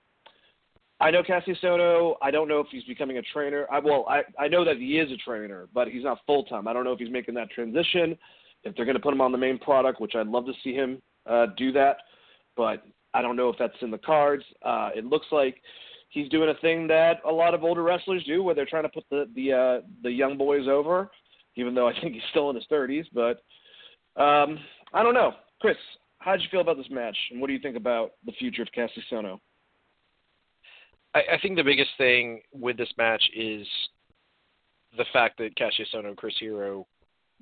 I 1.04 1.10
know 1.10 1.22
Cassius 1.22 1.58
Soto. 1.60 2.16
I 2.22 2.30
don't 2.30 2.48
know 2.48 2.60
if 2.60 2.68
he's 2.70 2.82
becoming 2.84 3.18
a 3.18 3.22
trainer. 3.22 3.66
I 3.70 3.78
well, 3.78 4.06
I 4.08 4.22
I 4.42 4.48
know 4.48 4.64
that 4.64 4.78
he 4.78 4.98
is 4.98 5.12
a 5.12 5.18
trainer, 5.18 5.68
but 5.74 5.88
he's 5.88 6.02
not 6.02 6.20
full 6.26 6.44
time. 6.44 6.66
I 6.66 6.72
don't 6.72 6.82
know 6.82 6.92
if 6.92 6.98
he's 6.98 7.10
making 7.10 7.34
that 7.34 7.50
transition. 7.50 8.16
If 8.62 8.74
they're 8.74 8.86
going 8.86 8.96
to 8.96 9.02
put 9.02 9.12
him 9.12 9.20
on 9.20 9.30
the 9.30 9.36
main 9.36 9.58
product, 9.58 10.00
which 10.00 10.14
I'd 10.14 10.28
love 10.28 10.46
to 10.46 10.54
see 10.64 10.72
him 10.72 11.02
uh, 11.28 11.48
do 11.58 11.72
that, 11.72 11.98
but 12.56 12.86
I 13.12 13.20
don't 13.20 13.36
know 13.36 13.50
if 13.50 13.56
that's 13.58 13.74
in 13.82 13.90
the 13.90 13.98
cards. 13.98 14.44
Uh, 14.62 14.88
it 14.96 15.04
looks 15.04 15.26
like 15.30 15.60
he's 16.08 16.26
doing 16.30 16.48
a 16.48 16.58
thing 16.62 16.86
that 16.86 17.20
a 17.28 17.30
lot 17.30 17.52
of 17.52 17.64
older 17.64 17.82
wrestlers 17.82 18.24
do, 18.24 18.42
where 18.42 18.54
they're 18.54 18.64
trying 18.64 18.84
to 18.84 18.88
put 18.88 19.04
the 19.10 19.28
the 19.34 19.52
uh, 19.52 19.86
the 20.02 20.10
young 20.10 20.38
boys 20.38 20.68
over, 20.68 21.10
even 21.56 21.74
though 21.74 21.86
I 21.86 21.92
think 22.00 22.14
he's 22.14 22.22
still 22.30 22.48
in 22.48 22.56
his 22.56 22.64
30s. 22.72 23.04
But 23.12 23.42
um, 24.18 24.58
I 24.94 25.02
don't 25.02 25.14
know, 25.14 25.32
Chris. 25.60 25.76
How 26.20 26.32
did 26.32 26.40
you 26.40 26.48
feel 26.50 26.62
about 26.62 26.78
this 26.78 26.88
match, 26.90 27.18
and 27.30 27.42
what 27.42 27.48
do 27.48 27.52
you 27.52 27.60
think 27.60 27.76
about 27.76 28.12
the 28.24 28.32
future 28.32 28.62
of 28.62 28.68
Kassius 28.74 29.12
Ohno? 29.12 29.38
I, 31.14 31.20
I 31.34 31.38
think 31.40 31.56
the 31.56 31.64
biggest 31.64 31.90
thing 31.96 32.40
with 32.52 32.76
this 32.76 32.92
match 32.98 33.22
is 33.34 33.66
the 34.96 35.04
fact 35.12 35.38
that 35.38 35.56
Kassius 35.56 35.94
Ohno 35.94 36.08
and 36.08 36.16
Chris 36.16 36.34
Hero 36.38 36.86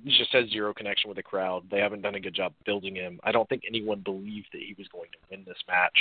just 0.05 0.33
has 0.33 0.49
zero 0.49 0.73
connection 0.73 1.09
with 1.09 1.17
the 1.17 1.23
crowd. 1.23 1.63
They 1.69 1.79
haven't 1.79 2.01
done 2.01 2.15
a 2.15 2.19
good 2.19 2.33
job 2.33 2.53
building 2.65 2.95
him. 2.95 3.19
I 3.23 3.31
don't 3.31 3.47
think 3.47 3.63
anyone 3.67 3.99
believed 3.99 4.47
that 4.53 4.61
he 4.61 4.75
was 4.77 4.87
going 4.87 5.09
to 5.11 5.17
win 5.29 5.43
this 5.45 5.57
match, 5.67 5.97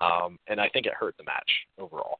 um, 0.00 0.38
and 0.48 0.60
I 0.60 0.68
think 0.68 0.86
it 0.86 0.94
hurt 0.94 1.16
the 1.16 1.24
match 1.24 1.50
overall. 1.78 2.18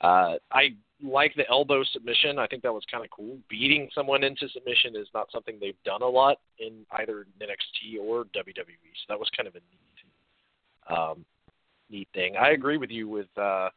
Uh, 0.00 0.36
I 0.50 0.74
like 1.02 1.34
the 1.36 1.48
elbow 1.48 1.84
submission. 1.92 2.38
I 2.38 2.46
think 2.46 2.62
that 2.62 2.72
was 2.72 2.84
kind 2.90 3.04
of 3.04 3.10
cool. 3.10 3.36
Beating 3.48 3.88
someone 3.94 4.24
into 4.24 4.48
submission 4.48 4.96
is 4.96 5.08
not 5.14 5.30
something 5.32 5.58
they've 5.60 5.74
done 5.84 6.02
a 6.02 6.08
lot 6.08 6.38
in 6.58 6.86
either 6.98 7.26
NXT 7.40 8.00
or 8.00 8.24
WWE, 8.24 8.92
so 8.94 9.04
that 9.08 9.18
was 9.18 9.28
kind 9.36 9.48
of 9.48 9.54
a 9.54 9.58
neat, 9.58 10.98
um, 10.98 11.24
neat 11.90 12.08
thing. 12.14 12.36
I 12.36 12.50
agree 12.50 12.78
with 12.78 12.90
you 12.90 13.08
with 13.08 13.26
uh, 13.36 13.68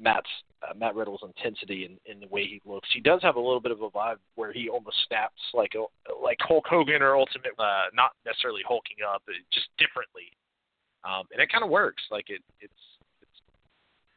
Matt's 0.00 0.30
uh, 0.62 0.74
Matt 0.76 0.94
Riddle's 0.94 1.22
intensity 1.22 1.84
and 1.84 1.98
in, 2.06 2.14
in 2.14 2.20
the 2.20 2.28
way 2.28 2.44
he 2.44 2.60
looks. 2.64 2.88
He 2.92 3.00
does 3.00 3.22
have 3.22 3.36
a 3.36 3.40
little 3.40 3.60
bit 3.60 3.72
of 3.72 3.82
a 3.82 3.90
vibe 3.90 4.16
where 4.34 4.52
he 4.52 4.68
almost 4.68 4.96
snaps 5.06 5.40
like 5.54 5.72
a 5.76 5.84
like 6.22 6.38
Hulk 6.40 6.64
Hogan 6.68 7.02
or 7.02 7.16
Ultimate, 7.16 7.52
uh, 7.58 7.88
not 7.94 8.12
necessarily 8.24 8.62
hulking 8.66 8.98
up, 9.06 9.22
but 9.26 9.34
just 9.52 9.68
differently. 9.78 10.32
Um, 11.04 11.24
and 11.32 11.40
it 11.40 11.50
kind 11.50 11.64
of 11.64 11.70
works. 11.70 12.02
Like 12.10 12.28
it, 12.28 12.42
it's 12.60 12.72
it's 13.22 13.40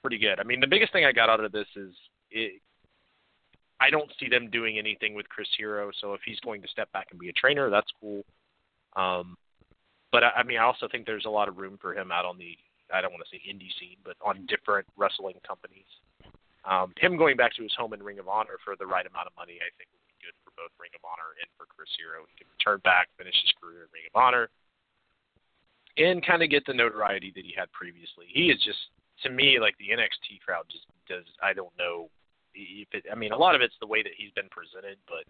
pretty 0.02 0.18
good. 0.18 0.40
I 0.40 0.44
mean, 0.44 0.60
the 0.60 0.68
biggest 0.68 0.92
thing 0.92 1.06
I 1.06 1.12
got 1.12 1.30
out 1.30 1.44
of 1.44 1.52
this 1.52 1.68
is 1.76 1.94
it, 2.32 2.62
I 3.80 3.90
don't 3.90 4.12
see 4.20 4.28
them 4.30 4.50
doing 4.50 4.78
anything 4.78 5.14
with 5.14 5.30
Chris 5.30 5.48
Hero. 5.58 5.92
So 6.02 6.14
if 6.14 6.22
he's 6.26 6.40
going 6.40 6.62
to 6.62 6.68
step 6.68 6.92
back 6.92 7.08
and 7.12 7.20
be 7.20 7.30
a 7.30 7.34
trainer, 7.34 7.70
that's 7.70 7.92
cool. 8.02 8.24
Um, 8.96 9.38
but 10.12 10.24
I, 10.24 10.30
I 10.38 10.44
mean, 10.44 10.58
I 10.58 10.64
also 10.64 10.88
think 10.92 11.06
there's 11.06 11.26
a 11.26 11.30
lot 11.30 11.48
of 11.48 11.58
room 11.58 11.78
for 11.82 11.94
him 11.94 12.12
out 12.12 12.26
on 12.26 12.38
the 12.38 12.58
I 12.94 13.02
don't 13.02 13.12
want 13.12 13.26
to 13.26 13.32
say 13.34 13.42
indie 13.42 13.74
scene, 13.82 13.98
but 14.06 14.16
on 14.22 14.46
different 14.46 14.86
wrestling 14.96 15.42
companies. 15.42 15.90
Um, 16.64 16.94
him 16.96 17.18
going 17.18 17.36
back 17.36 17.52
to 17.60 17.64
his 17.66 17.76
home 17.76 17.92
in 17.92 18.00
Ring 18.00 18.22
of 18.24 18.30
Honor 18.30 18.56
for 18.64 18.78
the 18.80 18.88
right 18.88 19.04
amount 19.04 19.28
of 19.28 19.36
money, 19.36 19.60
I 19.60 19.68
think 19.76 19.92
would 19.92 20.08
be 20.08 20.16
good 20.24 20.38
for 20.46 20.56
both 20.56 20.72
Ring 20.80 20.96
of 20.96 21.04
Honor 21.04 21.36
and 21.42 21.50
for 21.60 21.68
Chris 21.68 21.92
Hero. 22.00 22.24
He 22.24 22.38
can 22.40 22.48
return 22.48 22.80
back, 22.88 23.12
finish 23.20 23.36
his 23.44 23.52
career 23.60 23.90
in 23.90 23.92
Ring 23.92 24.08
of 24.08 24.16
Honor, 24.16 24.48
and 26.00 26.24
kind 26.24 26.40
of 26.40 26.48
get 26.48 26.64
the 26.64 26.78
notoriety 26.78 27.34
that 27.36 27.44
he 27.44 27.52
had 27.52 27.68
previously. 27.76 28.32
He 28.32 28.48
is 28.48 28.62
just, 28.64 28.80
to 29.28 29.30
me, 29.30 29.60
like 29.60 29.76
the 29.76 29.92
NXT 29.92 30.40
crowd 30.40 30.64
just 30.72 30.88
does. 31.10 31.28
I 31.44 31.52
don't 31.52 31.74
know 31.76 32.08
if 32.56 32.88
it. 32.94 33.10
I 33.12 33.16
mean, 33.18 33.34
a 33.34 33.38
lot 33.38 33.58
of 33.58 33.62
it's 33.62 33.76
the 33.82 33.90
way 33.90 34.00
that 34.00 34.16
he's 34.16 34.32
been 34.32 34.48
presented, 34.48 35.02
but 35.10 35.28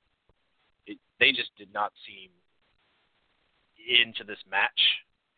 it, 0.86 1.00
they 1.18 1.32
just 1.32 1.50
did 1.58 1.74
not 1.74 1.96
seem 2.06 2.30
into 3.84 4.24
this 4.24 4.40
match 4.50 4.80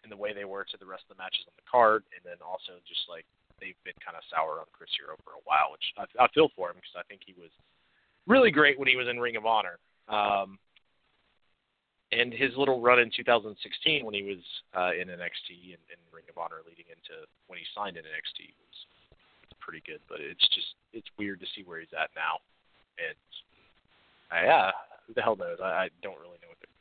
in 0.06 0.14
the 0.14 0.16
way 0.16 0.32
they 0.32 0.46
were 0.46 0.64
to 0.64 0.78
the 0.78 0.86
rest 0.86 1.10
of 1.10 1.18
the 1.18 1.22
matches 1.22 1.44
on 1.50 1.58
the 1.58 1.66
card, 1.66 2.06
and 2.14 2.22
then 2.22 2.38
also 2.46 2.78
just 2.86 3.10
like 3.10 3.26
they've 3.58 3.80
been 3.82 3.98
kind 4.00 4.14
of 4.14 4.24
sour 4.30 4.62
on 4.62 4.70
Chris 4.72 4.94
Hero 4.94 5.18
for 5.26 5.36
a 5.36 5.44
while, 5.44 5.74
which 5.74 5.84
I, 5.98 6.06
I 6.22 6.30
feel 6.32 6.54
for 6.54 6.70
him 6.70 6.78
because 6.78 6.96
I 6.96 7.06
think 7.10 7.26
he 7.26 7.34
was 7.34 7.50
really 8.30 8.54
great 8.54 8.78
when 8.78 8.88
he 8.88 8.96
was 8.96 9.10
in 9.10 9.18
Ring 9.18 9.36
of 9.36 9.50
Honor. 9.50 9.82
Um, 10.08 10.62
and 12.14 12.32
his 12.32 12.54
little 12.56 12.80
run 12.80 13.02
in 13.02 13.10
2016 13.10 13.58
when 14.06 14.14
he 14.14 14.22
was 14.22 14.44
uh, 14.78 14.94
in 14.94 15.10
NXT 15.10 15.74
and 15.74 15.84
in 15.90 16.00
Ring 16.14 16.30
of 16.30 16.38
Honor, 16.38 16.62
leading 16.64 16.86
into 16.88 17.26
when 17.50 17.58
he 17.58 17.66
signed 17.74 17.98
in 17.98 18.06
NXT, 18.06 18.54
was 18.62 18.78
pretty 19.60 19.82
good. 19.86 20.00
But 20.08 20.22
it's 20.22 20.46
just 20.54 20.78
it's 20.94 21.10
weird 21.18 21.42
to 21.42 21.50
see 21.56 21.66
where 21.66 21.82
he's 21.82 21.94
at 21.98 22.14
now, 22.14 22.40
and 23.02 23.18
uh, 24.30 24.44
yeah, 24.46 24.72
who 25.08 25.14
the 25.14 25.22
hell 25.22 25.36
knows? 25.36 25.58
I, 25.62 25.90
I 25.90 25.96
don't 26.06 26.22
really 26.22 26.38
know 26.42 26.54
what. 26.54 26.62
They're... 26.62 26.75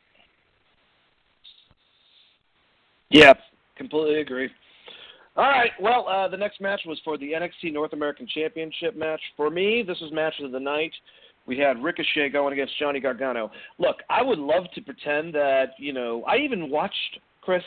Yeah, 3.14 3.34
completely 3.76 4.20
agree. 4.20 4.50
All 5.36 5.44
right. 5.44 5.70
Well, 5.80 6.08
uh, 6.08 6.26
the 6.26 6.36
next 6.36 6.60
match 6.60 6.80
was 6.84 7.00
for 7.04 7.16
the 7.16 7.30
NXT 7.30 7.72
North 7.72 7.92
American 7.92 8.26
Championship 8.26 8.96
match. 8.96 9.20
For 9.36 9.50
me, 9.50 9.84
this 9.86 10.00
was 10.00 10.12
match 10.12 10.34
of 10.42 10.50
the 10.50 10.58
night. 10.58 10.90
We 11.46 11.56
had 11.56 11.80
Ricochet 11.80 12.30
going 12.30 12.54
against 12.54 12.76
Johnny 12.76 12.98
Gargano. 12.98 13.52
Look, 13.78 13.98
I 14.10 14.20
would 14.20 14.40
love 14.40 14.64
to 14.74 14.80
pretend 14.80 15.32
that 15.34 15.74
you 15.78 15.92
know. 15.92 16.24
I 16.24 16.38
even 16.38 16.70
watched 16.70 17.20
Chris 17.40 17.62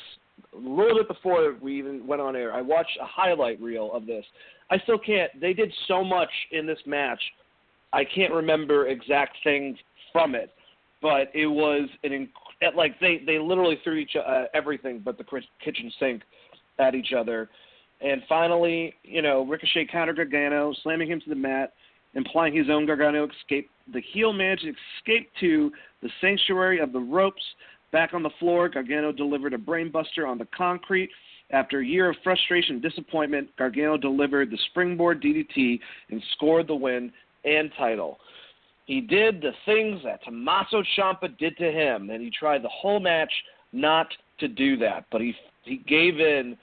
a 0.54 0.58
little 0.58 0.98
bit 0.98 1.08
before 1.08 1.56
we 1.62 1.80
even 1.80 2.06
went 2.06 2.22
on 2.22 2.36
air. 2.36 2.54
I 2.54 2.62
watched 2.62 2.98
a 3.02 3.06
highlight 3.06 3.62
reel 3.62 3.92
of 3.94 4.06
this. 4.06 4.26
I 4.70 4.80
still 4.80 5.00
can't. 5.00 5.32
They 5.40 5.54
did 5.54 5.74
so 5.88 6.04
much 6.04 6.32
in 6.52 6.68
this 6.68 6.80
match. 6.86 7.22
I 7.94 8.04
can't 8.04 8.34
remember 8.34 8.88
exact 8.88 9.38
things 9.46 9.78
from 10.12 10.36
it, 10.36 10.54
but 11.02 11.32
it 11.34 11.48
was 11.48 11.88
an 12.04 12.12
inc- 12.62 12.76
like 12.76 13.00
they 13.00 13.22
they 13.26 13.40
literally 13.40 13.80
threw 13.84 13.96
each 13.96 14.16
uh, 14.16 14.46
everything 14.54 15.02
but 15.04 15.18
the 15.18 15.26
kitchen 15.64 15.92
sink 16.00 16.22
at 16.80 16.96
each 16.96 17.14
other. 17.18 17.50
And 18.00 18.22
finally, 18.30 18.94
you 19.04 19.24
know, 19.24 19.44
Ricochet 19.44 19.88
countered 19.92 20.18
Gargano, 20.18 20.74
slamming 20.84 21.10
him 21.10 21.20
to 21.22 21.30
the 21.30 21.36
mat 21.36 21.74
implying 22.18 22.56
his 22.56 22.70
own 22.70 22.86
Gargano 22.86 23.28
escape. 23.42 23.70
The 23.94 24.02
heel 24.02 24.34
managed 24.34 24.64
to 24.64 24.74
escape 25.00 25.30
to 25.40 25.72
the 26.02 26.10
sanctuary 26.20 26.80
of 26.80 26.92
the 26.92 27.00
ropes. 27.00 27.42
Back 27.92 28.14
on 28.14 28.24
the 28.24 28.32
floor, 28.40 28.68
Gargano 28.68 29.12
delivered 29.12 29.54
a 29.54 29.58
brainbuster 29.58 30.28
on 30.28 30.38
the 30.38 30.48
concrete. 30.56 31.10
After 31.52 31.80
a 31.80 31.86
year 31.86 32.10
of 32.10 32.18
frustration 32.24 32.76
and 32.76 32.82
disappointment, 32.82 33.56
Gargano 33.58 33.96
delivered 33.96 34.52
the 34.52 34.58
springboard 34.70 35.22
DDT 35.22 35.80
and 36.10 36.22
scored 36.34 36.68
the 36.68 36.76
win 36.76 37.14
and 37.46 37.72
title. 37.78 38.20
He 38.88 39.02
did 39.02 39.42
the 39.42 39.52
things 39.66 40.02
that 40.06 40.24
Tommaso 40.24 40.82
Ciampa 40.98 41.38
did 41.38 41.58
to 41.58 41.72
him, 41.72 42.10
and 42.10 42.22
he 42.22 42.32
tried 42.32 42.64
the 42.64 42.70
whole 42.70 43.02
match 43.02 43.32
not 43.74 44.08
to 44.40 44.48
do 44.48 44.78
that, 44.78 45.06
but 45.12 45.22
he 45.22 45.36
he 45.64 45.78
gave 45.88 46.20
in 46.20 46.58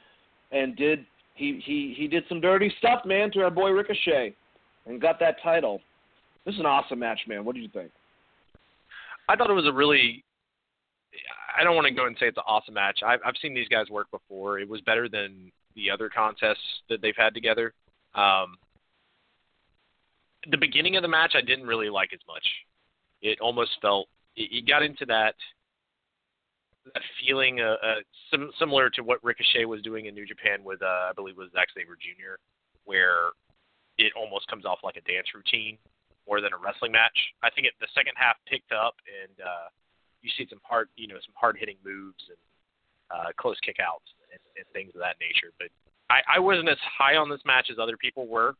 and 0.50 0.74
did 0.74 1.04
he 1.34 1.62
he 1.64 1.94
he 1.96 2.08
did 2.08 2.24
some 2.28 2.40
dirty 2.40 2.72
stuff, 2.78 3.04
man, 3.04 3.30
to 3.32 3.42
our 3.42 3.50
boy 3.50 3.70
Ricochet 3.70 4.34
and 4.86 5.00
got 5.00 5.20
that 5.20 5.36
title. 5.42 5.80
This 6.46 6.54
is 6.54 6.60
an 6.60 6.66
awesome 6.66 6.98
match, 6.98 7.20
man. 7.28 7.44
What 7.44 7.54
do 7.54 7.60
you 7.60 7.68
think? 7.68 7.90
I 9.28 9.36
thought 9.36 9.50
it 9.50 9.54
was 9.54 9.66
a 9.66 9.72
really. 9.72 10.24
I 11.56 11.62
don't 11.62 11.76
want 11.76 11.86
to 11.86 11.94
go 11.94 12.06
and 12.06 12.16
say 12.18 12.26
it's 12.26 12.38
an 12.38 12.44
awesome 12.46 12.74
match. 12.74 13.00
I've 13.04 13.20
I've 13.24 13.36
seen 13.42 13.54
these 13.54 13.68
guys 13.68 13.90
work 13.90 14.10
before. 14.10 14.58
It 14.60 14.68
was 14.68 14.80
better 14.80 15.10
than 15.10 15.52
the 15.76 15.90
other 15.90 16.08
contests 16.08 16.80
that 16.88 17.02
they've 17.02 17.14
had 17.16 17.34
together. 17.34 17.74
Um, 18.14 18.56
the 20.50 20.56
beginning 20.56 20.96
of 20.96 21.02
the 21.02 21.08
match 21.08 21.34
I 21.36 21.40
didn't 21.40 21.66
really 21.66 21.90
like 21.90 22.12
as 22.12 22.20
much. 22.26 22.44
It 23.22 23.40
almost 23.40 23.70
felt 23.80 24.08
it, 24.36 24.66
got 24.66 24.82
into 24.82 25.06
that 25.06 25.34
that 26.92 27.02
feeling 27.24 27.60
uh, 27.60 27.76
uh, 27.82 28.00
sim- 28.30 28.50
similar 28.58 28.90
to 28.90 29.02
what 29.02 29.22
Ricochet 29.24 29.64
was 29.64 29.80
doing 29.80 30.06
in 30.06 30.14
New 30.14 30.26
Japan 30.26 30.62
with 30.62 30.82
uh, 30.82 31.08
I 31.08 31.12
believe 31.14 31.36
was 31.36 31.48
Zack 31.52 31.68
Sabre 31.74 31.96
Jr., 31.96 32.36
where 32.84 33.32
it 33.96 34.12
almost 34.16 34.46
comes 34.48 34.64
off 34.64 34.78
like 34.82 34.96
a 34.96 35.10
dance 35.10 35.28
routine 35.34 35.78
more 36.26 36.40
than 36.40 36.52
a 36.52 36.58
wrestling 36.58 36.92
match. 36.92 37.16
I 37.42 37.50
think 37.50 37.66
it, 37.66 37.74
the 37.80 37.88
second 37.94 38.12
half 38.16 38.36
picked 38.48 38.72
up, 38.72 38.96
and 39.08 39.34
uh, 39.40 39.68
you 40.22 40.30
see 40.36 40.46
some 40.48 40.60
hard, 40.64 40.88
you 40.96 41.06
know, 41.06 41.16
some 41.24 41.34
hard 41.36 41.56
hitting 41.58 41.76
moves 41.84 42.20
and 42.28 42.40
uh, 43.12 43.30
close 43.36 43.56
kickouts 43.60 44.08
and, 44.32 44.40
and 44.56 44.64
things 44.72 44.92
of 44.94 45.00
that 45.00 45.16
nature. 45.20 45.52
But 45.58 45.68
I, 46.10 46.36
I 46.36 46.38
wasn't 46.38 46.68
as 46.68 46.80
high 46.80 47.16
on 47.16 47.28
this 47.28 47.40
match 47.44 47.68
as 47.70 47.78
other 47.78 47.96
people 47.96 48.26
were. 48.26 48.56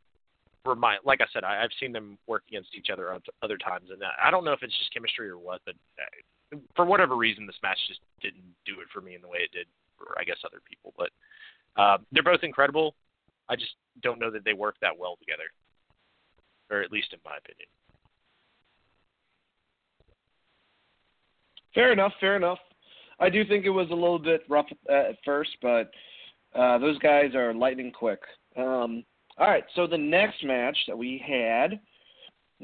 My, 0.67 0.97
like 1.05 1.21
I 1.21 1.27
said, 1.33 1.45
I, 1.45 1.63
I've 1.63 1.77
seen 1.79 1.93
them 1.93 2.17
work 2.27 2.43
against 2.49 2.75
each 2.75 2.89
other 2.91 3.15
other 3.43 3.59
times, 3.59 3.91
and 3.91 4.01
I 4.23 4.31
don't 4.31 4.45
know 4.45 4.53
if 4.53 4.63
it's 4.63 4.77
just 4.79 4.95
chemistry 4.95 5.29
or 5.29 5.37
what, 5.37 5.61
but 5.67 5.75
uh, 6.01 6.57
for 6.75 6.87
whatever 6.87 7.17
reason, 7.17 7.47
this 7.47 7.57
match 7.63 7.77
just 7.87 8.01
didn't 8.23 8.45
do 8.65 8.81
it 8.81 8.89
for 8.93 9.03
me 9.03 9.15
in 9.15 9.21
the 9.21 9.29
way 9.29 9.39
it 9.41 9.53
did 9.53 9.67
for 9.99 10.19
I 10.19 10.25
guess 10.25 10.39
other 10.45 10.63
people. 10.67 10.95
But 10.97 11.11
uh, 11.77 11.99
they're 12.13 12.23
both 12.23 12.43
incredible. 12.43 12.95
I 13.49 13.57
just 13.57 13.73
don't 14.03 14.19
know 14.19 14.31
that 14.31 14.45
they 14.45 14.55
work 14.55 14.77
that 14.81 14.99
well 14.99 15.17
together, 15.21 15.53
or 16.71 16.81
at 16.81 16.91
least 16.91 17.13
in 17.13 17.19
my 17.27 17.37
opinion. 17.37 17.69
Fair 21.75 21.93
enough. 21.93 22.13
Fair 22.21 22.37
enough. 22.37 22.59
I 23.21 23.29
do 23.29 23.45
think 23.45 23.67
it 23.67 23.71
was 23.71 23.89
a 23.91 23.95
little 23.95 24.19
bit 24.19 24.45
rough 24.49 24.67
at 24.89 25.17
first, 25.25 25.51
but 25.61 25.91
uh, 26.55 26.79
those 26.79 26.99
guys 26.99 27.35
are 27.35 27.53
lightning 27.53 27.93
quick. 27.93 28.21
Um, 28.57 29.05
all 29.39 29.49
right, 29.49 29.65
so 29.75 29.87
the 29.87 29.99
next 29.99 30.45
match 30.45 30.77
that 30.89 30.97
we 30.97 31.23
had. 31.27 31.81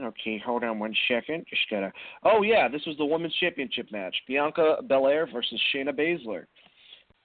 Okay, 0.00 0.40
hold 0.44 0.62
on 0.62 0.78
one 0.78 0.94
second. 1.08 1.44
Just 1.50 1.62
gotta. 1.70 1.92
Oh 2.24 2.42
yeah, 2.42 2.68
this 2.68 2.82
was 2.86 2.96
the 2.96 3.04
women's 3.04 3.34
championship 3.34 3.90
match: 3.90 4.14
Bianca 4.28 4.76
Belair 4.86 5.28
versus 5.32 5.60
Shayna 5.74 5.92
Baszler. 5.92 6.44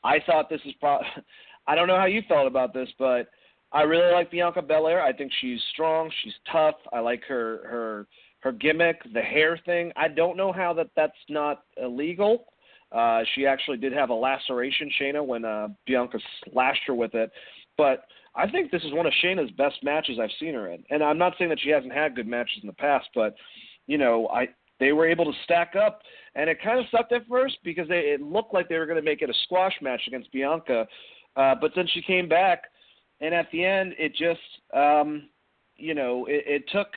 I 0.03 0.19
thought 0.25 0.49
this 0.49 0.61
is 0.65 0.73
pro. 0.79 0.99
I 1.67 1.75
don't 1.75 1.87
know 1.87 1.97
how 1.97 2.05
you 2.05 2.21
felt 2.27 2.47
about 2.47 2.73
this, 2.73 2.89
but 2.97 3.27
I 3.71 3.83
really 3.83 4.11
like 4.11 4.31
Bianca 4.31 4.61
Belair. 4.61 5.01
I 5.01 5.13
think 5.13 5.31
she's 5.41 5.59
strong. 5.73 6.11
She's 6.23 6.33
tough. 6.51 6.75
I 6.91 6.99
like 6.99 7.23
her 7.27 7.61
her 7.69 8.07
her 8.39 8.51
gimmick, 8.51 9.01
the 9.13 9.21
hair 9.21 9.59
thing. 9.65 9.91
I 9.95 10.07
don't 10.07 10.37
know 10.37 10.51
how 10.51 10.73
that 10.73 10.89
that's 10.95 11.13
not 11.29 11.63
illegal. 11.77 12.45
Uh, 12.91 13.21
she 13.33 13.45
actually 13.45 13.77
did 13.77 13.91
have 13.91 14.09
a 14.09 14.13
laceration, 14.13 14.89
Shayna, 15.01 15.25
when 15.25 15.43
uh, 15.43 15.69
Bianca 15.85 16.19
slashed 16.51 16.81
her 16.87 16.93
with 16.93 17.13
it. 17.15 17.31
But 17.77 18.05
I 18.35 18.49
think 18.49 18.71
this 18.71 18.83
is 18.83 18.93
one 18.93 19.05
of 19.05 19.13
Shayna's 19.23 19.51
best 19.51 19.77
matches 19.83 20.17
I've 20.21 20.29
seen 20.39 20.53
her 20.53 20.69
in. 20.71 20.83
And 20.89 21.03
I'm 21.03 21.17
not 21.17 21.33
saying 21.37 21.49
that 21.49 21.59
she 21.61 21.69
hasn't 21.69 21.93
had 21.93 22.15
good 22.15 22.27
matches 22.27 22.59
in 22.61 22.67
the 22.67 22.73
past, 22.73 23.07
but 23.15 23.35
you 23.87 23.97
know, 23.97 24.27
I 24.29 24.49
they 24.79 24.91
were 24.91 25.07
able 25.07 25.25
to 25.25 25.39
stack 25.45 25.75
up, 25.75 26.01
and 26.35 26.49
it 26.49 26.61
kind 26.61 26.79
of 26.79 26.85
sucked 26.91 27.13
at 27.13 27.25
first 27.27 27.57
because 27.63 27.87
they, 27.87 27.99
it 27.99 28.21
looked 28.21 28.53
like 28.53 28.67
they 28.67 28.77
were 28.77 28.85
going 28.85 28.97
to 28.97 29.01
make 29.01 29.21
it 29.21 29.29
a 29.29 29.33
squash 29.45 29.73
match 29.81 30.01
against 30.07 30.31
Bianca. 30.33 30.85
Uh, 31.37 31.55
but 31.59 31.71
then 31.75 31.87
she 31.93 32.01
came 32.01 32.27
back 32.27 32.63
and 33.21 33.33
at 33.33 33.49
the 33.51 33.63
end, 33.63 33.93
it 33.97 34.15
just, 34.15 34.39
um, 34.73 35.29
you 35.77 35.93
know, 35.93 36.25
it, 36.25 36.43
it 36.45 36.63
took 36.71 36.87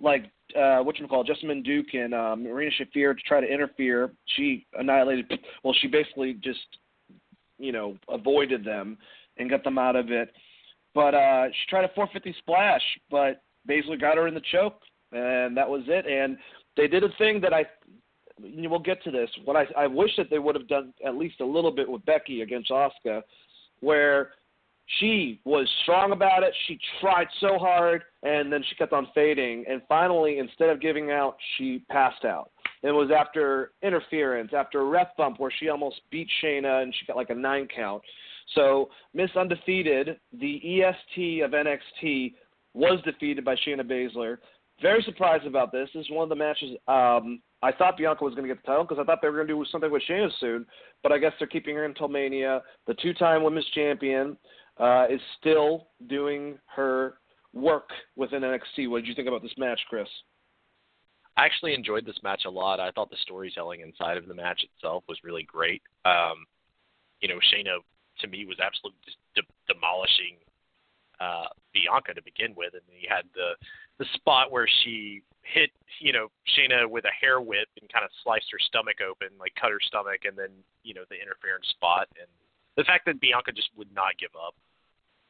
like 0.00 0.30
uh, 0.56 0.78
what 0.78 0.98
you 0.98 1.06
call 1.06 1.24
Jessamyn 1.24 1.64
Duke 1.64 1.92
and 1.92 2.14
um, 2.14 2.44
Marina 2.44 2.70
Shafir 2.70 3.16
to 3.16 3.22
try 3.26 3.40
to 3.40 3.46
interfere. 3.46 4.12
She 4.36 4.66
annihilated. 4.74 5.26
Well, 5.62 5.74
she 5.80 5.88
basically 5.88 6.34
just, 6.34 6.58
you 7.58 7.72
know, 7.72 7.96
avoided 8.08 8.64
them 8.64 8.96
and 9.38 9.50
got 9.50 9.64
them 9.64 9.78
out 9.78 9.96
of 9.96 10.10
it. 10.10 10.30
But 10.94 11.14
uh, 11.14 11.46
she 11.48 11.70
tried 11.70 11.84
a 11.84 11.90
450 11.94 12.34
splash, 12.38 12.82
but 13.10 13.42
basically 13.66 13.96
got 13.96 14.16
her 14.16 14.26
in 14.26 14.34
the 14.34 14.42
choke, 14.52 14.80
and 15.12 15.56
that 15.56 15.68
was 15.68 15.82
it. 15.86 16.06
And 16.06 16.36
they 16.76 16.88
did 16.88 17.04
a 17.04 17.10
thing 17.18 17.40
that 17.42 17.52
I. 17.52 17.64
We'll 18.42 18.78
get 18.78 19.02
to 19.04 19.10
this. 19.10 19.28
What 19.44 19.56
I 19.56 19.66
I 19.76 19.86
wish 19.86 20.10
that 20.16 20.30
they 20.30 20.38
would 20.38 20.54
have 20.54 20.66
done 20.66 20.94
at 21.04 21.14
least 21.14 21.40
a 21.40 21.44
little 21.44 21.70
bit 21.70 21.88
with 21.88 22.04
Becky 22.06 22.40
against 22.40 22.70
Asuka, 22.70 23.22
where 23.80 24.30
she 24.98 25.40
was 25.44 25.68
strong 25.82 26.12
about 26.12 26.42
it. 26.42 26.52
She 26.66 26.78
tried 27.00 27.28
so 27.40 27.58
hard, 27.58 28.02
and 28.22 28.52
then 28.52 28.64
she 28.68 28.74
kept 28.74 28.92
on 28.92 29.08
fading. 29.14 29.64
And 29.68 29.82
finally, 29.88 30.38
instead 30.38 30.70
of 30.70 30.80
giving 30.80 31.10
out, 31.10 31.36
she 31.56 31.84
passed 31.90 32.24
out. 32.24 32.50
It 32.82 32.90
was 32.90 33.10
after 33.16 33.72
interference, 33.82 34.52
after 34.56 34.80
a 34.80 34.84
ref 34.84 35.08
bump 35.16 35.38
where 35.38 35.52
she 35.60 35.68
almost 35.68 36.00
beat 36.10 36.28
Shayna, 36.42 36.82
and 36.82 36.94
she 36.98 37.06
got 37.06 37.16
like 37.16 37.30
a 37.30 37.34
nine 37.34 37.68
count. 37.74 38.02
So 38.54 38.90
Miss 39.14 39.30
Undefeated, 39.36 40.18
the 40.32 40.82
EST 40.82 41.40
of 41.42 41.52
NXT, 41.52 42.34
was 42.74 43.00
defeated 43.04 43.44
by 43.44 43.56
Shayna 43.56 43.82
Baszler. 43.82 44.38
Very 44.80 45.02
surprised 45.02 45.46
about 45.46 45.72
this. 45.72 45.88
This 45.94 46.06
is 46.06 46.10
one 46.10 46.22
of 46.22 46.28
the 46.28 46.36
matches 46.36 46.76
um, 46.88 47.40
I 47.62 47.72
thought 47.72 47.98
Bianca 47.98 48.24
was 48.24 48.34
going 48.34 48.48
to 48.48 48.54
get 48.54 48.62
the 48.62 48.66
title 48.66 48.84
because 48.84 48.98
I 48.98 49.04
thought 49.04 49.20
they 49.20 49.28
were 49.28 49.36
going 49.36 49.48
to 49.48 49.54
do 49.54 49.64
something 49.70 49.90
with 49.90 50.02
Shayna 50.08 50.30
soon, 50.40 50.66
but 51.02 51.12
I 51.12 51.18
guess 51.18 51.32
they're 51.38 51.48
keeping 51.48 51.76
her 51.76 51.84
until 51.84 52.08
Mania. 52.08 52.62
The 52.86 52.94
two-time 52.94 53.42
women's 53.42 53.68
champion 53.74 54.36
uh, 54.78 55.06
is 55.10 55.20
still 55.38 55.88
doing 56.08 56.58
her 56.74 57.18
work 57.52 57.90
within 58.16 58.42
NXT. 58.42 58.88
What 58.88 59.00
did 59.00 59.08
you 59.08 59.14
think 59.14 59.28
about 59.28 59.42
this 59.42 59.52
match, 59.58 59.80
Chris? 59.90 60.08
I 61.36 61.44
actually 61.44 61.74
enjoyed 61.74 62.06
this 62.06 62.18
match 62.22 62.42
a 62.46 62.50
lot. 62.50 62.80
I 62.80 62.90
thought 62.92 63.10
the 63.10 63.16
storytelling 63.20 63.80
inside 63.80 64.16
of 64.16 64.26
the 64.26 64.34
match 64.34 64.64
itself 64.64 65.04
was 65.06 65.18
really 65.22 65.42
great. 65.42 65.82
Um, 66.06 66.46
you 67.20 67.28
know, 67.28 67.38
Shayna 67.52 67.78
to 68.22 68.28
me 68.28 68.44
was 68.44 68.60
absolutely 68.60 69.00
de- 69.34 69.54
demolishing 69.68 70.36
uh, 71.20 71.52
Bianca 71.72 72.14
to 72.14 72.22
begin 72.22 72.54
with, 72.56 72.74
and 72.74 72.82
you 72.88 73.08
had 73.08 73.28
the 73.34 73.54
the 73.98 74.06
spot 74.16 74.50
where 74.50 74.66
she 74.82 75.20
hit 75.42 75.70
you 76.00 76.12
know 76.12 76.28
Shayna 76.56 76.88
with 76.88 77.04
a 77.04 77.12
hair 77.12 77.40
whip 77.40 77.68
and 77.80 77.92
kind 77.92 78.04
of 78.04 78.10
sliced 78.24 78.48
her 78.52 78.58
stomach 78.58 79.04
open, 79.04 79.28
like 79.38 79.52
cut 79.60 79.70
her 79.70 79.80
stomach, 79.84 80.24
and 80.24 80.36
then 80.36 80.50
you 80.82 80.94
know 80.94 81.04
the 81.10 81.20
interference 81.20 81.68
spot, 81.76 82.08
and 82.16 82.28
the 82.76 82.84
fact 82.84 83.04
that 83.06 83.20
Bianca 83.20 83.52
just 83.52 83.68
would 83.76 83.92
not 83.92 84.16
give 84.18 84.32
up 84.32 84.54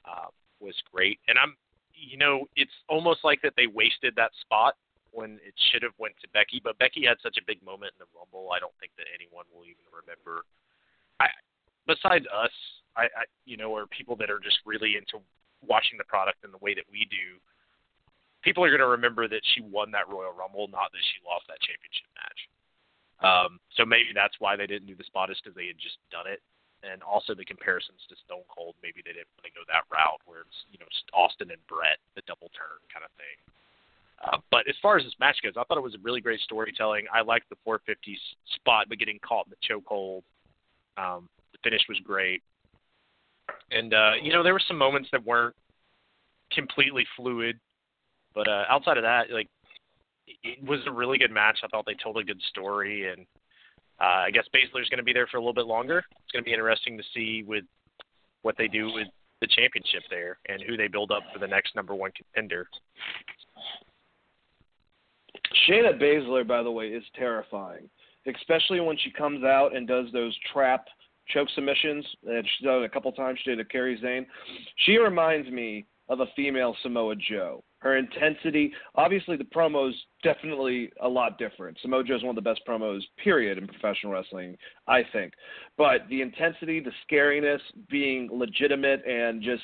uh, 0.07 0.31
was 0.61 0.75
great. 0.95 1.19
And 1.27 1.39
I'm 1.39 1.57
you 1.93 2.17
know 2.17 2.47
it's 2.55 2.75
almost 2.89 3.25
like 3.25 3.43
that 3.43 3.55
they 3.57 3.67
wasted 3.67 4.15
that 4.17 4.31
spot 4.41 4.79
when 5.11 5.43
it 5.43 5.55
should 5.71 5.83
have 5.83 5.99
went 5.99 6.15
to 6.23 6.31
Becky, 6.31 6.63
but 6.63 6.79
Becky 6.79 7.03
had 7.03 7.19
such 7.19 7.35
a 7.35 7.45
big 7.45 7.59
moment 7.67 7.99
in 7.99 8.07
the 8.07 8.11
Rumble. 8.15 8.55
I 8.55 8.63
don't 8.63 8.75
think 8.79 8.95
that 8.95 9.11
anyone 9.11 9.45
will 9.51 9.67
even 9.67 9.83
remember. 9.91 10.47
Besides 11.91 12.23
us, 12.31 12.55
I, 12.95 13.11
I 13.11 13.27
you 13.43 13.59
know, 13.59 13.75
or 13.75 13.91
people 13.91 14.15
that 14.23 14.31
are 14.31 14.39
just 14.39 14.63
really 14.63 14.95
into 14.95 15.19
watching 15.67 15.99
the 15.99 16.07
product 16.07 16.47
in 16.47 16.55
the 16.55 16.63
way 16.63 16.71
that 16.79 16.87
we 16.87 17.11
do, 17.11 17.43
people 18.47 18.63
are 18.63 18.71
going 18.71 18.85
to 18.85 18.95
remember 18.95 19.27
that 19.27 19.43
she 19.55 19.61
won 19.61 19.91
that 19.91 20.07
Royal 20.07 20.31
Rumble, 20.31 20.71
not 20.71 20.95
that 20.95 21.03
she 21.03 21.19
lost 21.27 21.51
that 21.51 21.59
championship 21.59 22.07
match. 22.15 22.41
Um, 23.21 23.59
so 23.75 23.83
maybe 23.83 24.15
that's 24.15 24.39
why 24.39 24.55
they 24.55 24.71
didn't 24.71 24.87
do 24.87 24.95
the 24.95 25.05
spot 25.05 25.35
is 25.35 25.37
because 25.43 25.59
they 25.59 25.67
had 25.67 25.83
just 25.83 25.99
done 26.15 26.31
it, 26.31 26.39
and 26.87 27.03
also 27.03 27.35
the 27.35 27.45
comparisons 27.45 28.01
to 28.07 28.15
Stone 28.23 28.47
Cold. 28.47 28.79
Maybe 28.81 29.03
they 29.03 29.13
didn't 29.13 29.35
want 29.35 29.51
to 29.51 29.53
go 29.53 29.67
that 29.67 29.85
route 29.91 30.23
where 30.25 30.47
it's 30.47 30.61
you 30.71 30.79
know 30.79 30.89
Austin 31.13 31.51
and 31.51 31.61
Bret, 31.67 31.99
the 32.15 32.23
double 32.25 32.49
turn 32.55 32.81
kind 32.89 33.03
of 33.03 33.13
thing. 33.19 33.37
Uh, 34.21 34.39
but 34.55 34.69
as 34.69 34.77
far 34.81 34.97
as 34.97 35.05
this 35.05 35.17
match 35.19 35.43
goes, 35.43 35.59
I 35.59 35.65
thought 35.65 35.77
it 35.77 35.85
was 35.85 35.99
a 35.99 36.05
really 36.07 36.21
great 36.21 36.41
storytelling. 36.41 37.11
I 37.13 37.21
liked 37.21 37.49
the 37.49 37.61
450 37.65 38.17
spot, 38.57 38.87
but 38.89 38.99
getting 38.99 39.19
caught 39.21 39.49
in 39.49 39.53
the 39.53 39.65
chokehold. 39.65 40.23
Um, 40.97 41.29
finish 41.63 41.83
was 41.89 41.99
great. 42.05 42.43
And 43.71 43.95
uh, 43.95 44.13
you 44.23 44.33
know, 44.33 44.43
there 44.43 44.53
were 44.53 44.63
some 44.67 44.79
moments 44.79 45.09
that 45.13 45.25
weren't 45.25 45.55
completely 46.53 47.07
fluid, 47.17 47.59
but 48.35 48.49
uh, 48.49 48.65
outside 48.69 48.97
of 48.97 49.03
that, 49.03 49.31
like 49.31 49.49
it 50.27 50.63
was 50.63 50.81
a 50.87 50.93
really 50.93 51.19
good 51.19 51.31
match. 51.31 51.59
I 51.63 51.69
thought 51.69 51.87
they 51.87 51.97
told 52.03 52.19
a 52.19 52.25
good 52.25 52.41
story, 52.49 53.11
and 53.11 53.27
uh, 54.01 54.27
I 54.27 54.31
guess 54.31 54.45
Baszler's 54.55 54.89
going 54.89 54.99
to 54.99 55.05
be 55.05 55.13
there 55.13 55.27
for 55.27 55.37
a 55.37 55.41
little 55.41 55.55
bit 55.55 55.67
longer. 55.67 55.99
It's 55.99 56.33
going 56.33 56.45
to 56.45 56.49
be 56.49 56.53
interesting 56.53 56.97
to 56.97 57.05
see 57.15 57.45
with 57.47 57.65
what 58.43 58.57
they 58.57 58.69
do 58.69 58.93
with 58.93 59.09
the 59.41 59.47
championship 59.47 60.03
there 60.11 60.39
and 60.49 60.63
who 60.63 60.77
they 60.77 60.89
build 60.89 61.11
up 61.11 61.23
for 61.33 61.39
the 61.39 61.47
next 61.47 61.75
number 61.75 61.95
one 61.95 62.11
contender. 62.13 62.67
Shayna 65.69 66.01
Baszler, 66.01 66.47
by 66.47 66.63
the 66.63 66.71
way, 66.71 66.89
is 66.89 67.05
terrifying, 67.17 67.89
especially 68.27 68.81
when 68.81 68.97
she 68.99 69.11
comes 69.11 69.45
out 69.45 69.75
and 69.75 69.87
does 69.87 70.07
those 70.13 70.37
trap 70.53 70.87
choke 71.33 71.49
submissions 71.55 72.05
that 72.25 72.43
she's 72.45 72.67
done 72.67 72.83
it 72.83 72.85
a 72.85 72.89
couple 72.89 73.11
times. 73.13 73.39
She 73.43 73.51
did 73.51 73.61
a 73.61 73.65
Kairi 73.65 74.01
Sane. 74.01 74.27
She 74.85 74.99
reminds 74.99 75.51
me 75.51 75.87
of 76.09 76.21
a 76.21 76.27
female 76.35 76.77
Samoa 76.83 77.15
Joe. 77.17 77.63
Her 77.79 77.97
intensity, 77.97 78.73
obviously, 78.97 79.37
the 79.37 79.45
promos 79.45 79.93
definitely 80.23 80.91
a 81.01 81.09
lot 81.09 81.39
different. 81.39 81.79
Samoa 81.81 82.05
Joe 82.05 82.17
is 82.17 82.23
one 82.23 82.37
of 82.37 82.45
the 82.45 82.51
best 82.51 82.61
promos, 82.69 83.01
period, 83.23 83.57
in 83.57 83.67
professional 83.67 84.13
wrestling, 84.13 84.57
I 84.87 85.03
think. 85.13 85.33
But 85.79 86.03
the 86.11 86.21
intensity, 86.21 86.81
the 86.81 86.91
scariness, 87.09 87.61
being 87.89 88.29
legitimate, 88.31 89.07
and 89.07 89.41
just, 89.41 89.63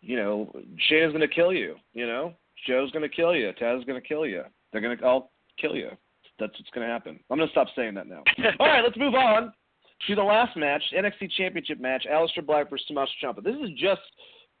you 0.00 0.16
know, 0.16 0.50
Shayna's 0.90 1.12
going 1.12 1.20
to 1.20 1.28
kill 1.28 1.52
you. 1.52 1.76
You 1.92 2.06
know, 2.06 2.32
Joe's 2.66 2.90
going 2.90 3.08
to 3.08 3.14
kill 3.14 3.36
you. 3.36 3.52
Taz's 3.52 3.84
going 3.84 4.00
to 4.00 4.08
kill 4.08 4.26
you. 4.26 4.42
They're 4.72 4.80
going 4.80 4.96
to 4.96 5.04
all 5.04 5.30
kill 5.60 5.76
you. 5.76 5.90
That's 6.40 6.52
what's 6.52 6.70
going 6.72 6.86
to 6.86 6.92
happen. 6.92 7.20
I'm 7.30 7.36
going 7.36 7.48
to 7.48 7.52
stop 7.52 7.68
saying 7.76 7.94
that 7.94 8.06
now. 8.08 8.22
all 8.58 8.66
right, 8.66 8.82
let's 8.82 8.96
move 8.96 9.14
on 9.14 9.52
to 10.06 10.14
the 10.14 10.22
last 10.22 10.56
match, 10.56 10.82
NXT 10.96 11.30
Championship 11.36 11.80
match, 11.80 12.06
Aleister 12.10 12.44
Black 12.44 12.70
versus 12.70 12.86
Tommaso 12.86 13.10
Ciampa. 13.22 13.42
This 13.42 13.56
is 13.56 13.70
just 13.76 14.00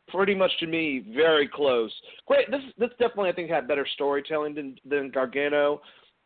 pretty 0.08 0.34
much 0.34 0.50
to 0.60 0.66
me 0.66 1.04
very 1.14 1.48
close. 1.48 1.92
Great. 2.26 2.50
This 2.50 2.62
this 2.78 2.90
definitely 2.98 3.30
I 3.30 3.32
think 3.32 3.50
had 3.50 3.68
better 3.68 3.86
storytelling 3.94 4.54
than 4.54 4.76
than 4.84 5.10
Gargano 5.10 5.80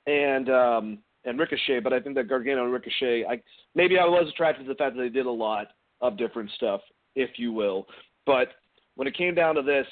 and 0.07 0.49
um 0.49 0.99
and 1.25 1.39
Ricochet, 1.39 1.81
but 1.81 1.93
I 1.93 2.01
think 2.01 2.17
that 2.17 2.29
Gargano 2.29 2.65
and 2.65 2.73
Ricochet, 2.73 3.25
I 3.29 3.41
maybe 3.75 3.99
I 3.99 4.05
was 4.05 4.29
attracted 4.29 4.65
to 4.65 4.69
the 4.69 4.75
fact 4.77 4.97
that 4.97 5.03
they 5.03 5.09
did 5.09 5.27
a 5.27 5.31
lot 5.31 5.69
of 6.01 6.17
different 6.17 6.51
stuff, 6.57 6.81
if 7.15 7.31
you 7.37 7.53
will. 7.53 7.87
But 8.27 8.49
when 8.97 9.07
it 9.07 9.17
came 9.17 9.35
down 9.35 9.55
to 9.55 9.63
this, 9.63 9.87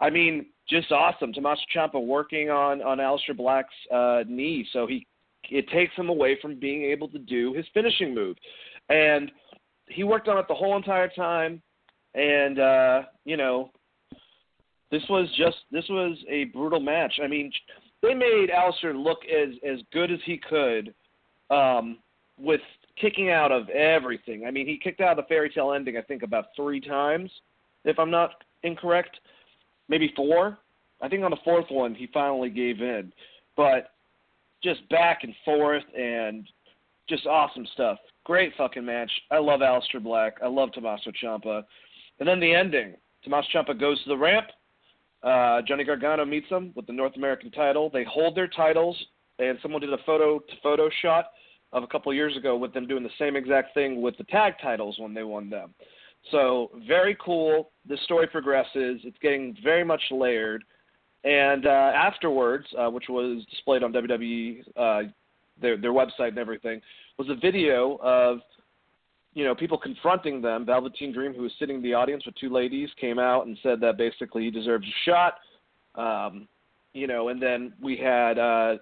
I 0.00 0.10
mean, 0.10 0.46
just 0.68 0.92
awesome. 0.92 1.32
Tommaso 1.32 1.62
Ciampa 1.74 2.04
working 2.04 2.50
on 2.50 2.82
on 2.82 2.98
Aleister 2.98 3.36
Black's 3.36 3.74
uh, 3.92 4.22
knee, 4.28 4.66
so 4.72 4.86
he 4.86 5.06
it 5.50 5.68
takes 5.68 5.94
him 5.96 6.08
away 6.08 6.38
from 6.40 6.58
being 6.58 6.84
able 6.84 7.08
to 7.08 7.18
do 7.18 7.52
his 7.52 7.66
finishing 7.74 8.14
move. 8.14 8.36
And 8.88 9.30
he 9.86 10.04
worked 10.04 10.28
on 10.28 10.38
it 10.38 10.46
the 10.48 10.54
whole 10.54 10.76
entire 10.76 11.08
time. 11.08 11.62
And 12.14 12.58
uh, 12.58 13.02
you 13.24 13.36
know, 13.36 13.70
this 14.90 15.02
was 15.08 15.28
just 15.36 15.56
this 15.70 15.84
was 15.88 16.18
a 16.28 16.44
brutal 16.44 16.80
match. 16.80 17.14
I 17.22 17.26
mean, 17.26 17.50
they 18.02 18.14
made 18.14 18.50
Aleister 18.50 18.94
look 18.94 19.20
as 19.24 19.54
as 19.68 19.78
good 19.92 20.10
as 20.10 20.18
he 20.24 20.38
could 20.38 20.94
um, 21.50 21.98
with 22.38 22.60
kicking 23.00 23.30
out 23.30 23.50
of 23.50 23.68
everything. 23.70 24.44
I 24.46 24.50
mean, 24.50 24.66
he 24.66 24.78
kicked 24.78 25.00
out 25.00 25.18
of 25.18 25.24
the 25.24 25.28
fairy 25.28 25.50
tale 25.50 25.72
ending 25.72 25.96
I 25.96 26.02
think 26.02 26.22
about 26.22 26.46
three 26.54 26.80
times, 26.80 27.30
if 27.84 27.98
I'm 27.98 28.10
not 28.10 28.30
incorrect, 28.62 29.18
maybe 29.88 30.12
four. 30.14 30.58
I 31.00 31.08
think 31.08 31.24
on 31.24 31.30
the 31.30 31.36
fourth 31.44 31.66
one 31.70 31.94
he 31.94 32.08
finally 32.12 32.50
gave 32.50 32.80
in. 32.80 33.12
But 33.56 33.90
just 34.62 34.88
back 34.88 35.20
and 35.22 35.34
forth 35.44 35.84
and 35.96 36.46
just 37.08 37.26
awesome 37.26 37.66
stuff. 37.74 37.98
Great 38.24 38.52
fucking 38.56 38.84
match. 38.84 39.10
I 39.30 39.38
love 39.38 39.60
Aleister 39.60 40.02
Black. 40.02 40.34
I 40.42 40.46
love 40.46 40.72
Tommaso 40.72 41.10
Ciampa. 41.22 41.64
And 42.20 42.28
then 42.28 42.40
the 42.40 42.54
ending. 42.54 42.94
Tommaso 43.24 43.48
Ciampa 43.54 43.78
goes 43.78 44.02
to 44.04 44.08
the 44.08 44.16
ramp. 44.16 44.46
Uh, 45.22 45.62
Johnny 45.62 45.84
Gargano 45.84 46.24
meets 46.24 46.48
him 46.48 46.72
with 46.74 46.86
the 46.86 46.92
North 46.92 47.16
American 47.16 47.50
title. 47.50 47.90
They 47.92 48.04
hold 48.04 48.36
their 48.36 48.48
titles, 48.48 48.96
and 49.38 49.58
someone 49.62 49.80
did 49.80 49.92
a 49.92 49.98
photo 50.04 50.38
to 50.38 50.54
photo 50.62 50.90
shot 51.00 51.26
of 51.72 51.82
a 51.82 51.86
couple 51.86 52.12
years 52.12 52.36
ago 52.36 52.56
with 52.56 52.74
them 52.74 52.86
doing 52.86 53.02
the 53.02 53.10
same 53.18 53.36
exact 53.36 53.72
thing 53.74 54.02
with 54.02 54.16
the 54.18 54.24
tag 54.24 54.54
titles 54.60 54.96
when 54.98 55.14
they 55.14 55.22
won 55.22 55.48
them. 55.48 55.74
So 56.30 56.70
very 56.86 57.16
cool. 57.24 57.70
The 57.88 57.96
story 58.04 58.26
progresses. 58.26 59.00
It's 59.04 59.16
getting 59.20 59.56
very 59.62 59.84
much 59.84 60.02
layered. 60.10 60.64
And 61.24 61.66
uh, 61.66 61.92
afterwards, 61.94 62.66
uh, 62.76 62.90
which 62.90 63.04
was 63.08 63.44
displayed 63.50 63.82
on 63.82 63.92
WWE, 63.92 64.64
uh, 64.76 65.02
their 65.60 65.76
their 65.76 65.92
website 65.92 66.28
and 66.28 66.38
everything, 66.38 66.80
was 67.18 67.28
a 67.28 67.36
video 67.36 67.98
of 68.02 68.38
you 69.34 69.44
know 69.44 69.54
people 69.54 69.78
confronting 69.78 70.42
them. 70.42 70.66
Velveteen 70.66 71.12
Dream, 71.12 71.32
who 71.32 71.42
was 71.42 71.52
sitting 71.58 71.76
in 71.76 71.82
the 71.82 71.94
audience 71.94 72.26
with 72.26 72.34
two 72.36 72.52
ladies, 72.52 72.88
came 73.00 73.18
out 73.18 73.46
and 73.46 73.56
said 73.62 73.80
that 73.80 73.96
basically 73.98 74.44
he 74.44 74.50
deserves 74.50 74.86
a 74.86 75.10
shot. 75.10 75.34
Um, 75.94 76.48
you 76.92 77.06
know, 77.06 77.28
and 77.28 77.40
then 77.40 77.72
we 77.80 77.96
had 77.96 78.38
uh, 78.38 78.76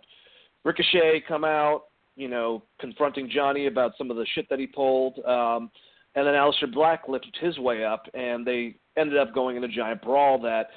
Ricochet 0.65 1.25
come 1.29 1.45
out, 1.45 1.85
you 2.17 2.29
know, 2.29 2.63
confronting 2.81 3.31
Johnny 3.33 3.67
about 3.67 3.93
some 3.99 4.11
of 4.11 4.17
the 4.17 4.27
shit 4.35 4.49
that 4.49 4.59
he 4.59 4.67
pulled. 4.67 5.19
Um, 5.25 5.71
and 6.15 6.27
then 6.27 6.35
Aleister 6.35 6.73
Black 6.73 7.09
lifted 7.09 7.37
his 7.41 7.59
way 7.59 7.85
up, 7.85 8.07
and 8.15 8.45
they 8.47 8.77
ended 8.97 9.19
up 9.19 9.33
going 9.35 9.57
in 9.57 9.65
a 9.65 9.69
giant 9.69 10.03
brawl 10.03 10.41
that 10.41 10.71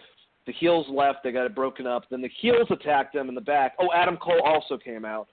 the 0.45 0.53
heels 0.53 0.85
left. 0.89 1.19
They 1.23 1.31
got 1.31 1.45
it 1.45 1.55
broken 1.55 1.87
up. 1.87 2.03
Then 2.09 2.21
the 2.21 2.31
heels 2.41 2.67
attacked 2.69 3.13
them 3.13 3.29
in 3.29 3.35
the 3.35 3.41
back. 3.41 3.73
Oh, 3.79 3.89
Adam 3.93 4.17
Cole 4.17 4.41
also 4.43 4.77
came 4.77 5.05
out. 5.05 5.27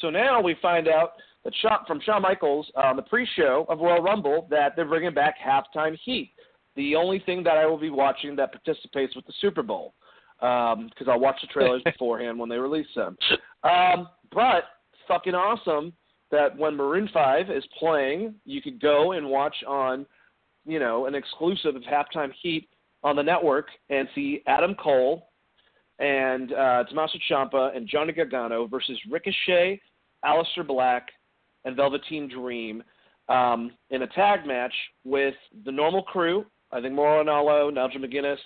So 0.00 0.10
now 0.10 0.40
we 0.40 0.56
find 0.60 0.88
out 0.88 1.12
that 1.44 1.52
Shawn, 1.60 1.80
from 1.86 2.00
Shawn 2.00 2.22
Michaels 2.22 2.70
on 2.74 2.96
the 2.96 3.02
pre-show 3.02 3.66
of 3.68 3.78
Royal 3.80 4.02
Rumble 4.02 4.46
that 4.50 4.74
they're 4.74 4.86
bringing 4.86 5.14
back 5.14 5.36
halftime 5.38 5.96
heat. 6.04 6.32
The 6.76 6.96
only 6.96 7.20
thing 7.20 7.44
that 7.44 7.56
I 7.56 7.66
will 7.66 7.78
be 7.78 7.90
watching 7.90 8.34
that 8.36 8.52
participates 8.52 9.14
with 9.14 9.26
the 9.26 9.34
Super 9.40 9.62
Bowl 9.62 9.94
because 10.40 11.06
um, 11.06 11.08
I'll 11.08 11.20
watch 11.20 11.36
the 11.40 11.46
trailers 11.48 11.82
beforehand 11.84 12.38
when 12.38 12.48
they 12.48 12.58
release 12.58 12.88
them. 12.96 13.16
Um, 13.62 14.08
but 14.32 14.64
fucking 15.06 15.34
awesome 15.34 15.92
that 16.30 16.56
when 16.56 16.74
Maroon 16.74 17.08
Five 17.12 17.50
is 17.50 17.64
playing, 17.78 18.34
you 18.44 18.60
could 18.60 18.80
go 18.80 19.12
and 19.12 19.28
watch 19.28 19.54
on, 19.66 20.04
you 20.66 20.80
know, 20.80 21.06
an 21.06 21.14
exclusive 21.14 21.76
of 21.76 21.82
halftime 21.82 22.32
heat 22.42 22.68
on 23.04 23.14
the 23.14 23.22
network 23.22 23.68
and 23.90 24.08
see 24.14 24.42
Adam 24.46 24.74
Cole 24.74 25.28
and 26.00 26.52
uh, 26.52 26.84
Tommaso 26.88 27.18
Ciampa 27.30 27.76
and 27.76 27.86
Johnny 27.86 28.12
Gargano 28.12 28.66
versus 28.66 28.98
Ricochet, 29.08 29.80
Aleister 30.24 30.66
Black, 30.66 31.08
and 31.64 31.76
Velveteen 31.76 32.28
Dream 32.28 32.82
um, 33.28 33.70
in 33.90 34.02
a 34.02 34.06
tag 34.08 34.46
match 34.46 34.74
with 35.04 35.34
the 35.64 35.70
normal 35.70 36.02
crew. 36.02 36.44
I 36.72 36.80
think 36.80 36.94
Mauro 36.94 37.22
Ranallo, 37.22 37.72
Nigel 37.72 38.00
McGuinness, 38.00 38.38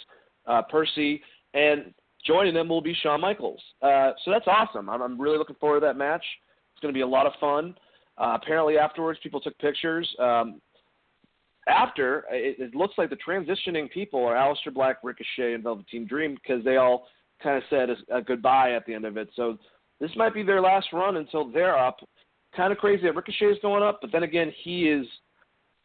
uh, 0.47 0.63
Percy, 0.63 1.23
and 1.55 1.95
joining 2.27 2.53
them 2.53 2.69
will 2.69 2.83
be 2.83 2.95
Shawn 3.03 3.21
Michaels. 3.21 3.63
Uh, 3.81 4.13
so 4.25 4.31
that's 4.31 4.47
awesome. 4.47 4.91
I'm, 4.91 5.01
I'm, 5.01 5.21
really 5.21 5.39
looking 5.39 5.57
forward 5.57 5.81
to 5.81 5.87
that 5.87 5.97
match. 5.97 6.25
It's 6.73 6.83
going 6.83 6.93
to 6.93 6.97
be 6.97 7.03
a 7.03 7.07
lot 7.07 7.27
of 7.27 7.33
fun. 7.41 7.75
Uh, 8.19 8.37
apparently, 8.41 8.77
afterwards, 8.77 9.19
people 9.23 9.41
took 9.41 9.57
pictures. 9.59 10.09
Um, 10.19 10.61
after, 11.69 12.25
it, 12.31 12.59
it 12.59 12.75
looks 12.75 12.95
like 12.99 13.11
the 13.11 13.17
transitioning 13.17 13.91
people 13.91 14.25
are 14.25 14.35
Aleister 14.35 14.73
Black, 14.73 14.99
Ricochet, 15.03 15.55
and 15.55 15.63
Velveteen 15.63 16.07
Dream 16.07 16.35
because 16.35 16.65
they 16.65 16.77
all 16.77 17.07
kind 17.43 17.57
of 17.57 17.63
said 17.71 17.91
a, 17.91 18.17
a 18.17 18.23
goodbye 18.23 18.73
at 18.73 18.85
the 18.87 18.95
end 18.95 19.05
of 19.05 19.17
it. 19.17 19.29
So 19.37 19.59
this 20.01 20.11
might 20.17 20.35
be 20.35 20.43
their 20.43 20.61
last 20.61 20.89
run 20.93 21.17
until 21.17 21.51
they're 21.51 21.79
up. 21.79 21.99
Kind 22.57 22.73
of 22.73 22.79
crazy 22.79 23.03
that 23.05 23.15
Ricochet 23.15 23.47
is 23.47 23.59
going 23.63 23.83
up, 23.83 23.99
but 24.01 24.11
then 24.13 24.23
again, 24.23 24.53
he 24.63 24.89
is. 24.89 25.07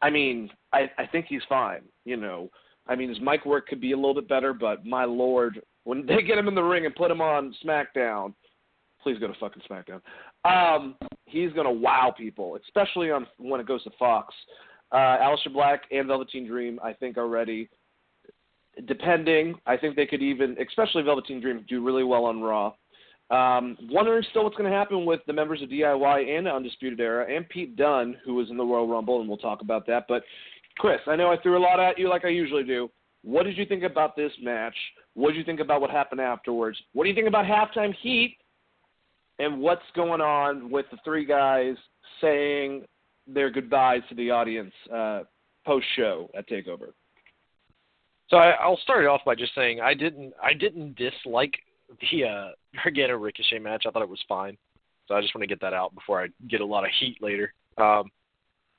I 0.02 0.10
mean, 0.10 0.50
I, 0.72 0.90
I 0.98 1.06
think 1.06 1.26
he's 1.28 1.42
fine. 1.48 1.82
You 2.04 2.16
know, 2.16 2.50
I 2.86 2.94
mean, 2.94 3.08
his 3.08 3.20
mic 3.20 3.46
work 3.46 3.68
could 3.68 3.80
be 3.80 3.92
a 3.92 3.96
little 3.96 4.14
bit 4.14 4.28
better, 4.28 4.52
but 4.52 4.84
my 4.84 5.04
lord, 5.04 5.62
when 5.84 6.04
they 6.06 6.22
get 6.22 6.38
him 6.38 6.48
in 6.48 6.54
the 6.54 6.62
ring 6.62 6.86
and 6.86 6.94
put 6.94 7.10
him 7.10 7.20
on 7.20 7.54
SmackDown, 7.64 8.34
please 9.02 9.18
go 9.18 9.28
to 9.28 9.34
fucking 9.38 9.62
SmackDown. 9.70 10.00
Um, 10.44 10.96
he's 11.26 11.52
gonna 11.52 11.72
wow 11.72 12.14
people, 12.16 12.58
especially 12.66 13.10
on 13.10 13.26
when 13.38 13.60
it 13.60 13.66
goes 13.66 13.84
to 13.84 13.90
Fox. 13.98 14.34
Uh, 14.92 15.36
Black 15.52 15.82
and 15.90 16.06
Velveteen 16.06 16.46
Dream, 16.46 16.78
I 16.82 16.92
think, 16.92 17.16
are 17.16 17.28
ready. 17.28 17.68
Depending, 18.86 19.54
I 19.66 19.76
think 19.76 19.96
they 19.96 20.06
could 20.06 20.22
even, 20.22 20.56
especially 20.66 21.02
Velveteen 21.02 21.40
Dream, 21.40 21.64
do 21.68 21.84
really 21.84 22.04
well 22.04 22.24
on 22.24 22.40
Raw. 22.40 22.72
Um, 23.30 23.76
wondering 23.90 24.24
still 24.30 24.44
what's 24.44 24.56
going 24.56 24.70
to 24.70 24.76
happen 24.76 25.06
with 25.06 25.20
the 25.26 25.32
members 25.32 25.62
of 25.62 25.70
DIY 25.70 26.38
and 26.38 26.46
Undisputed 26.46 27.00
Era 27.00 27.26
and 27.34 27.48
Pete 27.48 27.74
Dunne, 27.74 28.16
who 28.24 28.34
was 28.34 28.50
in 28.50 28.56
the 28.56 28.64
Royal 28.64 28.86
Rumble, 28.86 29.20
and 29.20 29.28
we'll 29.28 29.38
talk 29.38 29.62
about 29.62 29.86
that. 29.86 30.04
But 30.08 30.22
Chris, 30.78 31.00
I 31.06 31.16
know 31.16 31.32
I 31.32 31.38
threw 31.38 31.56
a 31.56 31.58
lot 31.58 31.80
at 31.80 31.98
you 31.98 32.08
like 32.08 32.24
I 32.24 32.28
usually 32.28 32.64
do. 32.64 32.90
What 33.22 33.44
did 33.44 33.56
you 33.56 33.64
think 33.64 33.82
about 33.82 34.16
this 34.16 34.32
match? 34.42 34.74
What 35.14 35.30
did 35.30 35.38
you 35.38 35.44
think 35.44 35.60
about 35.60 35.80
what 35.80 35.90
happened 35.90 36.20
afterwards? 36.20 36.78
What 36.92 37.04
do 37.04 37.08
you 37.08 37.14
think 37.14 37.28
about 37.28 37.46
halftime 37.46 37.94
heat? 38.02 38.36
And 39.38 39.60
what's 39.60 39.82
going 39.96 40.20
on 40.20 40.70
with 40.70 40.86
the 40.90 40.98
three 41.04 41.24
guys 41.24 41.76
saying 42.20 42.84
their 43.26 43.50
goodbyes 43.50 44.02
to 44.08 44.14
the 44.14 44.30
audience 44.30 44.72
uh, 44.92 45.22
post 45.66 45.86
show 45.96 46.30
at 46.36 46.48
Takeover? 46.48 46.92
So 48.28 48.36
I, 48.36 48.50
I'll 48.52 48.78
start 48.78 49.06
off 49.06 49.20
by 49.24 49.34
just 49.34 49.54
saying 49.54 49.80
I 49.80 49.94
didn't 49.94 50.32
I 50.42 50.54
didn't 50.54 50.96
dislike 50.96 51.54
the 52.00 52.24
uh, 52.24 52.48
Gargano 52.82 53.16
Ricochet 53.16 53.58
match. 53.58 53.84
I 53.86 53.90
thought 53.90 54.02
it 54.02 54.08
was 54.08 54.24
fine. 54.28 54.56
So 55.06 55.14
I 55.14 55.20
just 55.20 55.34
want 55.34 55.42
to 55.42 55.46
get 55.46 55.60
that 55.60 55.74
out 55.74 55.94
before 55.94 56.22
I 56.22 56.28
get 56.48 56.60
a 56.60 56.66
lot 56.66 56.84
of 56.84 56.90
heat 56.98 57.18
later. 57.20 57.52
Um, 57.76 58.10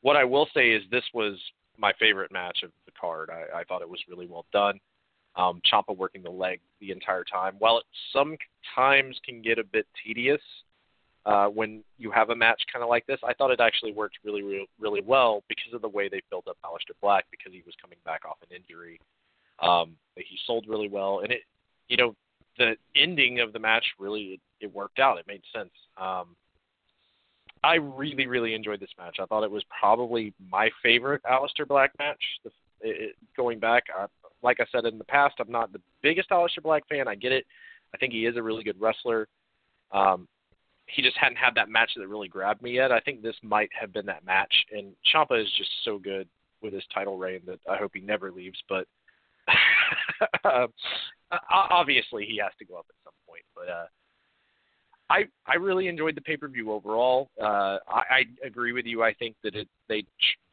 what 0.01 0.15
I 0.15 0.23
will 0.23 0.47
say 0.53 0.71
is 0.71 0.83
this 0.89 1.03
was 1.13 1.37
my 1.77 1.93
favorite 1.99 2.31
match 2.31 2.59
of 2.63 2.71
the 2.85 2.91
card. 2.99 3.29
I, 3.29 3.59
I 3.59 3.63
thought 3.63 3.81
it 3.81 3.89
was 3.89 3.99
really 4.09 4.27
well 4.27 4.45
done. 4.51 4.79
Um, 5.35 5.61
Ciampa 5.71 5.95
working 5.95 6.23
the 6.23 6.31
leg 6.31 6.61
the 6.79 6.91
entire 6.91 7.23
time. 7.23 7.55
While 7.59 7.77
it 7.77 7.85
sometimes 8.13 9.19
can 9.25 9.41
get 9.41 9.59
a 9.59 9.63
bit 9.63 9.85
tedious 10.03 10.41
uh, 11.25 11.47
when 11.47 11.83
you 11.97 12.11
have 12.11 12.29
a 12.29 12.35
match 12.35 12.61
kind 12.71 12.83
of 12.83 12.89
like 12.89 13.05
this, 13.07 13.19
I 13.23 13.33
thought 13.33 13.51
it 13.51 13.59
actually 13.59 13.91
worked 13.91 14.17
really, 14.23 14.43
really, 14.43 14.69
really 14.79 15.01
well 15.01 15.43
because 15.49 15.73
of 15.73 15.81
the 15.81 15.89
way 15.89 16.07
they 16.07 16.21
built 16.29 16.47
up 16.47 16.57
Aleister 16.63 16.93
Black 17.01 17.25
because 17.31 17.51
he 17.51 17.63
was 17.65 17.73
coming 17.81 17.97
back 18.05 18.21
off 18.25 18.37
an 18.47 18.55
injury. 18.55 18.99
Um, 19.61 19.95
he 20.15 20.37
sold 20.45 20.65
really 20.67 20.89
well, 20.89 21.21
and 21.23 21.31
it, 21.31 21.41
you 21.87 21.97
know, 21.97 22.15
the 22.57 22.75
ending 22.95 23.39
of 23.39 23.53
the 23.53 23.59
match 23.59 23.85
really 23.99 24.21
it, 24.21 24.39
it 24.61 24.73
worked 24.73 24.99
out. 24.99 25.17
It 25.17 25.25
made 25.27 25.41
sense. 25.53 25.71
Um, 25.97 26.35
I 27.63 27.75
really, 27.75 28.27
really 28.27 28.53
enjoyed 28.53 28.79
this 28.79 28.89
match. 28.97 29.17
I 29.19 29.25
thought 29.25 29.43
it 29.43 29.49
was 29.49 29.63
probably 29.79 30.33
my 30.51 30.69
favorite 30.83 31.23
Aleister 31.23 31.67
Black 31.67 31.91
match. 31.97 32.21
The, 32.43 32.51
it, 32.81 33.15
going 33.35 33.59
back, 33.59 33.85
I, 33.97 34.05
like 34.43 34.59
I 34.59 34.65
said 34.71 34.85
in 34.85 34.99
the 34.99 35.03
past, 35.05 35.35
I'm 35.39 35.51
not 35.51 35.73
the 35.73 35.81
biggest 36.03 36.29
Aleister 36.29 36.61
Black 36.61 36.87
fan. 36.87 37.07
I 37.07 37.15
get 37.15 37.31
it. 37.31 37.45
I 37.93 37.97
think 37.97 38.13
he 38.13 38.27
is 38.27 38.37
a 38.37 38.43
really 38.43 38.63
good 38.63 38.79
wrestler. 38.79 39.27
Um, 39.91 40.27
he 40.87 41.01
just 41.01 41.17
hadn't 41.17 41.37
had 41.37 41.55
that 41.55 41.69
match 41.69 41.91
that 41.95 42.07
really 42.07 42.27
grabbed 42.27 42.61
me 42.61 42.71
yet. 42.71 42.91
I 42.91 42.99
think 42.99 43.21
this 43.21 43.35
might 43.41 43.69
have 43.79 43.91
been 43.91 44.05
that 44.05 44.25
match. 44.25 44.53
And 44.71 44.93
Ciampa 45.11 45.41
is 45.41 45.49
just 45.57 45.69
so 45.83 45.97
good 45.97 46.27
with 46.61 46.73
his 46.73 46.83
title 46.93 47.17
reign 47.17 47.41
that 47.47 47.59
I 47.69 47.77
hope 47.77 47.91
he 47.93 48.01
never 48.01 48.31
leaves. 48.31 48.61
But 48.69 48.87
uh, 50.43 50.67
obviously, 51.49 52.25
he 52.25 52.39
has 52.41 52.51
to 52.59 52.65
go 52.65 52.77
up 52.77 52.85
at 52.89 52.95
some 53.03 53.13
point. 53.27 53.43
But 53.55 53.69
uh, 53.69 53.85
I 55.09 55.25
I 55.47 55.55
really 55.55 55.87
enjoyed 55.87 56.15
the 56.15 56.21
pay 56.21 56.37
per 56.37 56.47
view 56.47 56.71
overall. 56.71 57.29
Uh, 57.41 57.77
I, 57.87 58.01
I 58.09 58.23
agree 58.45 58.71
with 58.71 58.85
you. 58.85 59.03
I 59.03 59.13
think 59.13 59.35
that 59.43 59.55
it 59.55 59.67
they 59.89 60.03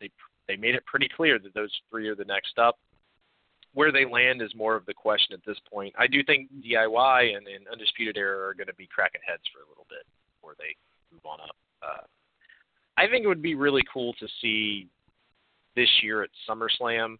they 0.00 0.10
they 0.48 0.56
made 0.56 0.74
it 0.74 0.84
pretty 0.86 1.08
clear 1.14 1.38
that 1.38 1.54
those 1.54 1.72
three 1.90 2.08
are 2.08 2.16
the 2.16 2.24
next 2.24 2.58
up. 2.58 2.78
Where 3.74 3.90
they 3.90 4.04
land 4.04 4.42
is 4.42 4.54
more 4.54 4.76
of 4.76 4.84
the 4.84 4.92
question 4.92 5.32
at 5.32 5.40
this 5.46 5.56
point. 5.72 5.94
I 5.98 6.06
do 6.06 6.22
think 6.22 6.50
DIY 6.62 7.34
and, 7.34 7.46
and 7.46 7.66
Undisputed 7.72 8.18
Era 8.18 8.48
are 8.48 8.52
going 8.52 8.66
to 8.66 8.74
be 8.74 8.86
cracking 8.86 9.22
heads 9.26 9.44
for 9.50 9.60
a 9.60 9.68
little 9.70 9.86
bit 9.88 10.04
before 10.42 10.54
they 10.58 10.74
move 11.12 11.24
on 11.24 11.40
up. 11.40 11.56
Uh, 11.82 12.06
I 12.96 13.08
think 13.08 13.24
it 13.24 13.28
would 13.28 13.42
be 13.42 13.54
really 13.54 13.82
cool 13.92 14.12
to 14.14 14.26
see 14.40 14.88
this 15.76 15.88
year 16.02 16.22
at 16.22 16.30
SummerSlam 16.48 17.16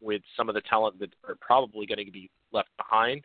with 0.00 0.22
some 0.36 0.48
of 0.48 0.54
the 0.54 0.60
talent 0.62 0.98
that 1.00 1.10
are 1.28 1.36
probably 1.40 1.86
going 1.86 2.04
to 2.04 2.12
be 2.12 2.30
left 2.52 2.68
behind 2.76 3.24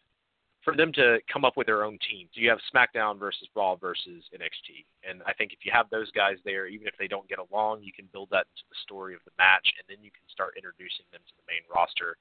for 0.63 0.75
them 0.75 0.93
to 0.93 1.17
come 1.31 1.43
up 1.43 1.57
with 1.57 1.65
their 1.65 1.83
own 1.83 1.97
teams. 2.07 2.29
You 2.33 2.49
have 2.49 2.59
SmackDown 2.73 3.17
versus 3.17 3.47
Raw 3.55 3.75
versus 3.75 4.23
NXT, 4.31 4.85
and 5.09 5.21
I 5.25 5.33
think 5.33 5.53
if 5.53 5.65
you 5.65 5.71
have 5.73 5.89
those 5.89 6.11
guys 6.11 6.37
there, 6.45 6.67
even 6.67 6.85
if 6.85 6.93
they 6.99 7.07
don't 7.07 7.27
get 7.27 7.39
along, 7.39 7.81
you 7.81 7.91
can 7.91 8.07
build 8.13 8.29
that 8.31 8.45
into 8.53 8.65
the 8.69 8.77
story 8.83 9.15
of 9.15 9.21
the 9.25 9.31
match, 9.39 9.65
and 9.79 9.85
then 9.89 10.03
you 10.03 10.11
can 10.11 10.21
start 10.31 10.53
introducing 10.55 11.05
them 11.11 11.21
to 11.27 11.33
the 11.35 11.45
main 11.49 11.65
roster. 11.73 12.15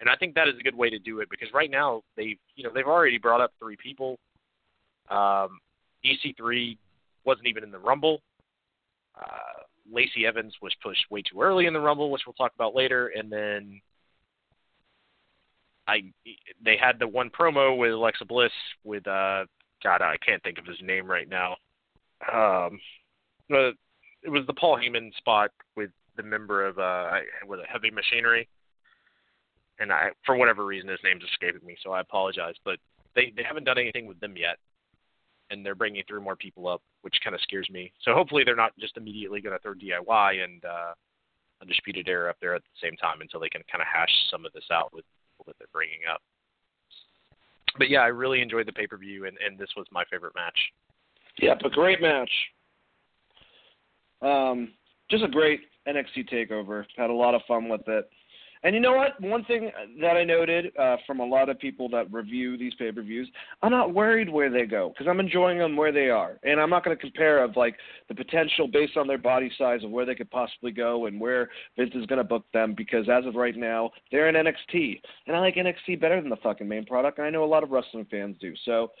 And 0.00 0.08
I 0.08 0.16
think 0.16 0.34
that 0.34 0.48
is 0.48 0.54
a 0.58 0.62
good 0.62 0.74
way 0.74 0.88
to 0.88 0.98
do 0.98 1.20
it 1.20 1.28
because 1.30 1.52
right 1.52 1.70
now 1.70 2.02
they've 2.16 2.40
you 2.56 2.64
know, 2.64 2.70
they've 2.74 2.86
already 2.86 3.18
brought 3.18 3.42
up 3.42 3.52
three 3.60 3.76
people. 3.76 4.18
Um, 5.10 5.60
EC3 6.04 6.76
wasn't 7.24 7.46
even 7.46 7.62
in 7.62 7.70
the 7.70 7.78
Rumble. 7.78 8.20
Uh, 9.18 9.62
Lacey 9.90 10.26
Evans 10.26 10.54
was 10.62 10.72
pushed 10.82 11.04
way 11.10 11.22
too 11.22 11.40
early 11.40 11.66
in 11.66 11.72
the 11.72 11.80
Rumble, 11.80 12.10
which 12.10 12.22
we'll 12.26 12.34
talk 12.34 12.52
about 12.54 12.74
later, 12.74 13.08
and 13.08 13.30
then 13.30 13.80
I 15.86 16.02
they 16.64 16.76
had 16.76 16.98
the 16.98 17.08
one 17.08 17.30
promo 17.30 17.76
with 17.76 17.92
Alexa 17.92 18.24
Bliss 18.24 18.52
with 18.84 19.06
uh 19.06 19.44
God 19.82 20.00
I 20.00 20.16
can't 20.24 20.42
think 20.42 20.58
of 20.58 20.66
his 20.66 20.78
name 20.80 21.06
right 21.06 21.28
now. 21.28 21.56
Um, 22.32 22.78
but 23.48 23.74
it 24.22 24.30
was 24.30 24.46
the 24.46 24.54
Paul 24.54 24.78
Heyman 24.78 25.14
spot 25.16 25.50
with 25.76 25.90
the 26.16 26.22
member 26.22 26.64
of 26.64 26.78
uh 26.78 27.10
with 27.46 27.60
a 27.60 27.66
heavy 27.66 27.90
machinery, 27.90 28.48
and 29.80 29.92
I 29.92 30.10
for 30.24 30.36
whatever 30.36 30.64
reason 30.64 30.88
his 30.88 31.00
name's 31.02 31.24
escaping 31.24 31.66
me, 31.66 31.76
so 31.82 31.90
I 31.90 32.00
apologize. 32.00 32.54
But 32.64 32.78
they 33.14 33.32
they 33.36 33.42
haven't 33.42 33.64
done 33.64 33.78
anything 33.78 34.06
with 34.06 34.20
them 34.20 34.36
yet, 34.36 34.58
and 35.52 35.64
they're 35.64 35.74
bringing 35.74 36.02
through 36.08 36.22
more 36.22 36.34
people 36.34 36.66
up, 36.66 36.82
which 37.02 37.14
kind 37.22 37.34
of 37.34 37.40
scares 37.42 37.68
me. 37.70 37.92
So 38.02 38.14
hopefully 38.14 38.42
they're 38.44 38.56
not 38.56 38.72
just 38.80 38.96
immediately 38.96 39.40
going 39.40 39.56
to 39.56 39.62
throw 39.62 39.74
DIY 39.74 40.42
and 40.42 40.64
uh, 40.64 40.94
Undisputed 41.60 42.08
Era 42.08 42.30
up 42.30 42.36
there 42.40 42.54
at 42.54 42.62
the 42.62 42.86
same 42.86 42.96
time 42.96 43.20
until 43.20 43.38
they 43.38 43.50
can 43.50 43.62
kind 43.70 43.82
of 43.82 43.86
hash 43.92 44.10
some 44.30 44.46
of 44.46 44.52
this 44.52 44.64
out 44.72 44.92
with 44.92 45.04
people 45.30 45.44
that 45.46 45.56
they're 45.58 45.68
bringing 45.72 46.00
up. 46.12 46.22
But 47.78 47.90
yeah, 47.90 48.00
I 48.00 48.06
really 48.06 48.40
enjoyed 48.40 48.66
the 48.66 48.72
pay 48.72 48.86
per 48.86 48.96
view, 48.96 49.26
and, 49.26 49.36
and 49.46 49.58
this 49.58 49.70
was 49.76 49.86
my 49.92 50.04
favorite 50.10 50.34
match. 50.34 50.58
Yep, 51.38 51.60
a 51.64 51.70
great 51.70 52.00
match. 52.02 52.30
Um, 54.20 54.72
just 55.10 55.24
a 55.24 55.28
great 55.28 55.60
NXT 55.86 56.30
takeover. 56.32 56.84
Had 56.96 57.10
a 57.10 57.14
lot 57.14 57.34
of 57.34 57.42
fun 57.46 57.68
with 57.68 57.82
it. 57.86 58.08
And 58.64 58.74
you 58.74 58.80
know 58.80 58.92
what? 58.92 59.20
One 59.20 59.44
thing 59.44 59.70
that 60.00 60.16
I 60.16 60.24
noted 60.24 60.66
uh, 60.78 60.96
from 61.06 61.18
a 61.18 61.24
lot 61.24 61.48
of 61.48 61.58
people 61.58 61.88
that 61.90 62.12
review 62.12 62.56
these 62.56 62.72
pay 62.74 62.92
per 62.92 63.02
views, 63.02 63.28
I'm 63.62 63.72
not 63.72 63.92
worried 63.92 64.28
where 64.28 64.50
they 64.50 64.66
go 64.66 64.90
because 64.90 65.08
I'm 65.08 65.18
enjoying 65.18 65.58
them 65.58 65.76
where 65.76 65.90
they 65.90 66.10
are, 66.10 66.38
and 66.44 66.60
I'm 66.60 66.70
not 66.70 66.84
going 66.84 66.96
to 66.96 67.00
compare 67.00 67.42
of 67.42 67.56
like 67.56 67.76
the 68.08 68.14
potential 68.14 68.68
based 68.68 68.96
on 68.96 69.06
their 69.08 69.18
body 69.18 69.50
size 69.58 69.82
of 69.82 69.90
where 69.90 70.06
they 70.06 70.14
could 70.14 70.30
possibly 70.30 70.70
go 70.70 71.06
and 71.06 71.20
where 71.20 71.50
Vince 71.76 71.94
is 71.94 72.06
going 72.06 72.18
to 72.18 72.24
book 72.24 72.44
them 72.52 72.74
because 72.76 73.08
as 73.08 73.26
of 73.26 73.34
right 73.34 73.56
now 73.56 73.90
they're 74.10 74.28
in 74.28 74.36
NXT, 74.36 75.00
and 75.26 75.36
I 75.36 75.40
like 75.40 75.56
NXT 75.56 76.00
better 76.00 76.20
than 76.20 76.30
the 76.30 76.36
fucking 76.36 76.68
main 76.68 76.84
product, 76.84 77.18
and 77.18 77.26
I 77.26 77.30
know 77.30 77.44
a 77.44 77.46
lot 77.46 77.64
of 77.64 77.70
wrestling 77.70 78.06
fans 78.10 78.36
do. 78.40 78.54
So 78.64 78.92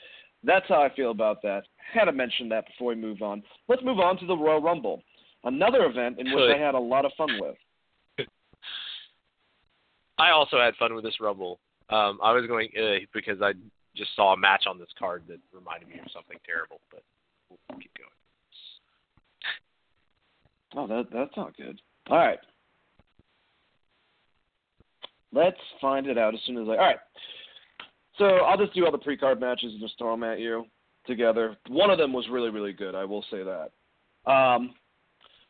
that's 0.42 0.66
how 0.68 0.82
I 0.82 0.92
feel 0.94 1.12
about 1.12 1.40
that. 1.42 1.62
Had 1.92 2.06
to 2.06 2.12
mention 2.12 2.48
that 2.48 2.66
before 2.66 2.88
we 2.88 2.94
move 2.96 3.22
on. 3.22 3.42
Let's 3.68 3.82
move 3.84 4.00
on 4.00 4.18
to 4.18 4.26
the 4.26 4.36
Royal 4.36 4.60
Rumble, 4.60 5.02
another 5.44 5.84
event 5.84 6.18
in 6.18 6.26
which 6.32 6.56
I 6.56 6.60
had 6.60 6.74
a 6.74 6.80
lot 6.80 7.04
of 7.04 7.12
fun 7.16 7.28
with. 7.40 7.54
I 10.18 10.30
also 10.30 10.58
had 10.58 10.74
fun 10.76 10.94
with 10.94 11.04
this 11.04 11.20
Rumble. 11.20 11.58
Um, 11.90 12.18
I 12.22 12.32
was 12.32 12.46
going 12.46 12.68
uh, 12.78 13.04
because 13.12 13.42
I 13.42 13.52
just 13.96 14.14
saw 14.16 14.32
a 14.32 14.36
match 14.36 14.64
on 14.66 14.78
this 14.78 14.88
card 14.98 15.22
that 15.28 15.38
reminded 15.52 15.88
me 15.88 15.96
of 16.04 16.10
something 16.12 16.38
terrible, 16.46 16.80
but 16.90 17.02
we'll 17.50 17.78
keep 17.78 17.92
going. 17.98 18.08
Oh, 20.74 20.86
that 20.86 21.10
that's 21.12 21.36
not 21.36 21.56
good. 21.56 21.80
All 22.08 22.16
right. 22.16 22.38
Let's 25.32 25.58
find 25.80 26.06
it 26.06 26.18
out 26.18 26.34
as 26.34 26.40
soon 26.46 26.58
as 26.58 26.68
I. 26.68 26.72
All 26.72 26.76
right. 26.78 26.98
So 28.18 28.24
I'll 28.24 28.58
just 28.58 28.74
do 28.74 28.84
all 28.84 28.92
the 28.92 28.98
pre-card 28.98 29.40
matches 29.40 29.72
and 29.72 29.80
just 29.80 29.98
throw 29.98 30.12
them 30.12 30.24
at 30.24 30.38
you 30.38 30.66
together. 31.06 31.56
One 31.68 31.90
of 31.90 31.98
them 31.98 32.12
was 32.12 32.28
really, 32.30 32.50
really 32.50 32.72
good. 32.72 32.94
I 32.94 33.04
will 33.04 33.24
say 33.30 33.42
that. 33.42 34.30
Um, 34.30 34.74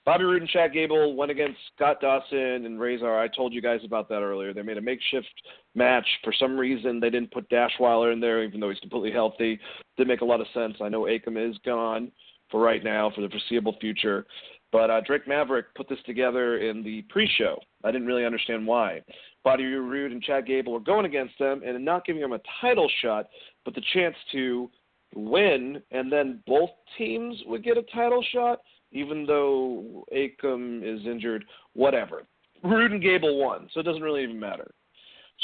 Bobby 0.04 0.24
Roode 0.24 0.42
and 0.42 0.50
Chad 0.50 0.72
Gable 0.72 1.14
went 1.14 1.30
against 1.30 1.58
Scott 1.76 2.00
Dawson 2.00 2.66
and 2.66 2.80
Rezar. 2.80 3.20
I 3.20 3.28
told 3.28 3.52
you 3.52 3.62
guys 3.62 3.80
about 3.84 4.08
that 4.08 4.20
earlier. 4.20 4.52
They 4.52 4.62
made 4.62 4.78
a 4.78 4.82
makeshift 4.82 5.28
match. 5.76 6.06
For 6.24 6.32
some 6.32 6.58
reason, 6.58 6.98
they 6.98 7.10
didn't 7.10 7.30
put 7.30 7.48
Dash 7.48 7.72
Wilder 7.78 8.10
in 8.10 8.18
there, 8.18 8.42
even 8.42 8.58
though 8.58 8.70
he's 8.70 8.80
completely 8.80 9.12
healthy. 9.12 9.60
Didn't 9.96 10.08
make 10.08 10.20
a 10.20 10.24
lot 10.24 10.40
of 10.40 10.48
sense. 10.52 10.74
I 10.80 10.88
know 10.88 11.02
Akam 11.02 11.36
is 11.36 11.56
gone 11.64 12.10
for 12.50 12.60
right 12.60 12.82
now, 12.82 13.12
for 13.14 13.20
the 13.20 13.28
foreseeable 13.28 13.76
future. 13.80 14.26
But 14.72 14.90
uh, 14.90 15.02
Drake 15.06 15.28
Maverick 15.28 15.66
put 15.76 15.88
this 15.88 15.98
together 16.04 16.58
in 16.58 16.82
the 16.82 17.02
pre-show. 17.02 17.60
I 17.84 17.92
didn't 17.92 18.06
really 18.06 18.24
understand 18.24 18.66
why. 18.66 19.02
Bobby 19.44 19.64
Roode 19.64 20.12
and 20.12 20.22
Chad 20.22 20.46
Gable 20.46 20.72
were 20.72 20.80
going 20.80 21.06
against 21.06 21.38
them 21.38 21.62
and 21.64 21.84
not 21.84 22.04
giving 22.04 22.22
them 22.22 22.32
a 22.32 22.40
title 22.60 22.90
shot, 23.02 23.26
but 23.64 23.74
the 23.74 23.82
chance 23.92 24.16
to 24.32 24.68
win, 25.14 25.82
and 25.90 26.10
then 26.10 26.42
both 26.46 26.70
teams 26.98 27.36
would 27.46 27.62
get 27.62 27.76
a 27.76 27.82
title 27.94 28.24
shot 28.32 28.60
even 28.92 29.26
though 29.26 30.04
Akam 30.14 30.82
is 30.82 31.06
injured, 31.06 31.44
whatever. 31.74 32.22
Roode 32.62 32.92
and 32.92 33.02
Gable 33.02 33.38
won, 33.38 33.68
so 33.72 33.80
it 33.80 33.84
doesn't 33.84 34.02
really 34.02 34.22
even 34.22 34.38
matter. 34.38 34.70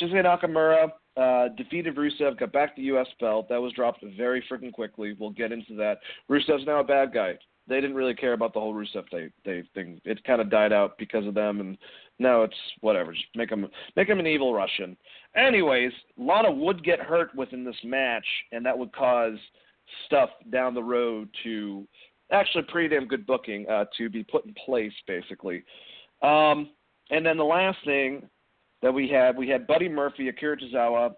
Shinsuke 0.01 0.25
Nakamura 0.25 0.91
uh, 1.17 1.49
defeated 1.57 1.97
Rusev, 1.97 2.39
got 2.39 2.53
back 2.53 2.77
the 2.77 2.83
U.S. 2.83 3.09
belt. 3.19 3.49
That 3.49 3.61
was 3.61 3.73
dropped 3.73 4.05
very 4.17 4.45
freaking 4.51 4.73
quickly. 4.73 5.17
We'll 5.19 5.31
get 5.31 5.51
into 5.51 5.75
that. 5.77 5.99
Rusev's 6.31 6.67
now 6.67 6.81
a 6.81 6.85
bad 6.85 7.13
guy. 7.13 7.35
They 7.67 7.81
didn't 7.81 7.97
really 7.97 8.15
care 8.15 8.33
about 8.33 8.55
the 8.55 8.61
whole 8.61 8.73
Rusev 8.73 9.05
they, 9.13 9.29
they 9.45 9.63
thing. 9.75 10.01
It 10.05 10.25
kind 10.25 10.41
of 10.41 10.51
died 10.51 10.73
out 10.73 10.97
because 10.97 11.27
of 11.27 11.35
them, 11.35 11.61
and 11.61 11.77
now 12.19 12.43
it's 12.43 12.55
whatever. 12.81 13.13
Just 13.13 13.27
make 13.35 13.51
him 13.51 13.67
make 13.95 14.09
him 14.09 14.21
an 14.21 14.27
evil 14.27 14.55
Russian. 14.55 14.97
Anyways, 15.37 15.93
Lana 16.17 16.51
would 16.51 16.83
get 16.83 17.01
hurt 17.01 17.35
within 17.35 17.65
this 17.65 17.77
match, 17.85 18.25
and 18.53 18.65
that 18.65 18.79
would 18.79 18.93
cause 18.93 19.37
stuff 20.07 20.31
down 20.51 20.75
the 20.75 20.83
road 20.83 21.29
to 21.45 21.87
actually 22.33 22.65
pretty 22.65 22.95
damn 22.95 23.07
good 23.07 23.27
booking 23.27 23.67
uh, 23.69 23.85
to 23.97 24.09
be 24.09 24.25
put 24.25 24.45
in 24.45 24.55
place, 24.65 24.93
basically. 25.07 25.65
Um, 26.23 26.71
and 27.11 27.25
then 27.25 27.37
the 27.37 27.45
last 27.45 27.79
thing 27.85 28.29
that 28.83 28.93
we 28.93 29.09
had, 29.09 29.37
we 29.37 29.49
had 29.49 29.67
Buddy 29.67 29.89
Murphy, 29.89 30.29
Akira 30.29 30.57
Tozawa, 30.57 31.15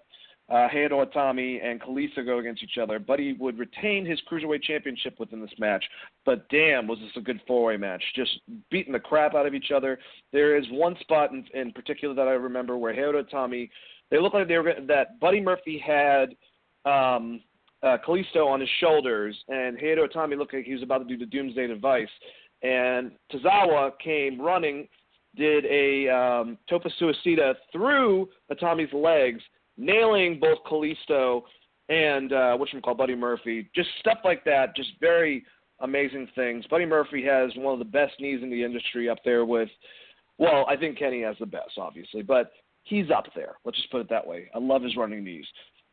uh, 0.51 0.69
Itami, 0.69 1.65
and 1.65 1.81
Kalisto 1.81 2.25
go 2.25 2.39
against 2.39 2.63
each 2.63 2.79
other. 2.81 2.99
Buddy 2.99 3.35
would 3.35 3.59
retain 3.59 4.05
his 4.05 4.21
Cruiserweight 4.31 4.63
Championship 4.63 5.19
within 5.21 5.41
this 5.41 5.51
match, 5.59 5.85
but 6.25 6.49
damn, 6.49 6.87
was 6.87 6.99
this 6.99 7.11
a 7.17 7.21
good 7.21 7.41
four-way 7.47 7.77
match. 7.77 8.03
Just 8.17 8.41
beating 8.71 8.93
the 8.93 8.99
crap 8.99 9.35
out 9.35 9.47
of 9.47 9.55
each 9.55 9.71
other. 9.75 9.99
There 10.33 10.57
is 10.57 10.65
one 10.71 10.97
spot 11.01 11.31
in, 11.33 11.45
in 11.55 11.73
particular 11.73 12.15
that 12.15 12.27
I 12.27 12.33
remember 12.33 12.77
where 12.77 12.95
Hideo 12.95 13.23
Itami, 13.23 13.71
they 14.11 14.19
looked 14.19 14.35
like 14.35 14.49
they 14.49 14.59
were 14.59 14.75
that 14.89 15.21
Buddy 15.21 15.41
Murphy 15.41 15.79
had 15.79 16.35
um, 16.85 17.41
uh, 17.83 17.97
Kalisto 18.07 18.47
on 18.47 18.61
his 18.61 18.69
shoulders, 18.81 19.37
and 19.49 19.79
Hideo 19.79 20.09
Itami 20.09 20.37
looked 20.37 20.55
like 20.55 20.65
he 20.65 20.75
was 20.75 20.83
about 20.83 20.99
to 20.99 21.05
do 21.05 21.17
the 21.17 21.27
Doomsday 21.27 21.67
Device. 21.67 22.09
And 22.63 23.13
Tozawa 23.33 23.93
came 24.03 24.41
running, 24.41 24.87
did 25.35 25.65
a 25.65 26.09
um, 26.09 26.59
Tope 26.69 26.85
Suicida 27.01 27.55
through 27.73 28.29
Itami's 28.53 28.93
legs, 28.93 29.43
nailing 29.79 30.39
both 30.39 30.59
Kalisto 30.71 31.43
and 31.89 32.33
uh, 32.33 32.57
what 32.57 32.73
you 32.73 32.81
call 32.81 32.95
Buddy 32.95 33.15
Murphy. 33.15 33.69
Just 33.75 33.89
stuff 33.99 34.19
like 34.25 34.45
that. 34.45 34.77
Just 34.77 34.91
very 35.01 35.45
amazing 35.81 36.29
things. 36.35 36.67
Buddy 36.67 36.85
Murphy 36.85 37.25
has 37.25 37.51
one 37.57 37.73
of 37.73 37.79
the 37.79 37.85
best 37.85 38.13
knees 38.21 38.43
in 38.43 38.51
the 38.51 38.63
industry, 38.63 39.09
up 39.09 39.19
there 39.25 39.45
with. 39.45 39.69
Well, 40.39 40.65
I 40.69 40.77
think 40.77 40.99
Kenny 40.99 41.23
has 41.23 41.37
the 41.39 41.47
best, 41.47 41.73
obviously, 41.79 42.23
but 42.23 42.53
he's 42.85 43.11
up 43.11 43.27
there. 43.35 43.57
Let's 43.65 43.77
just 43.77 43.91
put 43.91 44.01
it 44.01 44.09
that 44.09 44.27
way. 44.27 44.51
I 44.55 44.59
love 44.59 44.83
his 44.83 44.97
running 44.97 45.25
knees. 45.25 45.45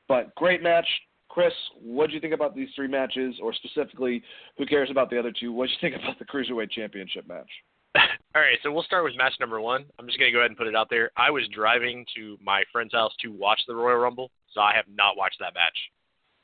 But 0.07 0.33
great 0.35 0.63
match. 0.63 0.87
Chris, 1.29 1.53
what 1.81 2.07
do 2.07 2.13
you 2.13 2.21
think 2.21 2.33
about 2.33 2.55
these 2.55 2.69
three 2.75 2.87
matches, 2.87 3.35
or 3.41 3.53
specifically, 3.53 4.23
who 4.57 4.65
cares 4.65 4.89
about 4.89 5.09
the 5.09 5.19
other 5.19 5.31
two? 5.37 5.51
What 5.51 5.67
do 5.67 5.71
you 5.73 5.77
think 5.81 6.03
about 6.03 6.19
the 6.19 6.25
Cruiserweight 6.25 6.71
Championship 6.71 7.27
match? 7.27 7.49
All 8.35 8.41
right, 8.41 8.57
so 8.63 8.71
we'll 8.71 8.83
start 8.83 9.03
with 9.03 9.15
match 9.17 9.33
number 9.39 9.59
one. 9.59 9.85
I'm 9.99 10.05
just 10.05 10.19
going 10.19 10.29
to 10.29 10.33
go 10.33 10.39
ahead 10.39 10.51
and 10.51 10.57
put 10.57 10.67
it 10.67 10.75
out 10.75 10.87
there. 10.89 11.11
I 11.17 11.31
was 11.31 11.43
driving 11.53 12.05
to 12.15 12.37
my 12.43 12.63
friend's 12.71 12.93
house 12.93 13.13
to 13.23 13.29
watch 13.29 13.59
the 13.67 13.75
Royal 13.75 13.97
Rumble, 13.97 14.31
so 14.53 14.61
I 14.61 14.73
have 14.75 14.85
not 14.93 15.17
watched 15.17 15.37
that 15.39 15.53
match. 15.53 15.77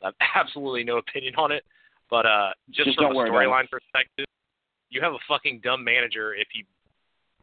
I 0.02 0.08
have 0.08 0.16
absolutely 0.36 0.84
no 0.84 0.98
opinion 0.98 1.36
on 1.38 1.52
it. 1.52 1.64
But 2.10 2.26
uh, 2.26 2.52
just, 2.70 2.90
just 2.90 2.98
from 2.98 3.16
a 3.16 3.20
storyline 3.20 3.70
perspective, 3.70 4.26
you 4.90 5.02
have 5.02 5.14
a 5.14 5.24
fucking 5.28 5.62
dumb 5.64 5.84
manager 5.84 6.36
if 6.36 6.48
he 6.52 6.66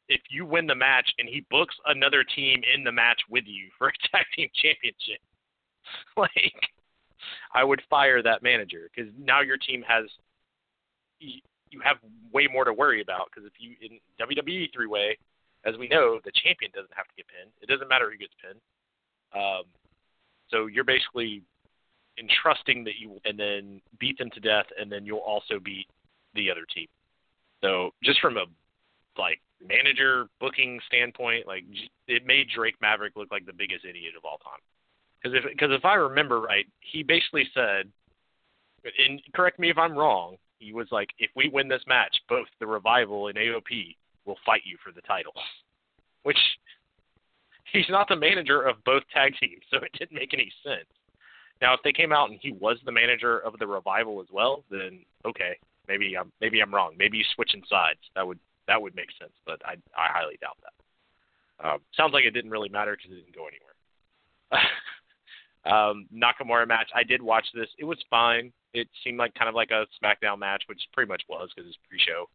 if 0.08 0.20
you 0.28 0.44
win 0.44 0.66
the 0.66 0.74
match 0.74 1.08
and 1.18 1.28
he 1.28 1.44
books 1.50 1.74
another 1.86 2.24
team 2.24 2.60
in 2.74 2.82
the 2.82 2.92
match 2.92 3.20
with 3.30 3.44
you 3.46 3.68
for 3.78 3.88
a 3.88 3.92
tag 4.10 4.26
team 4.36 4.48
championship. 4.54 5.20
like 6.16 6.70
I 7.54 7.64
would 7.64 7.82
fire 7.88 8.22
that 8.22 8.42
manager 8.42 8.90
because 8.94 9.12
now 9.18 9.40
your 9.40 9.56
team 9.56 9.82
has 9.86 10.06
you 11.18 11.80
have 11.82 11.98
way 12.32 12.48
more 12.52 12.64
to 12.64 12.72
worry 12.72 13.00
about 13.00 13.28
because 13.30 13.46
if 13.46 13.52
you 13.58 13.76
in 13.80 13.98
WWE 14.20 14.72
three 14.72 14.86
way, 14.86 15.16
as 15.64 15.76
we 15.78 15.88
know, 15.88 16.20
the 16.24 16.32
champion 16.42 16.70
doesn't 16.74 16.92
have 16.94 17.06
to 17.06 17.14
get 17.16 17.26
pinned. 17.28 17.52
It 17.60 17.68
doesn't 17.68 17.88
matter 17.88 18.10
who 18.10 18.16
gets 18.16 18.34
pinned. 18.42 18.60
Um, 19.34 19.64
so 20.48 20.66
you're 20.66 20.84
basically 20.84 21.42
entrusting 22.18 22.84
that 22.84 22.98
you 22.98 23.18
and 23.24 23.38
then 23.38 23.80
beat 23.98 24.18
them 24.18 24.30
to 24.30 24.40
death, 24.40 24.66
and 24.78 24.90
then 24.90 25.04
you'll 25.06 25.18
also 25.18 25.60
beat 25.62 25.86
the 26.34 26.50
other 26.50 26.66
team. 26.74 26.88
So 27.62 27.90
just 28.02 28.20
from 28.20 28.36
a 28.36 28.46
like 29.18 29.40
manager 29.66 30.26
booking 30.40 30.80
standpoint, 30.86 31.46
like 31.46 31.64
it 32.08 32.26
made 32.26 32.48
Drake 32.54 32.76
Maverick 32.80 33.16
look 33.16 33.30
like 33.30 33.46
the 33.46 33.52
biggest 33.52 33.84
idiot 33.84 34.14
of 34.16 34.24
all 34.24 34.38
time. 34.38 34.60
Because 35.22 35.38
if 35.38 35.50
because 35.50 35.70
if 35.72 35.84
I 35.84 35.94
remember 35.94 36.40
right, 36.40 36.66
he 36.80 37.02
basically 37.02 37.46
said, 37.54 37.90
and 38.84 39.20
correct 39.34 39.58
me 39.58 39.70
if 39.70 39.78
I'm 39.78 39.96
wrong, 39.96 40.36
he 40.58 40.72
was 40.72 40.88
like, 40.90 41.08
if 41.18 41.30
we 41.36 41.50
win 41.52 41.68
this 41.68 41.82
match, 41.86 42.16
both 42.28 42.46
the 42.58 42.66
revival 42.66 43.28
and 43.28 43.36
AOP 43.36 43.96
will 44.24 44.36
fight 44.46 44.62
you 44.64 44.76
for 44.82 44.92
the 44.92 45.02
title. 45.02 45.32
Which 46.22 46.38
he's 47.72 47.88
not 47.88 48.08
the 48.08 48.16
manager 48.16 48.62
of 48.62 48.82
both 48.84 49.02
tag 49.12 49.34
teams, 49.40 49.62
so 49.70 49.78
it 49.78 49.92
didn't 49.98 50.16
make 50.16 50.34
any 50.34 50.52
sense. 50.62 50.88
Now, 51.60 51.74
if 51.74 51.80
they 51.84 51.92
came 51.92 52.12
out 52.12 52.30
and 52.30 52.38
he 52.40 52.52
was 52.52 52.78
the 52.84 52.92
manager 52.92 53.38
of 53.38 53.58
the 53.58 53.66
revival 53.66 54.20
as 54.20 54.28
well, 54.32 54.64
then 54.70 55.00
okay, 55.26 55.56
maybe 55.88 56.16
I'm 56.16 56.32
maybe 56.40 56.60
I'm 56.60 56.74
wrong. 56.74 56.94
Maybe 56.98 57.18
he's 57.18 57.26
switching 57.34 57.62
sides. 57.68 58.00
That 58.14 58.26
would 58.26 58.38
that 58.66 58.80
would 58.80 58.94
make 58.94 59.10
sense, 59.18 59.32
but 59.46 59.60
I 59.64 59.72
I 59.96 60.08
highly 60.12 60.38
doubt 60.40 60.56
that. 60.62 61.66
Um, 61.66 61.78
sounds 61.94 62.14
like 62.14 62.24
it 62.24 62.30
didn't 62.30 62.50
really 62.50 62.70
matter 62.70 62.96
because 62.96 63.12
it 63.12 63.20
didn't 63.20 63.36
go 63.36 63.46
anywhere. 63.46 63.69
Um, 65.70 66.06
Nakamura 66.14 66.66
match. 66.66 66.88
I 66.94 67.02
did 67.02 67.22
watch 67.22 67.46
this. 67.54 67.68
It 67.78 67.84
was 67.84 67.98
fine. 68.08 68.52
It 68.72 68.88
seemed 69.04 69.18
like 69.18 69.34
kind 69.34 69.48
of 69.48 69.54
like 69.54 69.70
a 69.70 69.86
SmackDown 70.02 70.38
match, 70.38 70.62
which 70.66 70.80
pretty 70.92 71.08
much 71.08 71.22
was 71.28 71.50
because 71.54 71.68
it's 71.68 71.78
pre-show. 71.88 72.26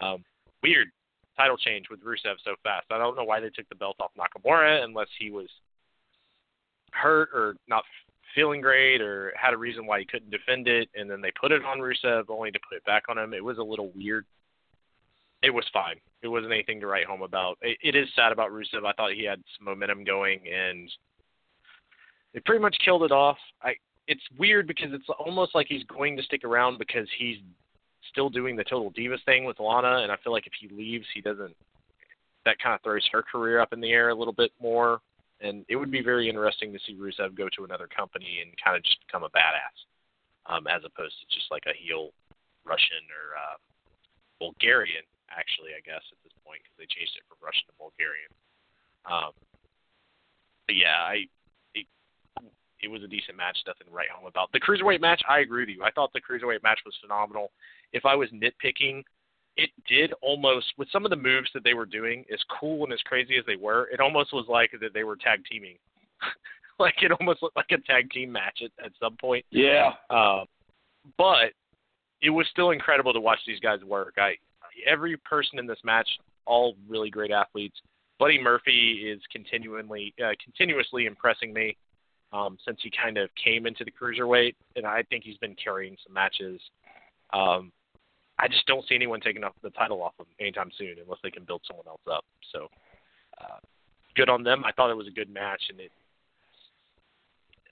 Um, 0.00 0.24
weird 0.62 0.88
title 1.36 1.56
change 1.56 1.86
with 1.90 2.00
Rusev 2.00 2.36
so 2.44 2.54
fast. 2.62 2.86
I 2.90 2.98
don't 2.98 3.16
know 3.16 3.24
why 3.24 3.40
they 3.40 3.50
took 3.50 3.68
the 3.68 3.74
belt 3.74 3.96
off 4.00 4.12
Nakamura 4.18 4.82
unless 4.84 5.08
he 5.18 5.30
was 5.30 5.48
hurt 6.92 7.28
or 7.34 7.56
not 7.68 7.84
feeling 8.34 8.60
great 8.60 9.00
or 9.00 9.32
had 9.36 9.54
a 9.54 9.56
reason 9.56 9.86
why 9.86 10.00
he 10.00 10.04
couldn't 10.04 10.30
defend 10.30 10.68
it, 10.68 10.88
and 10.94 11.10
then 11.10 11.20
they 11.20 11.32
put 11.40 11.52
it 11.52 11.64
on 11.64 11.78
Rusev 11.78 12.24
only 12.28 12.50
to 12.50 12.58
put 12.68 12.76
it 12.76 12.84
back 12.84 13.04
on 13.08 13.18
him. 13.18 13.34
It 13.34 13.44
was 13.44 13.58
a 13.58 13.62
little 13.62 13.90
weird. 13.94 14.24
It 15.42 15.50
was 15.50 15.64
fine. 15.72 15.96
It 16.22 16.28
wasn't 16.28 16.52
anything 16.52 16.80
to 16.80 16.86
write 16.86 17.06
home 17.06 17.22
about. 17.22 17.58
it, 17.60 17.78
it 17.82 17.94
is 17.94 18.08
sad 18.16 18.32
about 18.32 18.50
Rusev. 18.50 18.86
I 18.86 18.92
thought 18.92 19.12
he 19.12 19.24
had 19.24 19.42
some 19.56 19.66
momentum 19.66 20.04
going, 20.04 20.40
and 20.48 20.90
it 22.34 22.44
pretty 22.44 22.60
much 22.60 22.76
killed 22.84 23.04
it 23.04 23.12
off. 23.12 23.38
I 23.62 23.74
it's 24.06 24.22
weird 24.38 24.66
because 24.66 24.92
it's 24.92 25.08
almost 25.18 25.54
like 25.54 25.66
he's 25.68 25.84
going 25.84 26.16
to 26.16 26.22
stick 26.22 26.44
around 26.44 26.78
because 26.78 27.08
he's 27.18 27.38
still 28.10 28.28
doing 28.28 28.54
the 28.54 28.64
total 28.64 28.92
divas 28.92 29.24
thing 29.24 29.44
with 29.44 29.58
Lana, 29.60 30.02
and 30.02 30.12
I 30.12 30.16
feel 30.22 30.32
like 30.32 30.46
if 30.46 30.52
he 30.60 30.68
leaves, 30.68 31.06
he 31.14 31.22
doesn't. 31.22 31.56
That 32.44 32.58
kind 32.58 32.74
of 32.74 32.82
throws 32.82 33.08
her 33.12 33.22
career 33.22 33.60
up 33.60 33.72
in 33.72 33.80
the 33.80 33.92
air 33.92 34.10
a 34.10 34.14
little 34.14 34.34
bit 34.34 34.52
more, 34.60 35.00
and 35.40 35.64
it 35.68 35.76
would 35.76 35.90
be 35.90 36.02
very 36.02 36.28
interesting 36.28 36.72
to 36.72 36.78
see 36.84 36.94
Rusev 36.94 37.34
go 37.34 37.48
to 37.56 37.64
another 37.64 37.88
company 37.88 38.44
and 38.44 38.52
kind 38.62 38.76
of 38.76 38.84
just 38.84 39.00
become 39.06 39.24
a 39.24 39.32
badass, 39.32 39.76
um, 40.44 40.66
as 40.66 40.84
opposed 40.84 41.16
to 41.20 41.26
just 41.34 41.48
like 41.50 41.64
a 41.64 41.72
heel 41.72 42.10
Russian 42.66 43.08
or 43.08 43.40
uh, 43.40 43.56
Bulgarian. 44.38 45.08
Actually, 45.32 45.72
I 45.72 45.80
guess 45.80 46.04
at 46.12 46.20
this 46.20 46.36
point 46.44 46.60
because 46.60 46.76
they 46.76 46.88
changed 46.92 47.16
it 47.16 47.24
from 47.24 47.40
Russian 47.40 47.64
to 47.72 47.74
Bulgarian. 47.80 48.28
Um, 49.08 49.32
but 50.68 50.76
yeah, 50.76 51.00
I 51.00 51.24
it 52.84 52.90
was 52.90 53.02
a 53.02 53.08
decent 53.08 53.36
match, 53.36 53.56
nothing 53.66 53.86
to 53.88 53.92
write 53.92 54.10
home 54.10 54.26
about. 54.26 54.52
The 54.52 54.60
cruiserweight 54.60 55.00
match, 55.00 55.22
I 55.28 55.40
agree 55.40 55.62
with 55.62 55.70
you. 55.70 55.82
I 55.82 55.90
thought 55.90 56.12
the 56.12 56.20
cruiserweight 56.20 56.62
match 56.62 56.80
was 56.84 56.94
phenomenal. 57.00 57.50
If 57.92 58.04
I 58.04 58.14
was 58.14 58.28
nitpicking, 58.30 59.02
it 59.56 59.70
did 59.88 60.12
almost 60.20 60.66
with 60.76 60.88
some 60.92 61.04
of 61.04 61.10
the 61.10 61.16
moves 61.16 61.48
that 61.54 61.64
they 61.64 61.74
were 61.74 61.86
doing, 61.86 62.24
as 62.32 62.40
cool 62.60 62.84
and 62.84 62.92
as 62.92 63.00
crazy 63.02 63.36
as 63.38 63.44
they 63.46 63.56
were, 63.56 63.88
it 63.92 64.00
almost 64.00 64.32
was 64.32 64.46
like 64.48 64.72
that 64.80 64.92
they 64.92 65.04
were 65.04 65.16
tag 65.16 65.40
teaming. 65.50 65.76
like 66.78 66.94
it 67.02 67.12
almost 67.12 67.42
looked 67.42 67.56
like 67.56 67.70
a 67.70 67.78
tag 67.78 68.10
team 68.10 68.32
match 68.32 68.60
at, 68.62 68.84
at 68.84 68.92
some 69.00 69.16
point. 69.16 69.44
Yeah. 69.50 69.92
Uh, 70.10 70.44
but 71.18 71.52
it 72.20 72.30
was 72.30 72.46
still 72.50 72.70
incredible 72.70 73.12
to 73.12 73.20
watch 73.20 73.38
these 73.46 73.60
guys 73.60 73.80
work. 73.84 74.14
I 74.18 74.36
every 74.86 75.16
person 75.18 75.58
in 75.58 75.66
this 75.66 75.78
match, 75.84 76.08
all 76.46 76.74
really 76.88 77.10
great 77.10 77.30
athletes. 77.30 77.76
Buddy 78.18 78.40
Murphy 78.40 79.04
is 79.06 79.20
continually 79.30 80.14
uh, 80.24 80.32
continuously 80.42 81.06
impressing 81.06 81.52
me 81.52 81.76
um, 82.34 82.58
since 82.66 82.78
he 82.82 82.90
kind 82.90 83.16
of 83.16 83.30
came 83.42 83.64
into 83.64 83.84
the 83.84 83.92
cruiserweight, 83.92 84.56
and 84.74 84.84
I 84.84 85.04
think 85.04 85.22
he's 85.22 85.38
been 85.38 85.54
carrying 85.54 85.96
some 86.04 86.12
matches. 86.12 86.60
Um, 87.32 87.70
I 88.40 88.48
just 88.48 88.66
don't 88.66 88.86
see 88.88 88.96
anyone 88.96 89.20
taking 89.20 89.44
off 89.44 89.52
the 89.62 89.70
title 89.70 90.02
off 90.02 90.14
him 90.18 90.26
anytime 90.40 90.70
soon 90.76 90.96
unless 91.00 91.20
they 91.22 91.30
can 91.30 91.44
build 91.44 91.62
someone 91.66 91.86
else 91.86 92.02
up. 92.10 92.24
So, 92.52 92.66
uh, 93.40 93.58
good 94.16 94.28
on 94.28 94.42
them. 94.42 94.64
I 94.64 94.72
thought 94.72 94.90
it 94.90 94.96
was 94.96 95.06
a 95.06 95.12
good 95.12 95.32
match, 95.32 95.62
and 95.70 95.78
it. 95.78 95.92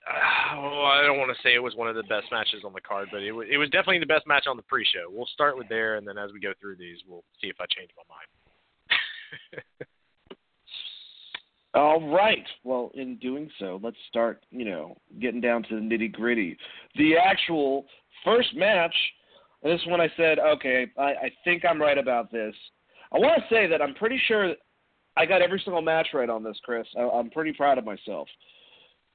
Uh, 0.07 0.55
oh, 0.55 0.83
I 0.83 1.05
don't 1.05 1.19
want 1.19 1.35
to 1.35 1.41
say 1.43 1.53
it 1.53 1.63
was 1.63 1.75
one 1.75 1.89
of 1.89 1.95
the 1.95 2.03
best 2.03 2.27
matches 2.31 2.63
on 2.65 2.71
the 2.71 2.81
card, 2.81 3.09
but 3.11 3.21
it 3.21 3.33
was, 3.33 3.47
it 3.51 3.57
was 3.57 3.69
definitely 3.69 3.99
the 3.99 4.05
best 4.05 4.25
match 4.27 4.47
on 4.47 4.55
the 4.55 4.63
pre-show. 4.63 5.11
We'll 5.11 5.27
start 5.33 5.57
with 5.57 5.67
there, 5.67 5.95
and 5.95 6.07
then 6.07 6.17
as 6.17 6.31
we 6.31 6.39
go 6.39 6.53
through 6.59 6.77
these, 6.77 6.99
we'll 7.07 7.23
see 7.41 7.47
if 7.47 7.57
I 7.59 7.65
change 7.67 7.91
my 7.97 8.03
mind. 8.07 9.89
All 11.73 12.13
right. 12.13 12.45
Well, 12.63 12.91
in 12.93 13.17
doing 13.17 13.49
so, 13.59 13.79
let's 13.81 13.97
start, 14.07 14.45
you 14.51 14.65
know, 14.65 14.95
getting 15.19 15.41
down 15.41 15.63
to 15.63 15.75
the 15.75 15.81
nitty 15.81 16.11
gritty. 16.11 16.57
The 16.95 17.17
actual 17.17 17.85
first 18.23 18.55
match, 18.55 18.95
this 19.63 19.81
one 19.87 19.99
I 19.99 20.11
said, 20.15 20.37
okay, 20.39 20.87
I, 20.97 21.01
I 21.01 21.31
think 21.43 21.63
I'm 21.65 21.81
right 21.81 21.97
about 21.97 22.31
this. 22.31 22.53
I 23.11 23.17
want 23.17 23.41
to 23.41 23.55
say 23.55 23.67
that 23.67 23.81
I'm 23.81 23.95
pretty 23.95 24.19
sure 24.27 24.53
I 25.17 25.25
got 25.25 25.41
every 25.41 25.61
single 25.63 25.81
match 25.81 26.09
right 26.13 26.29
on 26.29 26.43
this, 26.43 26.57
Chris. 26.63 26.87
I, 26.97 27.01
I'm 27.01 27.29
pretty 27.31 27.53
proud 27.53 27.77
of 27.77 27.85
myself. 27.85 28.27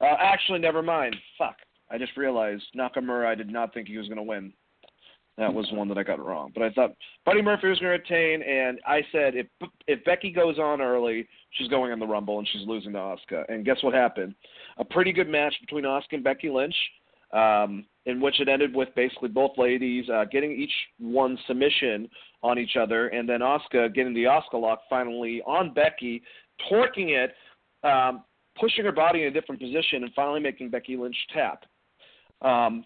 Uh, 0.00 0.14
actually, 0.20 0.58
never 0.58 0.82
mind. 0.82 1.14
Fuck. 1.36 1.56
I 1.90 1.98
just 1.98 2.16
realized 2.16 2.64
Nakamura. 2.76 3.26
I 3.26 3.34
did 3.34 3.50
not 3.50 3.72
think 3.72 3.88
he 3.88 3.98
was 3.98 4.08
going 4.08 4.18
to 4.18 4.22
win. 4.22 4.52
That 5.38 5.54
was 5.54 5.70
one 5.70 5.86
that 5.88 5.96
I 5.96 6.02
got 6.02 6.18
wrong. 6.18 6.50
But 6.52 6.64
I 6.64 6.70
thought 6.70 6.96
Buddy 7.24 7.42
Murphy 7.42 7.68
was 7.68 7.78
going 7.78 7.92
to 7.92 8.14
retain, 8.14 8.42
and 8.42 8.80
I 8.84 9.02
said 9.12 9.36
if 9.36 9.46
if 9.86 10.04
Becky 10.04 10.32
goes 10.32 10.58
on 10.58 10.80
early, 10.80 11.28
she's 11.52 11.68
going 11.68 11.92
in 11.92 12.00
the 12.00 12.06
Rumble 12.06 12.40
and 12.40 12.48
she's 12.48 12.66
losing 12.66 12.92
to 12.92 12.98
Asuka. 12.98 13.44
And 13.48 13.64
guess 13.64 13.76
what 13.82 13.94
happened? 13.94 14.34
A 14.78 14.84
pretty 14.84 15.12
good 15.12 15.28
match 15.28 15.54
between 15.60 15.84
Asuka 15.84 16.14
and 16.14 16.24
Becky 16.24 16.50
Lynch, 16.50 16.74
um, 17.32 17.84
in 18.06 18.20
which 18.20 18.40
it 18.40 18.48
ended 18.48 18.74
with 18.74 18.88
basically 18.96 19.28
both 19.28 19.52
ladies 19.56 20.08
uh, 20.10 20.24
getting 20.30 20.50
each 20.50 20.72
one 20.98 21.38
submission 21.46 22.08
on 22.42 22.58
each 22.58 22.76
other, 22.76 23.06
and 23.08 23.28
then 23.28 23.38
Asuka 23.38 23.94
getting 23.94 24.14
the 24.14 24.24
Asuka 24.24 24.60
lock 24.60 24.80
finally 24.90 25.40
on 25.46 25.72
Becky, 25.72 26.20
torquing 26.68 27.10
it, 27.10 27.32
um, 27.84 28.24
pushing 28.58 28.84
her 28.84 28.92
body 28.92 29.22
in 29.22 29.28
a 29.28 29.30
different 29.30 29.60
position, 29.60 30.02
and 30.02 30.12
finally 30.14 30.40
making 30.40 30.68
Becky 30.68 30.96
Lynch 30.96 31.16
tap. 31.32 31.64
Um, 32.42 32.84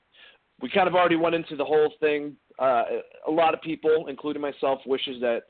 we 0.62 0.70
kind 0.70 0.86
of 0.86 0.94
already 0.94 1.16
went 1.16 1.34
into 1.34 1.56
the 1.56 1.64
whole 1.64 1.92
thing. 2.00 2.36
Uh, 2.58 2.84
a 3.26 3.30
lot 3.30 3.54
of 3.54 3.62
people, 3.62 4.06
including 4.08 4.42
myself, 4.42 4.80
wishes 4.86 5.20
that 5.20 5.42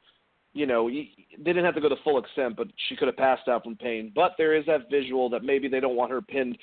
you 0.55 0.67
know 0.67 0.89
they 0.89 1.09
didn't 1.45 1.65
have 1.65 1.75
to 1.75 1.81
go 1.81 1.89
to 1.89 1.97
full 2.05 2.19
extent, 2.19 2.57
but 2.57 2.69
she 2.89 2.97
could 2.97 3.09
have 3.09 3.17
passed 3.17 3.49
out 3.49 3.65
from 3.65 3.77
pain. 3.77 4.13
But 4.15 4.33
there 4.39 4.55
is 4.55 4.67
that 4.67 4.91
visual 4.91 5.29
that 5.31 5.45
maybe 5.45 5.69
they 5.69 5.81
don't 5.81 5.97
want 5.97 6.11
her 6.11 6.23
pinned 6.23 6.59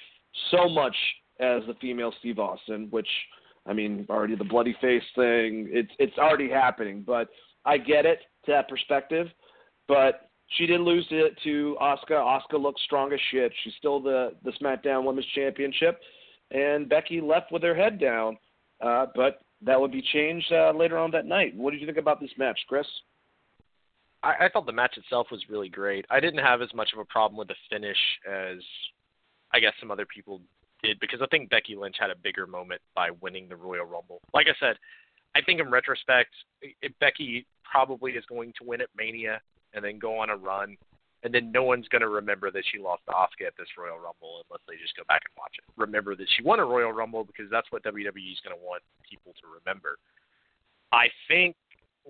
so 0.52 0.70
much 0.70 0.95
as 1.40 1.61
the 1.68 1.76
female 1.82 2.14
Steve 2.20 2.40
Austin, 2.40 2.88
which 2.91 3.07
I 3.66 3.74
mean, 3.74 4.06
already 4.10 4.36
the 4.36 4.44
bloody 4.44 4.76
face 4.82 5.03
thing. 5.16 5.70
It's 5.72 5.91
it's 5.99 6.18
already 6.18 6.49
happening, 6.49 7.03
but 7.06 7.30
I 7.66 7.78
get 7.78 8.06
it 8.06 8.20
to 8.45 8.52
that 8.52 8.70
perspective. 8.70 9.28
But 9.88 10.30
she 10.57 10.66
did 10.66 10.82
lose 10.82 11.07
it 11.11 11.38
to 11.44 11.78
Asuka. 11.82 12.11
Asuka 12.11 12.60
looks 12.61 12.82
strong 12.84 13.14
as 13.14 13.20
shit. 13.32 13.52
She's 13.64 13.74
still 13.78 13.99
the 13.99 14.34
the 14.44 14.52
SmackDown 14.61 15.03
Women's 15.03 15.28
Championship 15.36 15.99
and 16.52 16.90
Becky 16.90 17.22
left 17.22 17.52
with 17.52 17.64
her 17.64 17.76
head 17.76 17.99
down. 17.99 18.38
Uh, 18.82 19.07
but 19.16 19.41
that 19.61 19.80
would 19.80 19.91
be 19.91 20.02
changed 20.02 20.52
uh, 20.52 20.72
later 20.72 20.98
on 20.98 21.11
that 21.11 21.26
night. 21.26 21.56
What 21.56 21.72
did 21.72 21.81
you 21.81 21.88
think 21.88 21.98
about 21.98 22.19
this 22.19 22.31
match, 22.38 22.60
Chris? 22.68 22.88
I, 24.23 24.45
I 24.45 24.49
thought 24.49 24.65
the 24.65 24.72
match 24.72 24.98
itself 24.98 25.27
was 25.31 25.44
really 25.49 25.69
great. 25.69 26.06
I 26.10 26.19
didn't 26.19 26.44
have 26.44 26.61
as 26.61 26.73
much 26.73 26.91
of 26.94 26.99
a 26.99 27.06
problem 27.06 27.38
with 27.38 27.48
the 27.48 27.56
finish 27.69 27.98
as 28.30 28.60
I 29.53 29.60
guess 29.60 29.73
some 29.80 29.91
other 29.91 30.06
people 30.06 30.41
did 30.84 30.99
because 30.99 31.22
I 31.22 31.27
think 31.27 31.49
Becky 31.49 31.76
Lynch 31.76 31.95
had 31.99 32.10
a 32.10 32.15
bigger 32.15 32.48
moment 32.48 32.81
by 32.95 33.10
winning 33.22 33.49
the 33.49 33.56
Royal 33.56 33.86
Rumble. 33.86 34.22
Like 34.34 34.48
I 34.48 34.56
said, 34.60 34.77
I 35.36 35.41
think 35.41 35.60
in 35.60 35.69
retrospect, 35.69 36.31
Becky 36.99 37.45
probably 37.69 38.14
is 38.14 38.26
going 38.26 38.53
to 38.60 38.68
win 38.68 38.81
at 38.81 38.90
Mania 38.98 39.41
and 39.73 39.84
then 39.84 39.99
go 39.99 40.18
on 40.18 40.30
a 40.30 40.36
run 40.36 40.77
and 41.24 41.34
then 41.34 41.52
no 41.52 41.64
one's 41.64 41.88
going 41.90 42.02
to 42.02 42.10
remember 42.10 42.50
that 42.52 42.64
she 42.72 42.80
lost 42.80 43.04
to 43.06 43.12
Asuka 43.12 43.48
at 43.48 43.58
this 43.58 43.68
Royal 43.78 44.00
Rumble 44.00 44.44
unless 44.48 44.64
they 44.68 44.80
just 44.80 44.96
go 44.96 45.04
back 45.08 45.24
and 45.28 45.36
watch 45.38 45.56
it. 45.60 45.66
Remember 45.76 46.16
that 46.16 46.28
she 46.36 46.44
won 46.44 46.60
a 46.60 46.66
Royal 46.66 46.94
Rumble 46.94 47.24
because 47.24 47.52
that's 47.52 47.68
what 47.72 47.84
WWE 47.84 48.32
is 48.32 48.40
going 48.40 48.56
to 48.56 48.64
want 48.64 48.82
people 49.04 49.34
to 49.41 49.46
remember. 49.60 50.00
I 50.91 51.08
think 51.28 51.56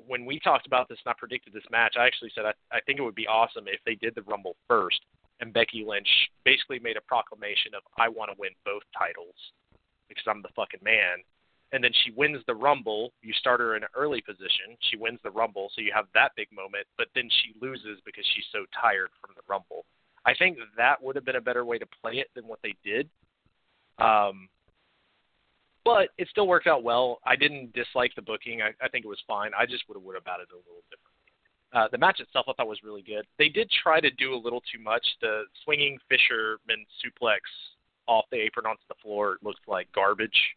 when 0.08 0.26
we 0.26 0.40
talked 0.40 0.68
about 0.68 0.88
this 0.88 1.00
and 1.04 1.12
I 1.12 1.16
predicted 1.18 1.54
this 1.54 1.66
match, 1.72 1.96
I 1.98 2.06
actually 2.06 2.32
said 2.36 2.46
I, 2.46 2.54
I 2.72 2.80
think 2.86 3.00
it 3.00 3.04
would 3.04 3.18
be 3.18 3.28
awesome 3.28 3.66
if 3.68 3.82
they 3.86 3.96
did 3.96 4.14
the 4.16 4.22
Rumble 4.24 4.56
first 4.68 5.02
and 5.40 5.54
Becky 5.54 5.84
Lynch 5.88 6.08
basically 6.46 6.80
made 6.80 6.98
a 6.98 7.02
proclamation 7.02 7.74
of 7.76 7.84
I 7.98 8.10
want 8.10 8.32
to 8.32 8.38
win 8.38 8.52
both 8.66 8.84
titles 8.98 9.36
because 10.08 10.24
I'm 10.28 10.42
the 10.42 10.54
fucking 10.56 10.84
man 10.84 11.24
and 11.72 11.84
then 11.84 11.92
she 12.04 12.12
wins 12.12 12.42
the 12.48 12.56
Rumble. 12.56 13.12
You 13.22 13.34
start 13.34 13.60
her 13.60 13.76
in 13.76 13.84
an 13.84 13.90
early 13.96 14.22
position. 14.22 14.78
She 14.90 14.98
wins 14.98 15.20
the 15.24 15.32
Rumble, 15.32 15.70
so 15.76 15.82
you 15.82 15.92
have 15.94 16.06
that 16.14 16.32
big 16.36 16.48
moment, 16.52 16.88
but 16.98 17.08
then 17.16 17.30
she 17.30 17.54
loses 17.62 18.00
because 18.06 18.26
she's 18.36 18.46
so 18.52 18.66
tired 18.80 19.10
from 19.22 19.36
the 19.36 19.42
Rumble. 19.48 19.86
I 20.26 20.34
think 20.34 20.58
that 20.78 21.02
would 21.02 21.16
have 21.16 21.26
been 21.26 21.36
a 21.36 21.42
better 21.42 21.66
way 21.66 21.78
to 21.78 21.86
play 22.02 22.16
it 22.16 22.28
than 22.36 22.48
what 22.48 22.60
they 22.64 22.76
did. 22.84 23.10
Um, 24.00 24.50
but 25.86 26.10
it 26.18 26.28
still 26.30 26.48
worked 26.48 26.68
out 26.68 26.84
well. 26.84 27.20
I 27.26 27.36
didn't 27.36 27.74
dislike 27.74 28.12
the 28.16 28.22
booking. 28.22 28.62
I, 28.62 28.70
I 28.84 28.90
think 28.90 29.06
it 29.06 29.08
was 29.08 29.22
fine. 29.28 29.52
I 29.58 29.66
just 29.66 29.88
would 29.88 29.96
have 29.96 30.04
would 30.04 30.16
have 30.16 30.26
batted 30.26 30.48
it 30.50 30.54
a 30.54 30.58
little 30.58 30.84
differently. 30.90 31.20
Uh, 31.72 31.88
the 31.92 31.98
match 31.98 32.20
itself 32.20 32.48
I 32.50 32.54
thought 32.54 32.68
was 32.68 32.84
really 32.84 33.04
good. 33.04 33.26
They 33.38 33.50
did 33.50 33.70
try 33.84 34.00
to 34.02 34.10
do 34.12 34.34
a 34.34 34.40
little 34.40 34.62
too 34.62 34.82
much. 34.82 35.06
The 35.22 35.44
swinging 35.64 35.98
fisherman 36.10 36.86
suplex 36.98 37.40
off 38.08 38.26
the 38.32 38.38
apron 38.38 38.66
onto 38.66 38.82
the 38.90 38.96
floor 39.02 39.38
looked 39.44 39.68
like 39.68 39.88
garbage 39.94 40.56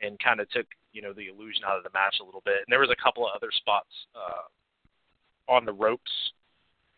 and 0.00 0.18
kind 0.18 0.40
of 0.40 0.50
took 0.50 0.66
you 0.92 1.02
know 1.02 1.12
the 1.12 1.28
illusion 1.28 1.62
out 1.66 1.78
of 1.78 1.84
the 1.84 1.90
match 1.94 2.16
a 2.20 2.24
little 2.24 2.42
bit. 2.44 2.58
And 2.66 2.68
there 2.68 2.80
was 2.80 2.90
a 2.90 3.02
couple 3.02 3.26
of 3.26 3.32
other 3.34 3.50
spots 3.52 3.90
uh, 4.14 5.52
on 5.52 5.64
the 5.64 5.72
ropes 5.72 6.10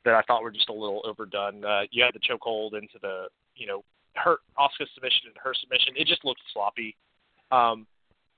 that 0.04 0.14
I 0.14 0.22
thought 0.22 0.42
were 0.42 0.50
just 0.50 0.68
a 0.68 0.72
little 0.72 1.02
overdone. 1.04 1.64
Uh, 1.64 1.82
you 1.90 2.02
had 2.02 2.14
the 2.14 2.20
chokehold 2.20 2.74
into 2.74 2.98
the 3.00 3.26
you 3.54 3.66
know 3.66 3.84
her 4.16 4.38
Asuka 4.58 4.86
submission 4.94 5.26
and 5.26 5.36
her 5.42 5.54
submission. 5.60 5.94
It 5.96 6.06
just 6.06 6.24
looked 6.24 6.40
sloppy. 6.52 6.96
Um, 7.50 7.86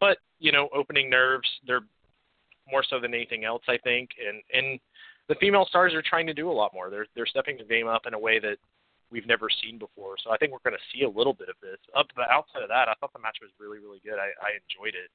but 0.01 0.19
you 0.39 0.53
know, 0.53 0.69
opening 0.75 1.09
nerves. 1.09 1.49
They're 1.67 1.85
more 2.71 2.85
so 2.89 2.99
than 3.01 3.15
anything 3.15 3.45
else, 3.45 3.63
I 3.69 3.79
think. 3.79 4.11
And 4.27 4.43
and 4.53 4.81
the 5.29 5.35
female 5.37 5.67
stars 5.69 5.95
are 5.95 6.03
trying 6.03 6.27
to 6.27 6.35
do 6.35 6.51
a 6.51 6.53
lot 6.53 6.73
more. 6.75 6.91
They're 6.91 7.07
they're 7.15 7.27
stepping 7.27 7.57
the 7.57 7.65
game 7.65 7.87
up 7.87 8.03
in 8.07 8.15
a 8.15 8.19
way 8.19 8.39
that 8.41 8.57
we've 9.15 9.29
never 9.29 9.47
seen 9.63 9.79
before. 9.79 10.17
So 10.23 10.33
I 10.33 10.37
think 10.37 10.51
we're 10.51 10.69
going 10.69 10.77
to 10.77 10.91
see 10.93 11.05
a 11.05 11.09
little 11.09 11.33
bit 11.33 11.49
of 11.49 11.55
this. 11.63 11.79
Up 11.97 12.07
but 12.17 12.29
outside 12.29 12.65
of 12.65 12.69
that, 12.69 12.89
I 12.89 12.95
thought 12.99 13.13
the 13.13 13.21
match 13.21 13.39
was 13.41 13.51
really 13.61 13.79
really 13.79 14.03
good. 14.05 14.19
I, 14.19 14.35
I 14.43 14.59
enjoyed 14.59 14.99
it, 14.99 15.11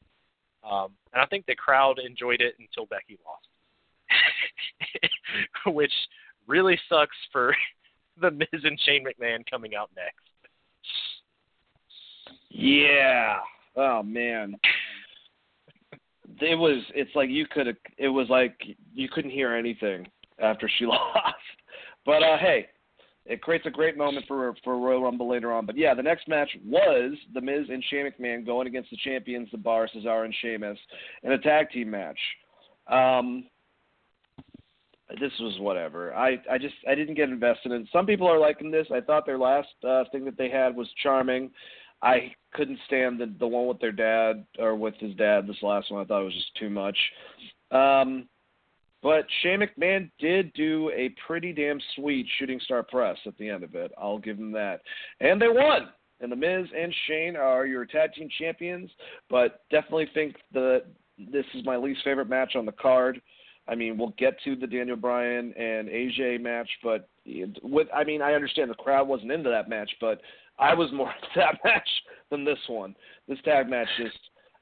um, 0.64 0.96
and 1.12 1.22
I 1.22 1.26
think 1.26 1.46
the 1.46 1.56
crowd 1.56 2.00
enjoyed 2.00 2.40
it 2.40 2.56
until 2.58 2.86
Becky 2.86 3.20
lost, 3.28 3.52
which 5.76 5.92
really 6.48 6.80
sucks 6.88 7.18
for 7.34 7.54
the 8.22 8.32
Miz 8.32 8.48
and 8.64 8.80
Shane 8.86 9.04
McMahon 9.04 9.44
coming 9.52 9.76
out 9.76 9.90
next. 9.96 10.24
Yeah. 12.50 13.40
Oh 13.76 14.02
man. 14.02 14.56
It 16.42 16.56
was. 16.56 16.82
It's 16.96 17.14
like 17.16 17.30
you 17.30 17.46
could. 17.52 17.76
It 17.98 18.08
was 18.08 18.30
like 18.30 18.56
you 18.94 19.10
couldn't 19.10 19.32
hear 19.32 19.54
anything 19.54 20.08
after 20.42 20.70
she 20.78 20.86
lost. 20.86 21.36
But 22.06 22.24
uh, 22.24 22.38
hey, 22.38 22.68
it 23.30 23.44
creates 23.44 23.68
a 23.68 23.70
great 23.70 23.96
moment 23.96 24.26
for 24.28 24.56
for 24.64 24.78
Royal 24.78 25.04
Rumble 25.04 25.30
later 25.30 25.54
on. 25.54 25.66
But 25.66 25.78
yeah, 25.78 25.94
the 25.94 26.04
next 26.04 26.28
match 26.28 26.50
was 26.66 27.14
The 27.34 27.42
Miz 27.42 27.68
and 27.70 27.84
Shane 27.90 28.12
McMahon 28.12 28.46
going 28.46 28.68
against 28.68 28.90
the 28.90 28.98
champions, 28.98 29.48
The 29.52 29.58
Bar, 29.58 29.88
Cesaro 29.96 30.26
and 30.26 30.36
Sheamus, 30.42 30.78
in 31.24 31.32
a 31.32 31.38
tag 31.38 31.70
team 31.70 31.92
match. 31.92 32.18
Um, 32.88 33.46
this 35.20 35.32
was 35.40 35.60
whatever. 35.60 36.14
I 36.16 36.42
I 36.52 36.58
just 36.58 36.74
I 36.90 36.96
didn't 36.96 37.16
get 37.16 37.30
invested 37.30 37.72
in. 37.72 37.88
Some 37.94 38.08
people 38.08 38.28
are 38.28 38.40
liking 38.40 38.72
this. 38.72 38.88
I 38.92 39.00
thought 39.00 39.28
their 39.28 39.38
last 39.38 39.70
uh, 39.88 40.04
thing 40.12 40.26
that 40.26 40.38
they 40.38 40.50
had 40.50 40.76
was 40.76 40.88
charming. 41.02 41.52
I 42.02 42.34
couldn't 42.54 42.80
stand 42.88 43.20
the 43.20 43.32
the 43.40 43.48
one 43.48 43.68
with 43.68 43.80
their 43.80 43.92
dad 43.92 44.44
or 44.58 44.76
with 44.76 44.96
his 45.00 45.14
dad. 45.16 45.46
This 45.46 45.62
last 45.62 45.92
one 45.92 46.02
I 46.02 46.06
thought 46.06 46.22
it 46.22 46.26
was 46.26 46.34
just 46.34 46.56
too 46.56 46.70
much. 46.72 46.98
Um, 47.72 48.28
but 49.02 49.26
Shane 49.42 49.62
McMahon 49.62 50.10
did 50.20 50.52
do 50.54 50.92
a 50.96 51.14
pretty 51.26 51.54
damn 51.54 51.80
sweet 51.96 52.28
shooting 52.38 52.60
star 52.62 52.84
press 52.84 53.18
at 53.26 53.38
the 53.38 53.50
end 53.50 53.64
of 53.64 53.76
it. 53.76 53.92
I'll 53.98 54.20
give 54.20 54.38
him 54.38 54.52
that. 54.54 54.82
And 55.20 55.42
they 55.42 55.48
won. 55.48 55.90
And 56.22 56.32
The 56.32 56.36
Miz 56.36 56.68
and 56.78 56.94
Shane 57.08 57.38
are 57.38 57.66
your 57.66 57.86
tag 57.86 58.14
team 58.14 58.28
champions, 58.38 58.90
but 59.30 59.62
definitely 59.72 60.10
think 60.14 60.36
that 60.54 60.84
this 61.18 61.46
is 61.54 61.66
my 61.66 61.78
least 61.78 62.02
favorite 62.04 62.30
match 62.30 62.56
on 62.56 62.66
the 62.66 62.74
card. 62.74 63.22
I 63.70 63.76
mean, 63.76 63.98
we'll 63.98 64.14
get 64.18 64.36
to 64.44 64.56
the 64.56 64.68
Daniel 64.68 64.98
Bryan 64.98 65.54
and 65.54 65.88
AJ 65.88 66.42
match, 66.42 66.70
but 66.84 67.08
with 67.62 67.88
I 67.96 68.04
mean, 68.04 68.22
I 68.22 68.34
understand 68.34 68.70
the 68.70 68.76
crowd 68.76 69.08
wasn't 69.08 69.32
into 69.32 69.50
that 69.50 69.70
match, 69.70 69.92
but 70.02 70.22
I 70.58 70.74
was 70.74 70.92
more 70.92 71.14
into 71.22 71.28
that 71.36 71.60
match 71.64 71.88
than 72.32 72.44
this 72.44 72.60
one. 72.68 72.96
This 73.28 73.40
tag 73.46 73.70
match 73.70 73.88
just 73.98 74.18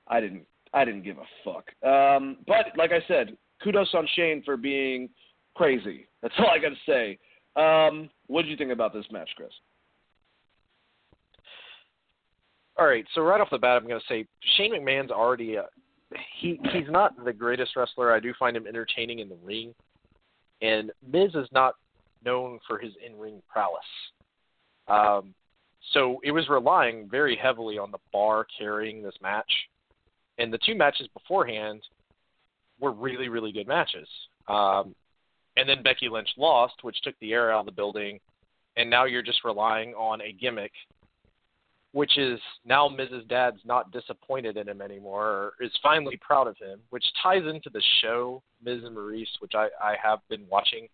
I 0.07 0.19
didn't 0.19 0.43
I 0.73 0.85
didn't 0.85 1.03
give 1.03 1.17
a 1.17 1.23
fuck. 1.43 1.71
Um, 1.89 2.37
but 2.45 2.77
like 2.77 2.91
I 2.91 2.99
said, 3.07 3.37
kudos 3.63 3.89
on 3.93 4.07
Shane 4.15 4.41
for 4.43 4.57
being 4.57 5.09
crazy. 5.55 6.07
That's 6.21 6.33
all 6.39 6.49
I 6.49 6.59
got 6.59 6.69
to 6.69 6.75
say. 6.85 7.19
Um, 7.55 8.09
what 8.27 8.43
did 8.43 8.49
you 8.49 8.57
think 8.57 8.71
about 8.71 8.93
this 8.93 9.05
match, 9.11 9.29
Chris? 9.35 9.49
All 12.77 12.85
right, 12.85 13.05
so 13.15 13.21
right 13.21 13.41
off 13.41 13.49
the 13.49 13.57
bat, 13.57 13.77
I'm 13.81 13.87
going 13.87 13.99
to 13.99 14.05
say 14.07 14.27
Shane 14.55 14.73
McMahon's 14.73 15.09
already 15.09 15.55
a, 15.55 15.65
he 16.39 16.59
he's 16.71 16.89
not 16.89 17.13
the 17.25 17.33
greatest 17.33 17.75
wrestler. 17.75 18.13
I 18.13 18.19
do 18.19 18.33
find 18.37 18.55
him 18.55 18.67
entertaining 18.67 19.19
in 19.19 19.29
the 19.29 19.37
ring, 19.43 19.73
and 20.61 20.91
Miz 21.11 21.33
is 21.33 21.47
not 21.51 21.73
known 22.23 22.59
for 22.67 22.77
his 22.77 22.93
in-ring 23.05 23.41
prowess. 23.51 23.79
Um, 24.87 25.33
so 25.93 26.19
it 26.23 26.31
was 26.31 26.47
relying 26.49 27.09
very 27.09 27.35
heavily 27.35 27.77
on 27.77 27.91
the 27.91 27.97
bar 28.13 28.45
carrying 28.57 29.01
this 29.01 29.15
match, 29.21 29.51
and 30.37 30.53
the 30.53 30.59
two 30.63 30.75
matches 30.75 31.07
beforehand 31.13 31.81
were 32.79 32.91
really, 32.91 33.29
really 33.29 33.51
good 33.51 33.67
matches. 33.67 34.07
Um, 34.47 34.95
and 35.57 35.67
then 35.67 35.83
Becky 35.83 36.09
Lynch 36.09 36.29
lost, 36.37 36.75
which 36.83 37.01
took 37.01 37.15
the 37.19 37.33
air 37.33 37.51
out 37.51 37.61
of 37.61 37.65
the 37.65 37.71
building, 37.71 38.19
and 38.75 38.89
now 38.89 39.05
you're 39.05 39.23
just 39.23 39.43
relying 39.43 39.93
on 39.95 40.21
a 40.21 40.31
gimmick, 40.31 40.71
which 41.93 42.17
is 42.17 42.39
now 42.63 42.87
Miz's 42.87 43.23
Dad's 43.27 43.59
not 43.65 43.91
disappointed 43.91 44.55
in 44.57 44.69
him 44.69 44.81
anymore, 44.81 45.25
or 45.25 45.53
is 45.59 45.71
finally 45.81 46.17
proud 46.21 46.47
of 46.47 46.55
him, 46.57 46.79
which 46.91 47.03
ties 47.23 47.43
into 47.49 47.69
the 47.71 47.81
show 48.01 48.43
Miz 48.63 48.81
Maurice, 48.91 49.35
which 49.39 49.53
I, 49.55 49.69
I 49.81 49.95
have 50.01 50.19
been 50.29 50.45
watching. 50.49 50.87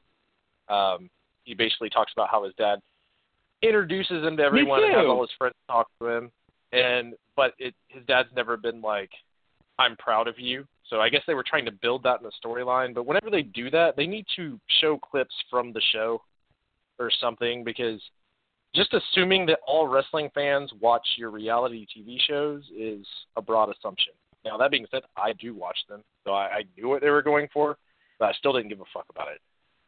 Um, 0.69 1.09
he 1.43 1.53
basically 1.53 1.89
talks 1.89 2.13
about 2.13 2.29
how 2.29 2.45
his 2.45 2.53
dad 2.57 2.79
introduces 3.61 4.23
him 4.23 4.37
to 4.37 4.43
everyone 4.43 4.83
and 4.83 4.93
has 4.93 5.05
all 5.07 5.21
his 5.21 5.31
friends 5.37 5.55
talk 5.67 5.87
to 5.99 6.07
him. 6.07 6.31
And 6.71 7.15
but 7.35 7.53
it 7.59 7.73
his 7.87 8.03
dad's 8.05 8.29
never 8.35 8.57
been 8.57 8.81
like, 8.81 9.09
I'm 9.77 9.95
proud 9.97 10.27
of 10.27 10.39
you. 10.39 10.65
So 10.89 10.99
I 10.99 11.09
guess 11.09 11.21
they 11.25 11.33
were 11.33 11.45
trying 11.47 11.65
to 11.65 11.71
build 11.71 12.03
that 12.03 12.19
in 12.19 12.23
the 12.23 12.31
storyline. 12.43 12.93
But 12.93 13.05
whenever 13.05 13.29
they 13.29 13.41
do 13.41 13.69
that, 13.71 13.95
they 13.95 14.07
need 14.07 14.25
to 14.35 14.59
show 14.81 14.97
clips 14.97 15.33
from 15.49 15.73
the 15.73 15.81
show 15.91 16.21
or 16.99 17.09
something 17.19 17.63
because 17.63 18.01
just 18.75 18.93
assuming 18.93 19.45
that 19.47 19.59
all 19.67 19.87
wrestling 19.87 20.29
fans 20.33 20.71
watch 20.79 21.07
your 21.17 21.29
reality 21.29 21.85
TV 21.95 22.17
shows 22.27 22.63
is 22.77 23.05
a 23.35 23.41
broad 23.41 23.69
assumption. 23.69 24.13
Now 24.43 24.57
that 24.57 24.71
being 24.71 24.85
said, 24.91 25.03
I 25.15 25.33
do 25.33 25.55
watch 25.55 25.77
them, 25.87 26.03
so 26.25 26.31
I, 26.31 26.45
I 26.45 26.63
knew 26.75 26.89
what 26.89 27.01
they 27.01 27.09
were 27.09 27.21
going 27.21 27.47
for, 27.53 27.77
but 28.19 28.25
I 28.25 28.33
still 28.33 28.53
didn't 28.53 28.69
give 28.69 28.81
a 28.81 28.85
fuck 28.93 29.05
about 29.09 29.29
it 29.31 29.39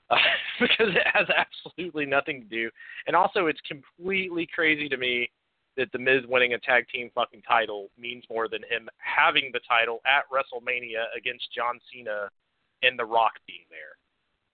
uh, 0.09 0.15
because 0.59 0.93
it 0.95 1.07
has 1.13 1.27
absolutely 1.35 2.05
nothing 2.05 2.41
to 2.41 2.47
do. 2.47 2.69
And 3.07 3.15
also, 3.15 3.47
it's 3.47 3.59
completely 3.67 4.47
crazy 4.53 4.87
to 4.89 4.97
me 4.97 5.29
that 5.77 5.91
the 5.91 5.99
Miz 5.99 6.23
winning 6.27 6.53
a 6.53 6.59
tag 6.59 6.87
team 6.87 7.09
fucking 7.13 7.41
title 7.41 7.89
means 7.99 8.23
more 8.29 8.47
than 8.47 8.61
him 8.61 8.87
having 8.97 9.49
the 9.53 9.59
title 9.67 10.01
at 10.05 10.23
WrestleMania 10.31 11.05
against 11.17 11.53
John 11.53 11.79
Cena 11.91 12.29
and 12.83 12.97
The 12.97 13.05
Rock 13.05 13.33
being 13.47 13.65
there. 13.69 13.97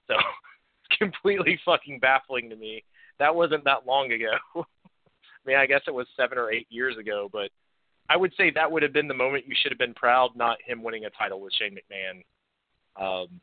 So 0.08 0.16
it's 0.90 0.98
completely 0.98 1.60
fucking 1.64 2.00
baffling 2.00 2.50
to 2.50 2.56
me. 2.56 2.84
That 3.20 3.36
wasn't 3.36 3.64
that 3.66 3.86
long 3.86 4.12
ago. 4.12 4.34
I 4.56 5.44
mean, 5.46 5.58
I 5.58 5.66
guess 5.66 5.82
it 5.88 5.94
was 5.94 6.08
seven 6.18 6.38
or 6.38 6.52
eight 6.52 6.68
years 6.70 6.98
ago, 6.98 7.30
but 7.32 7.50
I 8.10 8.18
would 8.18 8.34
say 8.36 8.52
that 8.52 8.72
would 8.72 8.84
have 8.84 8.94
been 8.94 9.08
the 9.08 9.14
moment 9.14 9.48
you 9.48 9.56
should 9.60 9.72
have 9.72 9.80
been 9.80 9.94
proud, 9.94 10.36
not 10.36 10.58
him 10.66 10.84
winning 10.84 11.06
a 11.06 11.10
title 11.12 11.40
with 11.40 11.54
Shane 11.54 11.76
McMahon, 11.76 12.24
um, 13.02 13.40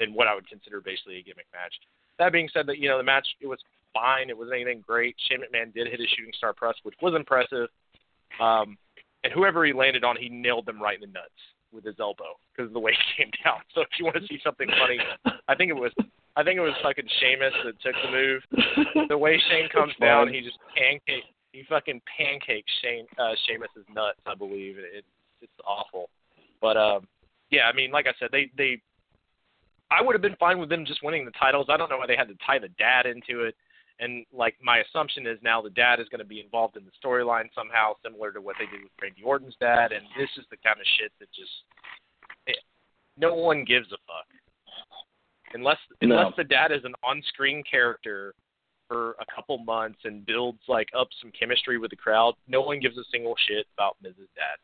in 0.00 0.12
what 0.12 0.26
I 0.26 0.34
would 0.34 0.48
consider 0.48 0.80
basically 0.80 1.18
a 1.18 1.22
gimmick 1.22 1.46
match. 1.52 1.72
That 2.18 2.32
being 2.32 2.48
said, 2.52 2.66
that 2.66 2.78
you 2.78 2.88
know 2.88 2.98
the 2.98 3.04
match 3.04 3.26
it 3.40 3.46
was 3.46 3.58
fine. 3.96 4.30
It 4.30 4.36
wasn't 4.36 4.56
anything 4.56 4.82
great. 4.86 5.16
Shane 5.28 5.40
McMahon 5.40 5.72
did 5.72 5.88
hit 5.88 6.00
a 6.00 6.06
shooting 6.16 6.32
star 6.36 6.52
press, 6.52 6.74
which 6.82 6.94
was 7.00 7.14
impressive. 7.14 7.68
Um, 8.40 8.76
and 9.24 9.32
whoever 9.32 9.64
he 9.64 9.72
landed 9.72 10.04
on, 10.04 10.16
he 10.16 10.28
nailed 10.28 10.66
them 10.66 10.80
right 10.80 10.94
in 10.94 11.00
the 11.00 11.12
nuts 11.12 11.40
with 11.72 11.84
his 11.84 11.96
elbow 12.00 12.38
because 12.52 12.68
of 12.68 12.74
the 12.74 12.80
way 12.80 12.92
he 12.92 13.22
came 13.24 13.32
down. 13.44 13.60
So 13.74 13.80
if 13.80 13.88
you 13.98 14.04
want 14.04 14.16
to 14.16 14.26
see 14.26 14.38
something 14.42 14.68
funny, 14.68 14.98
I 15.48 15.54
think 15.54 15.70
it 15.70 15.74
was 15.74 15.92
I 16.36 16.44
think 16.44 16.58
it 16.58 16.60
was 16.62 16.74
fucking 16.82 17.08
Sheamus 17.20 17.54
that 17.64 17.80
took 17.80 17.94
the 18.04 18.10
move. 18.10 19.08
The 19.08 19.16
way 19.16 19.40
Shane 19.48 19.68
comes 19.70 19.94
down, 20.00 20.32
he 20.32 20.40
just 20.40 20.58
pancake 20.76 21.24
he 21.52 21.62
fucking 21.68 22.02
pancakes 22.16 22.70
Shane 22.82 23.06
uh 23.18 23.32
Sheamus's 23.46 23.86
nuts, 23.94 24.20
I 24.26 24.34
believe. 24.34 24.76
It, 24.78 25.04
it's 25.40 25.60
awful. 25.66 26.08
But 26.60 26.76
um 26.76 27.06
yeah, 27.50 27.68
I 27.68 27.72
mean, 27.72 27.90
like 27.90 28.06
I 28.06 28.12
said, 28.18 28.28
they 28.32 28.50
they 28.56 28.80
I 29.90 30.02
would 30.02 30.14
have 30.14 30.22
been 30.22 30.36
fine 30.36 30.58
with 30.58 30.68
them 30.68 30.84
just 30.84 31.02
winning 31.02 31.24
the 31.24 31.30
titles. 31.32 31.66
I 31.68 31.76
don't 31.76 31.88
know 31.88 31.98
why 31.98 32.06
they 32.06 32.16
had 32.16 32.28
to 32.28 32.34
tie 32.44 32.58
the 32.58 32.68
dad 32.76 33.06
into 33.06 33.44
it. 33.44 33.54
And 33.98 34.26
like 34.32 34.56
my 34.62 34.78
assumption 34.78 35.26
is 35.26 35.38
now 35.42 35.62
the 35.62 35.70
dad 35.70 36.00
is 36.00 36.08
going 36.08 36.20
to 36.20 36.26
be 36.26 36.40
involved 36.40 36.76
in 36.76 36.84
the 36.84 36.92
storyline 37.02 37.48
somehow, 37.54 37.94
similar 38.04 38.30
to 38.32 38.40
what 38.40 38.56
they 38.58 38.66
did 38.66 38.82
with 38.82 38.92
Randy 39.00 39.22
Orton's 39.22 39.56
dad. 39.58 39.92
And 39.92 40.04
this 40.18 40.28
is 40.36 40.44
the 40.50 40.58
kind 40.58 40.78
of 40.78 40.86
shit 40.98 41.12
that 41.18 41.28
just 41.32 41.50
it, 42.46 42.58
no 43.16 43.34
one 43.34 43.64
gives 43.64 43.86
a 43.92 43.96
fuck 44.06 44.26
unless 45.54 45.78
No. 46.02 46.18
unless 46.18 46.36
the 46.36 46.44
dad 46.44 46.72
is 46.72 46.84
an 46.84 46.94
on-screen 47.02 47.62
character 47.68 48.34
for 48.88 49.16
a 49.20 49.26
couple 49.34 49.58
months 49.58 49.98
and 50.04 50.24
builds 50.26 50.60
like 50.68 50.88
up 50.96 51.08
some 51.20 51.32
chemistry 51.38 51.78
with 51.78 51.90
the 51.90 51.96
crowd. 51.96 52.34
No 52.46 52.60
one 52.60 52.78
gives 52.80 52.96
a 52.98 53.04
single 53.10 53.34
shit 53.48 53.66
about 53.76 53.96
Miz's 54.02 54.28
Dad, 54.36 54.58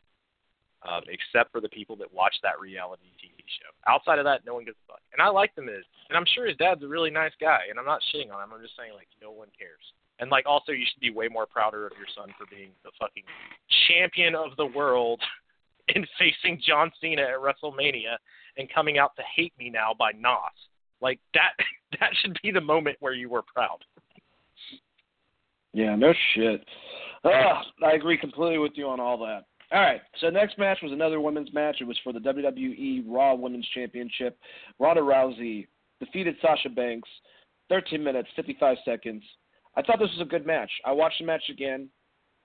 um, 0.88 1.02
except 1.06 1.52
for 1.52 1.60
the 1.60 1.68
people 1.68 1.96
that 1.96 2.12
watch 2.12 2.34
that 2.42 2.60
reality 2.60 3.10
TV 3.22 3.38
show. 3.60 3.70
Outside 3.86 4.18
of 4.18 4.24
that, 4.24 4.44
no 4.44 4.54
one 4.54 4.64
gives 4.64 4.76
a 4.88 4.92
fuck. 4.92 5.02
And 5.12 5.22
I 5.22 5.28
like 5.28 5.54
the 5.54 5.62
Miz, 5.62 5.84
and 6.08 6.16
I'm 6.16 6.26
sure 6.34 6.46
his 6.46 6.56
dad's 6.56 6.82
a 6.82 6.88
really 6.88 7.10
nice 7.10 7.32
guy. 7.40 7.70
And 7.70 7.78
I'm 7.78 7.86
not 7.86 8.00
shitting 8.10 8.32
on 8.32 8.42
him. 8.42 8.50
I'm 8.54 8.62
just 8.62 8.76
saying 8.76 8.92
like 8.94 9.08
no 9.20 9.30
one 9.30 9.48
cares. 9.56 9.84
And 10.18 10.30
like 10.30 10.46
also, 10.46 10.72
you 10.72 10.84
should 10.86 11.00
be 11.00 11.10
way 11.10 11.28
more 11.28 11.46
prouder 11.46 11.86
of 11.86 11.92
your 11.96 12.06
son 12.16 12.34
for 12.38 12.46
being 12.50 12.70
the 12.84 12.90
fucking 12.98 13.24
champion 13.88 14.34
of 14.34 14.56
the 14.56 14.66
world 14.66 15.20
and 15.94 16.06
facing 16.18 16.60
John 16.66 16.90
Cena 17.00 17.22
at 17.22 17.38
WrestleMania 17.38 18.16
and 18.56 18.72
coming 18.72 18.98
out 18.98 19.16
to 19.16 19.22
hate 19.34 19.52
me 19.58 19.70
now 19.70 19.94
by 19.98 20.12
Nas. 20.12 20.58
Like 21.00 21.20
that 21.34 21.52
that 22.00 22.10
should 22.20 22.38
be 22.42 22.50
the 22.50 22.60
moment 22.60 22.96
where 23.00 23.14
you 23.14 23.28
were 23.28 23.42
proud. 23.42 23.78
Yeah, 25.72 25.96
no 25.96 26.12
shit. 26.34 26.64
Ah, 27.24 27.62
I 27.84 27.92
agree 27.92 28.18
completely 28.18 28.58
with 28.58 28.72
you 28.74 28.88
on 28.88 29.00
all 29.00 29.16
that. 29.18 29.44
All 29.72 29.80
right, 29.80 30.02
so 30.20 30.28
next 30.28 30.58
match 30.58 30.78
was 30.82 30.92
another 30.92 31.20
women's 31.20 31.52
match. 31.54 31.76
It 31.80 31.84
was 31.84 31.98
for 32.04 32.12
the 32.12 32.18
WWE 32.18 33.04
Raw 33.06 33.34
Women's 33.34 33.66
Championship. 33.74 34.38
Ronda 34.78 35.00
Rousey 35.00 35.66
defeated 35.98 36.36
Sasha 36.42 36.68
Banks, 36.68 37.08
13 37.70 38.04
minutes, 38.04 38.28
55 38.36 38.76
seconds. 38.84 39.22
I 39.74 39.80
thought 39.80 39.98
this 39.98 40.10
was 40.10 40.20
a 40.20 40.28
good 40.28 40.44
match. 40.44 40.70
I 40.84 40.92
watched 40.92 41.20
the 41.20 41.24
match 41.24 41.44
again 41.50 41.88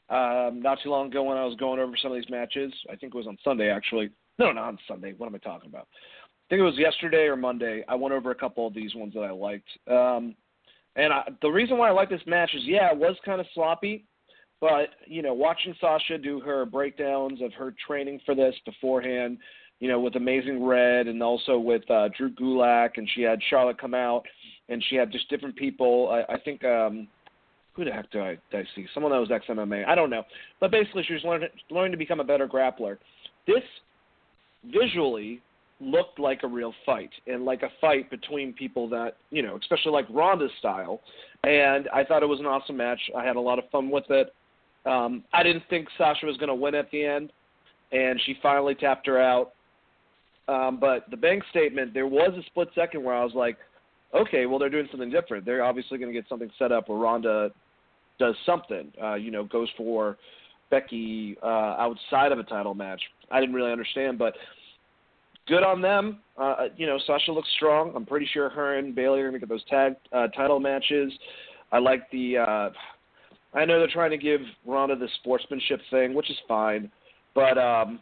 um, 0.09 0.61
not 0.61 0.77
too 0.81 0.89
long 0.89 1.07
ago 1.07 1.23
when 1.23 1.37
I 1.37 1.43
was 1.43 1.55
going 1.55 1.81
over 1.81 1.97
some 2.01 2.13
of 2.13 2.17
these 2.17 2.29
matches. 2.29 2.73
I 2.89 2.95
think 2.95 3.13
it 3.13 3.17
was 3.17 3.27
on 3.27 3.37
Sunday, 3.43 3.69
actually. 3.69 4.09
No, 4.39 4.51
not 4.51 4.65
on 4.65 4.77
Sunday. 4.87 5.13
What 5.17 5.27
am 5.27 5.35
I 5.35 5.39
talking 5.39 5.69
about? 5.69 5.87
I 5.91 6.45
think 6.49 6.61
it 6.61 6.63
was 6.63 6.77
yesterday 6.77 7.25
or 7.25 7.35
Monday. 7.35 7.83
I 7.89 7.95
went 7.95 8.13
over 8.13 8.31
a 8.31 8.35
couple 8.35 8.65
of 8.67 8.73
these 8.73 8.95
ones 8.95 9.13
that 9.15 9.21
I 9.21 9.31
liked. 9.31 9.67
Um, 9.89 10.35
and 10.95 11.11
I, 11.11 11.23
the 11.41 11.49
reason 11.49 11.77
why 11.77 11.89
I 11.89 11.91
like 11.91 12.09
this 12.09 12.21
match 12.25 12.51
is, 12.55 12.61
yeah, 12.63 12.91
it 12.91 12.97
was 12.97 13.17
kind 13.25 13.41
of 13.41 13.47
sloppy, 13.53 14.05
but 14.59 14.89
you 15.05 15.21
know, 15.21 15.33
watching 15.33 15.75
Sasha 15.79 16.17
do 16.17 16.39
her 16.39 16.65
breakdowns 16.65 17.41
of 17.41 17.53
her 17.53 17.73
training 17.85 18.19
for 18.25 18.35
this 18.35 18.55
beforehand, 18.65 19.37
you 19.79 19.87
know, 19.87 19.99
with 19.99 20.15
Amazing 20.15 20.65
Red 20.65 21.07
and 21.07 21.21
also 21.21 21.57
with 21.57 21.89
uh, 21.91 22.09
Drew 22.17 22.31
Gulak, 22.31 22.91
and 22.97 23.07
she 23.13 23.21
had 23.21 23.39
Charlotte 23.49 23.79
come 23.79 23.93
out, 23.93 24.23
and 24.69 24.83
she 24.89 24.95
had 24.95 25.11
just 25.11 25.29
different 25.29 25.55
people. 25.55 26.09
I, 26.09 26.33
I 26.33 26.39
think 26.39 26.63
um, 26.63 27.07
who 27.73 27.85
the 27.85 27.91
heck 27.91 28.09
do 28.11 28.21
I, 28.21 28.37
did 28.51 28.61
I 28.61 28.63
see? 28.75 28.87
Someone 28.93 29.11
that 29.11 29.19
was 29.19 29.31
ex 29.31 29.45
MMA. 29.47 29.87
I 29.87 29.93
don't 29.93 30.09
know, 30.09 30.23
but 30.59 30.71
basically, 30.71 31.03
she 31.07 31.13
was 31.13 31.23
learning 31.23 31.49
learning 31.69 31.91
to 31.91 31.97
become 31.97 32.19
a 32.19 32.23
better 32.23 32.47
grappler. 32.47 32.97
This 33.45 33.63
visually 34.65 35.41
looked 35.79 36.19
like 36.19 36.41
a 36.41 36.47
real 36.47 36.73
fight 36.87 37.11
and 37.27 37.45
like 37.45 37.61
a 37.61 37.69
fight 37.79 38.09
between 38.09 38.51
people 38.53 38.89
that 38.89 39.17
you 39.29 39.43
know, 39.43 39.57
especially 39.61 39.91
like 39.91 40.07
Ronda's 40.09 40.51
style. 40.57 41.01
And 41.43 41.87
I 41.93 42.03
thought 42.03 42.23
it 42.23 42.27
was 42.27 42.39
an 42.39 42.47
awesome 42.47 42.77
match. 42.77 42.99
I 43.15 43.23
had 43.23 43.35
a 43.35 43.39
lot 43.39 43.59
of 43.59 43.69
fun 43.69 43.91
with 43.91 44.05
it. 44.09 44.33
Um, 44.87 45.23
I 45.33 45.43
didn't 45.43 45.63
think 45.69 45.87
Sasha 45.97 46.25
was 46.25 46.37
going 46.37 46.49
to 46.49 46.55
win 46.55 46.75
at 46.75 46.89
the 46.91 47.05
end, 47.05 47.31
and 47.91 48.19
she 48.25 48.35
finally 48.41 48.75
tapped 48.75 49.07
her 49.07 49.21
out. 49.21 49.53
Um, 50.47 50.79
but 50.79 51.09
the 51.11 51.17
bank 51.17 51.43
statement, 51.49 51.93
there 51.93 52.07
was 52.07 52.31
a 52.37 52.43
split 52.45 52.69
second 52.73 53.03
where 53.03 53.15
I 53.15 53.23
was 53.23 53.33
like, 53.33 53.57
okay, 54.15 54.45
well 54.45 54.59
they're 54.59 54.69
doing 54.69 54.87
something 54.89 55.09
different. 55.09 55.45
They're 55.45 55.63
obviously 55.63 55.97
going 55.97 56.11
to 56.11 56.17
get 56.17 56.27
something 56.29 56.49
set 56.57 56.71
up 56.71 56.87
where 56.87 56.97
Ronda 56.97 57.51
does 58.17 58.35
something. 58.45 58.91
Uh, 59.01 59.15
you 59.15 59.31
know, 59.31 59.43
goes 59.43 59.67
for 59.77 60.17
Becky 60.69 61.37
uh, 61.43 61.75
outside 61.77 62.31
of 62.31 62.39
a 62.39 62.43
title 62.43 62.73
match. 62.73 63.01
I 63.29 63.39
didn't 63.41 63.55
really 63.55 63.71
understand, 63.71 64.17
but 64.17 64.35
good 65.47 65.63
on 65.63 65.81
them. 65.81 66.19
Uh, 66.37 66.67
you 66.77 66.85
know, 66.85 66.97
Sasha 67.05 67.31
looks 67.31 67.49
strong. 67.55 67.91
I'm 67.95 68.05
pretty 68.05 68.27
sure 68.33 68.49
her 68.49 68.77
and 68.77 68.95
Bayley 68.95 69.19
are 69.19 69.29
going 69.29 69.39
to 69.39 69.39
get 69.39 69.49
those 69.49 69.65
tag 69.65 69.95
uh, 70.13 70.27
title 70.29 70.59
matches. 70.59 71.11
I 71.71 71.79
like 71.79 72.09
the. 72.11 72.37
Uh, 72.37 72.69
I 73.57 73.65
know 73.65 73.79
they're 73.79 73.87
trying 73.87 74.11
to 74.11 74.17
give 74.17 74.41
Ronda 74.65 74.95
the 74.95 75.07
sportsmanship 75.19 75.81
thing, 75.89 76.13
which 76.13 76.29
is 76.29 76.37
fine, 76.47 76.91
but 77.33 77.57
um, 77.57 77.99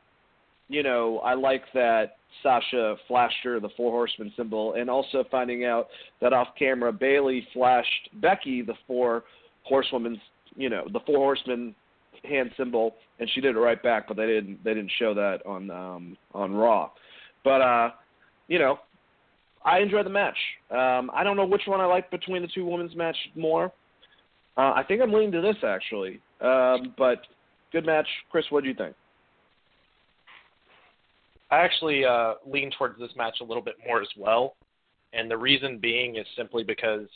you 0.68 0.84
know, 0.84 1.19
I 1.19 1.34
like 1.34 1.64
that 1.73 2.18
Sasha 2.44 2.95
flashed 3.07 3.38
her 3.44 3.60
the 3.60 3.69
four 3.77 3.91
horsemen 3.91 4.34
symbol, 4.36 4.73
and 4.73 4.90
also 4.90 5.23
finding 5.32 5.64
out 5.64 5.88
that 6.22 6.34
off 6.34 6.49
camera 6.60 6.91
Bayley 6.91 7.48
flashed 7.53 8.10
Becky 8.15 8.61
the 8.61 8.73
four 8.86 9.23
horsewomen's, 9.64 10.19
you 10.56 10.69
know, 10.69 10.88
the 10.91 10.99
four 11.06 11.18
horsemen 11.18 11.73
hand 12.23 12.52
symbol, 12.57 12.95
and 13.19 13.30
she 13.34 13.40
did 13.40 13.56
it 13.56 13.60
right 13.60 13.82
back, 13.82 14.10
but 14.10 14.18
they 14.18 14.27
didn't 14.27 14.61
they 14.64 14.73
didn't 14.73 14.91
show 14.99 15.14
that 15.14 15.40
on 15.45 15.72
um, 15.72 16.18
on 16.34 16.53
Raw. 16.53 16.90
But 17.45 17.61
uh, 17.61 17.90
you 18.49 18.60
know, 18.60 18.80
I 19.64 19.80
enjoyed 19.80 20.06
the 20.06 20.10
match. 20.10 20.38
Um, 20.69 21.10
I 21.14 21.23
don't 21.23 21.38
know 21.38 21.45
which 21.45 21.64
one 21.65 21.80
I 21.80 21.86
like 21.86 22.11
between 22.11 22.41
the 22.41 22.49
two 22.53 22.65
women's 22.65 22.95
match 22.95 23.18
more. 23.36 23.72
Uh, 24.57 24.72
I 24.76 24.84
think 24.88 25.02
I'm 25.02 25.11
leaning 25.11 25.32
to 25.34 25.41
this 25.41 25.57
actually. 25.64 26.19
Um, 26.41 26.94
but 26.98 27.22
good 27.72 27.86
match, 27.86 28.07
Chris. 28.32 28.45
What 28.49 28.64
do 28.64 28.69
you 28.69 28.76
think? 28.76 28.95
I 31.52 31.57
actually 31.57 32.03
uh, 32.06 32.36
lean 32.45 32.72
towards 32.77 32.99
this 32.99 33.11
match 33.15 33.38
a 33.41 33.44
little 33.44 33.61
bit 33.61 33.76
more 33.86 34.02
as 34.02 34.07
well, 34.18 34.56
and 35.14 35.30
the 35.30 35.38
reason 35.38 35.77
being 35.77 36.15
is 36.15 36.26
simply 36.38 36.64
because 36.64 37.07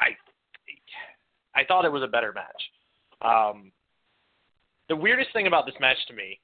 I 0.00 0.08
I 1.54 1.64
thought 1.64 1.84
it 1.84 1.92
was 1.92 2.02
a 2.02 2.08
better 2.08 2.32
match. 2.32 2.62
Um, 3.22 3.72
the 4.88 4.96
weirdest 4.96 5.32
thing 5.32 5.46
about 5.46 5.66
this 5.66 5.74
match 5.80 5.96
to 6.08 6.14
me, 6.14 6.38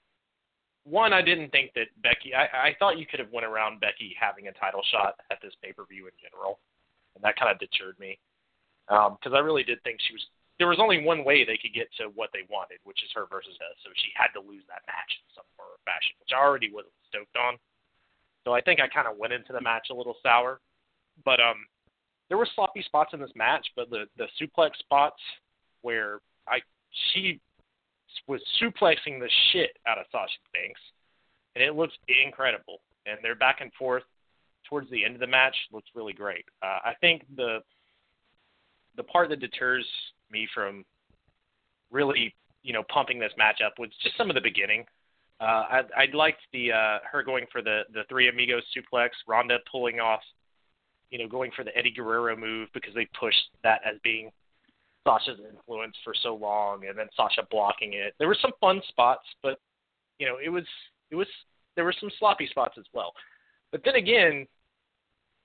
one, 0.84 1.12
I 1.12 1.22
didn't 1.22 1.50
think 1.50 1.72
that 1.74 1.86
Becky. 2.02 2.34
I, 2.34 2.68
I 2.68 2.76
thought 2.78 2.98
you 2.98 3.06
could 3.06 3.20
have 3.20 3.30
went 3.32 3.46
around 3.46 3.80
Becky 3.80 4.14
having 4.18 4.48
a 4.48 4.52
title 4.52 4.82
shot 4.90 5.14
at 5.30 5.38
this 5.42 5.52
pay 5.62 5.72
per 5.72 5.84
view 5.84 6.06
in 6.06 6.12
general, 6.22 6.58
and 7.14 7.24
that 7.24 7.36
kind 7.36 7.50
of 7.50 7.58
deterred 7.58 7.98
me 7.98 8.18
because 8.92 9.32
I 9.32 9.40
really 9.40 9.64
did 9.64 9.82
think 9.82 10.00
she 10.00 10.12
was. 10.12 10.24
There 10.58 10.68
was 10.68 10.78
only 10.78 11.02
one 11.02 11.24
way 11.24 11.44
they 11.44 11.58
could 11.58 11.74
get 11.74 11.88
to 11.98 12.12
what 12.14 12.30
they 12.32 12.44
wanted, 12.46 12.78
which 12.84 13.02
is 13.02 13.10
her 13.16 13.26
versus 13.26 13.56
us. 13.56 13.76
So 13.82 13.90
she 13.96 14.12
had 14.14 14.30
to 14.36 14.40
lose 14.44 14.62
that 14.68 14.84
match 14.86 15.10
in 15.18 15.26
some 15.34 15.48
form 15.56 15.72
or 15.72 15.80
fashion, 15.88 16.14
which 16.20 16.30
I 16.30 16.38
already 16.38 16.70
wasn't 16.70 16.94
stoked 17.08 17.34
on. 17.34 17.56
So 18.44 18.52
I 18.52 18.60
think 18.60 18.78
I 18.78 18.86
kind 18.86 19.08
of 19.08 19.16
went 19.16 19.32
into 19.32 19.52
the 19.52 19.64
match 19.64 19.88
a 19.90 19.96
little 19.96 20.14
sour. 20.22 20.60
But 21.24 21.40
um, 21.40 21.66
there 22.28 22.38
were 22.38 22.48
sloppy 22.54 22.82
spots 22.82 23.10
in 23.12 23.20
this 23.20 23.34
match, 23.34 23.66
but 23.76 23.90
the 23.90 24.04
the 24.16 24.28
suplex 24.40 24.76
spots 24.78 25.20
where 25.80 26.20
I 26.46 26.60
she 27.12 27.40
was 28.28 28.40
suplexing 28.60 29.18
the 29.20 29.30
shit 29.52 29.76
out 29.86 29.98
of 29.98 30.06
Sasha 30.12 30.38
Banks, 30.52 30.80
and 31.54 31.64
it 31.64 31.74
looks 31.74 31.94
incredible. 32.24 32.80
And 33.06 33.18
they're 33.22 33.34
back 33.34 33.60
and 33.60 33.72
forth 33.74 34.04
towards 34.68 34.88
the 34.90 35.04
end 35.04 35.14
of 35.14 35.20
the 35.20 35.26
match 35.26 35.56
looks 35.72 35.88
really 35.94 36.12
great. 36.12 36.44
Uh, 36.62 36.78
I 36.84 36.92
think 37.00 37.24
the 37.36 37.58
the 38.96 39.02
part 39.02 39.28
that 39.30 39.40
deters 39.40 39.86
me 40.30 40.48
from 40.54 40.84
really 41.90 42.34
you 42.62 42.72
know 42.72 42.82
pumping 42.92 43.18
this 43.18 43.32
match 43.36 43.60
up 43.64 43.74
was 43.78 43.90
just 44.02 44.16
some 44.16 44.30
of 44.30 44.34
the 44.34 44.40
beginning. 44.40 44.84
Uh, 45.40 45.44
I, 45.68 45.82
I 45.96 46.06
liked 46.14 46.40
the 46.52 46.72
uh, 46.72 46.98
her 47.10 47.22
going 47.22 47.46
for 47.50 47.62
the 47.62 47.82
the 47.92 48.02
three 48.08 48.28
amigos 48.28 48.62
suplex, 48.76 49.10
Ronda 49.26 49.58
pulling 49.70 49.98
off, 49.98 50.20
you 51.10 51.18
know, 51.18 51.26
going 51.26 51.50
for 51.54 51.64
the 51.64 51.76
Eddie 51.76 51.90
Guerrero 51.90 52.36
move 52.36 52.68
because 52.74 52.94
they 52.94 53.08
pushed 53.18 53.48
that 53.64 53.80
as 53.84 53.96
being 54.04 54.30
Sasha's 55.04 55.40
influence 55.50 55.96
for 56.04 56.14
so 56.22 56.34
long, 56.34 56.86
and 56.86 56.96
then 56.96 57.06
Sasha 57.16 57.42
blocking 57.50 57.94
it. 57.94 58.14
There 58.18 58.28
were 58.28 58.38
some 58.40 58.52
fun 58.60 58.80
spots, 58.88 59.24
but 59.42 59.58
you 60.18 60.26
know, 60.26 60.36
it 60.42 60.48
was 60.48 60.64
it 61.10 61.16
was 61.16 61.26
there 61.74 61.84
were 61.84 61.94
some 61.98 62.10
sloppy 62.18 62.46
spots 62.46 62.74
as 62.78 62.84
well. 62.92 63.12
But 63.72 63.82
then 63.84 63.96
again, 63.96 64.46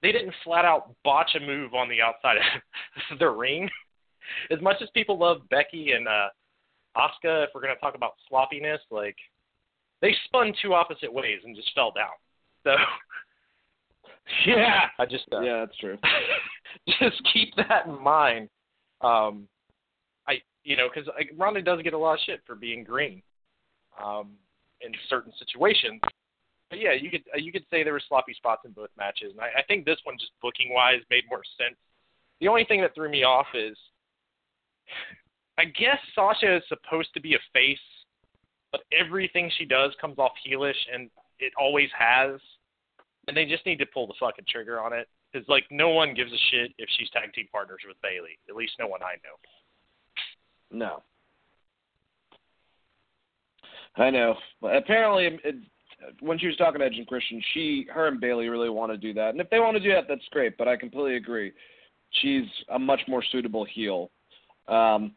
they 0.01 0.11
didn't 0.11 0.33
flat 0.43 0.65
out 0.65 0.95
botch 1.03 1.31
a 1.35 1.39
move 1.39 1.73
on 1.73 1.89
the 1.89 2.01
outside 2.01 2.37
of 2.37 3.19
the 3.19 3.29
ring. 3.29 3.69
As 4.51 4.61
much 4.61 4.77
as 4.81 4.89
people 4.93 5.17
love 5.17 5.41
Becky 5.49 5.91
and 5.91 6.07
uh 6.07 6.29
Asuka, 6.95 7.43
if 7.43 7.49
we're 7.53 7.61
gonna 7.61 7.75
talk 7.75 7.95
about 7.95 8.13
sloppiness, 8.27 8.81
like 8.91 9.15
they 10.01 10.15
spun 10.25 10.53
two 10.61 10.73
opposite 10.73 11.11
ways 11.11 11.39
and 11.43 11.55
just 11.55 11.73
fell 11.73 11.91
down. 11.91 12.13
So 12.63 12.75
yeah, 14.47 14.87
I 14.99 15.05
just 15.05 15.25
uh, 15.31 15.41
yeah, 15.41 15.65
that's 15.65 15.77
true. 15.77 15.97
just 16.99 17.21
keep 17.33 17.55
that 17.55 17.87
in 17.87 18.01
mind. 18.01 18.49
Um, 19.01 19.47
I 20.27 20.39
you 20.63 20.75
know 20.75 20.87
because 20.93 21.09
like, 21.15 21.31
Ronda 21.37 21.61
does 21.61 21.81
get 21.81 21.93
a 21.93 21.97
lot 21.97 22.13
of 22.13 22.19
shit 22.25 22.41
for 22.45 22.55
being 22.55 22.83
green, 22.83 23.21
um, 24.03 24.31
in 24.81 24.91
certain 25.09 25.33
situations. 25.39 26.01
But 26.69 26.79
yeah, 26.79 26.93
you 26.93 27.09
could 27.09 27.23
uh, 27.33 27.37
you 27.37 27.51
could 27.51 27.65
say 27.71 27.83
there 27.83 27.93
were 27.93 28.01
sloppy 28.07 28.33
spots 28.33 28.63
in 28.65 28.71
both 28.71 28.89
matches, 28.97 29.31
and 29.31 29.41
I, 29.41 29.59
I 29.59 29.63
think 29.67 29.85
this 29.85 29.99
one 30.03 30.17
just 30.19 30.31
booking 30.41 30.73
wise 30.73 30.99
made 31.09 31.23
more 31.29 31.43
sense. 31.57 31.77
The 32.41 32.47
only 32.47 32.65
thing 32.65 32.81
that 32.81 32.93
threw 32.93 33.09
me 33.09 33.23
off 33.23 33.47
is, 33.53 33.77
I 35.57 35.65
guess 35.65 35.97
Sasha 36.13 36.57
is 36.57 36.63
supposed 36.67 37.13
to 37.13 37.21
be 37.21 37.35
a 37.35 37.39
face, 37.53 37.79
but 38.71 38.81
everything 38.91 39.49
she 39.57 39.65
does 39.65 39.91
comes 39.99 40.17
off 40.17 40.33
heelish, 40.45 40.77
and 40.93 41.09
it 41.39 41.53
always 41.59 41.89
has. 41.97 42.39
And 43.27 43.35
they 43.35 43.45
just 43.45 43.65
need 43.65 43.79
to 43.79 43.85
pull 43.85 44.07
the 44.07 44.13
fucking 44.19 44.45
trigger 44.47 44.79
on 44.79 44.93
it 44.93 45.07
because 45.31 45.47
like 45.49 45.65
no 45.69 45.89
one 45.89 46.13
gives 46.13 46.31
a 46.31 46.37
shit 46.51 46.71
if 46.77 46.87
she's 46.97 47.09
tag 47.09 47.33
team 47.33 47.47
partners 47.51 47.79
with 47.85 47.97
Bayley. 48.01 48.39
At 48.47 48.55
least 48.55 48.73
no 48.79 48.87
one 48.87 49.01
I 49.03 49.15
know. 49.23 50.87
No. 50.87 51.03
I 53.97 54.09
know. 54.11 54.35
Apparently, 54.63 55.39
when 56.19 56.37
she 56.37 56.47
was 56.47 56.55
talking 56.55 56.79
to 56.79 56.85
Edge 56.85 56.97
and 56.97 57.07
Christian, 57.07 57.41
she, 57.53 57.87
her, 57.91 58.07
and 58.07 58.19
Bayley 58.19 58.49
really 58.49 58.69
want 58.69 58.91
to 58.91 58.97
do 58.97 59.13
that. 59.13 59.29
And 59.29 59.41
if 59.41 59.49
they 59.49 59.59
want 59.59 59.75
to 59.77 59.83
do 59.83 59.91
that, 59.93 60.05
that's 60.07 60.21
great. 60.31 60.57
But 60.57 60.67
I 60.67 60.75
completely 60.75 61.15
agree. 61.15 61.51
She's 62.21 62.45
a 62.69 62.79
much 62.79 63.01
more 63.07 63.23
suitable 63.31 63.65
heel. 63.65 64.11
Um, 64.67 65.13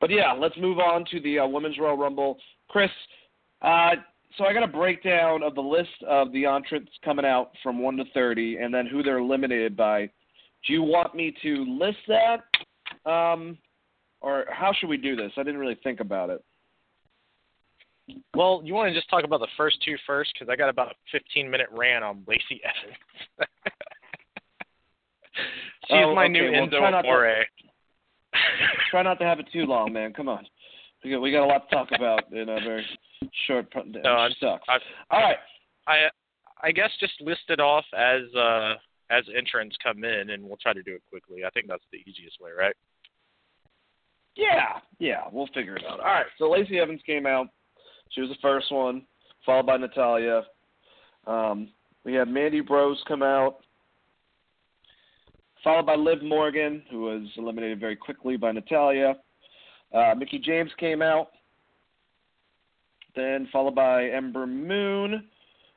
but 0.00 0.10
yeah, 0.10 0.32
let's 0.32 0.56
move 0.56 0.78
on 0.78 1.04
to 1.10 1.20
the 1.20 1.40
uh, 1.40 1.46
Women's 1.46 1.78
Royal 1.78 1.96
Rumble. 1.96 2.38
Chris, 2.68 2.90
uh, 3.62 3.90
so 4.36 4.44
I 4.44 4.52
got 4.52 4.62
a 4.62 4.68
breakdown 4.68 5.42
of 5.42 5.54
the 5.54 5.60
list 5.60 5.90
of 6.08 6.32
the 6.32 6.46
entrants 6.46 6.90
coming 7.04 7.24
out 7.24 7.52
from 7.62 7.80
one 7.80 7.96
to 7.98 8.04
thirty, 8.14 8.56
and 8.56 8.72
then 8.72 8.86
who 8.86 9.02
they're 9.02 9.18
eliminated 9.18 9.76
by. 9.76 10.10
Do 10.66 10.72
you 10.72 10.82
want 10.82 11.14
me 11.14 11.34
to 11.42 11.78
list 11.78 11.98
that, 12.08 13.10
um, 13.10 13.58
or 14.20 14.46
how 14.50 14.72
should 14.72 14.88
we 14.88 14.96
do 14.96 15.16
this? 15.16 15.32
I 15.36 15.42
didn't 15.42 15.60
really 15.60 15.78
think 15.82 16.00
about 16.00 16.30
it. 16.30 16.42
Well, 18.34 18.62
you 18.64 18.74
want 18.74 18.92
to 18.92 18.94
just 18.94 19.08
talk 19.08 19.24
about 19.24 19.40
the 19.40 19.48
first 19.56 19.78
two 19.84 19.96
first 20.06 20.32
because 20.34 20.50
I 20.50 20.56
got 20.56 20.68
about 20.68 20.92
a 20.92 20.94
15 21.12 21.50
minute 21.50 21.68
rant 21.70 22.04
on 22.04 22.24
Lacey 22.26 22.60
Evans. 22.64 22.98
She's 25.86 25.96
oh, 26.04 26.14
my 26.14 26.24
okay. 26.24 26.32
new 26.32 26.52
well, 26.52 26.66
Enzo 26.66 26.78
try 26.78 26.90
not 26.90 27.04
Amore. 27.04 27.24
To, 27.24 28.38
try 28.90 29.02
not 29.02 29.18
to 29.18 29.24
have 29.24 29.40
it 29.40 29.46
too 29.52 29.64
long, 29.66 29.92
man. 29.92 30.12
Come 30.12 30.28
on, 30.28 30.46
we 31.04 31.10
got, 31.10 31.20
we 31.20 31.32
got 31.32 31.44
a 31.44 31.46
lot 31.46 31.68
to 31.68 31.74
talk 31.74 31.88
about 31.94 32.32
in 32.32 32.48
a 32.48 32.60
very 32.60 32.86
short. 33.46 33.66
No, 33.74 34.10
I'm, 34.10 34.32
sucks. 34.40 34.64
I've, 34.68 34.80
All 35.10 35.20
right. 35.20 35.38
I 35.86 36.08
I 36.62 36.72
guess 36.72 36.90
just 37.00 37.14
list 37.20 37.42
it 37.48 37.60
off 37.60 37.84
as 37.96 38.22
uh 38.34 38.74
as 39.10 39.24
entrants 39.36 39.76
come 39.82 40.04
in, 40.04 40.30
and 40.30 40.42
we'll 40.42 40.58
try 40.58 40.72
to 40.72 40.82
do 40.82 40.94
it 40.94 41.02
quickly. 41.10 41.44
I 41.44 41.50
think 41.50 41.66
that's 41.68 41.84
the 41.92 41.98
easiest 41.98 42.40
way, 42.40 42.50
right? 42.56 42.74
Yeah, 44.36 44.78
yeah, 44.98 45.24
we'll 45.30 45.48
figure 45.48 45.76
it 45.76 45.84
out. 45.84 46.00
All 46.00 46.06
right, 46.06 46.26
so 46.38 46.50
Lacey 46.50 46.78
Evans 46.78 47.02
came 47.04 47.26
out. 47.26 47.48
She 48.14 48.20
was 48.20 48.30
the 48.30 48.36
first 48.42 48.70
one, 48.70 49.02
followed 49.44 49.66
by 49.66 49.76
Natalya. 49.76 50.42
Um, 51.26 51.68
we 52.04 52.14
had 52.14 52.28
Mandy 52.28 52.60
Rose 52.60 53.02
come 53.06 53.22
out, 53.22 53.58
followed 55.64 55.86
by 55.86 55.94
Liv 55.94 56.22
Morgan, 56.22 56.82
who 56.90 57.02
was 57.02 57.22
eliminated 57.36 57.80
very 57.80 57.96
quickly 57.96 58.36
by 58.36 58.52
Natalya. 58.52 59.16
Uh, 59.94 60.14
Mickie 60.16 60.38
James 60.38 60.70
came 60.78 61.02
out, 61.02 61.28
then 63.14 63.48
followed 63.52 63.74
by 63.74 64.06
Ember 64.06 64.46
Moon. 64.46 65.24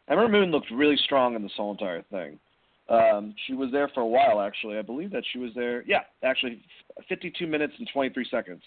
Ember 0.10 0.28
Moon 0.28 0.52
looked 0.52 0.72
really 0.72 0.98
strong 1.04 1.36
in 1.36 1.44
this 1.44 1.52
whole 1.56 1.72
entire 1.72 2.04
thing. 2.04 2.40
Um, 2.88 3.34
she 3.48 3.54
was 3.54 3.72
there 3.72 3.90
for 3.94 4.02
a 4.02 4.08
while, 4.08 4.42
actually. 4.42 4.78
I 4.78 4.84
believe 4.84 5.12
that 5.12 5.24
she 5.34 5.40
was 5.40 5.52
there. 5.56 5.84
Yeah, 5.88 6.02
actually, 6.24 6.62
52 7.10 7.48
minutes 7.48 7.74
and 7.80 7.90
23 7.92 8.28
seconds. 8.30 8.62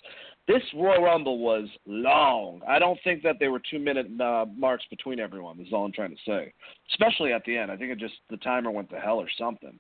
This 0.49 0.63
Royal 0.75 1.03
Rumble 1.03 1.39
was 1.39 1.69
long. 1.87 2.63
I 2.67 2.79
don't 2.79 2.99
think 3.05 3.23
that 3.23 3.37
there 3.39 3.53
were 3.53 3.61
two 3.71 3.79
minute 3.79 4.07
uh, 4.19 4.47
marks 4.57 4.85
between 4.89 5.21
everyone. 5.21 5.61
Is 5.61 5.69
all 5.75 5.85
I'm 5.85 5.93
trying 5.93 6.11
to 6.11 6.23
say. 6.27 6.55
Especially 6.91 7.35
at 7.35 7.45
the 7.45 7.55
end. 7.55 7.71
I 7.71 7.77
think 7.77 7.93
it 7.93 7.99
just 7.99 8.15
the 8.31 8.39
timer 8.39 8.71
went 8.71 8.89
to 8.91 8.99
hell 8.99 9.19
or 9.19 9.29
something. 9.39 9.79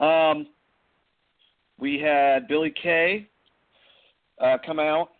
Um, 0.00 0.46
we 1.78 2.00
had 2.00 2.48
Billy 2.48 2.72
Kay 2.82 3.28
uh, 4.42 4.56
come 4.64 4.80
out. 4.80 5.10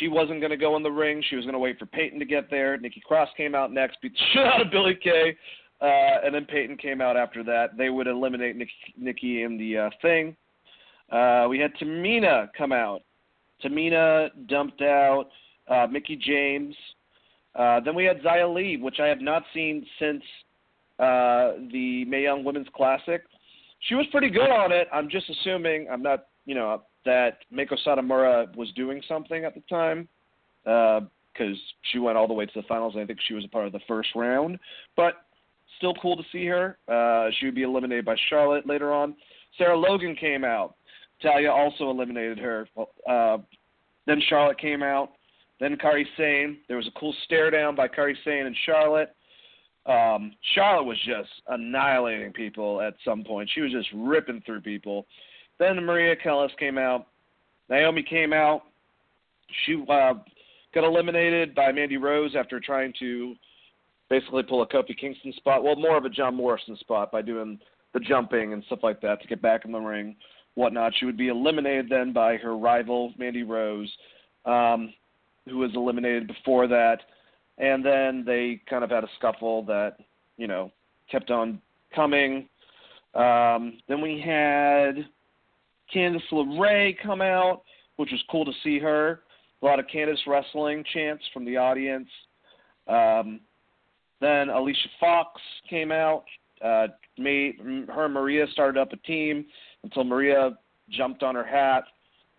She 0.00 0.08
wasn't 0.08 0.40
going 0.40 0.50
to 0.50 0.56
go 0.56 0.76
in 0.76 0.82
the 0.82 0.90
ring. 0.90 1.22
She 1.30 1.36
was 1.36 1.44
going 1.44 1.54
to 1.54 1.60
wait 1.60 1.78
for 1.78 1.86
Peyton 1.86 2.18
to 2.18 2.26
get 2.26 2.50
there. 2.50 2.76
Nikki 2.78 3.00
Cross 3.00 3.28
came 3.36 3.54
out 3.54 3.72
next, 3.72 3.98
beat 4.02 4.12
the 4.12 4.18
shit 4.32 4.44
out 4.44 4.60
of 4.60 4.72
Billy 4.72 4.98
Kay. 5.02 5.36
Uh, 5.80 6.24
and 6.24 6.34
then 6.34 6.44
Peyton 6.44 6.76
came 6.76 7.00
out 7.00 7.16
after 7.16 7.44
that. 7.44 7.78
They 7.78 7.90
would 7.90 8.08
eliminate 8.08 8.56
Nikki, 8.56 8.72
Nikki 8.98 9.42
in 9.44 9.56
the 9.56 9.78
uh, 9.78 9.90
thing. 10.02 10.36
Uh, 11.10 11.46
we 11.48 11.60
had 11.60 11.72
Tamina 11.76 12.48
come 12.58 12.72
out. 12.72 13.02
Tamina 13.62 14.30
dumped 14.48 14.82
out 14.82 15.26
uh, 15.68 15.86
Mickie 15.90 16.16
James. 16.16 16.74
Uh, 17.54 17.80
then 17.80 17.94
we 17.94 18.04
had 18.04 18.20
Xia 18.22 18.52
Li, 18.52 18.76
which 18.76 19.00
I 19.00 19.06
have 19.06 19.20
not 19.20 19.42
seen 19.52 19.84
since 19.98 20.22
uh, 20.98 21.52
the 21.72 22.04
Mae 22.06 22.22
Young 22.22 22.44
Women's 22.44 22.68
Classic. 22.74 23.22
She 23.88 23.94
was 23.94 24.06
pretty 24.10 24.30
good 24.30 24.50
on 24.50 24.72
it. 24.72 24.88
I'm 24.92 25.08
just 25.08 25.28
assuming 25.30 25.88
I'm 25.90 26.02
not, 26.02 26.26
you 26.46 26.54
know, 26.54 26.82
that 27.04 27.38
Meiko 27.52 27.76
Satomura 27.86 28.54
was 28.56 28.70
doing 28.72 29.02
something 29.08 29.44
at 29.44 29.54
the 29.54 29.62
time 29.68 30.08
because 30.64 31.54
uh, 31.54 31.74
she 31.92 31.98
went 31.98 32.18
all 32.18 32.28
the 32.28 32.34
way 32.34 32.46
to 32.46 32.52
the 32.54 32.66
finals. 32.68 32.94
I 32.98 33.04
think 33.04 33.18
she 33.26 33.34
was 33.34 33.44
a 33.44 33.48
part 33.48 33.66
of 33.66 33.72
the 33.72 33.80
first 33.86 34.10
round, 34.14 34.58
but 34.96 35.24
still 35.78 35.94
cool 36.02 36.16
to 36.16 36.24
see 36.32 36.46
her. 36.46 36.78
Uh, 36.88 37.30
she 37.38 37.46
would 37.46 37.54
be 37.54 37.62
eliminated 37.62 38.04
by 38.04 38.16
Charlotte 38.28 38.66
later 38.66 38.92
on. 38.92 39.14
Sarah 39.56 39.76
Logan 39.76 40.16
came 40.16 40.44
out. 40.44 40.74
Talia 41.22 41.50
also 41.50 41.90
eliminated 41.90 42.38
her. 42.38 42.68
Uh, 43.08 43.38
then 44.06 44.20
Charlotte 44.28 44.58
came 44.58 44.82
out. 44.82 45.10
Then 45.60 45.76
Kairi 45.76 46.04
Sane. 46.16 46.58
There 46.68 46.76
was 46.76 46.86
a 46.86 46.98
cool 46.98 47.14
stare 47.24 47.50
down 47.50 47.74
by 47.74 47.88
Kairi 47.88 48.14
Sane 48.24 48.46
and 48.46 48.56
Charlotte. 48.64 49.14
Um, 49.86 50.32
Charlotte 50.54 50.84
was 50.84 50.98
just 50.98 51.30
annihilating 51.48 52.32
people 52.32 52.80
at 52.80 52.94
some 53.04 53.24
point. 53.24 53.50
She 53.54 53.62
was 53.62 53.72
just 53.72 53.88
ripping 53.94 54.42
through 54.44 54.60
people. 54.60 55.06
Then 55.58 55.84
Maria 55.84 56.14
Kanellis 56.14 56.56
came 56.58 56.78
out. 56.78 57.06
Naomi 57.68 58.02
came 58.02 58.32
out. 58.32 58.62
She 59.64 59.82
uh, 59.88 60.14
got 60.74 60.84
eliminated 60.84 61.54
by 61.54 61.72
Mandy 61.72 61.96
Rose 61.96 62.36
after 62.38 62.60
trying 62.60 62.92
to 63.00 63.34
basically 64.10 64.42
pull 64.42 64.62
a 64.62 64.66
Kofi 64.66 64.96
Kingston 64.98 65.32
spot. 65.34 65.64
Well, 65.64 65.76
more 65.76 65.96
of 65.96 66.04
a 66.04 66.10
John 66.10 66.34
Morrison 66.34 66.76
spot 66.78 67.10
by 67.10 67.22
doing 67.22 67.58
the 67.94 68.00
jumping 68.00 68.52
and 68.52 68.62
stuff 68.66 68.80
like 68.82 69.00
that 69.00 69.20
to 69.22 69.28
get 69.28 69.42
back 69.42 69.64
in 69.64 69.72
the 69.72 69.78
ring, 69.78 70.16
whatnot. 70.58 70.92
She 70.98 71.06
would 71.06 71.16
be 71.16 71.28
eliminated 71.28 71.88
then 71.88 72.12
by 72.12 72.36
her 72.36 72.56
rival 72.56 73.12
Mandy 73.16 73.44
Rose, 73.44 73.90
um, 74.44 74.92
who 75.48 75.58
was 75.58 75.70
eliminated 75.74 76.26
before 76.26 76.66
that, 76.66 76.98
and 77.58 77.84
then 77.84 78.24
they 78.26 78.60
kind 78.68 78.82
of 78.82 78.90
had 78.90 79.04
a 79.04 79.08
scuffle 79.16 79.62
that 79.66 79.96
you 80.36 80.48
know 80.48 80.72
kept 81.10 81.30
on 81.30 81.60
coming. 81.94 82.48
Um, 83.14 83.78
then 83.88 84.00
we 84.02 84.20
had 84.20 85.06
Candice 85.94 86.20
LeRae 86.32 86.96
come 87.02 87.22
out, 87.22 87.62
which 87.96 88.10
was 88.10 88.22
cool 88.30 88.44
to 88.44 88.52
see 88.64 88.80
her. 88.80 89.20
A 89.62 89.64
lot 89.64 89.78
of 89.78 89.86
Candice 89.86 90.26
wrestling 90.26 90.84
chants 90.92 91.24
from 91.32 91.44
the 91.44 91.56
audience. 91.56 92.08
Um, 92.88 93.40
then 94.20 94.48
Alicia 94.50 94.88
Fox 94.98 95.40
came 95.70 95.92
out. 95.92 96.24
Uh, 96.64 96.88
made 97.16 97.54
her 97.88 98.06
and 98.06 98.14
Maria 98.14 98.44
started 98.52 98.80
up 98.80 98.92
a 98.92 98.96
team. 98.98 99.44
Until 99.84 100.04
Maria 100.04 100.56
jumped 100.90 101.22
on 101.22 101.34
her 101.34 101.44
hat. 101.44 101.84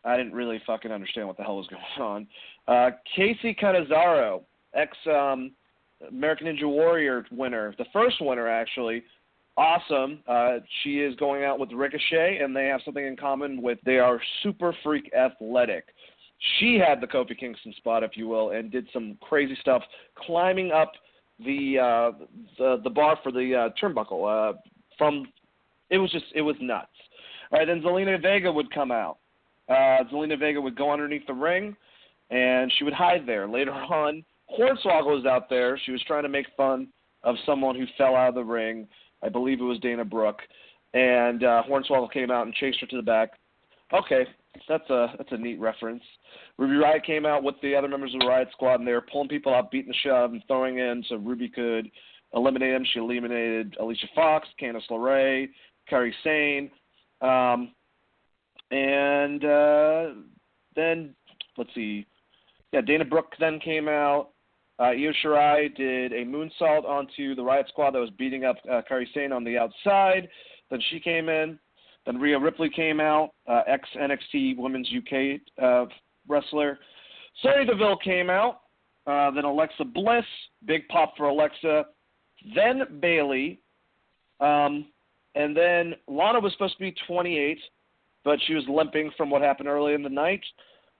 I 0.05 0.15
didn't 0.15 0.33
really 0.33 0.61
fucking 0.65 0.91
understand 0.91 1.27
what 1.27 1.37
the 1.37 1.43
hell 1.43 1.57
was 1.57 1.67
going 1.97 2.07
on. 2.07 2.27
Uh, 2.67 2.91
Kacy 3.17 3.57
Catanzaro, 3.57 4.43
ex 4.73 4.95
um, 5.07 5.51
American 6.07 6.47
Ninja 6.47 6.67
Warrior 6.67 7.25
winner, 7.31 7.73
the 7.77 7.85
first 7.91 8.17
winner 8.21 8.47
actually. 8.47 9.03
Awesome. 9.57 10.19
Uh, 10.25 10.59
she 10.81 11.01
is 11.01 11.13
going 11.17 11.43
out 11.43 11.59
with 11.59 11.73
Ricochet, 11.73 12.39
and 12.41 12.55
they 12.55 12.67
have 12.67 12.79
something 12.85 13.05
in 13.05 13.17
common 13.17 13.61
with 13.61 13.77
they 13.85 13.99
are 13.99 14.21
super 14.41 14.73
freak 14.83 15.11
athletic. 15.13 15.83
She 16.57 16.77
had 16.77 17.01
the 17.01 17.07
Kofi 17.07 17.37
Kingston 17.37 17.73
spot, 17.75 18.01
if 18.01 18.11
you 18.15 18.29
will, 18.29 18.51
and 18.51 18.71
did 18.71 18.87
some 18.93 19.17
crazy 19.19 19.57
stuff, 19.59 19.83
climbing 20.15 20.71
up 20.71 20.93
the 21.39 21.77
uh, 21.77 22.25
the 22.57 22.77
the 22.85 22.89
bar 22.89 23.19
for 23.21 23.33
the 23.33 23.53
uh, 23.53 23.69
turnbuckle. 23.81 24.53
Uh, 24.53 24.57
from 24.97 25.25
it 25.89 25.97
was 25.97 26.09
just 26.11 26.25
it 26.33 26.41
was 26.41 26.55
nuts. 26.61 26.87
All 27.51 27.59
right, 27.59 27.65
then 27.65 27.81
Zelina 27.81 28.21
Vega 28.21 28.51
would 28.51 28.71
come 28.73 28.91
out. 28.91 29.17
Uh, 29.67 30.03
Zelina 30.11 30.39
Vega 30.39 30.61
would 30.61 30.75
go 30.75 30.91
underneath 30.91 31.25
the 31.27 31.33
ring, 31.33 31.75
and 32.29 32.71
she 32.77 32.83
would 32.83 32.93
hide 32.93 33.25
there. 33.25 33.47
Later 33.47 33.71
on, 33.73 34.23
Hornswoggle 34.57 35.15
was 35.15 35.25
out 35.25 35.49
there. 35.49 35.79
She 35.85 35.91
was 35.91 36.03
trying 36.05 36.23
to 36.23 36.29
make 36.29 36.47
fun 36.57 36.87
of 37.23 37.35
someone 37.45 37.75
who 37.75 37.85
fell 37.97 38.15
out 38.15 38.29
of 38.29 38.35
the 38.35 38.43
ring. 38.43 38.87
I 39.23 39.29
believe 39.29 39.59
it 39.59 39.63
was 39.63 39.79
Dana 39.79 40.05
Brooke, 40.05 40.41
and 40.93 41.43
uh, 41.43 41.63
Hornswoggle 41.69 42.11
came 42.11 42.31
out 42.31 42.45
and 42.45 42.55
chased 42.55 42.79
her 42.81 42.87
to 42.87 42.97
the 42.97 43.01
back. 43.01 43.31
Okay, 43.93 44.25
that's 44.67 44.89
a 44.89 45.13
that's 45.17 45.31
a 45.31 45.37
neat 45.37 45.59
reference. 45.59 46.03
Ruby 46.57 46.75
Riott 46.75 47.03
came 47.03 47.25
out 47.25 47.43
with 47.43 47.55
the 47.61 47.75
other 47.75 47.87
members 47.87 48.13
of 48.13 48.21
the 48.21 48.27
Riot 48.27 48.49
Squad, 48.51 48.75
and 48.75 48.87
they 48.87 48.93
were 48.93 49.05
pulling 49.11 49.27
people 49.27 49.53
out, 49.53 49.71
beating 49.71 49.91
the 49.91 50.09
shove, 50.09 50.31
and 50.31 50.43
throwing 50.47 50.77
in 50.77 51.03
so 51.09 51.15
Ruby 51.15 51.49
could 51.49 51.89
eliminate 52.33 52.73
them. 52.73 52.85
She 52.93 52.99
eliminated 52.99 53.75
Alicia 53.79 54.07
Fox, 54.15 54.47
Candice 54.61 54.87
LeRae, 54.89 55.49
Kairi 55.91 56.11
Sane, 56.23 56.69
um, 57.21 57.71
and 58.71 59.43
uh, 59.43 60.07
then 60.75 61.15
let's 61.57 61.73
see, 61.73 62.05
yeah, 62.71 62.81
Dana 62.81 63.05
Brooke 63.05 63.33
then 63.39 63.59
came 63.59 63.87
out. 63.87 64.29
Uh, 64.79 64.91
Io 64.91 65.11
Shirai 65.23 65.75
did 65.75 66.13
a 66.13 66.23
moonsault 66.23 66.85
onto 66.85 67.35
the 67.35 67.43
Riot 67.43 67.67
Squad 67.67 67.91
that 67.91 67.99
was 67.99 68.11
beating 68.11 68.45
up 68.45 68.55
uh, 68.71 68.81
Kairi 68.89 69.05
Sane 69.13 69.33
on 69.33 69.43
the 69.43 69.57
outside. 69.57 70.29
Then 70.69 70.79
she 70.89 70.99
came 70.99 71.27
in. 71.27 71.59
Then 72.05 72.17
Rhea 72.17 72.39
Ripley 72.39 72.69
came 72.69 73.01
out, 73.01 73.31
uh, 73.47 73.61
ex 73.67 73.87
NXT 73.95 74.57
Women's 74.57 74.89
UK 74.95 75.41
uh, 75.61 75.85
wrestler. 76.27 76.79
Sonya 77.41 77.65
Deville 77.65 77.97
came 77.97 78.29
out. 78.29 78.61
Uh, 79.05 79.31
then 79.31 79.43
Alexa 79.43 79.83
Bliss, 79.83 80.25
big 80.65 80.87
pop 80.87 81.13
for 81.17 81.25
Alexa. 81.25 81.85
Then 82.55 82.99
Bayley. 83.01 83.59
Um, 84.39 84.85
and 85.35 85.55
then 85.55 85.95
Lana 86.07 86.39
was 86.39 86.51
supposed 86.53 86.73
to 86.75 86.79
be 86.79 86.95
28, 87.07 87.59
but 88.23 88.39
she 88.45 88.53
was 88.53 88.63
limping 88.67 89.11
from 89.15 89.29
what 89.29 89.41
happened 89.41 89.69
early 89.69 89.93
in 89.93 90.03
the 90.03 90.09
night. 90.09 90.43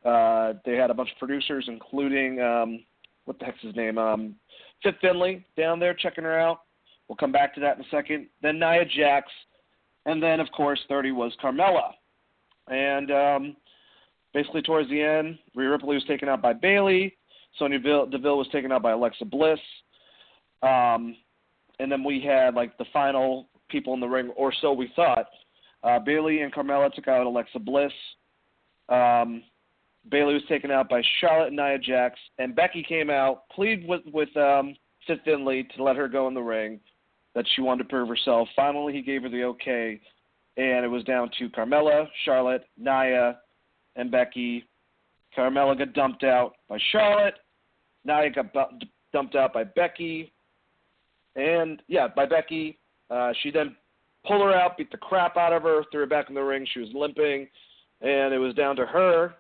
Uh, 0.06 0.54
they 0.66 0.76
had 0.76 0.90
a 0.90 0.94
bunch 0.94 1.12
of 1.12 1.18
producers, 1.18 1.66
including 1.68 2.40
um, 2.42 2.84
what 3.26 3.38
the 3.40 3.46
heck's 3.46 3.62
his 3.62 3.76
name? 3.76 3.98
Um, 3.98 4.36
Fit 4.82 4.96
Finlay 5.02 5.46
down 5.58 5.80
there 5.80 5.94
checking 5.94 6.24
her 6.24 6.40
out. 6.40 6.62
We'll 7.08 7.18
come 7.18 7.32
back 7.32 7.54
to 7.56 7.62
that 7.62 7.78
in 7.78 7.84
a 7.84 7.90
second. 7.90 8.28
Then 8.42 8.60
Nia 8.60 8.86
Jax, 8.86 9.28
and 10.06 10.22
then 10.22 10.40
of 10.40 10.48
course 10.52 10.80
30 10.88 11.12
was 11.12 11.34
Carmella, 11.44 11.92
and 12.68 13.12
um, 13.12 13.56
basically 14.34 14.62
towards 14.62 14.90
the 14.90 15.02
end, 15.02 15.38
Rhea 15.56 15.70
Ripley 15.70 15.96
was 15.96 16.06
taken 16.06 16.30
out 16.30 16.42
by 16.42 16.54
Bayley. 16.54 17.16
Sonya 17.58 17.80
Deville 17.80 18.38
was 18.38 18.48
taken 18.52 18.72
out 18.72 18.84
by 18.84 18.92
Alexa 18.92 19.26
Bliss. 19.26 19.60
Um, 20.62 21.16
and 21.80 21.92
then 21.92 22.04
we 22.04 22.22
had 22.22 22.54
like 22.54 22.78
the 22.78 22.86
final 22.92 23.48
people 23.70 23.94
in 23.94 24.00
the 24.00 24.08
ring, 24.08 24.32
or 24.36 24.54
so 24.62 24.74
we 24.74 24.92
thought. 24.96 25.28
Uh, 25.84 26.00
Bayley 26.00 26.42
and 26.42 26.54
Carmella 26.54 26.94
took 26.94 27.08
out 27.08 27.26
Alexa 27.26 27.60
Bliss. 27.60 27.92
Um, 28.90 29.44
Bayley 30.10 30.34
was 30.34 30.44
taken 30.50 30.72
out 30.72 30.90
by 30.90 31.02
Charlotte 31.20 31.48
and 31.48 31.58
Nia 31.58 31.78
Jax, 31.78 32.20
and 32.38 32.56
Becky 32.56 32.84
came 32.84 33.10
out, 33.10 33.50
pleaded 33.50 33.88
with 33.88 34.02
with 34.12 34.36
um, 34.36 34.76
Fit 35.06 35.22
Finlay 35.24 35.64
to 35.76 35.84
let 35.84 35.96
her 35.96 36.08
go 36.08 36.28
in 36.28 36.34
the 36.34 36.42
ring, 36.42 36.80
that 37.36 37.46
she 37.56 37.62
wanted 37.62 37.84
to 37.84 37.90
prove 37.90 38.10
herself. 38.10 38.48
Finally, 38.56 38.94
he 38.94 39.02
gave 39.02 39.24
her 39.24 39.30
the 39.30 39.44
okay, 39.44 40.02
and 40.58 40.84
it 40.84 40.90
was 40.90 41.04
down 41.04 41.30
to 41.38 41.50
Carmella, 41.50 42.08
Charlotte, 42.26 42.66
Nia, 42.78 43.38
and 43.96 44.10
Becky. 44.10 44.66
Carmella 45.38 45.78
got 45.78 45.94
dumped 45.94 46.24
out 46.24 46.56
by 46.68 46.80
Charlotte. 46.92 47.36
Nia 48.04 48.32
got 48.32 48.52
bu- 48.52 48.86
dumped 49.14 49.36
out 49.36 49.54
by 49.54 49.64
Becky. 49.64 50.32
And 51.36 51.82
yeah, 51.88 52.08
by 52.08 52.26
Becky. 52.26 52.79
Uh, 53.10 53.32
she 53.42 53.52
then 53.52 53.76
pulled 54.26 54.42
her 54.42 54.54
out, 54.54 54.78
beat 54.78 54.92
the 54.92 54.98
crap 54.98 55.38
out 55.38 55.54
of 55.54 55.64
her, 55.64 55.84
threw 55.92 56.02
her 56.02 56.06
back 56.06 56.30
in 56.30 56.36
the 56.36 56.42
ring. 56.42 56.68
She 56.74 56.80
was 56.80 56.90
limping, 56.94 57.48
and 58.02 58.34
it 58.34 58.40
was 58.40 58.54
down 58.56 58.76
to 58.76 58.86
her 58.86 59.36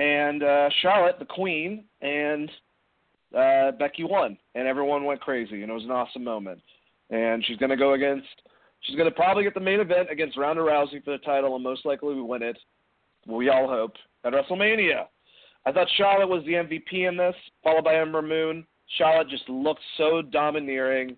and 0.00 0.42
uh, 0.42 0.70
Charlotte, 0.80 1.18
the 1.18 1.26
Queen, 1.26 1.84
and 2.00 2.50
uh, 3.36 3.72
Becky 3.72 4.02
won, 4.02 4.38
and 4.54 4.66
everyone 4.66 5.04
went 5.04 5.20
crazy, 5.20 5.62
and 5.62 5.70
it 5.70 5.74
was 5.74 5.84
an 5.84 5.90
awesome 5.90 6.24
moment. 6.24 6.60
And 7.10 7.44
she's 7.44 7.58
going 7.58 7.70
to 7.70 7.76
go 7.76 7.92
against. 7.92 8.26
She's 8.80 8.96
going 8.96 9.08
to 9.08 9.14
probably 9.14 9.44
get 9.44 9.52
the 9.52 9.60
main 9.60 9.80
event 9.80 10.08
against 10.10 10.38
Ronda 10.38 10.62
Rousey 10.62 11.04
for 11.04 11.10
the 11.10 11.18
title, 11.18 11.54
and 11.54 11.62
most 11.62 11.84
likely 11.84 12.14
we 12.14 12.22
win 12.22 12.42
it. 12.42 12.56
We 13.26 13.50
all 13.50 13.68
hope 13.68 13.92
at 14.24 14.32
WrestleMania. 14.32 15.04
I 15.66 15.72
thought 15.72 15.88
Charlotte 15.96 16.28
was 16.28 16.42
the 16.46 16.52
MVP 16.52 17.06
in 17.06 17.18
this, 17.18 17.34
followed 17.62 17.84
by 17.84 17.96
Ember 17.96 18.22
Moon. 18.22 18.66
Charlotte 18.96 19.28
just 19.28 19.46
looked 19.50 19.82
so 19.98 20.22
domineering. 20.22 21.16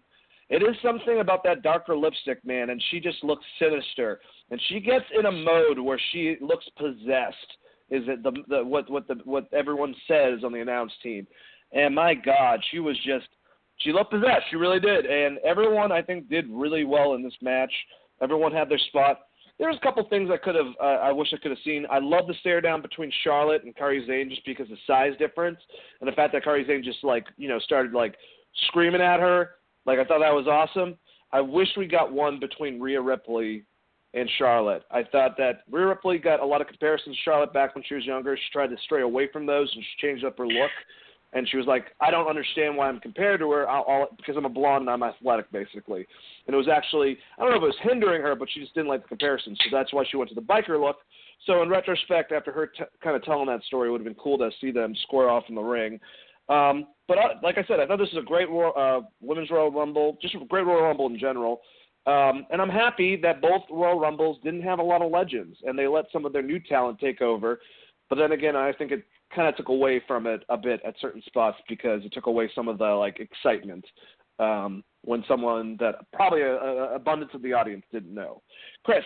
It 0.53 0.63
is 0.63 0.77
something 0.83 1.21
about 1.21 1.43
that 1.45 1.63
darker 1.63 1.97
lipstick, 1.97 2.45
man, 2.45 2.69
and 2.69 2.85
she 2.91 3.01
just 3.01 3.25
looks 3.25 3.43
sinister. 3.59 4.21
And 4.51 4.61
she 4.69 4.81
gets 4.81 5.07
in 5.19 5.25
a 5.25 5.33
mode 5.33 5.79
where 5.79 5.99
she 6.13 6.37
looks 6.43 6.67
possessed. 6.77 7.57
Is 7.89 8.03
it 8.07 8.23
the, 8.23 8.33
the 8.49 8.63
what 8.63 8.91
what 8.91 9.09
the 9.09 9.15
what 9.25 9.49
everyone 9.55 9.95
says 10.07 10.45
on 10.45 10.53
the 10.53 10.61
announce 10.61 10.93
team? 11.03 11.27
And 11.73 11.95
my 11.95 12.13
God, 12.13 12.61
she 12.71 12.81
was 12.81 12.99
just 12.99 13.29
she 13.79 13.95
looked 13.95 14.11
possessed. 14.11 14.45
She 14.51 14.57
really 14.57 14.79
did. 14.79 15.07
And 15.07 15.39
everyone 15.39 15.91
I 15.91 16.03
think 16.03 16.29
did 16.29 16.45
really 16.51 16.85
well 16.85 17.15
in 17.15 17.23
this 17.23 17.37
match. 17.41 17.73
Everyone 18.21 18.53
had 18.53 18.69
their 18.69 18.79
spot. 18.89 19.21
There's 19.59 19.77
a 19.77 19.81
couple 19.81 20.07
things 20.11 20.29
I 20.31 20.37
could 20.37 20.55
have 20.55 20.75
uh, 20.79 21.01
I 21.01 21.13
wish 21.13 21.29
I 21.33 21.39
could 21.39 21.53
have 21.53 21.65
seen. 21.65 21.87
I 21.91 21.99
love 21.99 22.27
the 22.27 22.35
stare 22.41 22.61
down 22.61 22.83
between 22.83 23.11
Charlotte 23.25 23.65
and 23.65 23.75
Kairi 23.75 24.07
Sane 24.07 24.29
just 24.29 24.45
because 24.45 24.65
of 24.65 24.77
the 24.77 24.77
size 24.87 25.13
difference 25.19 25.61
and 26.03 26.07
the 26.07 26.13
fact 26.13 26.35
that 26.35 26.45
Kairi 26.45 26.67
Sane 26.67 26.83
just 26.85 27.03
like 27.03 27.25
you 27.39 27.49
know 27.49 27.59
started 27.59 27.95
like 27.95 28.17
screaming 28.69 29.01
at 29.01 29.19
her 29.19 29.53
like 29.87 29.99
I 29.99 30.05
thought 30.05 30.21
that 30.21 30.33
was 30.33 30.47
awesome. 30.47 30.97
I 31.33 31.41
wish 31.41 31.69
we 31.77 31.87
got 31.87 32.13
one 32.13 32.39
between 32.39 32.81
Rhea 32.81 33.01
Ripley 33.01 33.65
and 34.15 34.29
Charlotte. 34.39 34.83
I 34.91 35.03
thought 35.03 35.37
that 35.39 35.63
Rhea 35.71 35.87
Ripley 35.87 36.19
got 36.19 36.41
a 36.41 36.47
lot 36.47 36.61
of 36.61 36.67
comparisons 36.67 37.17
to 37.17 37.23
Charlotte 37.23 37.53
back 37.53 37.75
when 37.75 37.83
she 37.89 37.95
was 37.95 38.05
younger. 38.05 38.37
She 38.37 38.53
tried 38.53 38.69
to 38.69 38.77
stray 38.85 39.03
away 39.03 39.29
from 39.33 39.47
those 39.47 39.71
and 39.75 39.83
she 39.83 40.07
changed 40.07 40.25
up 40.25 40.37
her 40.39 40.47
look. 40.47 40.71
And 41.35 41.49
she 41.49 41.57
was 41.57 41.67
like, 41.67 41.87
I 41.99 42.11
don't 42.11 42.29
understand 42.29 42.77
why 42.77 42.89
I'm 42.89 43.01
compared 43.01 43.41
to 43.41 43.51
her 43.53 43.67
I'll, 43.67 43.87
I'll, 43.89 44.09
because 44.19 44.37
I'm 44.37 44.45
a 44.45 44.51
blonde 44.51 44.83
and 44.83 44.91
I'm 44.91 45.03
athletic, 45.03 45.51
basically. 45.51 46.07
And 46.47 46.53
it 46.53 46.59
was 46.59 46.69
actually, 46.69 47.17
I 47.39 47.43
don't 47.43 47.53
know 47.53 47.57
if 47.57 47.63
it 47.63 47.67
was 47.67 47.77
hindering 47.81 48.21
her, 48.21 48.35
but 48.35 48.49
she 48.53 48.61
just 48.61 48.75
didn't 48.75 48.89
like 48.89 49.01
the 49.01 49.09
comparison. 49.09 49.57
So 49.57 49.75
that's 49.75 49.95
why 49.95 50.05
she 50.11 50.19
went 50.19 50.29
to 50.29 50.35
the 50.35 50.43
biker 50.43 50.79
look. 50.79 50.97
So 51.47 51.63
in 51.63 51.71
retrospect, 51.71 52.33
after 52.33 52.53
her 52.53 52.67
t- 52.67 52.85
kind 53.03 53.17
of 53.17 53.25
telling 53.25 53.47
that 53.47 53.63
story, 53.65 53.89
it 53.89 53.93
would 53.93 54.03
have 54.03 54.05
been 54.05 54.23
cool 54.23 54.37
to 54.39 54.51
see 54.61 54.73
them 54.73 54.95
square 55.05 55.31
off 55.31 55.45
in 55.49 55.55
the 55.55 55.63
ring. 55.63 55.99
Um, 56.51 56.89
but 57.13 57.19
I, 57.19 57.41
like 57.43 57.59
I 57.59 57.65
said, 57.69 57.79
I 57.79 57.87
thought 57.87 57.99
this 57.99 58.09
was 58.13 58.23
a 58.23 58.27
great 58.27 58.49
uh, 58.49 59.01
women's 59.21 59.51
Royal 59.51 59.71
Rumble, 59.71 60.17
just 60.23 60.35
a 60.35 60.45
great 60.47 60.65
Royal 60.65 60.83
Rumble 60.83 61.07
in 61.07 61.19
general. 61.19 61.61
Um, 62.07 62.47
and 62.51 62.61
I'm 62.61 62.71
happy 62.71 63.17
that 63.23 63.43
both 63.43 63.63
Royal 63.71 64.01
Rumbles 64.01 64.39
didn't 64.43 64.63
have 64.63 64.79
a 64.79 64.83
lot 64.83 65.03
of 65.03 65.13
legends, 65.13 65.59
and 65.65 65.79
they 65.79 65.87
let 65.87 66.07
some 66.13 66.25
of 66.25 66.33
their 66.33 66.43
new 66.43 66.59
talent 66.59 66.99
take 66.99 67.21
over. 67.21 67.61
But 68.09 68.17
then 68.17 68.33
again, 68.33 68.57
I 68.57 68.73
think 68.73 68.93
it 68.93 69.05
kind 69.35 69.47
of 69.47 69.57
took 69.57 69.69
away 69.69 70.03
from 70.09 70.27
it 70.27 70.43
a 70.49 70.57
bit 70.57 70.81
at 70.87 70.95
certain 71.01 71.23
spots 71.27 71.59
because 71.69 72.05
it 72.05 72.13
took 72.13 72.27
away 72.27 72.51
some 72.55 72.67
of 72.67 72.79
the 72.79 72.85
like 72.85 73.21
excitement 73.21 73.85
um, 74.39 74.83
when 75.03 75.23
someone 75.29 75.77
that 75.81 75.97
probably 76.13 76.41
a, 76.41 76.55
a 76.55 76.95
abundance 76.95 77.31
of 77.35 77.43
the 77.43 77.53
audience 77.53 77.85
didn't 77.93 78.15
know. 78.15 78.43
Chris, 78.85 79.05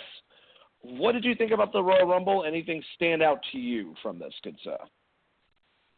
what 0.83 1.13
did 1.13 1.25
you 1.25 1.35
think 1.35 1.51
about 1.51 1.73
the 1.73 1.83
Royal 1.83 2.07
Rumble? 2.07 2.45
Anything 2.45 2.83
stand 2.95 3.23
out 3.23 3.41
to 3.53 3.59
you 3.59 3.95
from 4.03 4.19
this, 4.19 4.33
good 4.43 4.57
sir? 4.63 4.79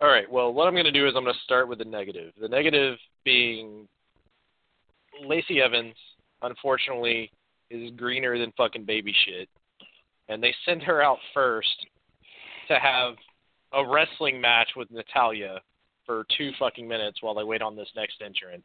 All 0.01 0.09
right. 0.09 0.31
Well, 0.31 0.53
what 0.53 0.67
I'm 0.67 0.75
going 0.75 0.85
to 0.85 0.93
do 0.93 1.07
is 1.09 1.15
I'm 1.17 1.25
going 1.25 1.35
to 1.35 1.41
start 1.41 1.69
with 1.69 1.79
the 1.79 1.85
negative. 1.85 2.33
The 2.41 2.49
negative 2.49 2.97
being 3.25 3.89
Lacey 5.25 5.61
Evans, 5.61 5.95
unfortunately, 6.43 7.31
is 7.71 7.91
greener 7.97 8.39
than 8.39 8.53
fucking 8.57 8.85
baby 8.85 9.15
shit. 9.27 9.49
And 10.29 10.43
they 10.43 10.55
send 10.65 10.83
her 10.83 11.03
out 11.03 11.19
first 11.35 11.87
to 12.69 12.79
have 12.79 13.15
a 13.73 13.87
wrestling 13.87 14.41
match 14.41 14.69
with 14.77 14.91
Natalya 14.91 15.61
for 16.07 16.25
two 16.37 16.53
fucking 16.59 16.87
minutes 16.87 17.19
while 17.21 17.35
they 17.35 17.45
wait 17.45 17.63
on 17.63 17.77
this 17.77 17.89
next 17.97 18.23
entrance. 18.25 18.63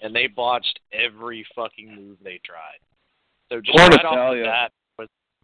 And 0.00 0.14
they 0.14 0.26
botched 0.26 0.80
every 0.92 1.46
fucking 1.54 1.94
move 1.94 2.16
they 2.24 2.40
tried. 2.44 2.78
So 3.50 3.60
just 3.60 3.76
Poor 3.76 3.88
right 3.88 3.96
Natalya. 4.02 4.20
off 4.20 4.34
the 4.34 4.42
bat, 4.44 4.72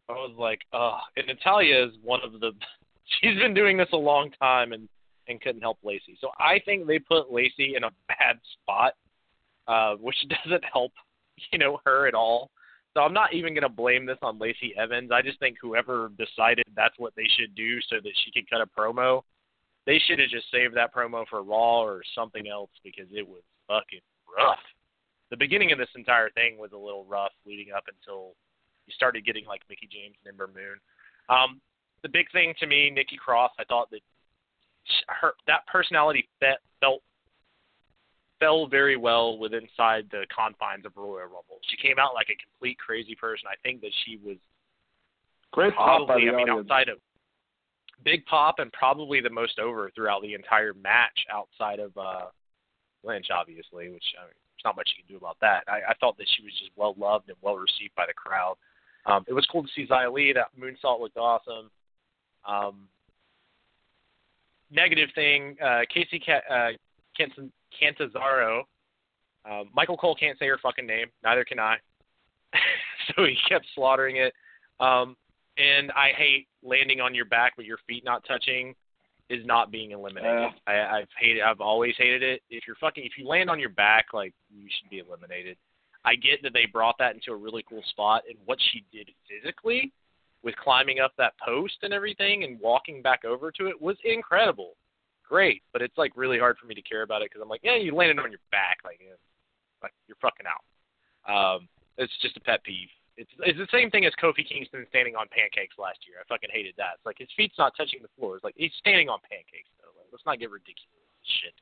I 0.09 0.12
was 0.12 0.34
like, 0.38 0.60
oh. 0.72 0.98
And 1.16 1.26
Natalya 1.26 1.84
is 1.86 1.92
one 2.02 2.20
of 2.24 2.40
the. 2.40 2.52
She's 3.20 3.38
been 3.38 3.55
doing 3.55 3.76
this 3.76 3.88
a 3.92 3.96
long 3.98 4.30
time, 4.40 4.72
and 4.72 4.88
and 5.28 5.40
couldn't 5.40 5.60
help 5.60 5.78
Lacey. 5.82 6.16
So 6.20 6.30
I 6.38 6.60
think 6.64 6.86
they 6.86 6.98
put 6.98 7.32
Lacey 7.32 7.74
in 7.76 7.84
a 7.84 7.90
bad 8.09 8.38
spot, 8.55 8.94
uh, 9.66 9.94
which 9.96 10.16
doesn't 10.44 10.64
help, 10.70 10.92
you 11.52 11.59
know, 11.59 11.80
her 11.84 12.06
at 12.06 12.14
all. 12.14 12.50
So 12.94 13.00
I'm 13.00 13.12
not 13.12 13.34
even 13.34 13.55
going 13.55 13.62
to 13.62 13.68
blame 13.68 14.06
this 14.06 14.18
on 14.22 14.38
Lacey 14.38 14.74
Evans. 14.76 15.10
I 15.12 15.22
just 15.22 15.38
think 15.38 15.56
whoever 15.60 16.10
decided 16.18 16.64
that's 16.74 16.98
what 16.98 17.14
they 17.16 17.26
should 17.38 17.55
do 17.55 17.80
so 17.82 17.96
that 18.02 18.12
she 18.24 18.32
could 18.32 18.48
cut 18.50 18.60
a 18.60 18.66
promo, 18.66 19.22
they 19.86 20.00
should 20.06 20.18
have 20.18 20.30
just 20.30 20.50
saved 20.50 20.74
that 20.76 20.94
promo 20.94 21.24
for 21.28 21.42
Raw 21.42 21.82
or 21.82 22.02
something 22.14 22.48
else 22.48 22.70
because 22.82 23.06
it 23.12 23.26
was 23.26 23.42
fucking 23.68 24.00
rough. 24.36 24.59
The 25.30 25.36
beginning 25.36 25.72
of 25.72 25.78
this 25.78 25.88
entire 25.94 26.30
thing 26.30 26.59
was 26.59 26.72
a 26.72 26.78
little 26.78 27.05
rough 27.05 27.32
leading 27.46 27.72
up 27.76 27.84
until 27.86 28.34
you 28.86 28.94
started 28.94 29.24
getting 29.24 29.44
like 29.44 29.60
Mickie 29.68 29.88
James 29.92 30.16
and 30.24 30.32
Ember 30.32 30.48
Moon. 30.48 30.80
Um, 31.28 31.60
the 32.02 32.09
big 32.09 32.30
thing 32.32 32.55
to 32.60 32.66
me, 32.66 32.90
Nikki 32.90 33.16
Cross, 33.16 33.52
I 33.59 33.64
thought 33.64 33.90
that 33.90 34.00
her 35.09 35.32
that 35.47 35.66
personality 35.66 36.28
felt 36.81 37.02
fell 38.40 38.66
very 38.66 38.97
well 38.97 39.39
with 39.39 39.52
inside 39.52 40.06
the 40.10 40.24
confines 40.35 40.86
of 40.86 40.93
Royal 40.97 41.24
Rumble. 41.24 41.59
She 41.69 41.77
came 41.77 41.98
out 41.98 42.15
like 42.15 42.28
a 42.31 42.36
complete 42.36 42.78
crazy 42.78 43.15
person. 43.15 43.48
I 43.51 43.56
think 43.62 43.81
that 43.81 43.90
she 44.05 44.19
was 44.24 44.36
great 45.52 45.74
probably, 45.74 46.06
pop 46.06 46.35
I 46.35 46.36
mean, 46.36 46.48
audience. 46.48 46.70
outside 46.70 46.89
of 46.89 46.98
big 48.05 48.24
pop 48.27 48.56
and 48.59 48.73
probably 48.73 49.20
the 49.20 49.31
most 49.31 49.59
over 49.59 49.90
throughout 49.94 50.23
the 50.23 50.35
entire 50.35 50.73
match 50.74 51.27
outside 51.32 51.81
of 51.81 51.97
uh 51.97 52.27
Lynch, 53.05 53.27
obviously, 53.32 53.90
which 53.90 54.05
I 54.19 54.24
mean, 54.24 54.35
there's 54.35 54.65
not 54.65 54.77
much 54.77 54.90
you 54.97 55.05
can 55.05 55.15
do 55.15 55.19
about 55.19 55.36
that. 55.40 55.62
I, 55.69 55.90
I 55.90 55.94
thought 56.01 56.16
that 56.19 56.27
she 56.36 56.43
was 56.43 56.52
just 56.59 56.73
well 56.77 56.94
loved 56.98 57.28
and 57.28 57.39
well 57.43 57.56
received 57.56 57.94
by 57.97 58.06
the 58.06 58.15
crowd. 58.15 58.56
Um, 59.06 59.24
it 59.28 59.32
was 59.32 59.47
cool 59.47 59.62
to 59.62 59.69
see 59.74 59.86
Xia 59.86 60.12
Li. 60.12 60.32
That 60.32 60.48
moonsault 60.59 61.01
looked 61.01 61.16
awesome. 61.16 61.70
Um, 62.47 62.89
negative 64.70 65.08
thing, 65.14 65.56
uh, 65.62 65.82
Kacy 65.94 66.24
Ca- 66.24 66.52
uh, 66.52 66.70
Cantazaro. 67.80 68.62
Uh, 69.48 69.64
Michael 69.74 69.96
Cole 69.96 70.16
can't 70.18 70.38
say 70.38 70.46
her 70.46 70.58
fucking 70.62 70.86
name. 70.86 71.06
Neither 71.24 71.44
can 71.44 71.58
I. 71.58 71.76
so 73.08 73.24
he 73.24 73.36
kept 73.48 73.66
slaughtering 73.74 74.16
it. 74.16 74.32
Um, 74.80 75.16
and 75.56 75.90
I 75.92 76.10
hate 76.16 76.46
landing 76.62 77.00
on 77.00 77.14
your 77.14 77.24
back 77.24 77.56
with 77.56 77.66
your 77.66 77.78
feet 77.86 78.04
not 78.04 78.24
touching 78.26 78.74
is 79.28 79.44
not 79.44 79.70
being 79.70 79.90
eliminated. 79.90 80.44
Uh. 80.44 80.70
I, 80.70 80.98
I've 80.98 81.08
hated. 81.18 81.42
I've 81.42 81.60
always 81.60 81.94
hated 81.98 82.22
it. 82.22 82.42
If 82.50 82.64
you're 82.66 82.76
fucking, 82.76 83.04
if 83.04 83.12
you 83.18 83.26
land 83.26 83.50
on 83.50 83.58
your 83.60 83.70
back, 83.70 84.06
like 84.12 84.32
you 84.50 84.68
should 84.78 84.90
be 84.90 84.98
eliminated. 84.98 85.56
I 86.04 86.14
get 86.14 86.42
that 86.42 86.52
they 86.52 86.66
brought 86.66 86.96
that 86.98 87.14
into 87.14 87.32
a 87.32 87.36
really 87.36 87.64
cool 87.68 87.82
spot, 87.90 88.22
and 88.28 88.38
what 88.44 88.58
she 88.70 88.84
did 88.92 89.10
physically 89.28 89.92
with 90.43 90.55
climbing 90.56 91.01
up 91.01 91.12
that 91.19 91.35
post 91.44 91.77
and 91.82 91.93
everything 91.93 92.44
and 92.44 92.60
walking 92.60 93.02
back 93.02 93.24
over 93.24 93.51
to 93.52 93.66
it 93.66 93.81
was 93.81 93.97
incredible. 94.05 94.77
Great, 95.28 95.62
but 95.73 95.82
it's 95.82 95.98
like 95.98 96.12
really 96.16 96.39
hard 96.39 96.56
for 96.59 96.66
me 96.66 96.74
to 96.74 96.82
care 96.82 97.02
about 97.02 97.23
it 97.23 97.31
because 97.31 97.43
I'm 97.43 97.48
like, 97.48 97.60
yeah, 97.62 97.77
you 97.77 97.94
landed 97.94 98.19
on 98.19 98.31
your 98.31 98.40
back, 98.51 98.78
like, 98.85 98.98
yeah, 99.01 99.16
like 99.82 99.93
you're 100.06 100.16
fucking 100.23 100.47
out. 100.47 100.65
Um, 101.28 101.69
it's 101.98 102.12
just 102.23 102.36
a 102.36 102.40
pet 102.40 102.65
peeve. 102.65 102.89
It's 103.19 103.31
it's 103.40 103.59
the 103.59 103.69
same 103.74 103.90
thing 103.90 104.06
as 104.06 104.15
Kofi 104.23 104.47
Kingston 104.47 104.86
standing 104.89 105.16
on 105.19 105.27
pancakes 105.35 105.74
last 105.77 105.98
year. 106.06 106.23
I 106.23 106.24
fucking 106.31 106.55
hated 106.55 106.74
that. 106.78 107.02
It's 107.02 107.06
like 107.06 107.19
his 107.19 107.28
feet's 107.36 107.59
not 107.59 107.74
touching 107.77 107.98
the 108.01 108.15
floor. 108.16 108.36
It's 108.36 108.44
like 108.47 108.55
he's 108.56 108.73
standing 108.78 109.10
on 109.10 109.19
pancakes 109.27 109.69
though. 109.82 109.90
Like, 109.98 110.06
let's 110.15 110.24
not 110.24 110.39
get 110.39 110.55
ridiculous 110.55 111.02
shit. 111.43 111.59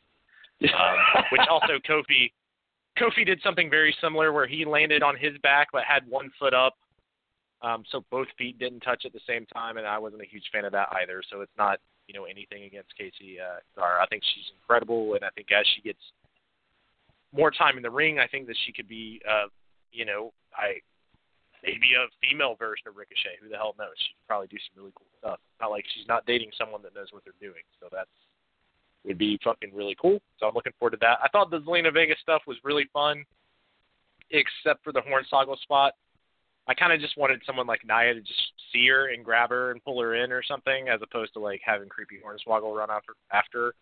Um, 0.71 1.25
which 1.33 1.49
also 1.49 1.81
Kofi 1.81 2.31
Kofi 3.01 3.25
did 3.25 3.41
something 3.43 3.69
very 3.69 3.97
similar 4.01 4.33
where 4.33 4.47
he 4.47 4.65
landed 4.65 5.03
on 5.03 5.17
his 5.17 5.33
back 5.43 5.69
but 5.73 5.83
had 5.89 6.07
one 6.09 6.31
foot 6.39 6.55
up. 6.55 6.77
Um, 7.67 7.83
so 7.91 8.05
both 8.13 8.29
feet 8.39 8.61
didn't 8.61 8.81
touch 8.81 9.03
at 9.05 9.13
the 9.13 9.27
same 9.27 9.45
time, 9.47 9.77
and 9.77 9.87
I 9.87 9.99
wasn't 9.99 10.23
a 10.23 10.31
huge 10.31 10.45
fan 10.53 10.65
of 10.65 10.73
that 10.73 10.89
either. 11.03 11.21
So 11.29 11.41
it's 11.41 11.59
not, 11.59 11.81
you 12.07 12.15
know, 12.15 12.25
anything 12.25 12.63
against 12.63 12.95
Kacy 12.95 13.43
uh. 13.43 13.83
I 13.83 14.07
think 14.07 14.23
she's 14.23 14.53
incredible, 14.55 15.15
and 15.15 15.25
I 15.25 15.31
think 15.35 15.49
as 15.51 15.67
she 15.75 15.83
gets 15.83 15.99
more 17.35 17.51
time 17.51 17.77
in 17.77 17.83
the 17.83 17.91
ring, 17.91 18.21
I 18.21 18.29
think 18.29 18.47
that 18.47 18.57
she 18.65 18.73
could 18.73 18.87
be, 18.87 19.21
uh, 19.29 19.49
you 19.91 20.05
know, 20.05 20.33
I 20.55 20.79
maybe 21.65 21.99
a 21.99 22.07
female 22.23 22.55
version 22.55 22.87
of 22.87 22.97
Ricochet. 22.97 23.43
Who 23.43 23.49
the 23.49 23.57
hell 23.57 23.75
knows? 23.77 23.99
She 23.99 24.15
could 24.15 24.29
probably 24.29 24.47
do 24.47 24.59
some 24.71 24.83
really 24.83 24.95
cool 24.95 25.11
stuff. 25.19 25.41
Not 25.61 25.73
like 25.73 25.85
she's 25.91 26.07
not 26.07 26.25
dating 26.25 26.51
someone 26.57 26.83
that 26.83 26.95
knows 26.95 27.09
what 27.11 27.25
they're 27.25 27.43
doing. 27.43 27.67
So 27.81 27.89
that's 27.91 28.15
would 29.05 29.19
be 29.19 29.39
fucking 29.43 29.75
really 29.75 29.97
cool. 30.01 30.21
So 30.39 30.47
I'm 30.47 30.55
looking 30.55 30.73
forward 30.79 30.93
to 30.93 30.99
that. 31.01 31.19
I 31.23 31.29
thought 31.29 31.51
the 31.51 31.61
Zelina 31.61 31.93
Vega 31.93 32.15
stuff 32.23 32.43
was 32.47 32.57
really 32.65 32.87
fun, 32.93 33.25
except 34.31 34.83
for 34.83 34.93
the 34.93 35.03
Hornswoggle 35.03 35.59
spot. 35.63 35.95
I 36.69 36.75
kind 36.75 36.93
of 36.93 37.01
just 37.01 37.17
wanted 37.17 37.43
someone 37.47 37.67
like 37.67 37.83
Nia 37.87 38.15
to 38.15 38.21
just 38.21 38.53
see 38.73 38.89
her 38.89 39.13
and 39.13 39.25
grab 39.25 39.51
her 39.51 39.71
and 39.71 39.85
pull 39.85 40.01
her 40.01 40.17
in 40.17 40.33
or 40.33 40.43
something, 40.43 40.89
as 40.89 41.01
opposed 41.03 41.33
to 41.35 41.41
like 41.41 41.61
having 41.65 41.89
creepy 41.89 42.17
Hornswoggle 42.17 42.77
run 42.77 42.91
after 42.91 43.13
after. 43.33 43.75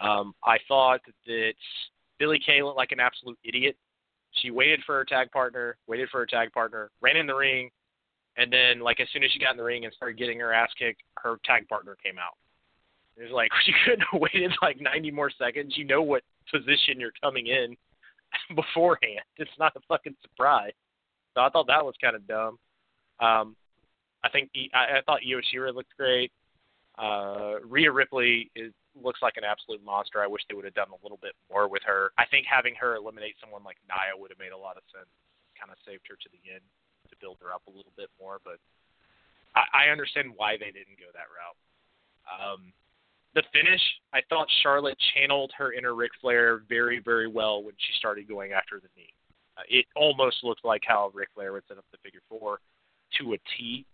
Um, 0.00 0.34
I 0.44 0.58
thought 0.66 1.00
that 1.26 1.54
Billy 2.18 2.40
Kay 2.44 2.62
looked 2.62 2.78
like 2.78 2.92
an 2.92 3.00
absolute 3.00 3.38
idiot. 3.44 3.76
She 4.40 4.50
waited 4.50 4.80
for 4.86 4.96
her 4.96 5.04
tag 5.04 5.30
partner, 5.30 5.76
waited 5.86 6.08
for 6.10 6.20
her 6.20 6.26
tag 6.26 6.52
partner, 6.52 6.90
ran 7.00 7.16
in 7.16 7.26
the 7.26 7.34
ring, 7.34 7.70
and 8.36 8.52
then 8.52 8.80
like 8.80 9.00
as 9.00 9.08
soon 9.12 9.22
as 9.22 9.30
she 9.30 9.38
got 9.38 9.52
in 9.52 9.56
the 9.56 9.62
ring 9.62 9.84
and 9.84 9.92
started 9.94 10.18
getting 10.18 10.40
her 10.40 10.52
ass 10.52 10.70
kicked, 10.78 11.02
her 11.18 11.36
tag 11.44 11.68
partner 11.68 11.96
came 12.02 12.18
out. 12.18 12.36
It 13.16 13.24
was 13.24 13.32
like 13.32 13.50
she 13.64 13.72
couldn't 13.84 14.06
have 14.10 14.20
waited 14.20 14.52
like 14.62 14.80
90 14.80 15.10
more 15.10 15.30
seconds. 15.30 15.74
You 15.76 15.84
know 15.84 16.02
what 16.02 16.22
position 16.50 16.98
you're 16.98 17.12
coming 17.22 17.46
in 17.46 17.76
beforehand. 18.56 19.20
It's 19.36 19.50
not 19.58 19.76
a 19.76 19.80
fucking 19.88 20.16
surprise. 20.22 20.72
So 21.34 21.40
I 21.40 21.48
thought 21.48 21.66
that 21.68 21.84
was 21.84 21.94
kind 22.00 22.16
of 22.16 22.26
dumb. 22.26 22.58
Um, 23.20 23.56
I 24.24 24.28
think 24.28 24.50
I, 24.74 24.98
I 24.98 25.02
thought 25.06 25.20
Io 25.26 25.40
Shirai 25.40 25.74
looked 25.74 25.96
great. 25.96 26.32
Uh, 26.98 27.56
Rhea 27.64 27.90
Ripley 27.90 28.50
is, 28.54 28.72
looks 28.94 29.22
like 29.22 29.36
an 29.36 29.44
absolute 29.44 29.82
monster. 29.82 30.20
I 30.22 30.26
wish 30.26 30.42
they 30.48 30.54
would 30.54 30.66
have 30.66 30.76
done 30.76 30.92
a 30.92 31.02
little 31.02 31.18
bit 31.22 31.32
more 31.50 31.68
with 31.68 31.82
her. 31.86 32.12
I 32.18 32.26
think 32.26 32.44
having 32.44 32.74
her 32.76 32.96
eliminate 32.96 33.34
someone 33.40 33.64
like 33.64 33.78
Nia 33.88 34.12
would 34.12 34.30
have 34.30 34.38
made 34.38 34.52
a 34.52 34.58
lot 34.58 34.76
of 34.76 34.84
sense. 34.92 35.08
Kind 35.58 35.72
of 35.72 35.78
saved 35.86 36.04
her 36.08 36.16
to 36.20 36.28
the 36.28 36.42
end 36.52 36.64
to 37.08 37.16
build 37.16 37.38
her 37.40 37.52
up 37.52 37.62
a 37.66 37.72
little 37.72 37.92
bit 37.96 38.12
more. 38.20 38.38
But 38.44 38.60
I, 39.56 39.88
I 39.88 39.92
understand 39.92 40.36
why 40.36 40.60
they 40.60 40.68
didn't 40.68 41.00
go 41.00 41.08
that 41.16 41.32
route. 41.32 41.58
Um, 42.28 42.72
the 43.34 43.42
finish, 43.52 43.80
I 44.12 44.20
thought 44.28 44.46
Charlotte 44.62 44.98
channeled 45.14 45.52
her 45.56 45.72
inner 45.72 45.94
Ric 45.94 46.12
Flair 46.20 46.62
very, 46.68 47.00
very 47.00 47.26
well 47.26 47.62
when 47.64 47.74
she 47.78 47.96
started 47.98 48.28
going 48.28 48.52
after 48.52 48.78
the 48.78 48.92
knee. 48.96 49.14
Uh, 49.56 49.62
it 49.68 49.86
almost 49.94 50.38
looked 50.42 50.64
like 50.64 50.82
how 50.86 51.10
Ric 51.14 51.28
Flair 51.34 51.52
would 51.52 51.64
set 51.68 51.78
up 51.78 51.84
the 51.92 51.98
figure 52.02 52.20
four 52.28 52.58
to 53.18 53.34
a 53.34 53.38
T, 53.56 53.84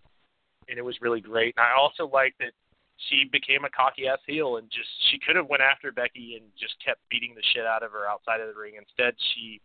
and 0.68 0.78
it 0.78 0.84
was 0.84 0.96
really 1.00 1.20
great. 1.20 1.54
And 1.56 1.66
I 1.66 1.72
also 1.78 2.06
like 2.06 2.34
that 2.38 2.52
she 2.96 3.24
became 3.30 3.64
a 3.64 3.70
cocky 3.70 4.06
ass 4.08 4.18
heel 4.26 4.56
and 4.56 4.68
just 4.70 4.88
she 5.10 5.18
could 5.18 5.36
have 5.36 5.48
went 5.48 5.62
after 5.62 5.92
Becky 5.92 6.36
and 6.40 6.44
just 6.58 6.74
kept 6.84 7.00
beating 7.10 7.34
the 7.34 7.42
shit 7.54 7.64
out 7.64 7.82
of 7.82 7.92
her 7.92 8.06
outside 8.08 8.40
of 8.40 8.48
the 8.52 8.60
ring. 8.60 8.74
Instead, 8.76 9.14
she 9.34 9.60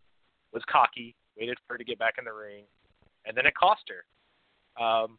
was 0.53 0.61
cocky, 0.69 1.15
waited 1.37 1.57
for 1.65 1.73
her 1.73 1.77
to 1.77 1.83
get 1.83 1.97
back 1.97 2.15
in 2.19 2.25
the 2.25 2.33
ring, 2.33 2.63
and 3.25 3.35
then 3.35 3.45
it 3.45 3.55
cost 3.55 3.81
her. 3.89 4.05
Um, 4.83 5.17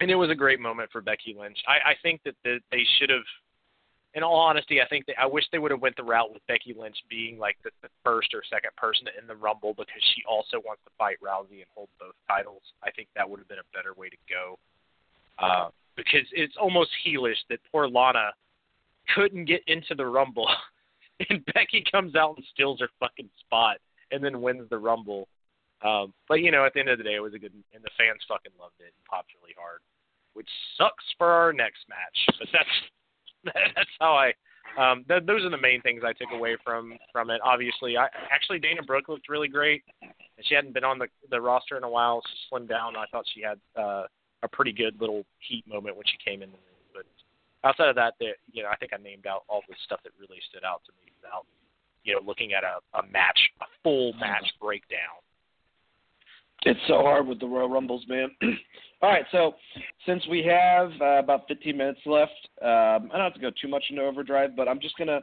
and 0.00 0.10
it 0.10 0.16
was 0.16 0.30
a 0.30 0.34
great 0.34 0.58
moment 0.58 0.90
for 0.90 1.00
Becky 1.00 1.36
Lynch. 1.38 1.58
I, 1.66 1.90
I 1.90 1.94
think 2.02 2.22
that 2.24 2.34
the, 2.42 2.58
they 2.70 2.82
should 2.98 3.10
have 3.10 3.22
in 4.14 4.22
all 4.22 4.36
honesty, 4.36 4.80
I 4.80 4.88
think 4.88 5.06
that 5.06 5.16
I 5.18 5.26
wish 5.26 5.44
they 5.52 5.58
would 5.58 5.70
have 5.70 5.80
went 5.80 5.96
the 5.96 6.04
route 6.04 6.32
with 6.32 6.46
Becky 6.46 6.74
Lynch 6.78 6.96
being 7.08 7.38
like 7.38 7.56
the, 7.64 7.70
the 7.82 7.88
first 8.04 8.34
or 8.34 8.42
second 8.48 8.70
person 8.76 9.06
in 9.20 9.26
the 9.26 9.36
Rumble 9.36 9.72
because 9.72 10.02
she 10.14 10.22
also 10.28 10.58
wants 10.64 10.82
to 10.84 10.90
fight 10.98 11.16
Rousey 11.22 11.64
and 11.64 11.70
hold 11.74 11.88
both 11.98 12.14
titles. 12.28 12.62
I 12.82 12.90
think 12.90 13.08
that 13.16 13.28
would 13.28 13.38
have 13.38 13.48
been 13.48 13.58
a 13.58 13.76
better 13.76 13.94
way 13.96 14.08
to 14.10 14.16
go. 14.28 14.58
Uh, 15.38 15.68
because 15.96 16.26
it's 16.32 16.56
almost 16.60 16.90
heelish 17.04 17.40
that 17.48 17.58
poor 17.70 17.88
Lana 17.88 18.32
couldn't 19.14 19.46
get 19.46 19.62
into 19.66 19.94
the 19.94 20.06
Rumble, 20.06 20.48
and 21.30 21.44
Becky 21.54 21.84
comes 21.90 22.14
out 22.14 22.36
and 22.36 22.44
steals 22.52 22.80
her 22.80 22.88
fucking 23.00 23.30
spot 23.40 23.78
and 24.10 24.22
then 24.22 24.42
wins 24.42 24.68
the 24.68 24.78
Rumble. 24.78 25.26
Um, 25.82 26.12
but 26.28 26.40
you 26.40 26.50
know, 26.50 26.64
at 26.64 26.74
the 26.74 26.80
end 26.80 26.90
of 26.90 26.98
the 26.98 27.04
day, 27.04 27.14
it 27.14 27.22
was 27.22 27.34
a 27.34 27.38
good, 27.38 27.52
and 27.74 27.82
the 27.82 27.90
fans 27.96 28.20
fucking 28.28 28.52
loved 28.60 28.78
it 28.80 28.92
and 28.92 29.04
popped 29.08 29.32
really 29.40 29.54
hard, 29.58 29.80
which 30.34 30.48
sucks 30.76 31.04
for 31.18 31.26
our 31.26 31.52
next 31.52 31.88
match. 31.88 32.36
But 32.38 32.48
that's 32.52 32.76
that's 33.74 33.90
how 34.00 34.14
I. 34.14 34.32
Um, 34.78 35.04
th- 35.06 35.24
those 35.26 35.44
are 35.44 35.50
the 35.50 35.58
main 35.60 35.82
things 35.82 36.02
I 36.04 36.12
took 36.12 36.32
away 36.32 36.56
from 36.64 36.94
from 37.12 37.30
it. 37.30 37.40
Obviously, 37.44 37.96
I 37.96 38.08
actually 38.30 38.58
Dana 38.58 38.82
Brooke 38.82 39.08
looked 39.08 39.28
really 39.28 39.48
great, 39.48 39.82
she 40.44 40.54
hadn't 40.54 40.74
been 40.74 40.84
on 40.84 40.98
the 40.98 41.06
the 41.30 41.40
roster 41.40 41.76
in 41.76 41.84
a 41.84 41.88
while. 41.88 42.22
She 42.26 42.54
slimmed 42.54 42.68
down. 42.68 42.96
I 42.96 43.06
thought 43.10 43.24
she 43.34 43.42
had 43.42 43.58
uh, 43.76 44.04
a 44.42 44.48
pretty 44.48 44.72
good 44.72 45.00
little 45.00 45.24
heat 45.38 45.66
moment 45.66 45.96
when 45.96 46.06
she 46.06 46.18
came 46.24 46.42
in. 46.42 46.50
But 46.94 47.04
outside 47.64 47.88
of 47.88 47.96
that, 47.96 48.14
the, 48.18 48.32
you 48.52 48.62
know, 48.62 48.68
I 48.70 48.76
think 48.76 48.92
I 48.92 49.02
named 49.02 49.26
out 49.26 49.44
all 49.48 49.62
the 49.68 49.74
stuff 49.84 50.00
that 50.04 50.12
really 50.18 50.40
stood 50.48 50.64
out 50.64 50.82
to 50.86 50.92
me 51.00 51.12
without, 51.20 51.46
you 52.04 52.14
know, 52.14 52.20
looking 52.24 52.52
at 52.52 52.64
a, 52.64 52.80
a 52.98 53.06
match, 53.10 53.38
a 53.60 53.66
full 53.82 54.12
match 54.14 54.46
breakdown. 54.60 55.22
It's 56.64 56.80
so 56.86 56.98
hard 56.98 57.26
with 57.26 57.40
the 57.40 57.46
Royal 57.46 57.68
Rumbles, 57.68 58.04
man. 58.08 58.30
All 59.02 59.10
right, 59.10 59.24
so 59.32 59.54
since 60.06 60.24
we 60.28 60.44
have 60.44 60.92
uh, 61.00 61.18
about 61.18 61.48
15 61.48 61.76
minutes 61.76 62.00
left, 62.06 62.30
um, 62.62 63.10
I 63.12 63.18
don't 63.18 63.22
have 63.22 63.34
to 63.34 63.40
go 63.40 63.50
too 63.60 63.68
much 63.68 63.82
into 63.90 64.02
overdrive, 64.02 64.50
but 64.56 64.68
I'm 64.68 64.78
just 64.78 64.96
gonna 64.96 65.20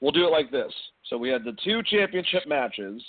we'll 0.00 0.12
do 0.12 0.26
it 0.26 0.30
like 0.30 0.50
this. 0.50 0.72
So 1.08 1.16
we 1.16 1.30
had 1.30 1.42
the 1.42 1.56
two 1.64 1.82
championship 1.84 2.46
matches, 2.46 3.02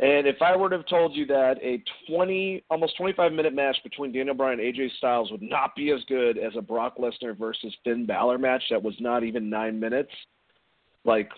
and 0.00 0.26
if 0.26 0.42
I 0.42 0.56
were 0.56 0.68
to 0.70 0.78
have 0.78 0.86
told 0.88 1.14
you 1.14 1.24
that 1.26 1.58
a 1.62 1.80
20 2.10 2.64
almost 2.68 2.96
25 2.96 3.32
minute 3.32 3.54
match 3.54 3.76
between 3.84 4.12
Daniel 4.12 4.34
Bryan 4.34 4.58
and 4.58 4.74
AJ 4.74 4.96
Styles 4.96 5.30
would 5.30 5.42
not 5.42 5.76
be 5.76 5.92
as 5.92 6.00
good 6.08 6.36
as 6.36 6.52
a 6.56 6.62
Brock 6.62 6.96
Lesnar 6.98 7.38
versus 7.38 7.72
Finn 7.84 8.06
Balor 8.06 8.38
match 8.38 8.64
that 8.70 8.82
was 8.82 8.94
not 8.98 9.22
even 9.22 9.48
nine 9.48 9.78
minutes, 9.78 10.10
like 11.04 11.30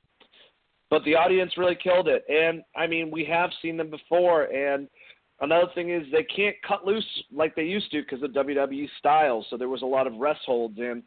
but 0.90 1.04
the 1.04 1.14
audience 1.14 1.52
really 1.56 1.76
killed 1.82 2.08
it. 2.08 2.24
And 2.28 2.62
I 2.76 2.86
mean, 2.86 3.10
we 3.10 3.24
have 3.24 3.50
seen 3.60 3.76
them 3.76 3.90
before. 3.90 4.44
And 4.44 4.88
another 5.40 5.70
thing 5.74 5.90
is 5.90 6.02
they 6.10 6.24
can't 6.24 6.56
cut 6.66 6.86
loose 6.86 7.06
like 7.32 7.54
they 7.54 7.64
used 7.64 7.90
to 7.92 8.02
because 8.02 8.22
of 8.22 8.30
WWE 8.30 8.88
style. 8.98 9.44
So 9.50 9.56
there 9.56 9.68
was 9.68 9.82
a 9.82 9.86
lot 9.86 10.06
of 10.06 10.14
rest 10.14 10.40
holds. 10.46 10.78
And 10.78 11.02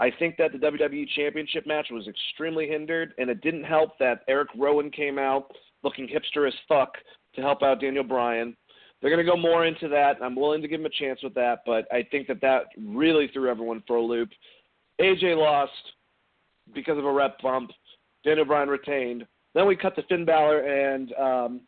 I 0.00 0.10
think 0.18 0.36
that 0.38 0.52
the 0.52 0.58
WWE 0.58 1.08
Championship 1.14 1.66
match 1.66 1.88
was 1.90 2.08
extremely 2.08 2.68
hindered. 2.68 3.12
And 3.18 3.28
it 3.28 3.40
didn't 3.42 3.64
help 3.64 3.98
that 3.98 4.22
Eric 4.28 4.48
Rowan 4.56 4.90
came 4.90 5.18
out 5.18 5.50
looking 5.82 6.08
hipster 6.08 6.48
as 6.48 6.54
fuck 6.66 6.94
to 7.34 7.40
help 7.40 7.62
out 7.62 7.80
Daniel 7.80 8.04
Bryan. 8.04 8.56
They're 9.00 9.10
going 9.10 9.24
to 9.24 9.30
go 9.30 9.36
more 9.36 9.64
into 9.64 9.88
that. 9.88 10.16
I'm 10.22 10.34
willing 10.34 10.60
to 10.62 10.68
give 10.68 10.80
him 10.80 10.86
a 10.86 10.90
chance 10.90 11.22
with 11.22 11.34
that, 11.34 11.60
but 11.64 11.86
I 11.92 12.02
think 12.10 12.26
that 12.26 12.40
that 12.40 12.64
really 12.76 13.28
threw 13.28 13.48
everyone 13.48 13.82
for 13.86 13.96
a 13.96 14.02
loop. 14.02 14.30
AJ 15.00 15.36
lost 15.36 15.70
because 16.74 16.98
of 16.98 17.04
a 17.04 17.12
ref 17.12 17.32
bump. 17.40 17.70
Daniel 18.24 18.44
Bryan 18.44 18.68
retained. 18.68 19.26
Then 19.54 19.66
we 19.66 19.76
cut 19.76 19.96
to 19.96 20.02
Finn 20.04 20.24
Balor 20.24 20.60
and 20.60 21.12
um, 21.14 21.60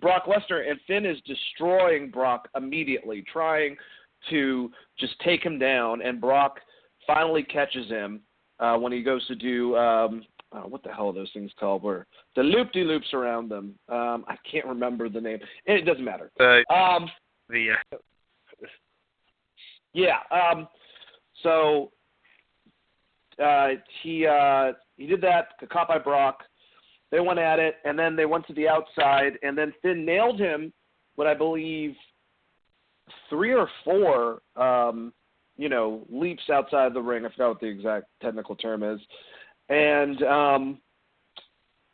Brock 0.00 0.24
Lesnar, 0.26 0.68
and 0.68 0.78
Finn 0.86 1.04
is 1.04 1.18
destroying 1.26 2.10
Brock 2.10 2.48
immediately, 2.56 3.24
trying 3.30 3.76
to 4.30 4.70
just 4.98 5.18
take 5.20 5.44
him 5.44 5.58
down. 5.58 6.02
And 6.02 6.20
Brock 6.20 6.60
finally 7.06 7.42
catches 7.42 7.88
him 7.88 8.20
uh, 8.60 8.76
when 8.76 8.92
he 8.92 9.02
goes 9.02 9.26
to 9.26 9.34
do 9.34 9.76
um, 9.76 10.22
oh, 10.52 10.66
what 10.68 10.82
the 10.82 10.92
hell 10.92 11.08
are 11.08 11.12
those 11.12 11.30
things 11.32 11.50
called? 11.58 11.82
Where 11.82 12.06
the 12.36 12.42
loop 12.42 12.72
de 12.72 12.84
loops 12.84 13.12
around 13.12 13.48
them. 13.48 13.74
Um, 13.88 14.24
I 14.28 14.36
can't 14.50 14.66
remember 14.66 15.08
the 15.08 15.20
name. 15.20 15.38
It 15.66 15.84
doesn't 15.84 16.04
matter. 16.04 16.30
Uh, 16.38 16.72
Um, 16.72 17.10
the 17.48 17.70
uh, 17.70 17.96
yeah. 19.92 20.18
Um, 20.30 20.68
so 21.42 21.90
uh, 23.42 23.70
he 24.02 24.26
uh, 24.26 24.72
he 25.00 25.06
did 25.06 25.22
that. 25.22 25.58
Got 25.58 25.70
caught 25.70 25.88
by 25.88 25.98
Brock. 25.98 26.42
They 27.10 27.20
went 27.20 27.38
at 27.38 27.58
it, 27.58 27.76
and 27.84 27.98
then 27.98 28.14
they 28.14 28.26
went 28.26 28.46
to 28.46 28.52
the 28.52 28.68
outside, 28.68 29.32
and 29.42 29.56
then 29.56 29.72
Finn 29.82 30.04
nailed 30.04 30.38
him. 30.38 30.72
What 31.16 31.26
I 31.26 31.34
believe 31.34 31.94
three 33.28 33.52
or 33.52 33.68
four, 33.84 34.42
um, 34.56 35.12
you 35.56 35.68
know, 35.68 36.06
leaps 36.08 36.44
outside 36.52 36.94
the 36.94 37.00
ring. 37.00 37.24
I 37.24 37.30
forgot 37.30 37.48
what 37.48 37.60
the 37.60 37.66
exact 37.66 38.06
technical 38.22 38.54
term 38.54 38.82
is, 38.82 39.00
and 39.70 40.22
um, 40.22 40.78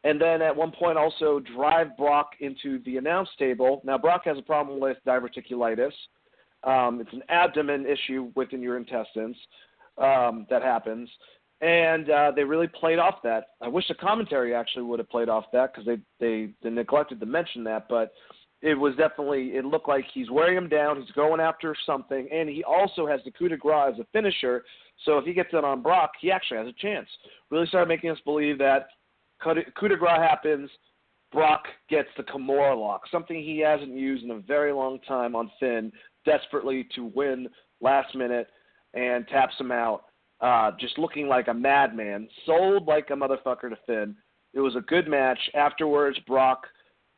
and 0.05 0.21
then 0.21 0.43
at 0.43 0.55
one 0.55 0.73
point 0.73 0.99
also 0.99 1.41
drive 1.41 1.97
Brock 1.97 2.33
into 2.41 2.81
the 2.85 2.97
announce 2.97 3.29
table. 3.39 3.81
Now 3.85 3.99
Brock 3.99 4.23
has 4.25 4.37
a 4.37 4.43
problem 4.43 4.81
with 4.81 4.99
diverticulitis. 5.07 5.93
Um, 6.65 7.01
it's 7.01 7.13
an 7.13 7.23
abdomen 7.29 7.87
issue 7.87 8.33
within 8.35 8.61
your 8.61 8.77
intestines 8.77 9.37
um, 9.99 10.47
that 10.51 10.63
happens, 10.63 11.09
and 11.61 12.11
uh, 12.11 12.33
they 12.35 12.45
really 12.45 12.69
played 12.69 12.99
off 12.99 13.23
that. 13.23 13.49
I 13.63 13.69
wish 13.69 13.89
the 13.89 13.95
commentary 13.95 14.55
actually 14.55 14.83
would 14.83 14.99
have 14.99 15.09
played 15.09 15.29
off 15.29 15.45
that 15.53 15.73
because 15.73 15.87
they, 15.87 15.99
they 16.21 16.53
they 16.63 16.71
neglected 16.71 17.21
to 17.21 17.27
mention 17.27 17.65
that, 17.65 17.89
but 17.89 18.13
it 18.63 18.75
was 18.75 18.95
definitely 18.97 19.57
it 19.57 19.65
looked 19.65 19.89
like 19.89 20.05
he's 20.13 20.31
wearing 20.31 20.57
him 20.57 20.69
down. 20.69 21.01
He's 21.01 21.11
going 21.13 21.41
after 21.41 21.75
something, 21.87 22.29
and 22.33 22.49
he 22.49 22.63
also 22.65 23.07
has 23.07 23.21
the 23.25 23.31
coup 23.31 23.49
de 23.49 23.57
grace 23.57 23.95
as 23.95 24.01
a 24.01 24.07
finisher. 24.13 24.65
So 25.05 25.19
if 25.19 25.25
he 25.25 25.33
gets 25.33 25.51
it 25.53 25.65
on 25.65 25.83
Brock, 25.83 26.13
he 26.21 26.31
actually 26.31 26.59
has 26.59 26.69
a 26.69 26.73
chance. 26.81 27.09
Really 27.51 27.67
started 27.67 27.89
making 27.89 28.11
us 28.11 28.19
believe 28.25 28.59
that 28.59 28.89
coup 29.43 29.55
de, 29.55 29.97
grace 29.97 30.19
happens. 30.19 30.71
Brock 31.33 31.65
gets 31.91 32.09
the 32.17 32.23
Kimura 32.23 32.79
lock, 32.79 33.03
something 33.11 33.37
he 33.37 33.59
hasn't 33.59 33.91
used 33.91 34.25
in 34.25 34.31
a 34.31 34.39
very 34.39 34.73
long 34.73 35.01
time 35.01 35.35
on 35.35 35.51
Finn, 35.59 35.93
desperately 36.25 36.87
to 36.95 37.11
win 37.15 37.49
last 37.81 38.15
minute 38.15 38.49
and 38.95 39.27
taps 39.29 39.55
him 39.59 39.71
out. 39.71 40.05
Uh, 40.41 40.71
just 40.79 40.99
looking 40.99 41.29
like 41.29 41.49
a 41.49 41.55
madman, 41.55 42.29
sold 42.45 42.87
like 42.87 43.09
a 43.11 43.15
motherfucker 43.15 43.71
to 43.71 43.77
Finn. 43.87 44.15
It 44.53 44.61
was 44.61 44.77
a 44.77 44.83
good 44.83 45.09
match. 45.09 45.39
Afterwards, 45.55 46.19
Brock 46.27 46.67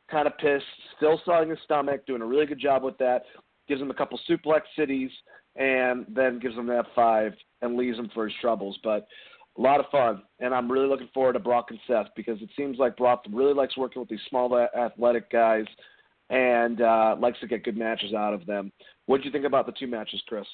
kind 0.09 0.27
of 0.27 0.37
pissed, 0.37 0.65
still 0.97 1.19
selling 1.25 1.49
his 1.49 1.59
stomach, 1.65 2.05
doing 2.05 2.21
a 2.21 2.25
really 2.25 2.45
good 2.45 2.59
job 2.59 2.83
with 2.83 2.97
that. 2.99 3.23
Gives 3.67 3.81
him 3.81 3.91
a 3.91 3.93
couple 3.93 4.19
suplex 4.27 4.61
cities, 4.77 5.11
and 5.55 6.05
then 6.09 6.39
gives 6.39 6.55
him 6.55 6.67
that 6.67 6.85
five 6.95 7.33
and 7.61 7.75
leaves 7.75 7.97
him 7.97 8.09
for 8.13 8.25
his 8.25 8.33
troubles. 8.41 8.77
But 8.83 9.07
a 9.57 9.61
lot 9.61 9.79
of 9.79 9.87
fun, 9.91 10.23
and 10.39 10.53
I'm 10.53 10.71
really 10.71 10.87
looking 10.87 11.09
forward 11.13 11.33
to 11.33 11.39
Brock 11.39 11.67
and 11.69 11.79
Seth 11.87 12.07
because 12.15 12.41
it 12.41 12.49
seems 12.55 12.77
like 12.77 12.95
Brock 12.95 13.25
really 13.31 13.53
likes 13.53 13.77
working 13.77 13.99
with 13.99 14.09
these 14.09 14.19
small 14.29 14.57
athletic 14.57 15.29
guys 15.29 15.65
and 16.29 16.81
uh, 16.81 17.15
likes 17.19 17.39
to 17.41 17.47
get 17.47 17.63
good 17.63 17.77
matches 17.77 18.13
out 18.13 18.33
of 18.33 18.45
them. 18.45 18.71
What 19.07 19.17
did 19.17 19.25
you 19.25 19.31
think 19.31 19.45
about 19.45 19.65
the 19.65 19.73
two 19.73 19.87
matches, 19.87 20.21
Chris? 20.27 20.45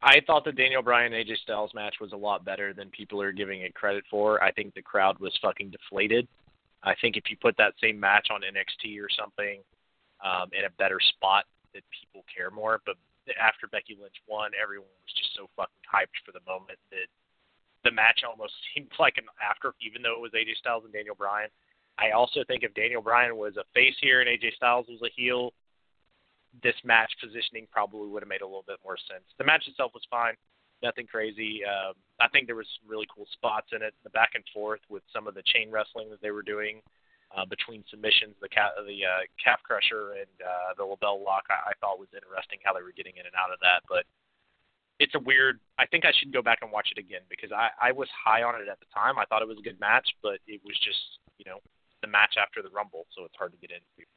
I 0.00 0.20
thought 0.26 0.44
the 0.44 0.52
Daniel 0.52 0.82
Bryan 0.82 1.12
AJ 1.12 1.38
Styles 1.38 1.74
match 1.74 1.96
was 2.00 2.12
a 2.12 2.16
lot 2.16 2.44
better 2.44 2.72
than 2.72 2.88
people 2.90 3.20
are 3.20 3.32
giving 3.32 3.62
it 3.62 3.74
credit 3.74 4.04
for. 4.08 4.42
I 4.42 4.52
think 4.52 4.74
the 4.74 4.82
crowd 4.82 5.18
was 5.18 5.36
fucking 5.42 5.70
deflated. 5.70 6.28
I 6.84 6.94
think 7.00 7.16
if 7.16 7.24
you 7.28 7.36
put 7.36 7.56
that 7.58 7.74
same 7.82 7.98
match 7.98 8.28
on 8.30 8.42
NXT 8.42 9.02
or 9.02 9.08
something 9.10 9.60
um, 10.24 10.50
in 10.56 10.64
a 10.64 10.70
better 10.78 10.98
spot, 11.00 11.44
that 11.74 11.82
people 11.90 12.24
care 12.32 12.50
more. 12.50 12.80
But 12.86 12.96
after 13.36 13.66
Becky 13.66 13.98
Lynch 14.00 14.14
won, 14.28 14.52
everyone 14.54 14.88
was 15.02 15.14
just 15.14 15.34
so 15.34 15.50
fucking 15.56 15.84
hyped 15.84 16.16
for 16.24 16.32
the 16.32 16.44
moment 16.46 16.78
that 16.90 17.10
the 17.84 17.90
match 17.90 18.22
almost 18.26 18.54
seemed 18.74 18.92
like 18.98 19.18
an 19.18 19.26
after, 19.42 19.74
even 19.82 20.02
though 20.02 20.14
it 20.14 20.22
was 20.22 20.32
AJ 20.32 20.56
Styles 20.58 20.84
and 20.84 20.92
Daniel 20.92 21.14
Bryan. 21.14 21.50
I 21.98 22.12
also 22.12 22.44
think 22.46 22.62
if 22.62 22.72
Daniel 22.74 23.02
Bryan 23.02 23.36
was 23.36 23.56
a 23.56 23.66
face 23.74 23.96
here 24.00 24.20
and 24.20 24.30
AJ 24.30 24.54
Styles 24.54 24.86
was 24.88 25.02
a 25.02 25.10
heel, 25.10 25.52
this 26.62 26.76
match 26.84 27.12
positioning 27.22 27.66
probably 27.70 28.08
would 28.08 28.22
have 28.22 28.28
made 28.28 28.42
a 28.42 28.46
little 28.46 28.66
bit 28.66 28.78
more 28.84 28.96
sense. 29.10 29.24
The 29.38 29.44
match 29.44 29.66
itself 29.66 29.92
was 29.94 30.06
fine, 30.10 30.34
nothing 30.82 31.06
crazy. 31.06 31.62
Um, 31.64 31.94
I 32.20 32.28
think 32.28 32.46
there 32.46 32.56
was 32.56 32.68
some 32.80 32.90
really 32.90 33.06
cool 33.14 33.26
spots 33.32 33.68
in 33.72 33.82
it, 33.82 33.94
the 34.04 34.10
back 34.10 34.32
and 34.34 34.44
forth 34.52 34.80
with 34.88 35.02
some 35.12 35.26
of 35.26 35.34
the 35.34 35.42
chain 35.46 35.70
wrestling 35.70 36.10
that 36.10 36.22
they 36.22 36.30
were 36.30 36.42
doing 36.42 36.82
uh, 37.36 37.44
between 37.44 37.84
submissions, 37.90 38.34
the 38.40 38.48
ca- 38.48 38.76
the 38.86 39.04
uh, 39.04 39.22
calf 39.42 39.60
crusher 39.62 40.16
and 40.16 40.32
uh, 40.40 40.72
the 40.76 40.84
LeBell 40.84 41.20
Lock. 41.20 41.44
I, 41.50 41.70
I 41.70 41.74
thought 41.80 42.00
was 42.00 42.08
interesting 42.14 42.58
how 42.64 42.72
they 42.72 42.82
were 42.82 42.96
getting 42.96 43.20
in 43.20 43.26
and 43.26 43.36
out 43.36 43.52
of 43.52 43.60
that, 43.60 43.84
but 43.88 44.08
it's 44.98 45.14
a 45.14 45.22
weird. 45.22 45.60
I 45.78 45.86
think 45.86 46.04
I 46.04 46.12
should 46.16 46.32
go 46.32 46.42
back 46.42 46.60
and 46.62 46.72
watch 46.72 46.88
it 46.90 46.98
again 46.98 47.22
because 47.28 47.52
I, 47.52 47.70
I 47.78 47.92
was 47.92 48.08
high 48.10 48.42
on 48.42 48.56
it 48.56 48.66
at 48.66 48.80
the 48.80 48.90
time. 48.94 49.18
I 49.18 49.26
thought 49.26 49.42
it 49.42 49.50
was 49.50 49.60
a 49.60 49.66
good 49.66 49.78
match, 49.78 50.08
but 50.22 50.40
it 50.46 50.60
was 50.64 50.74
just 50.80 51.20
you 51.36 51.44
know 51.44 51.60
the 52.02 52.08
match 52.08 52.34
after 52.40 52.62
the 52.62 52.72
Rumble, 52.72 53.06
so 53.14 53.24
it's 53.24 53.36
hard 53.36 53.52
to 53.52 53.60
get 53.60 53.70
into. 53.70 54.08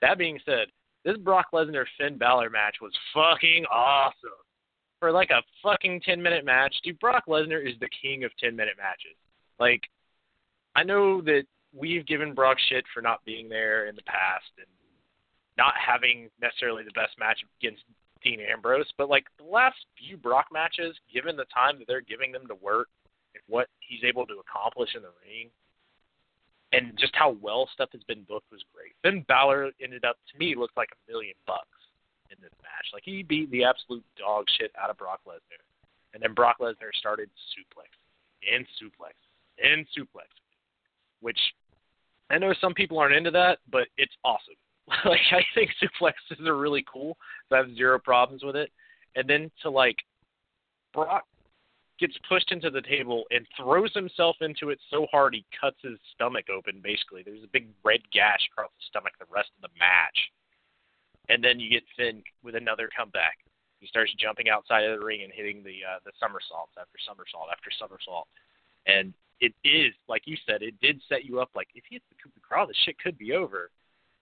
That 0.00 0.16
being 0.16 0.38
said, 0.46 0.68
this 1.04 1.16
Brock 1.18 1.46
Lesnar 1.52 1.84
Finn 1.98 2.18
Balor 2.18 2.50
match 2.50 2.76
was 2.80 2.92
fucking 3.14 3.64
awesome. 3.70 4.30
For 4.98 5.12
like 5.12 5.30
a 5.30 5.42
fucking 5.62 6.02
10 6.04 6.20
minute 6.20 6.44
match, 6.44 6.74
dude, 6.84 6.98
Brock 6.98 7.24
Lesnar 7.26 7.66
is 7.66 7.74
the 7.80 7.88
king 8.02 8.24
of 8.24 8.36
10 8.38 8.54
minute 8.54 8.74
matches. 8.76 9.16
Like, 9.58 9.80
I 10.76 10.82
know 10.82 11.22
that 11.22 11.44
we've 11.74 12.06
given 12.06 12.34
Brock 12.34 12.58
shit 12.68 12.84
for 12.92 13.00
not 13.00 13.24
being 13.24 13.48
there 13.48 13.86
in 13.86 13.96
the 13.96 14.02
past 14.02 14.50
and 14.58 14.66
not 15.56 15.74
having 15.74 16.28
necessarily 16.40 16.84
the 16.84 16.92
best 16.92 17.18
match 17.18 17.38
against 17.60 17.82
Dean 18.22 18.40
Ambrose, 18.40 18.90
but 18.98 19.08
like 19.08 19.24
the 19.38 19.44
last 19.44 19.76
few 19.98 20.16
Brock 20.16 20.46
matches, 20.52 20.96
given 21.12 21.36
the 21.36 21.46
time 21.46 21.78
that 21.78 21.86
they're 21.88 22.02
giving 22.02 22.32
them 22.32 22.46
to 22.48 22.54
work 22.56 22.88
and 23.34 23.42
what 23.46 23.68
he's 23.80 24.04
able 24.04 24.26
to 24.26 24.40
accomplish 24.40 24.90
in 24.94 25.02
the 25.02 25.12
ring, 25.24 25.50
and 26.72 26.96
just 26.98 27.14
how 27.14 27.36
well 27.40 27.68
stuff 27.72 27.90
has 27.92 28.02
been 28.04 28.22
booked 28.28 28.50
was 28.50 28.64
great. 28.74 28.92
Finn 29.02 29.24
Balor 29.28 29.70
ended 29.82 30.04
up 30.04 30.16
to 30.32 30.38
me 30.38 30.54
looked 30.54 30.76
like 30.76 30.90
a 30.92 31.10
million 31.10 31.34
bucks 31.46 31.66
in 32.30 32.36
this 32.40 32.52
match. 32.62 32.86
Like 32.92 33.02
he 33.04 33.22
beat 33.22 33.50
the 33.50 33.64
absolute 33.64 34.04
dog 34.16 34.46
shit 34.58 34.72
out 34.80 34.90
of 34.90 34.98
Brock 34.98 35.20
Lesnar, 35.26 35.64
and 36.14 36.22
then 36.22 36.34
Brock 36.34 36.56
Lesnar 36.60 36.94
started 36.98 37.28
suplex 37.52 37.90
and 38.50 38.64
suplex 38.80 39.14
and 39.62 39.86
suplex, 39.96 40.30
which 41.20 41.38
I 42.30 42.38
know 42.38 42.54
some 42.60 42.74
people 42.74 42.98
aren't 42.98 43.14
into 43.14 43.32
that, 43.32 43.58
but 43.70 43.88
it's 43.98 44.14
awesome. 44.24 44.54
like 45.04 45.20
I 45.32 45.42
think 45.54 45.70
suplexes 45.82 46.46
are 46.46 46.56
really 46.56 46.84
cool. 46.90 47.16
So 47.48 47.56
I 47.56 47.58
have 47.58 47.74
zero 47.74 47.98
problems 47.98 48.44
with 48.44 48.56
it. 48.56 48.70
And 49.16 49.28
then 49.28 49.50
to 49.62 49.70
like 49.70 49.96
Brock 50.94 51.24
gets 52.00 52.16
pushed 52.28 52.50
into 52.50 52.70
the 52.70 52.82
table 52.82 53.24
and 53.30 53.46
throws 53.56 53.92
himself 53.94 54.36
into 54.40 54.70
it 54.70 54.80
so 54.90 55.06
hard 55.12 55.34
he 55.34 55.44
cuts 55.60 55.76
his 55.82 55.98
stomach 56.14 56.46
open 56.48 56.80
basically. 56.82 57.22
There's 57.22 57.44
a 57.44 57.52
big 57.52 57.68
red 57.84 58.00
gash 58.12 58.40
across 58.50 58.70
the 58.72 58.88
stomach 58.88 59.12
the 59.20 59.30
rest 59.30 59.50
of 59.56 59.62
the 59.62 59.78
match. 59.78 60.18
And 61.28 61.44
then 61.44 61.60
you 61.60 61.70
get 61.70 61.84
Finn 61.96 62.22
with 62.42 62.56
another 62.56 62.88
comeback. 62.96 63.38
He 63.78 63.86
starts 63.86 64.12
jumping 64.18 64.48
outside 64.48 64.84
of 64.84 64.98
the 64.98 65.04
ring 65.04 65.22
and 65.22 65.32
hitting 65.32 65.62
the 65.62 65.84
uh, 65.84 65.98
the 66.04 66.12
somersaults 66.18 66.74
after 66.80 66.98
somersault 67.06 67.48
after 67.52 67.70
somersault. 67.78 68.26
And 68.86 69.14
it 69.40 69.54
is, 69.64 69.94
like 70.08 70.22
you 70.26 70.36
said, 70.44 70.62
it 70.62 70.74
did 70.80 71.00
set 71.08 71.24
you 71.24 71.40
up 71.40 71.50
like 71.54 71.68
if 71.74 71.84
he 71.88 71.96
hits 71.96 72.04
the 72.10 72.16
coup 72.16 72.32
de 72.34 72.40
grace, 72.40 72.68
this 72.68 72.76
shit 72.84 72.98
could 72.98 73.16
be 73.16 73.32
over. 73.32 73.70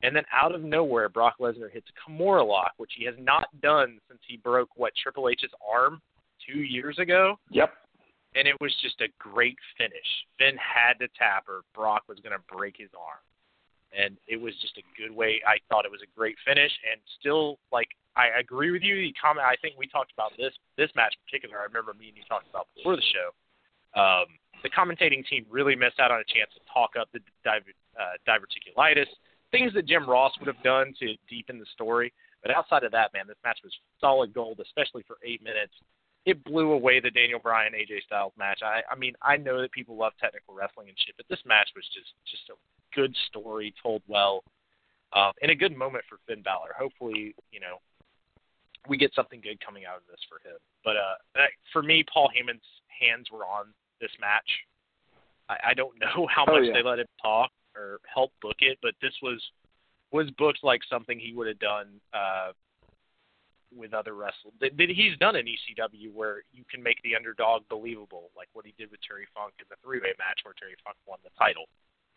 And 0.02 0.14
then 0.14 0.22
out 0.32 0.54
of 0.54 0.62
nowhere, 0.62 1.08
Brock 1.08 1.36
Lesnar 1.40 1.72
hits 1.72 1.88
a 1.90 2.10
Kimura 2.10 2.46
lock, 2.46 2.72
which 2.76 2.92
he 2.96 3.04
has 3.06 3.16
not 3.18 3.48
done 3.60 3.98
since 4.08 4.20
he 4.28 4.36
broke 4.36 4.70
what 4.76 4.92
Triple 4.94 5.28
H's 5.28 5.50
arm 5.58 6.00
two 6.46 6.60
years 6.60 6.98
ago. 6.98 7.38
Yep. 7.50 7.72
And 8.34 8.46
it 8.46 8.54
was 8.60 8.74
just 8.82 9.00
a 9.00 9.08
great 9.18 9.56
finish. 9.76 10.06
Finn 10.38 10.56
had 10.60 10.98
to 11.00 11.08
tap 11.18 11.48
or 11.48 11.62
Brock 11.74 12.02
was 12.08 12.18
going 12.20 12.36
to 12.36 12.44
break 12.54 12.76
his 12.76 12.90
arm. 12.94 13.24
And 13.96 14.18
it 14.28 14.36
was 14.36 14.52
just 14.60 14.76
a 14.76 14.84
good 15.00 15.16
way. 15.16 15.40
I 15.48 15.56
thought 15.68 15.88
it 15.88 15.90
was 15.90 16.04
a 16.04 16.12
great 16.12 16.36
finish, 16.44 16.70
and 16.92 17.00
still, 17.18 17.56
like 17.72 17.88
I 18.20 18.28
agree 18.38 18.70
with 18.70 18.82
you. 18.82 19.00
The 19.00 19.16
comment 19.16 19.48
I 19.48 19.56
think 19.64 19.80
we 19.80 19.88
talked 19.88 20.12
about 20.12 20.36
this 20.36 20.52
this 20.76 20.92
match 20.92 21.16
in 21.16 21.24
particular. 21.24 21.56
I 21.56 21.64
remember 21.64 21.96
me 21.96 22.12
and 22.12 22.16
you 22.20 22.22
talked 22.28 22.44
about 22.52 22.68
before 22.76 23.00
the 23.00 23.08
show. 23.16 23.32
Um, 23.96 24.28
the 24.62 24.68
commentating 24.68 25.24
team 25.24 25.46
really 25.48 25.74
missed 25.74 26.00
out 26.00 26.10
on 26.10 26.20
a 26.20 26.28
chance 26.28 26.52
to 26.52 26.60
talk 26.68 27.00
up 27.00 27.08
the 27.16 27.20
diver, 27.44 27.72
uh, 27.96 28.20
diverticulitis, 28.28 29.08
things 29.50 29.72
that 29.72 29.86
Jim 29.86 30.08
Ross 30.08 30.32
would 30.38 30.48
have 30.48 30.62
done 30.62 30.92
to 31.00 31.14
deepen 31.28 31.58
the 31.58 31.66
story. 31.72 32.12
But 32.42 32.54
outside 32.54 32.84
of 32.84 32.92
that, 32.92 33.12
man, 33.14 33.26
this 33.26 33.40
match 33.44 33.58
was 33.64 33.72
solid 34.00 34.32
gold, 34.34 34.60
especially 34.60 35.02
for 35.06 35.16
eight 35.24 35.42
minutes. 35.42 35.72
It 36.28 36.44
blew 36.44 36.72
away 36.72 37.00
the 37.00 37.10
Daniel 37.10 37.38
Bryan 37.38 37.72
AJ 37.72 38.02
Styles 38.04 38.34
match. 38.36 38.60
I, 38.62 38.82
I 38.90 38.94
mean, 38.96 39.14
I 39.22 39.38
know 39.38 39.62
that 39.62 39.72
people 39.72 39.96
love 39.96 40.12
technical 40.20 40.52
wrestling 40.54 40.88
and 40.88 40.98
shit, 40.98 41.16
but 41.16 41.24
this 41.30 41.40
match 41.46 41.68
was 41.74 41.84
just 41.94 42.12
just 42.30 42.50
a 42.50 42.56
good 42.94 43.16
story 43.28 43.72
told 43.82 44.02
well, 44.08 44.44
um, 45.14 45.32
and 45.40 45.50
a 45.50 45.54
good 45.54 45.74
moment 45.74 46.04
for 46.08 46.18
Finn 46.26 46.42
Balor. 46.42 46.74
Hopefully, 46.78 47.34
you 47.50 47.60
know, 47.60 47.76
we 48.88 48.96
get 48.98 49.14
something 49.14 49.40
good 49.40 49.58
coming 49.64 49.84
out 49.86 49.96
of 49.96 50.02
this 50.10 50.20
for 50.28 50.36
him. 50.46 50.56
But 50.84 50.96
uh, 50.96 51.46
for 51.72 51.82
me, 51.82 52.04
Paul 52.12 52.28
Heyman's 52.28 52.60
hands 52.88 53.28
were 53.32 53.44
on 53.46 53.66
this 54.00 54.10
match. 54.20 54.50
I, 55.48 55.70
I 55.70 55.74
don't 55.74 55.98
know 56.00 56.26
how 56.34 56.44
Oh, 56.46 56.52
much 56.58 56.64
yeah. 56.66 56.72
they 56.74 56.82
let 56.82 56.98
him 56.98 57.06
talk 57.22 57.50
or 57.74 58.00
help 58.12 58.32
book 58.42 58.56
it, 58.60 58.78
but 58.82 58.92
this 59.00 59.14
was 59.22 59.42
was 60.12 60.28
booked 60.38 60.60
like 60.62 60.80
something 60.90 61.18
he 61.18 61.32
would 61.34 61.46
have 61.46 61.58
done 61.58 61.86
uh, 62.14 62.52
with 63.74 63.92
other 63.92 64.14
wrestlers 64.14 64.56
that, 64.60 64.76
that 64.76 64.88
he's 64.88 65.16
done 65.18 65.36
in 65.36 65.46
ECW, 65.46 66.12
where 66.12 66.42
you 66.52 66.64
can 66.70 66.82
make 66.82 67.00
the 67.02 67.16
underdog 67.16 67.62
believable, 67.68 68.30
like 68.36 68.48
what 68.52 68.64
he 68.64 68.74
did 68.78 68.90
with 68.90 69.00
Terry 69.04 69.26
Funk 69.34 69.54
in 69.60 69.66
the 69.68 69.76
three 69.84 70.00
way 70.00 70.16
match 70.18 70.40
where 70.42 70.56
Terry 70.56 70.76
Funk 70.84 70.96
won 71.06 71.18
the 71.24 71.34
title. 71.38 71.68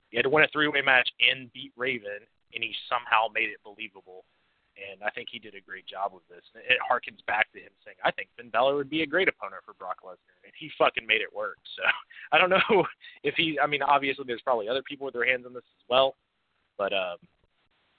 He 0.09 0.17
had 0.17 0.23
to 0.23 0.33
win 0.33 0.43
a 0.43 0.51
three 0.51 0.67
way 0.67 0.81
match 0.81 1.09
and 1.19 1.51
beat 1.51 1.71
Raven, 1.75 2.23
and 2.53 2.63
he 2.63 2.75
somehow 2.87 3.27
made 3.33 3.49
it 3.49 3.63
believable. 3.63 4.23
And 4.79 5.03
I 5.03 5.11
think 5.11 5.27
he 5.29 5.39
did 5.39 5.53
a 5.53 5.61
great 5.61 5.85
job 5.85 6.15
with 6.15 6.23
this. 6.31 6.43
And 6.55 6.63
it 6.63 6.79
harkens 6.79 7.19
back 7.27 7.51
to 7.51 7.59
him 7.59 7.75
saying, 7.83 7.99
"I 8.03 8.11
think 8.11 8.29
Finn 8.35 8.49
Balor 8.49 8.75
would 8.75 8.89
be 8.89 9.03
a 9.03 9.09
great 9.09 9.27
opponent 9.27 9.63
for 9.67 9.75
Brock 9.75 9.99
Lesnar," 10.03 10.39
and 10.43 10.53
he 10.55 10.71
fucking 10.77 11.05
made 11.05 11.21
it 11.21 11.31
work. 11.31 11.59
So 11.75 11.83
I 12.31 12.39
don't 12.39 12.49
know 12.49 12.87
if 13.23 13.35
he. 13.35 13.59
I 13.59 13.67
mean, 13.67 13.83
obviously, 13.83 14.23
there's 14.25 14.41
probably 14.41 14.69
other 14.69 14.83
people 14.83 15.05
with 15.05 15.13
their 15.13 15.27
hands 15.27 15.45
on 15.45 15.53
this 15.53 15.67
as 15.67 15.85
well, 15.89 16.15
but 16.77 16.93
um, 16.93 17.19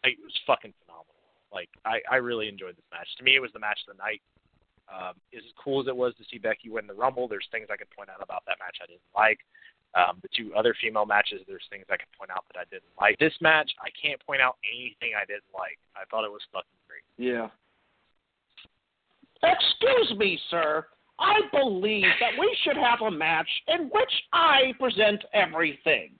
it 0.04 0.16
was 0.24 0.32
fucking 0.46 0.72
phenomenal. 0.84 1.11
Like 1.52 1.68
I, 1.84 2.00
I 2.10 2.16
really 2.16 2.48
enjoyed 2.48 2.76
this 2.76 2.88
match. 2.90 3.08
To 3.18 3.24
me, 3.24 3.36
it 3.36 3.42
was 3.42 3.52
the 3.52 3.60
match 3.60 3.78
of 3.86 3.96
the 3.96 4.02
night. 4.02 4.22
Um, 4.92 5.14
as 5.32 5.42
cool 5.56 5.80
as 5.80 5.86
it 5.86 5.96
was 5.96 6.12
to 6.18 6.24
see 6.30 6.38
Becky 6.38 6.68
win 6.68 6.86
the 6.86 6.94
Rumble, 6.94 7.28
there's 7.28 7.46
things 7.52 7.68
I 7.70 7.76
could 7.76 7.90
point 7.90 8.10
out 8.10 8.20
about 8.20 8.42
that 8.46 8.56
match 8.58 8.76
I 8.82 8.86
didn't 8.86 9.08
like. 9.14 9.38
Um, 9.94 10.18
the 10.22 10.28
two 10.36 10.52
other 10.56 10.74
female 10.80 11.06
matches, 11.06 11.40
there's 11.46 11.64
things 11.70 11.84
I 11.88 11.96
could 11.96 12.12
point 12.18 12.30
out 12.30 12.44
that 12.52 12.58
I 12.58 12.64
didn't 12.70 12.92
like. 13.00 13.18
This 13.18 13.32
match, 13.40 13.70
I 13.80 13.88
can't 13.92 14.20
point 14.24 14.40
out 14.40 14.56
anything 14.64 15.12
I 15.16 15.24
didn't 15.24 15.52
like. 15.52 15.78
I 15.96 16.04
thought 16.10 16.24
it 16.24 16.32
was 16.32 16.40
fucking 16.52 16.80
great. 16.88 17.04
Yeah. 17.16 17.48
Excuse 19.44 20.18
me, 20.18 20.38
sir. 20.50 20.86
I 21.18 21.40
believe 21.52 22.08
that 22.20 22.38
we 22.38 22.56
should 22.64 22.76
have 22.76 23.00
a 23.06 23.10
match 23.10 23.48
in 23.68 23.90
which 23.92 24.12
I 24.32 24.72
present 24.78 25.24
everything. 25.34 26.10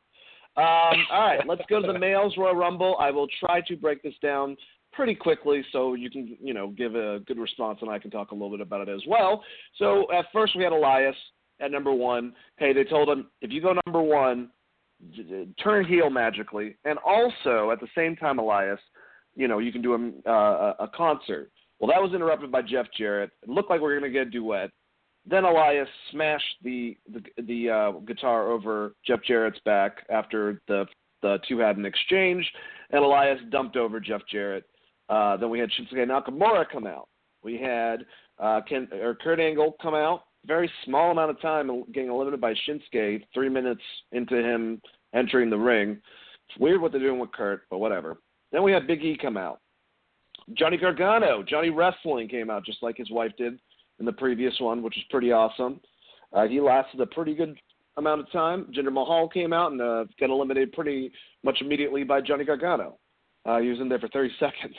Um, 0.57 1.07
all 1.11 1.21
right, 1.21 1.41
let's 1.47 1.63
go 1.69 1.81
to 1.81 1.93
the 1.93 1.99
males 1.99 2.35
Royal 2.37 2.55
Rumble. 2.55 2.97
I 3.01 3.11
will 3.11 3.29
try 3.41 3.63
to 3.63 3.77
break 3.77 4.03
this 4.03 4.15
down 4.23 4.57
pretty 4.93 5.15
quickly 5.15 5.65
so 5.73 5.95
you 5.95 6.11
can, 6.11 6.37
you 6.41 6.55
know, 6.55 6.69
give 6.69 6.95
a 6.95 7.21
good 7.27 7.39
response 7.39 7.79
and 7.83 7.91
I 7.91 7.99
can 7.99 8.11
talk 8.11 8.31
a 8.31 8.35
little 8.35 8.51
bit 8.51 8.61
about 8.61 8.89
it 8.89 8.93
as 8.93 9.03
well. 9.07 9.43
So 9.79 10.07
at 10.13 10.27
first 10.33 10.57
we 10.57 10.63
had 10.63 10.73
Elias 10.73 11.17
at 11.61 11.71
number 11.71 11.93
one. 11.93 12.35
Hey, 12.57 12.73
they 12.73 12.85
told 12.85 13.09
him 13.09 13.29
if 13.41 13.51
you 13.51 13.61
go 13.61 13.75
number 13.87 14.03
one, 14.03 14.51
turn 15.63 15.85
heel 15.85 16.11
magically, 16.11 16.77
and 16.85 16.99
also 17.05 17.71
at 17.71 17.81
the 17.81 17.89
same 17.95 18.17
time, 18.17 18.39
Elias, 18.39 18.79
you 19.35 19.49
know, 19.49 19.59
you 19.59 19.73
can 19.73 19.83
do 19.83 19.95
a, 19.95 20.31
uh, 20.31 20.75
a 20.81 20.89
concert. 20.89 21.51
Well, 21.79 21.91
that 21.91 22.01
was 22.01 22.15
interrupted 22.15 22.53
by 22.53 22.63
Jeff 22.63 22.87
Jarrett. 22.97 23.31
It 23.43 23.49
looked 23.49 23.71
like 23.71 23.81
we 23.81 23.87
were 23.87 23.99
going 23.99 24.13
to 24.13 24.19
get 24.19 24.29
a 24.29 24.31
duet. 24.31 24.71
Then 25.25 25.45
Elias 25.45 25.89
smashed 26.11 26.57
the 26.63 26.97
the, 27.13 27.43
the 27.43 27.71
uh, 27.71 27.91
guitar 28.01 28.51
over 28.51 28.95
Jeff 29.07 29.21
Jarrett's 29.25 29.61
back 29.65 30.05
after 30.11 30.61
the 30.69 30.87
the 31.23 31.39
two 31.49 31.59
had 31.59 31.77
an 31.77 31.87
exchange, 31.87 32.49
and 32.91 33.05
Elias 33.05 33.39
dumped 33.51 33.77
over 33.77 34.01
Jeff 34.01 34.21
Jarrett. 34.31 34.65
Uh, 35.13 35.37
then 35.37 35.51
we 35.51 35.59
had 35.59 35.69
Shinsuke 35.71 36.07
Nakamura 36.09 36.65
come 36.73 36.87
out. 36.87 37.07
We 37.43 37.59
had 37.59 38.07
uh, 38.39 38.63
Ken, 38.67 38.89
or 39.03 39.15
Kurt 39.15 39.41
Angle 39.41 39.77
come 39.83 39.95
out. 39.95 40.23
Very 40.47 40.71
small 40.87 41.11
amount 41.11 41.31
of 41.31 41.41
time 41.43 41.85
getting 41.93 42.09
eliminated 42.09 42.41
by 42.41 42.55
Shinsuke. 42.67 43.23
Three 43.35 43.51
minutes 43.51 43.83
into 44.13 44.37
him 44.37 44.81
entering 45.15 45.51
the 45.51 45.59
ring. 45.59 46.01
It's 46.49 46.59
weird 46.59 46.81
what 46.81 46.93
they're 46.93 47.01
doing 47.01 47.19
with 47.19 47.31
Kurt, 47.33 47.65
but 47.71 47.77
whatever. 47.77 48.23
Then 48.53 48.63
we 48.63 48.73
had 48.73 48.87
Big 48.87 49.05
E 49.05 49.19
come 49.21 49.37
out. 49.37 49.61
Johnny 50.55 50.79
Gargano, 50.79 51.43
Johnny 51.43 51.69
Wrestling 51.69 52.27
came 52.29 52.49
out 52.49 52.65
just 52.65 52.83
like 52.83 52.97
his 52.97 53.11
wife 53.11 53.33
did 53.37 53.59
in 54.01 54.07
the 54.07 54.13
previous 54.13 54.59
one, 54.61 54.83
which 54.83 54.97
was 54.97 55.05
pretty 55.11 55.31
awesome. 55.31 55.79
Uh, 56.33 56.47
he 56.47 56.59
lasted 56.59 57.01
a 57.03 57.07
pretty 57.07 57.35
good 57.35 57.55
amount 57.99 58.23
of 58.23 58.33
time. 58.33 58.67
Jinder 58.75 58.93
Mahal 58.93 59.29
came 59.29 59.53
out 59.53 59.73
and 59.73 59.83
uh, 59.83 60.05
got 60.19 60.31
eliminated 60.31 60.73
pretty 60.73 61.13
much 61.45 61.59
immediately 61.61 62.03
by 62.03 62.23
Johnny 62.23 62.47
Gargano. 62.47 62.97
Uh, 63.45 63.59
he 63.59 63.69
was 63.69 63.81
in 63.81 63.89
there 63.89 63.99
for 63.99 64.09
30 64.09 64.31
seconds. 64.41 64.77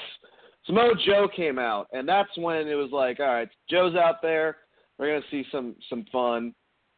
Samoa 0.66 0.94
Joe 1.06 1.28
came 1.34 1.60
out, 1.60 1.88
and 1.92 2.08
that's 2.08 2.30
when 2.38 2.68
it 2.68 2.76
was 2.76 2.92
like, 2.92 3.20
all 3.20 3.26
right, 3.28 3.50
Joe's 3.70 3.96
out 3.96 4.22
there. 4.22 4.58
We're 4.98 5.14
gonna 5.14 5.26
see 5.30 5.44
some 5.52 5.76
some 5.90 6.06
fun. 6.12 6.54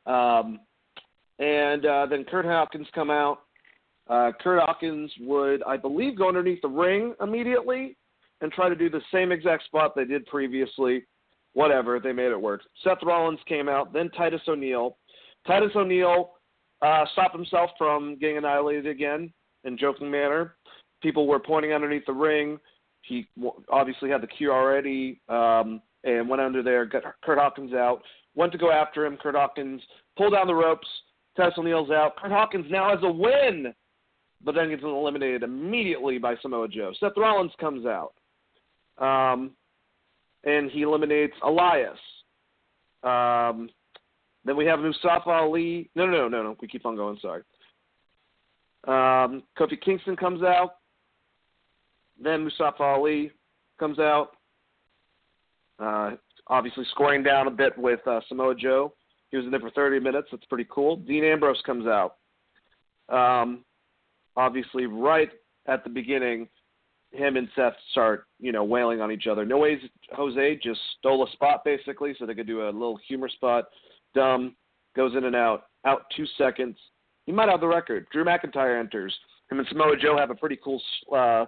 Um, 0.05 0.59
and 1.39 1.85
uh, 1.85 2.05
then 2.05 2.25
Kurt 2.25 2.45
Hawkins 2.45 2.87
come 2.93 3.09
out. 3.09 3.39
Uh, 4.07 4.31
Kurt 4.39 4.61
Hawkins 4.61 5.11
would, 5.21 5.63
I 5.63 5.77
believe, 5.77 6.17
go 6.17 6.27
underneath 6.27 6.61
the 6.61 6.67
ring 6.67 7.15
immediately 7.21 7.97
and 8.41 8.51
try 8.51 8.69
to 8.69 8.75
do 8.75 8.89
the 8.89 9.01
same 9.11 9.31
exact 9.31 9.65
spot 9.65 9.95
they 9.95 10.05
did 10.05 10.25
previously. 10.27 11.05
Whatever, 11.53 11.99
they 11.99 12.11
made 12.11 12.31
it 12.31 12.39
work. 12.39 12.61
Seth 12.83 12.97
Rollins 13.01 13.39
came 13.47 13.69
out, 13.69 13.93
then 13.93 14.09
Titus 14.09 14.41
O'Neil. 14.47 14.97
Titus 15.47 15.71
O'Neil 15.75 16.31
uh, 16.81 17.05
stopped 17.13 17.35
himself 17.35 17.71
from 17.77 18.17
getting 18.19 18.37
annihilated 18.37 18.87
again 18.87 19.33
in 19.63 19.77
joking 19.77 20.11
manner. 20.11 20.55
People 21.05 21.27
were 21.27 21.37
pointing 21.37 21.71
underneath 21.71 22.07
the 22.07 22.13
ring. 22.13 22.59
He 23.03 23.27
obviously 23.69 24.09
had 24.09 24.23
the 24.23 24.27
cue 24.27 24.51
already 24.51 25.21
um, 25.29 25.79
and 26.03 26.27
went 26.27 26.41
under 26.41 26.63
there. 26.63 26.83
Got 26.83 27.03
Kurt 27.23 27.37
Hawkins 27.37 27.73
out. 27.73 28.01
Went 28.33 28.51
to 28.53 28.57
go 28.57 28.71
after 28.71 29.05
him. 29.05 29.15
Kurt 29.15 29.35
Hawkins 29.35 29.83
pulled 30.17 30.33
down 30.33 30.47
the 30.47 30.55
ropes. 30.55 30.87
Titus 31.37 31.53
O'Neil's 31.59 31.91
out. 31.91 32.17
Kurt 32.17 32.31
Hawkins 32.31 32.65
now 32.71 32.89
has 32.89 32.97
a 33.03 33.11
win, 33.11 33.71
but 34.43 34.55
then 34.55 34.71
gets 34.71 34.81
eliminated 34.81 35.43
immediately 35.43 36.17
by 36.17 36.33
Samoa 36.41 36.67
Joe. 36.69 36.91
Seth 36.99 37.11
Rollins 37.15 37.51
comes 37.59 37.85
out. 37.85 38.13
Um, 38.97 39.51
and 40.43 40.71
he 40.71 40.81
eliminates 40.81 41.35
Elias. 41.45 41.99
Um, 43.03 43.69
then 44.43 44.57
we 44.57 44.65
have 44.65 44.79
Mustafa 44.79 45.29
Ali. 45.29 45.87
No, 45.93 46.07
no, 46.07 46.13
no, 46.13 46.29
no, 46.29 46.41
no. 46.41 46.57
We 46.59 46.67
keep 46.67 46.87
on 46.87 46.95
going. 46.95 47.19
Sorry. 47.21 47.43
Um, 48.87 49.43
Kofi 49.55 49.79
Kingston 49.79 50.15
comes 50.15 50.41
out. 50.41 50.77
Then 52.21 52.43
Mustafa 52.43 52.83
Ali 52.83 53.31
comes 53.79 53.99
out. 53.99 54.31
Uh, 55.79 56.11
obviously 56.47 56.85
scoring 56.91 57.23
down 57.23 57.47
a 57.47 57.51
bit 57.51 57.77
with 57.77 57.99
uh, 58.07 58.21
Samoa 58.27 58.55
Joe. 58.55 58.93
He 59.31 59.37
was 59.37 59.45
in 59.45 59.51
there 59.51 59.59
for 59.59 59.71
30 59.71 59.99
minutes. 59.99 60.27
That's 60.31 60.45
pretty 60.45 60.67
cool. 60.69 60.97
Dean 60.97 61.23
Ambrose 61.23 61.61
comes 61.65 61.85
out. 61.87 62.15
Um, 63.09 63.65
obviously, 64.37 64.85
right 64.85 65.29
at 65.67 65.83
the 65.83 65.89
beginning, 65.89 66.47
him 67.11 67.37
and 67.37 67.47
Seth 67.55 67.73
start, 67.91 68.27
you 68.39 68.51
know, 68.51 68.63
wailing 68.63 69.01
on 69.01 69.11
each 69.11 69.27
other. 69.27 69.45
No 69.45 69.57
ways 69.57 69.79
Jose 70.11 70.59
just 70.61 70.79
stole 70.99 71.25
a 71.25 71.31
spot 71.31 71.63
basically 71.63 72.15
so 72.17 72.25
they 72.25 72.35
could 72.35 72.47
do 72.47 72.63
a 72.63 72.65
little 72.65 72.99
humor 73.07 73.29
spot. 73.29 73.65
Dumb 74.13 74.55
goes 74.95 75.15
in 75.15 75.25
and 75.25 75.35
out. 75.35 75.65
Out 75.85 76.03
two 76.15 76.25
seconds. 76.37 76.77
He 77.25 77.31
might 77.31 77.49
have 77.49 77.61
the 77.61 77.67
record. 77.67 78.07
Drew 78.11 78.23
McIntyre 78.23 78.79
enters. 78.79 79.15
Him 79.49 79.59
and 79.59 79.67
Samoa 79.69 79.95
Joe 79.97 80.17
have 80.17 80.29
a 80.29 80.35
pretty 80.35 80.57
cool, 80.63 80.81
uh, 81.15 81.45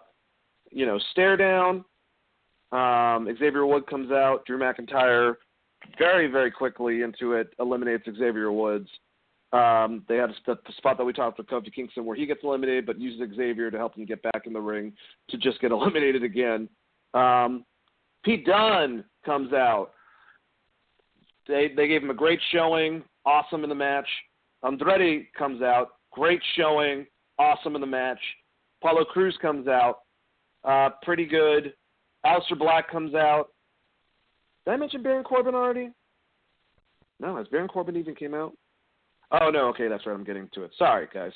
you 0.71 0.85
know, 0.85 0.99
stare 1.11 1.37
down. 1.37 1.83
Um, 2.71 3.27
Xavier 3.39 3.65
Wood 3.65 3.87
comes 3.87 4.11
out. 4.11 4.45
Drew 4.45 4.59
McIntyre 4.59 5.35
very, 5.97 6.27
very 6.27 6.51
quickly 6.51 7.01
into 7.01 7.33
it 7.33 7.53
eliminates 7.59 8.05
Xavier 8.05 8.51
Woods. 8.51 8.89
Um, 9.53 10.03
they 10.09 10.17
had 10.17 10.31
the, 10.45 10.57
spot 10.77 10.97
that 10.97 11.05
we 11.05 11.13
talked 11.13 11.37
with 11.37 11.47
Kofi 11.47 11.73
Kingston 11.73 12.05
where 12.05 12.17
he 12.17 12.25
gets 12.25 12.41
eliminated, 12.43 12.85
but 12.85 12.99
uses 12.99 13.21
Xavier 13.35 13.71
to 13.71 13.77
help 13.77 13.95
him 13.95 14.05
get 14.05 14.21
back 14.21 14.45
in 14.45 14.51
the 14.51 14.59
ring 14.59 14.93
to 15.29 15.37
just 15.37 15.61
get 15.61 15.71
eliminated 15.71 16.23
again. 16.23 16.67
Um, 17.13 17.63
Pete 18.23 18.45
Dunne 18.45 19.05
comes 19.25 19.53
out. 19.53 19.91
They 21.47 21.71
they 21.73 21.87
gave 21.87 22.03
him 22.03 22.09
a 22.09 22.13
great 22.13 22.41
showing, 22.51 23.03
awesome 23.25 23.63
in 23.63 23.69
the 23.69 23.75
match. 23.75 24.07
Andrade 24.63 25.27
comes 25.37 25.61
out, 25.61 25.91
great 26.11 26.41
showing, 26.57 27.05
awesome 27.39 27.75
in 27.75 27.81
the 27.81 27.87
match. 27.87 28.19
Apollo 28.81 29.05
Cruz 29.05 29.37
comes 29.41 29.67
out, 29.69 29.99
uh, 30.67 30.89
pretty 31.01 31.25
good. 31.25 31.73
Aleister 32.25 32.57
Black 32.57 32.91
comes 32.91 33.15
out. 33.15 33.49
Did 34.65 34.73
I 34.73 34.77
mention 34.77 35.01
Baron 35.01 35.23
Corbin 35.23 35.55
already? 35.55 35.91
No, 37.19 37.37
has 37.37 37.47
Baron 37.47 37.67
Corbin 37.67 37.95
even 37.95 38.13
came 38.13 38.33
out? 38.33 38.53
Oh 39.31 39.49
no, 39.49 39.67
okay, 39.69 39.87
that's 39.87 40.05
right. 40.05 40.13
I'm 40.13 40.23
getting 40.23 40.49
to 40.53 40.63
it. 40.63 40.71
Sorry, 40.77 41.07
guys. 41.13 41.31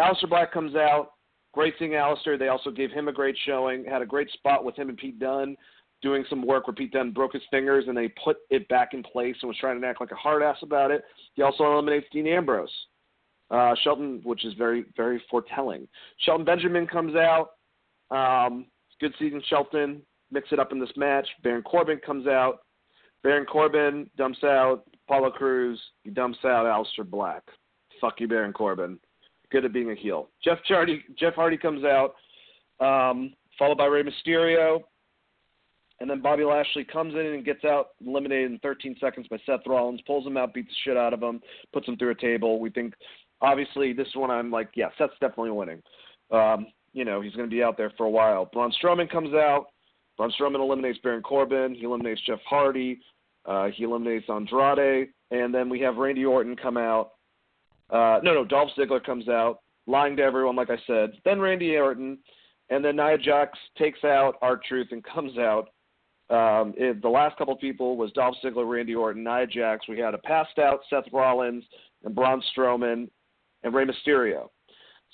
Aleister 0.00 0.28
Black 0.28 0.52
comes 0.52 0.74
out. 0.74 1.10
Great 1.52 1.74
seeing 1.78 1.92
Aleister. 1.92 2.38
They 2.38 2.48
also 2.48 2.70
gave 2.70 2.90
him 2.90 3.08
a 3.08 3.12
great 3.12 3.36
showing. 3.46 3.84
Had 3.84 4.02
a 4.02 4.06
great 4.06 4.30
spot 4.32 4.64
with 4.64 4.76
him 4.76 4.88
and 4.88 4.98
Pete 4.98 5.20
Dunne 5.20 5.56
doing 6.02 6.24
some 6.28 6.46
work 6.46 6.66
where 6.66 6.74
Pete 6.74 6.92
Dunne 6.92 7.12
broke 7.12 7.32
his 7.32 7.42
fingers 7.50 7.84
and 7.86 7.96
they 7.96 8.12
put 8.22 8.38
it 8.50 8.68
back 8.68 8.92
in 8.92 9.02
place 9.02 9.36
and 9.40 9.48
was 9.48 9.56
trying 9.58 9.80
to 9.80 9.86
act 9.86 10.00
like 10.00 10.10
a 10.10 10.16
hard 10.16 10.42
ass 10.42 10.58
about 10.62 10.90
it. 10.90 11.04
He 11.34 11.42
also 11.42 11.64
eliminates 11.64 12.06
Dean 12.12 12.26
Ambrose. 12.26 12.68
Uh, 13.50 13.74
Shelton, 13.82 14.20
which 14.24 14.44
is 14.44 14.52
very, 14.54 14.84
very 14.96 15.22
foretelling. 15.30 15.86
Shelton 16.18 16.44
Benjamin 16.44 16.86
comes 16.86 17.14
out. 17.14 17.50
Um, 18.10 18.66
good 19.00 19.14
season, 19.18 19.42
Shelton. 19.48 20.02
Mix 20.30 20.48
it 20.52 20.58
up 20.58 20.72
in 20.72 20.80
this 20.80 20.90
match. 20.96 21.26
Baron 21.42 21.62
Corbin 21.62 22.00
comes 22.04 22.26
out. 22.26 22.60
Baron 23.22 23.46
Corbin 23.46 24.10
dumps 24.16 24.42
out 24.44 24.84
Apollo 25.06 25.32
Cruz. 25.32 25.80
He 26.02 26.10
dumps 26.10 26.38
out 26.44 26.66
Aleister 26.66 27.08
Black. 27.08 27.42
Fuck 28.00 28.20
you, 28.20 28.28
Baron 28.28 28.52
Corbin. 28.52 28.98
Good 29.50 29.64
at 29.64 29.72
being 29.72 29.90
a 29.90 29.94
heel. 29.94 30.28
Jeff 30.42 30.58
Hardy, 30.66 31.02
Jeff 31.18 31.34
Hardy 31.34 31.56
comes 31.56 31.84
out, 31.84 32.14
um, 32.80 33.32
followed 33.58 33.78
by 33.78 33.86
Rey 33.86 34.02
Mysterio. 34.02 34.80
And 36.00 36.10
then 36.10 36.20
Bobby 36.20 36.44
Lashley 36.44 36.84
comes 36.84 37.14
in 37.14 37.20
and 37.20 37.44
gets 37.44 37.64
out, 37.64 37.90
eliminated 38.04 38.50
in 38.50 38.58
13 38.58 38.96
seconds 39.00 39.26
by 39.28 39.38
Seth 39.46 39.60
Rollins, 39.66 40.00
pulls 40.06 40.26
him 40.26 40.36
out, 40.36 40.52
beats 40.52 40.68
the 40.68 40.90
shit 40.90 40.96
out 40.96 41.14
of 41.14 41.22
him, 41.22 41.40
puts 41.72 41.86
him 41.86 41.96
through 41.96 42.10
a 42.10 42.14
table. 42.16 42.58
We 42.58 42.70
think, 42.70 42.94
obviously, 43.40 43.92
this 43.92 44.08
one 44.14 44.30
I'm 44.30 44.50
like, 44.50 44.70
yeah, 44.74 44.88
Seth's 44.98 45.14
definitely 45.20 45.52
winning. 45.52 45.82
Um, 46.32 46.66
you 46.94 47.04
know, 47.04 47.20
he's 47.20 47.34
going 47.34 47.48
to 47.48 47.54
be 47.54 47.62
out 47.62 47.76
there 47.76 47.92
for 47.96 48.06
a 48.06 48.10
while. 48.10 48.48
Braun 48.52 48.72
Strowman 48.82 49.10
comes 49.10 49.34
out. 49.34 49.66
Braun 50.16 50.32
Strowman 50.38 50.60
eliminates 50.60 50.98
Baron 51.02 51.22
Corbin. 51.22 51.74
He 51.74 51.84
eliminates 51.84 52.22
Jeff 52.26 52.38
Hardy. 52.48 53.00
Uh, 53.44 53.68
he 53.74 53.84
eliminates 53.84 54.26
Andrade. 54.28 55.08
And 55.30 55.54
then 55.54 55.68
we 55.68 55.80
have 55.80 55.96
Randy 55.96 56.24
Orton 56.24 56.56
come 56.56 56.76
out. 56.76 57.10
Uh, 57.90 58.20
no, 58.22 58.32
no, 58.32 58.44
Dolph 58.44 58.70
Ziggler 58.78 59.04
comes 59.04 59.28
out, 59.28 59.58
lying 59.86 60.16
to 60.16 60.22
everyone, 60.22 60.56
like 60.56 60.70
I 60.70 60.78
said. 60.86 61.10
Then 61.24 61.40
Randy 61.40 61.76
Orton. 61.76 62.18
And 62.70 62.82
then 62.82 62.96
Nia 62.96 63.18
Jax 63.18 63.58
takes 63.76 64.02
out 64.04 64.36
R-Truth 64.40 64.88
and 64.92 65.04
comes 65.14 65.36
out 65.36 65.68
um, 66.30 66.72
it, 66.76 67.02
the 67.02 67.08
last 67.08 67.36
couple 67.36 67.54
people 67.56 67.96
was 67.96 68.10
Dolph 68.12 68.36
Ziggler, 68.42 68.68
Randy 68.68 68.94
Orton, 68.94 69.22
Nia 69.22 69.46
Jax. 69.46 69.86
We 69.88 69.98
had 69.98 70.14
a 70.14 70.18
passed 70.18 70.58
out 70.58 70.80
Seth 70.88 71.04
Rollins 71.12 71.64
and 72.02 72.14
Braun 72.14 72.42
Strowman 72.56 73.08
and 73.62 73.74
Rey 73.74 73.84
Mysterio. 73.84 74.48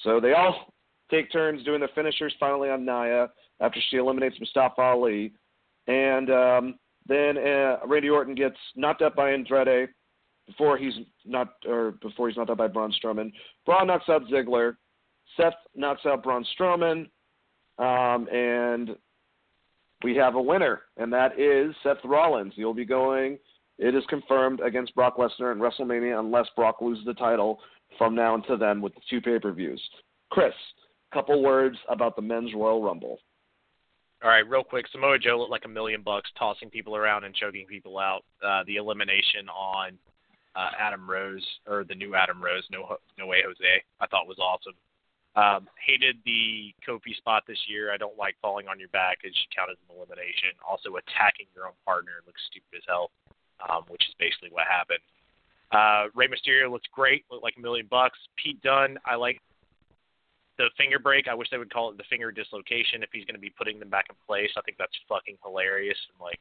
So 0.05 0.21
they 0.21 0.33
all 0.33 0.73
take 1.11 1.33
turns 1.33 1.65
doing 1.65 1.81
the 1.81 1.89
finishers 1.95 2.35
finally 2.39 2.71
on 2.71 2.85
Nia 2.85 3.31
after 3.61 3.81
she 3.91 3.97
eliminates 3.97 4.39
Mustafa 4.39 4.81
Ali. 4.81 5.33
And 5.87 6.31
um, 6.31 6.75
then 7.07 7.37
uh, 7.37 7.79
Randy 7.87 8.09
Orton 8.09 8.35
gets 8.35 8.57
knocked 8.77 9.03
out 9.03 9.17
by 9.17 9.33
Andrade 9.33 9.91
before 10.47 10.77
he's 10.77 10.95
not 11.25 11.55
or 11.67 11.93
before 12.03 12.29
he's 12.29 12.37
knocked 12.37 12.51
out 12.51 12.59
by 12.59 12.69
Braun 12.69 12.93
Strowman. 13.03 13.33
Braun 13.67 13.87
knocks 13.87 14.09
out 14.09 14.23
Ziggler. 14.29 14.77
Seth 15.37 15.55
knocks 15.75 16.03
out 16.07 16.23
Braun 16.23 16.45
Strowman. 16.59 17.09
Um, 17.79 18.29
and 18.29 18.97
we 20.05 20.15
have 20.17 20.35
a 20.35 20.43
winner, 20.43 20.83
and 20.97 21.13
that 21.13 21.39
is 21.39 21.75
Seth 21.83 22.05
Rollins. 22.05 22.53
He'll 22.57 22.75
be 22.75 22.85
going, 22.85 23.39
it 23.79 23.95
is 23.95 24.05
confirmed, 24.09 24.61
against 24.61 24.95
Brock 24.95 25.17
Lesnar 25.17 25.53
in 25.53 25.59
WrestleMania 25.59 26.19
unless 26.19 26.47
Brock 26.57 26.81
loses 26.81 27.05
the 27.05 27.15
title 27.15 27.59
from 27.99 28.15
now 28.15 28.35
until 28.35 28.59
then 28.59 28.81
with 28.81 28.95
the 28.95 29.01
two 29.09 29.21
pay 29.21 29.39
per 29.39 29.53
views. 29.53 29.83
Chris, 30.31 30.53
couple 31.13 31.43
words 31.43 31.77
about 31.89 32.17
the 32.17 32.23
men's 32.23 32.55
Royal 32.55 32.83
Rumble. 32.83 33.19
All 34.23 34.29
right, 34.29 34.47
real 34.47 34.65
quick. 34.65 34.87
Samoa 34.93 35.19
Joe 35.19 35.39
looked 35.39 35.51
like 35.51 35.65
a 35.65 35.69
million 35.69 36.03
bucks, 36.03 36.31
tossing 36.39 36.69
people 36.69 36.95
around 36.95 37.25
and 37.25 37.35
choking 37.35 37.67
people 37.67 37.99
out. 37.99 38.23
Uh, 38.45 38.63
the 38.67 38.77
elimination 38.77 39.49
on 39.49 39.99
uh, 40.57 40.71
Adam 40.79 41.09
Rose 41.09 41.45
or 41.67 41.85
the 41.85 41.95
new 41.95 42.15
Adam 42.15 42.43
Rose, 42.43 42.65
no, 42.71 42.97
no 43.19 43.27
way 43.27 43.43
Jose, 43.45 43.83
I 44.01 44.07
thought 44.07 44.29
was 44.29 44.39
awesome. 44.39 44.75
Um, 45.37 45.69
hated 45.79 46.17
the 46.27 46.75
Kofi 46.87 47.17
spot 47.17 47.45
this 47.47 47.59
year. 47.69 47.95
I 47.95 47.97
don't 47.97 48.19
like 48.19 48.35
falling 48.43 48.67
on 48.67 48.81
your 48.81 48.89
back. 48.89 49.19
It 49.23 49.33
should 49.33 49.55
count 49.55 49.71
as 49.71 49.79
an 49.89 49.97
elimination. 49.97 50.51
Also, 50.69 50.91
attacking 50.97 51.47
your 51.55 51.67
own 51.67 51.79
partner 51.87 52.21
looks 52.27 52.43
stupid 52.51 52.77
as 52.77 52.83
hell, 52.89 53.11
um, 53.63 53.85
which 53.89 54.03
is 54.09 54.15
basically 54.19 54.51
what 54.51 54.67
happened. 54.67 55.01
Uh, 55.71 56.11
Rey 56.19 56.27
Mysterio 56.27 56.69
looks 56.69 56.89
great, 56.93 57.25
looked 57.31 57.45
like 57.45 57.55
a 57.57 57.63
million 57.63 57.87
bucks. 57.89 58.19
Pete 58.37 58.61
Dunne, 58.61 58.99
I 59.07 59.15
like 59.15 59.41
the 60.61 60.69
finger 60.77 60.99
break. 60.99 61.29
I 61.29 61.35
wish 61.35 61.49
they 61.49 61.59
would 61.59 61.73
call 61.73 61.91
it 61.91 61.97
the 61.97 62.09
finger 62.13 62.31
dislocation 62.31 63.03
if 63.03 63.09
he's 63.13 63.25
going 63.25 63.35
to 63.35 63.41
be 63.41 63.51
putting 63.57 63.81
them 63.81 63.89
back 63.89 64.07
in 64.13 64.17
place. 64.29 64.51
I 64.57 64.63
think 64.63 64.77
that's 64.77 64.95
fucking 65.09 65.41
hilarious. 65.43 65.99
And 66.13 66.21
like, 66.21 66.41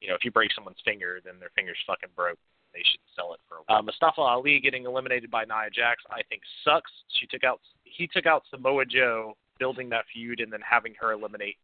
you 0.00 0.08
know, 0.08 0.14
if 0.14 0.24
you 0.24 0.30
break 0.30 0.50
someone's 0.54 0.80
finger, 0.84 1.20
then 1.24 1.36
their 1.38 1.52
finger's 1.54 1.78
fucking 1.86 2.10
broke 2.16 2.38
they 2.72 2.84
should 2.84 3.00
sell 3.16 3.32
it 3.34 3.40
for 3.48 3.58
a 3.58 3.62
while. 3.66 3.78
Uh, 3.78 3.82
Mustafa 3.82 4.20
Ali 4.20 4.60
getting 4.60 4.84
eliminated 4.84 5.30
by 5.30 5.44
Nia 5.44 5.70
Jax, 5.72 6.02
I 6.10 6.22
think 6.28 6.42
sucks. 6.64 6.90
She 7.18 7.26
took 7.26 7.44
out 7.44 7.60
he 7.84 8.06
took 8.06 8.26
out 8.26 8.44
Samoa 8.50 8.84
Joe, 8.84 9.36
building 9.58 9.88
that 9.90 10.04
feud, 10.12 10.40
and 10.40 10.52
then 10.52 10.60
having 10.60 10.94
her 11.00 11.12
eliminate, 11.12 11.56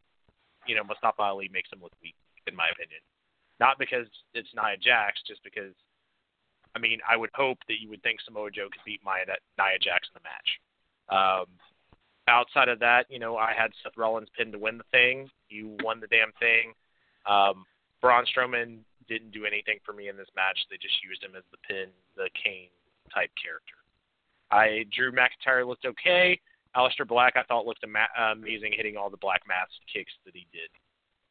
you 0.66 0.74
know, 0.74 0.82
Mustafa 0.82 1.22
Ali 1.22 1.50
makes 1.52 1.70
him 1.70 1.80
look 1.82 1.92
weak, 2.02 2.16
in 2.46 2.56
my 2.56 2.68
opinion. 2.72 3.00
Not 3.60 3.78
because 3.78 4.06
it's 4.34 4.48
Nia 4.54 4.76
Jax, 4.80 5.20
just 5.26 5.42
because. 5.44 5.72
I 6.74 6.80
mean, 6.80 6.98
I 7.08 7.16
would 7.16 7.30
hope 7.34 7.58
that 7.68 7.78
you 7.78 7.88
would 7.90 8.02
think 8.02 8.18
Samoa 8.26 8.50
Joe 8.50 8.66
could 8.66 8.82
beat 8.84 8.98
Nia, 9.06 9.30
Nia 9.30 9.78
Jax 9.78 10.10
in 10.10 10.18
the 10.18 10.26
match. 10.26 10.58
Um, 11.08 11.46
outside 12.28 12.68
of 12.68 12.78
that, 12.80 13.06
you 13.08 13.18
know, 13.18 13.36
I 13.36 13.52
had 13.56 13.70
Seth 13.82 13.96
Rollins 13.96 14.28
pinned 14.36 14.52
to 14.52 14.58
win 14.58 14.78
the 14.78 14.84
thing. 14.90 15.28
You 15.48 15.76
won 15.82 16.00
the 16.00 16.06
damn 16.08 16.32
thing. 16.40 16.72
Um, 17.26 17.64
Braun 18.00 18.24
Strowman 18.24 18.78
didn't 19.08 19.32
do 19.32 19.44
anything 19.44 19.78
for 19.84 19.92
me 19.92 20.08
in 20.08 20.16
this 20.16 20.28
match. 20.36 20.58
They 20.70 20.76
just 20.76 21.02
used 21.04 21.22
him 21.22 21.36
as 21.36 21.44
the 21.50 21.58
pin, 21.68 21.88
the 22.16 22.28
Kane 22.32 22.72
type 23.12 23.30
character. 23.36 23.76
I 24.50 24.84
Drew 24.94 25.12
McIntyre 25.12 25.66
looked 25.66 25.84
okay. 25.84 26.40
Aleister 26.76 27.06
Black 27.06 27.34
I 27.36 27.42
thought 27.44 27.66
looked 27.66 27.84
ama- 27.84 28.32
amazing, 28.32 28.72
hitting 28.76 28.96
all 28.96 29.10
the 29.10 29.20
black 29.20 29.42
mass 29.46 29.68
kicks 29.92 30.12
that 30.24 30.34
he 30.34 30.46
did. 30.52 30.68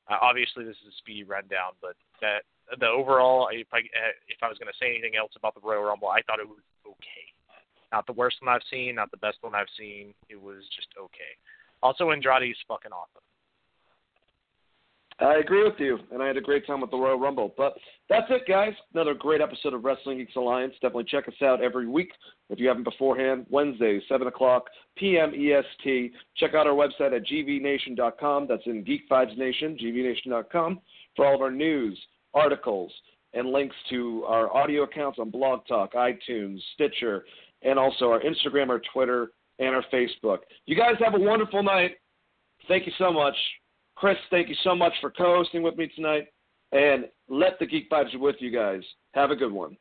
Uh, 0.10 0.18
obviously, 0.22 0.64
this 0.64 0.78
is 0.84 0.94
a 0.94 0.98
speedy 0.98 1.24
rundown, 1.24 1.72
but 1.82 1.95
that 2.22 2.44
the 2.80 2.88
overall, 2.88 3.50
if 3.52 3.68
I 3.74 3.80
if 4.28 4.40
I 4.41 4.48
was 4.48 4.58
going 4.58 4.72
to 4.72 4.78
say 4.80 4.90
anything 4.90 5.16
else 5.16 5.32
about 5.36 5.56
the 5.56 5.62
Royal 5.62 5.84
Rumble, 5.84 6.10
I 6.10 6.22
thought 6.24 6.40
it 6.40 6.48
was 6.48 6.64
okay. 6.86 7.33
Not 7.94 8.07
the 8.07 8.14
worst 8.14 8.38
one 8.41 8.53
I've 8.53 8.61
seen, 8.72 8.95
not 8.95 9.11
the 9.11 9.18
best 9.18 9.38
one 9.41 9.53
I've 9.53 9.68
seen. 9.78 10.15
It 10.28 10.41
was 10.41 10.64
just 10.76 10.88
okay. 10.99 11.38
Also, 11.84 12.10
Andrade 12.10 12.49
is 12.49 12.57
fucking 12.68 12.91
awesome. 12.91 13.22
I 15.20 15.36
agree 15.36 15.64
with 15.64 15.80
you, 15.80 15.99
and 16.11 16.24
I 16.24 16.28
had 16.28 16.38
a 16.38 16.41
great 16.41 16.65
time 16.65 16.82
with 16.82 16.90
the 16.90 16.98
Royal 16.98 17.20
Rumble. 17.20 17.53
But 17.56 17.74
that's 18.10 18.26
it, 18.32 18.41
guys. 18.48 18.74
Another 18.95 19.14
great 19.14 19.41
episode 19.41 19.76
of 19.76 19.86
Wrestling 19.86 20.18
Geeks 20.18 20.36
Alliance. 20.36 20.74
Definitely 20.82 21.03
check 21.03 21.28
us 21.28 21.36
out 21.44 21.61
every 21.61 21.88
week 21.88 22.11
if 22.49 22.60
you 22.60 22.68
haven't 22.68 22.84
beforehand. 22.84 23.45
Wednesdays, 23.52 24.02
7 24.10 24.26
o'clock 24.26 24.65
p.m. 24.98 25.32
EST. 25.36 26.14
Check 26.38 26.56
out 26.56 26.65
our 26.65 26.74
website 26.74 27.15
at 27.15 27.28
gvnation.com. 27.28 28.48
That's 28.48 28.65
in 28.65 28.84
Geek 28.84 29.07
Vibes 29.07 29.38
Nation, 29.38 29.78
gvnation.com, 29.80 30.82
for 31.15 31.28
all 31.28 31.36
of 31.36 31.41
our 31.41 31.52
news, 31.52 31.99
articles, 32.34 32.91
and 33.36 33.49
links 33.49 33.76
to 33.91 34.24
our 34.28 34.56
audio 34.56 34.84
accounts 34.84 35.20
on 35.20 35.30
Blog 35.30 35.65
Talk, 35.68 35.94
iTunes, 35.94 36.60
Stitcher, 36.74 37.26
and 37.64 37.80
also 37.80 38.11
our 38.11 38.22
Instagram, 38.22 38.69
our 38.69 38.81
Twitter, 38.94 39.31
and 39.60 39.76
our 39.76 39.84
Facebook. 39.94 40.40
You 40.65 40.76
guys 40.76 40.95
have 41.03 41.15
a 41.15 41.19
wonderful 41.19 41.64
night. 41.64 41.91
Thank 42.68 42.85
you 42.85 42.94
so 42.98 43.11
much. 43.11 43.35
Chris, 43.95 44.18
thank 44.30 44.49
you 44.49 44.56
so 44.64 44.76
much 44.76 44.94
for 45.02 45.11
co 45.11 45.35
hosting 45.35 45.64
with 45.64 45.77
me 45.77 45.90
tonight. 45.95 46.27
And 46.72 47.06
let 47.30 47.60
the 47.60 47.65
Geek 47.65 47.90
Vibes 47.90 48.11
be 48.11 48.18
with 48.18 48.38
you 48.40 48.52
guys. 48.52 48.81
Have 49.14 49.31
a 49.31 49.35
good 49.35 49.52
one. 49.52 49.77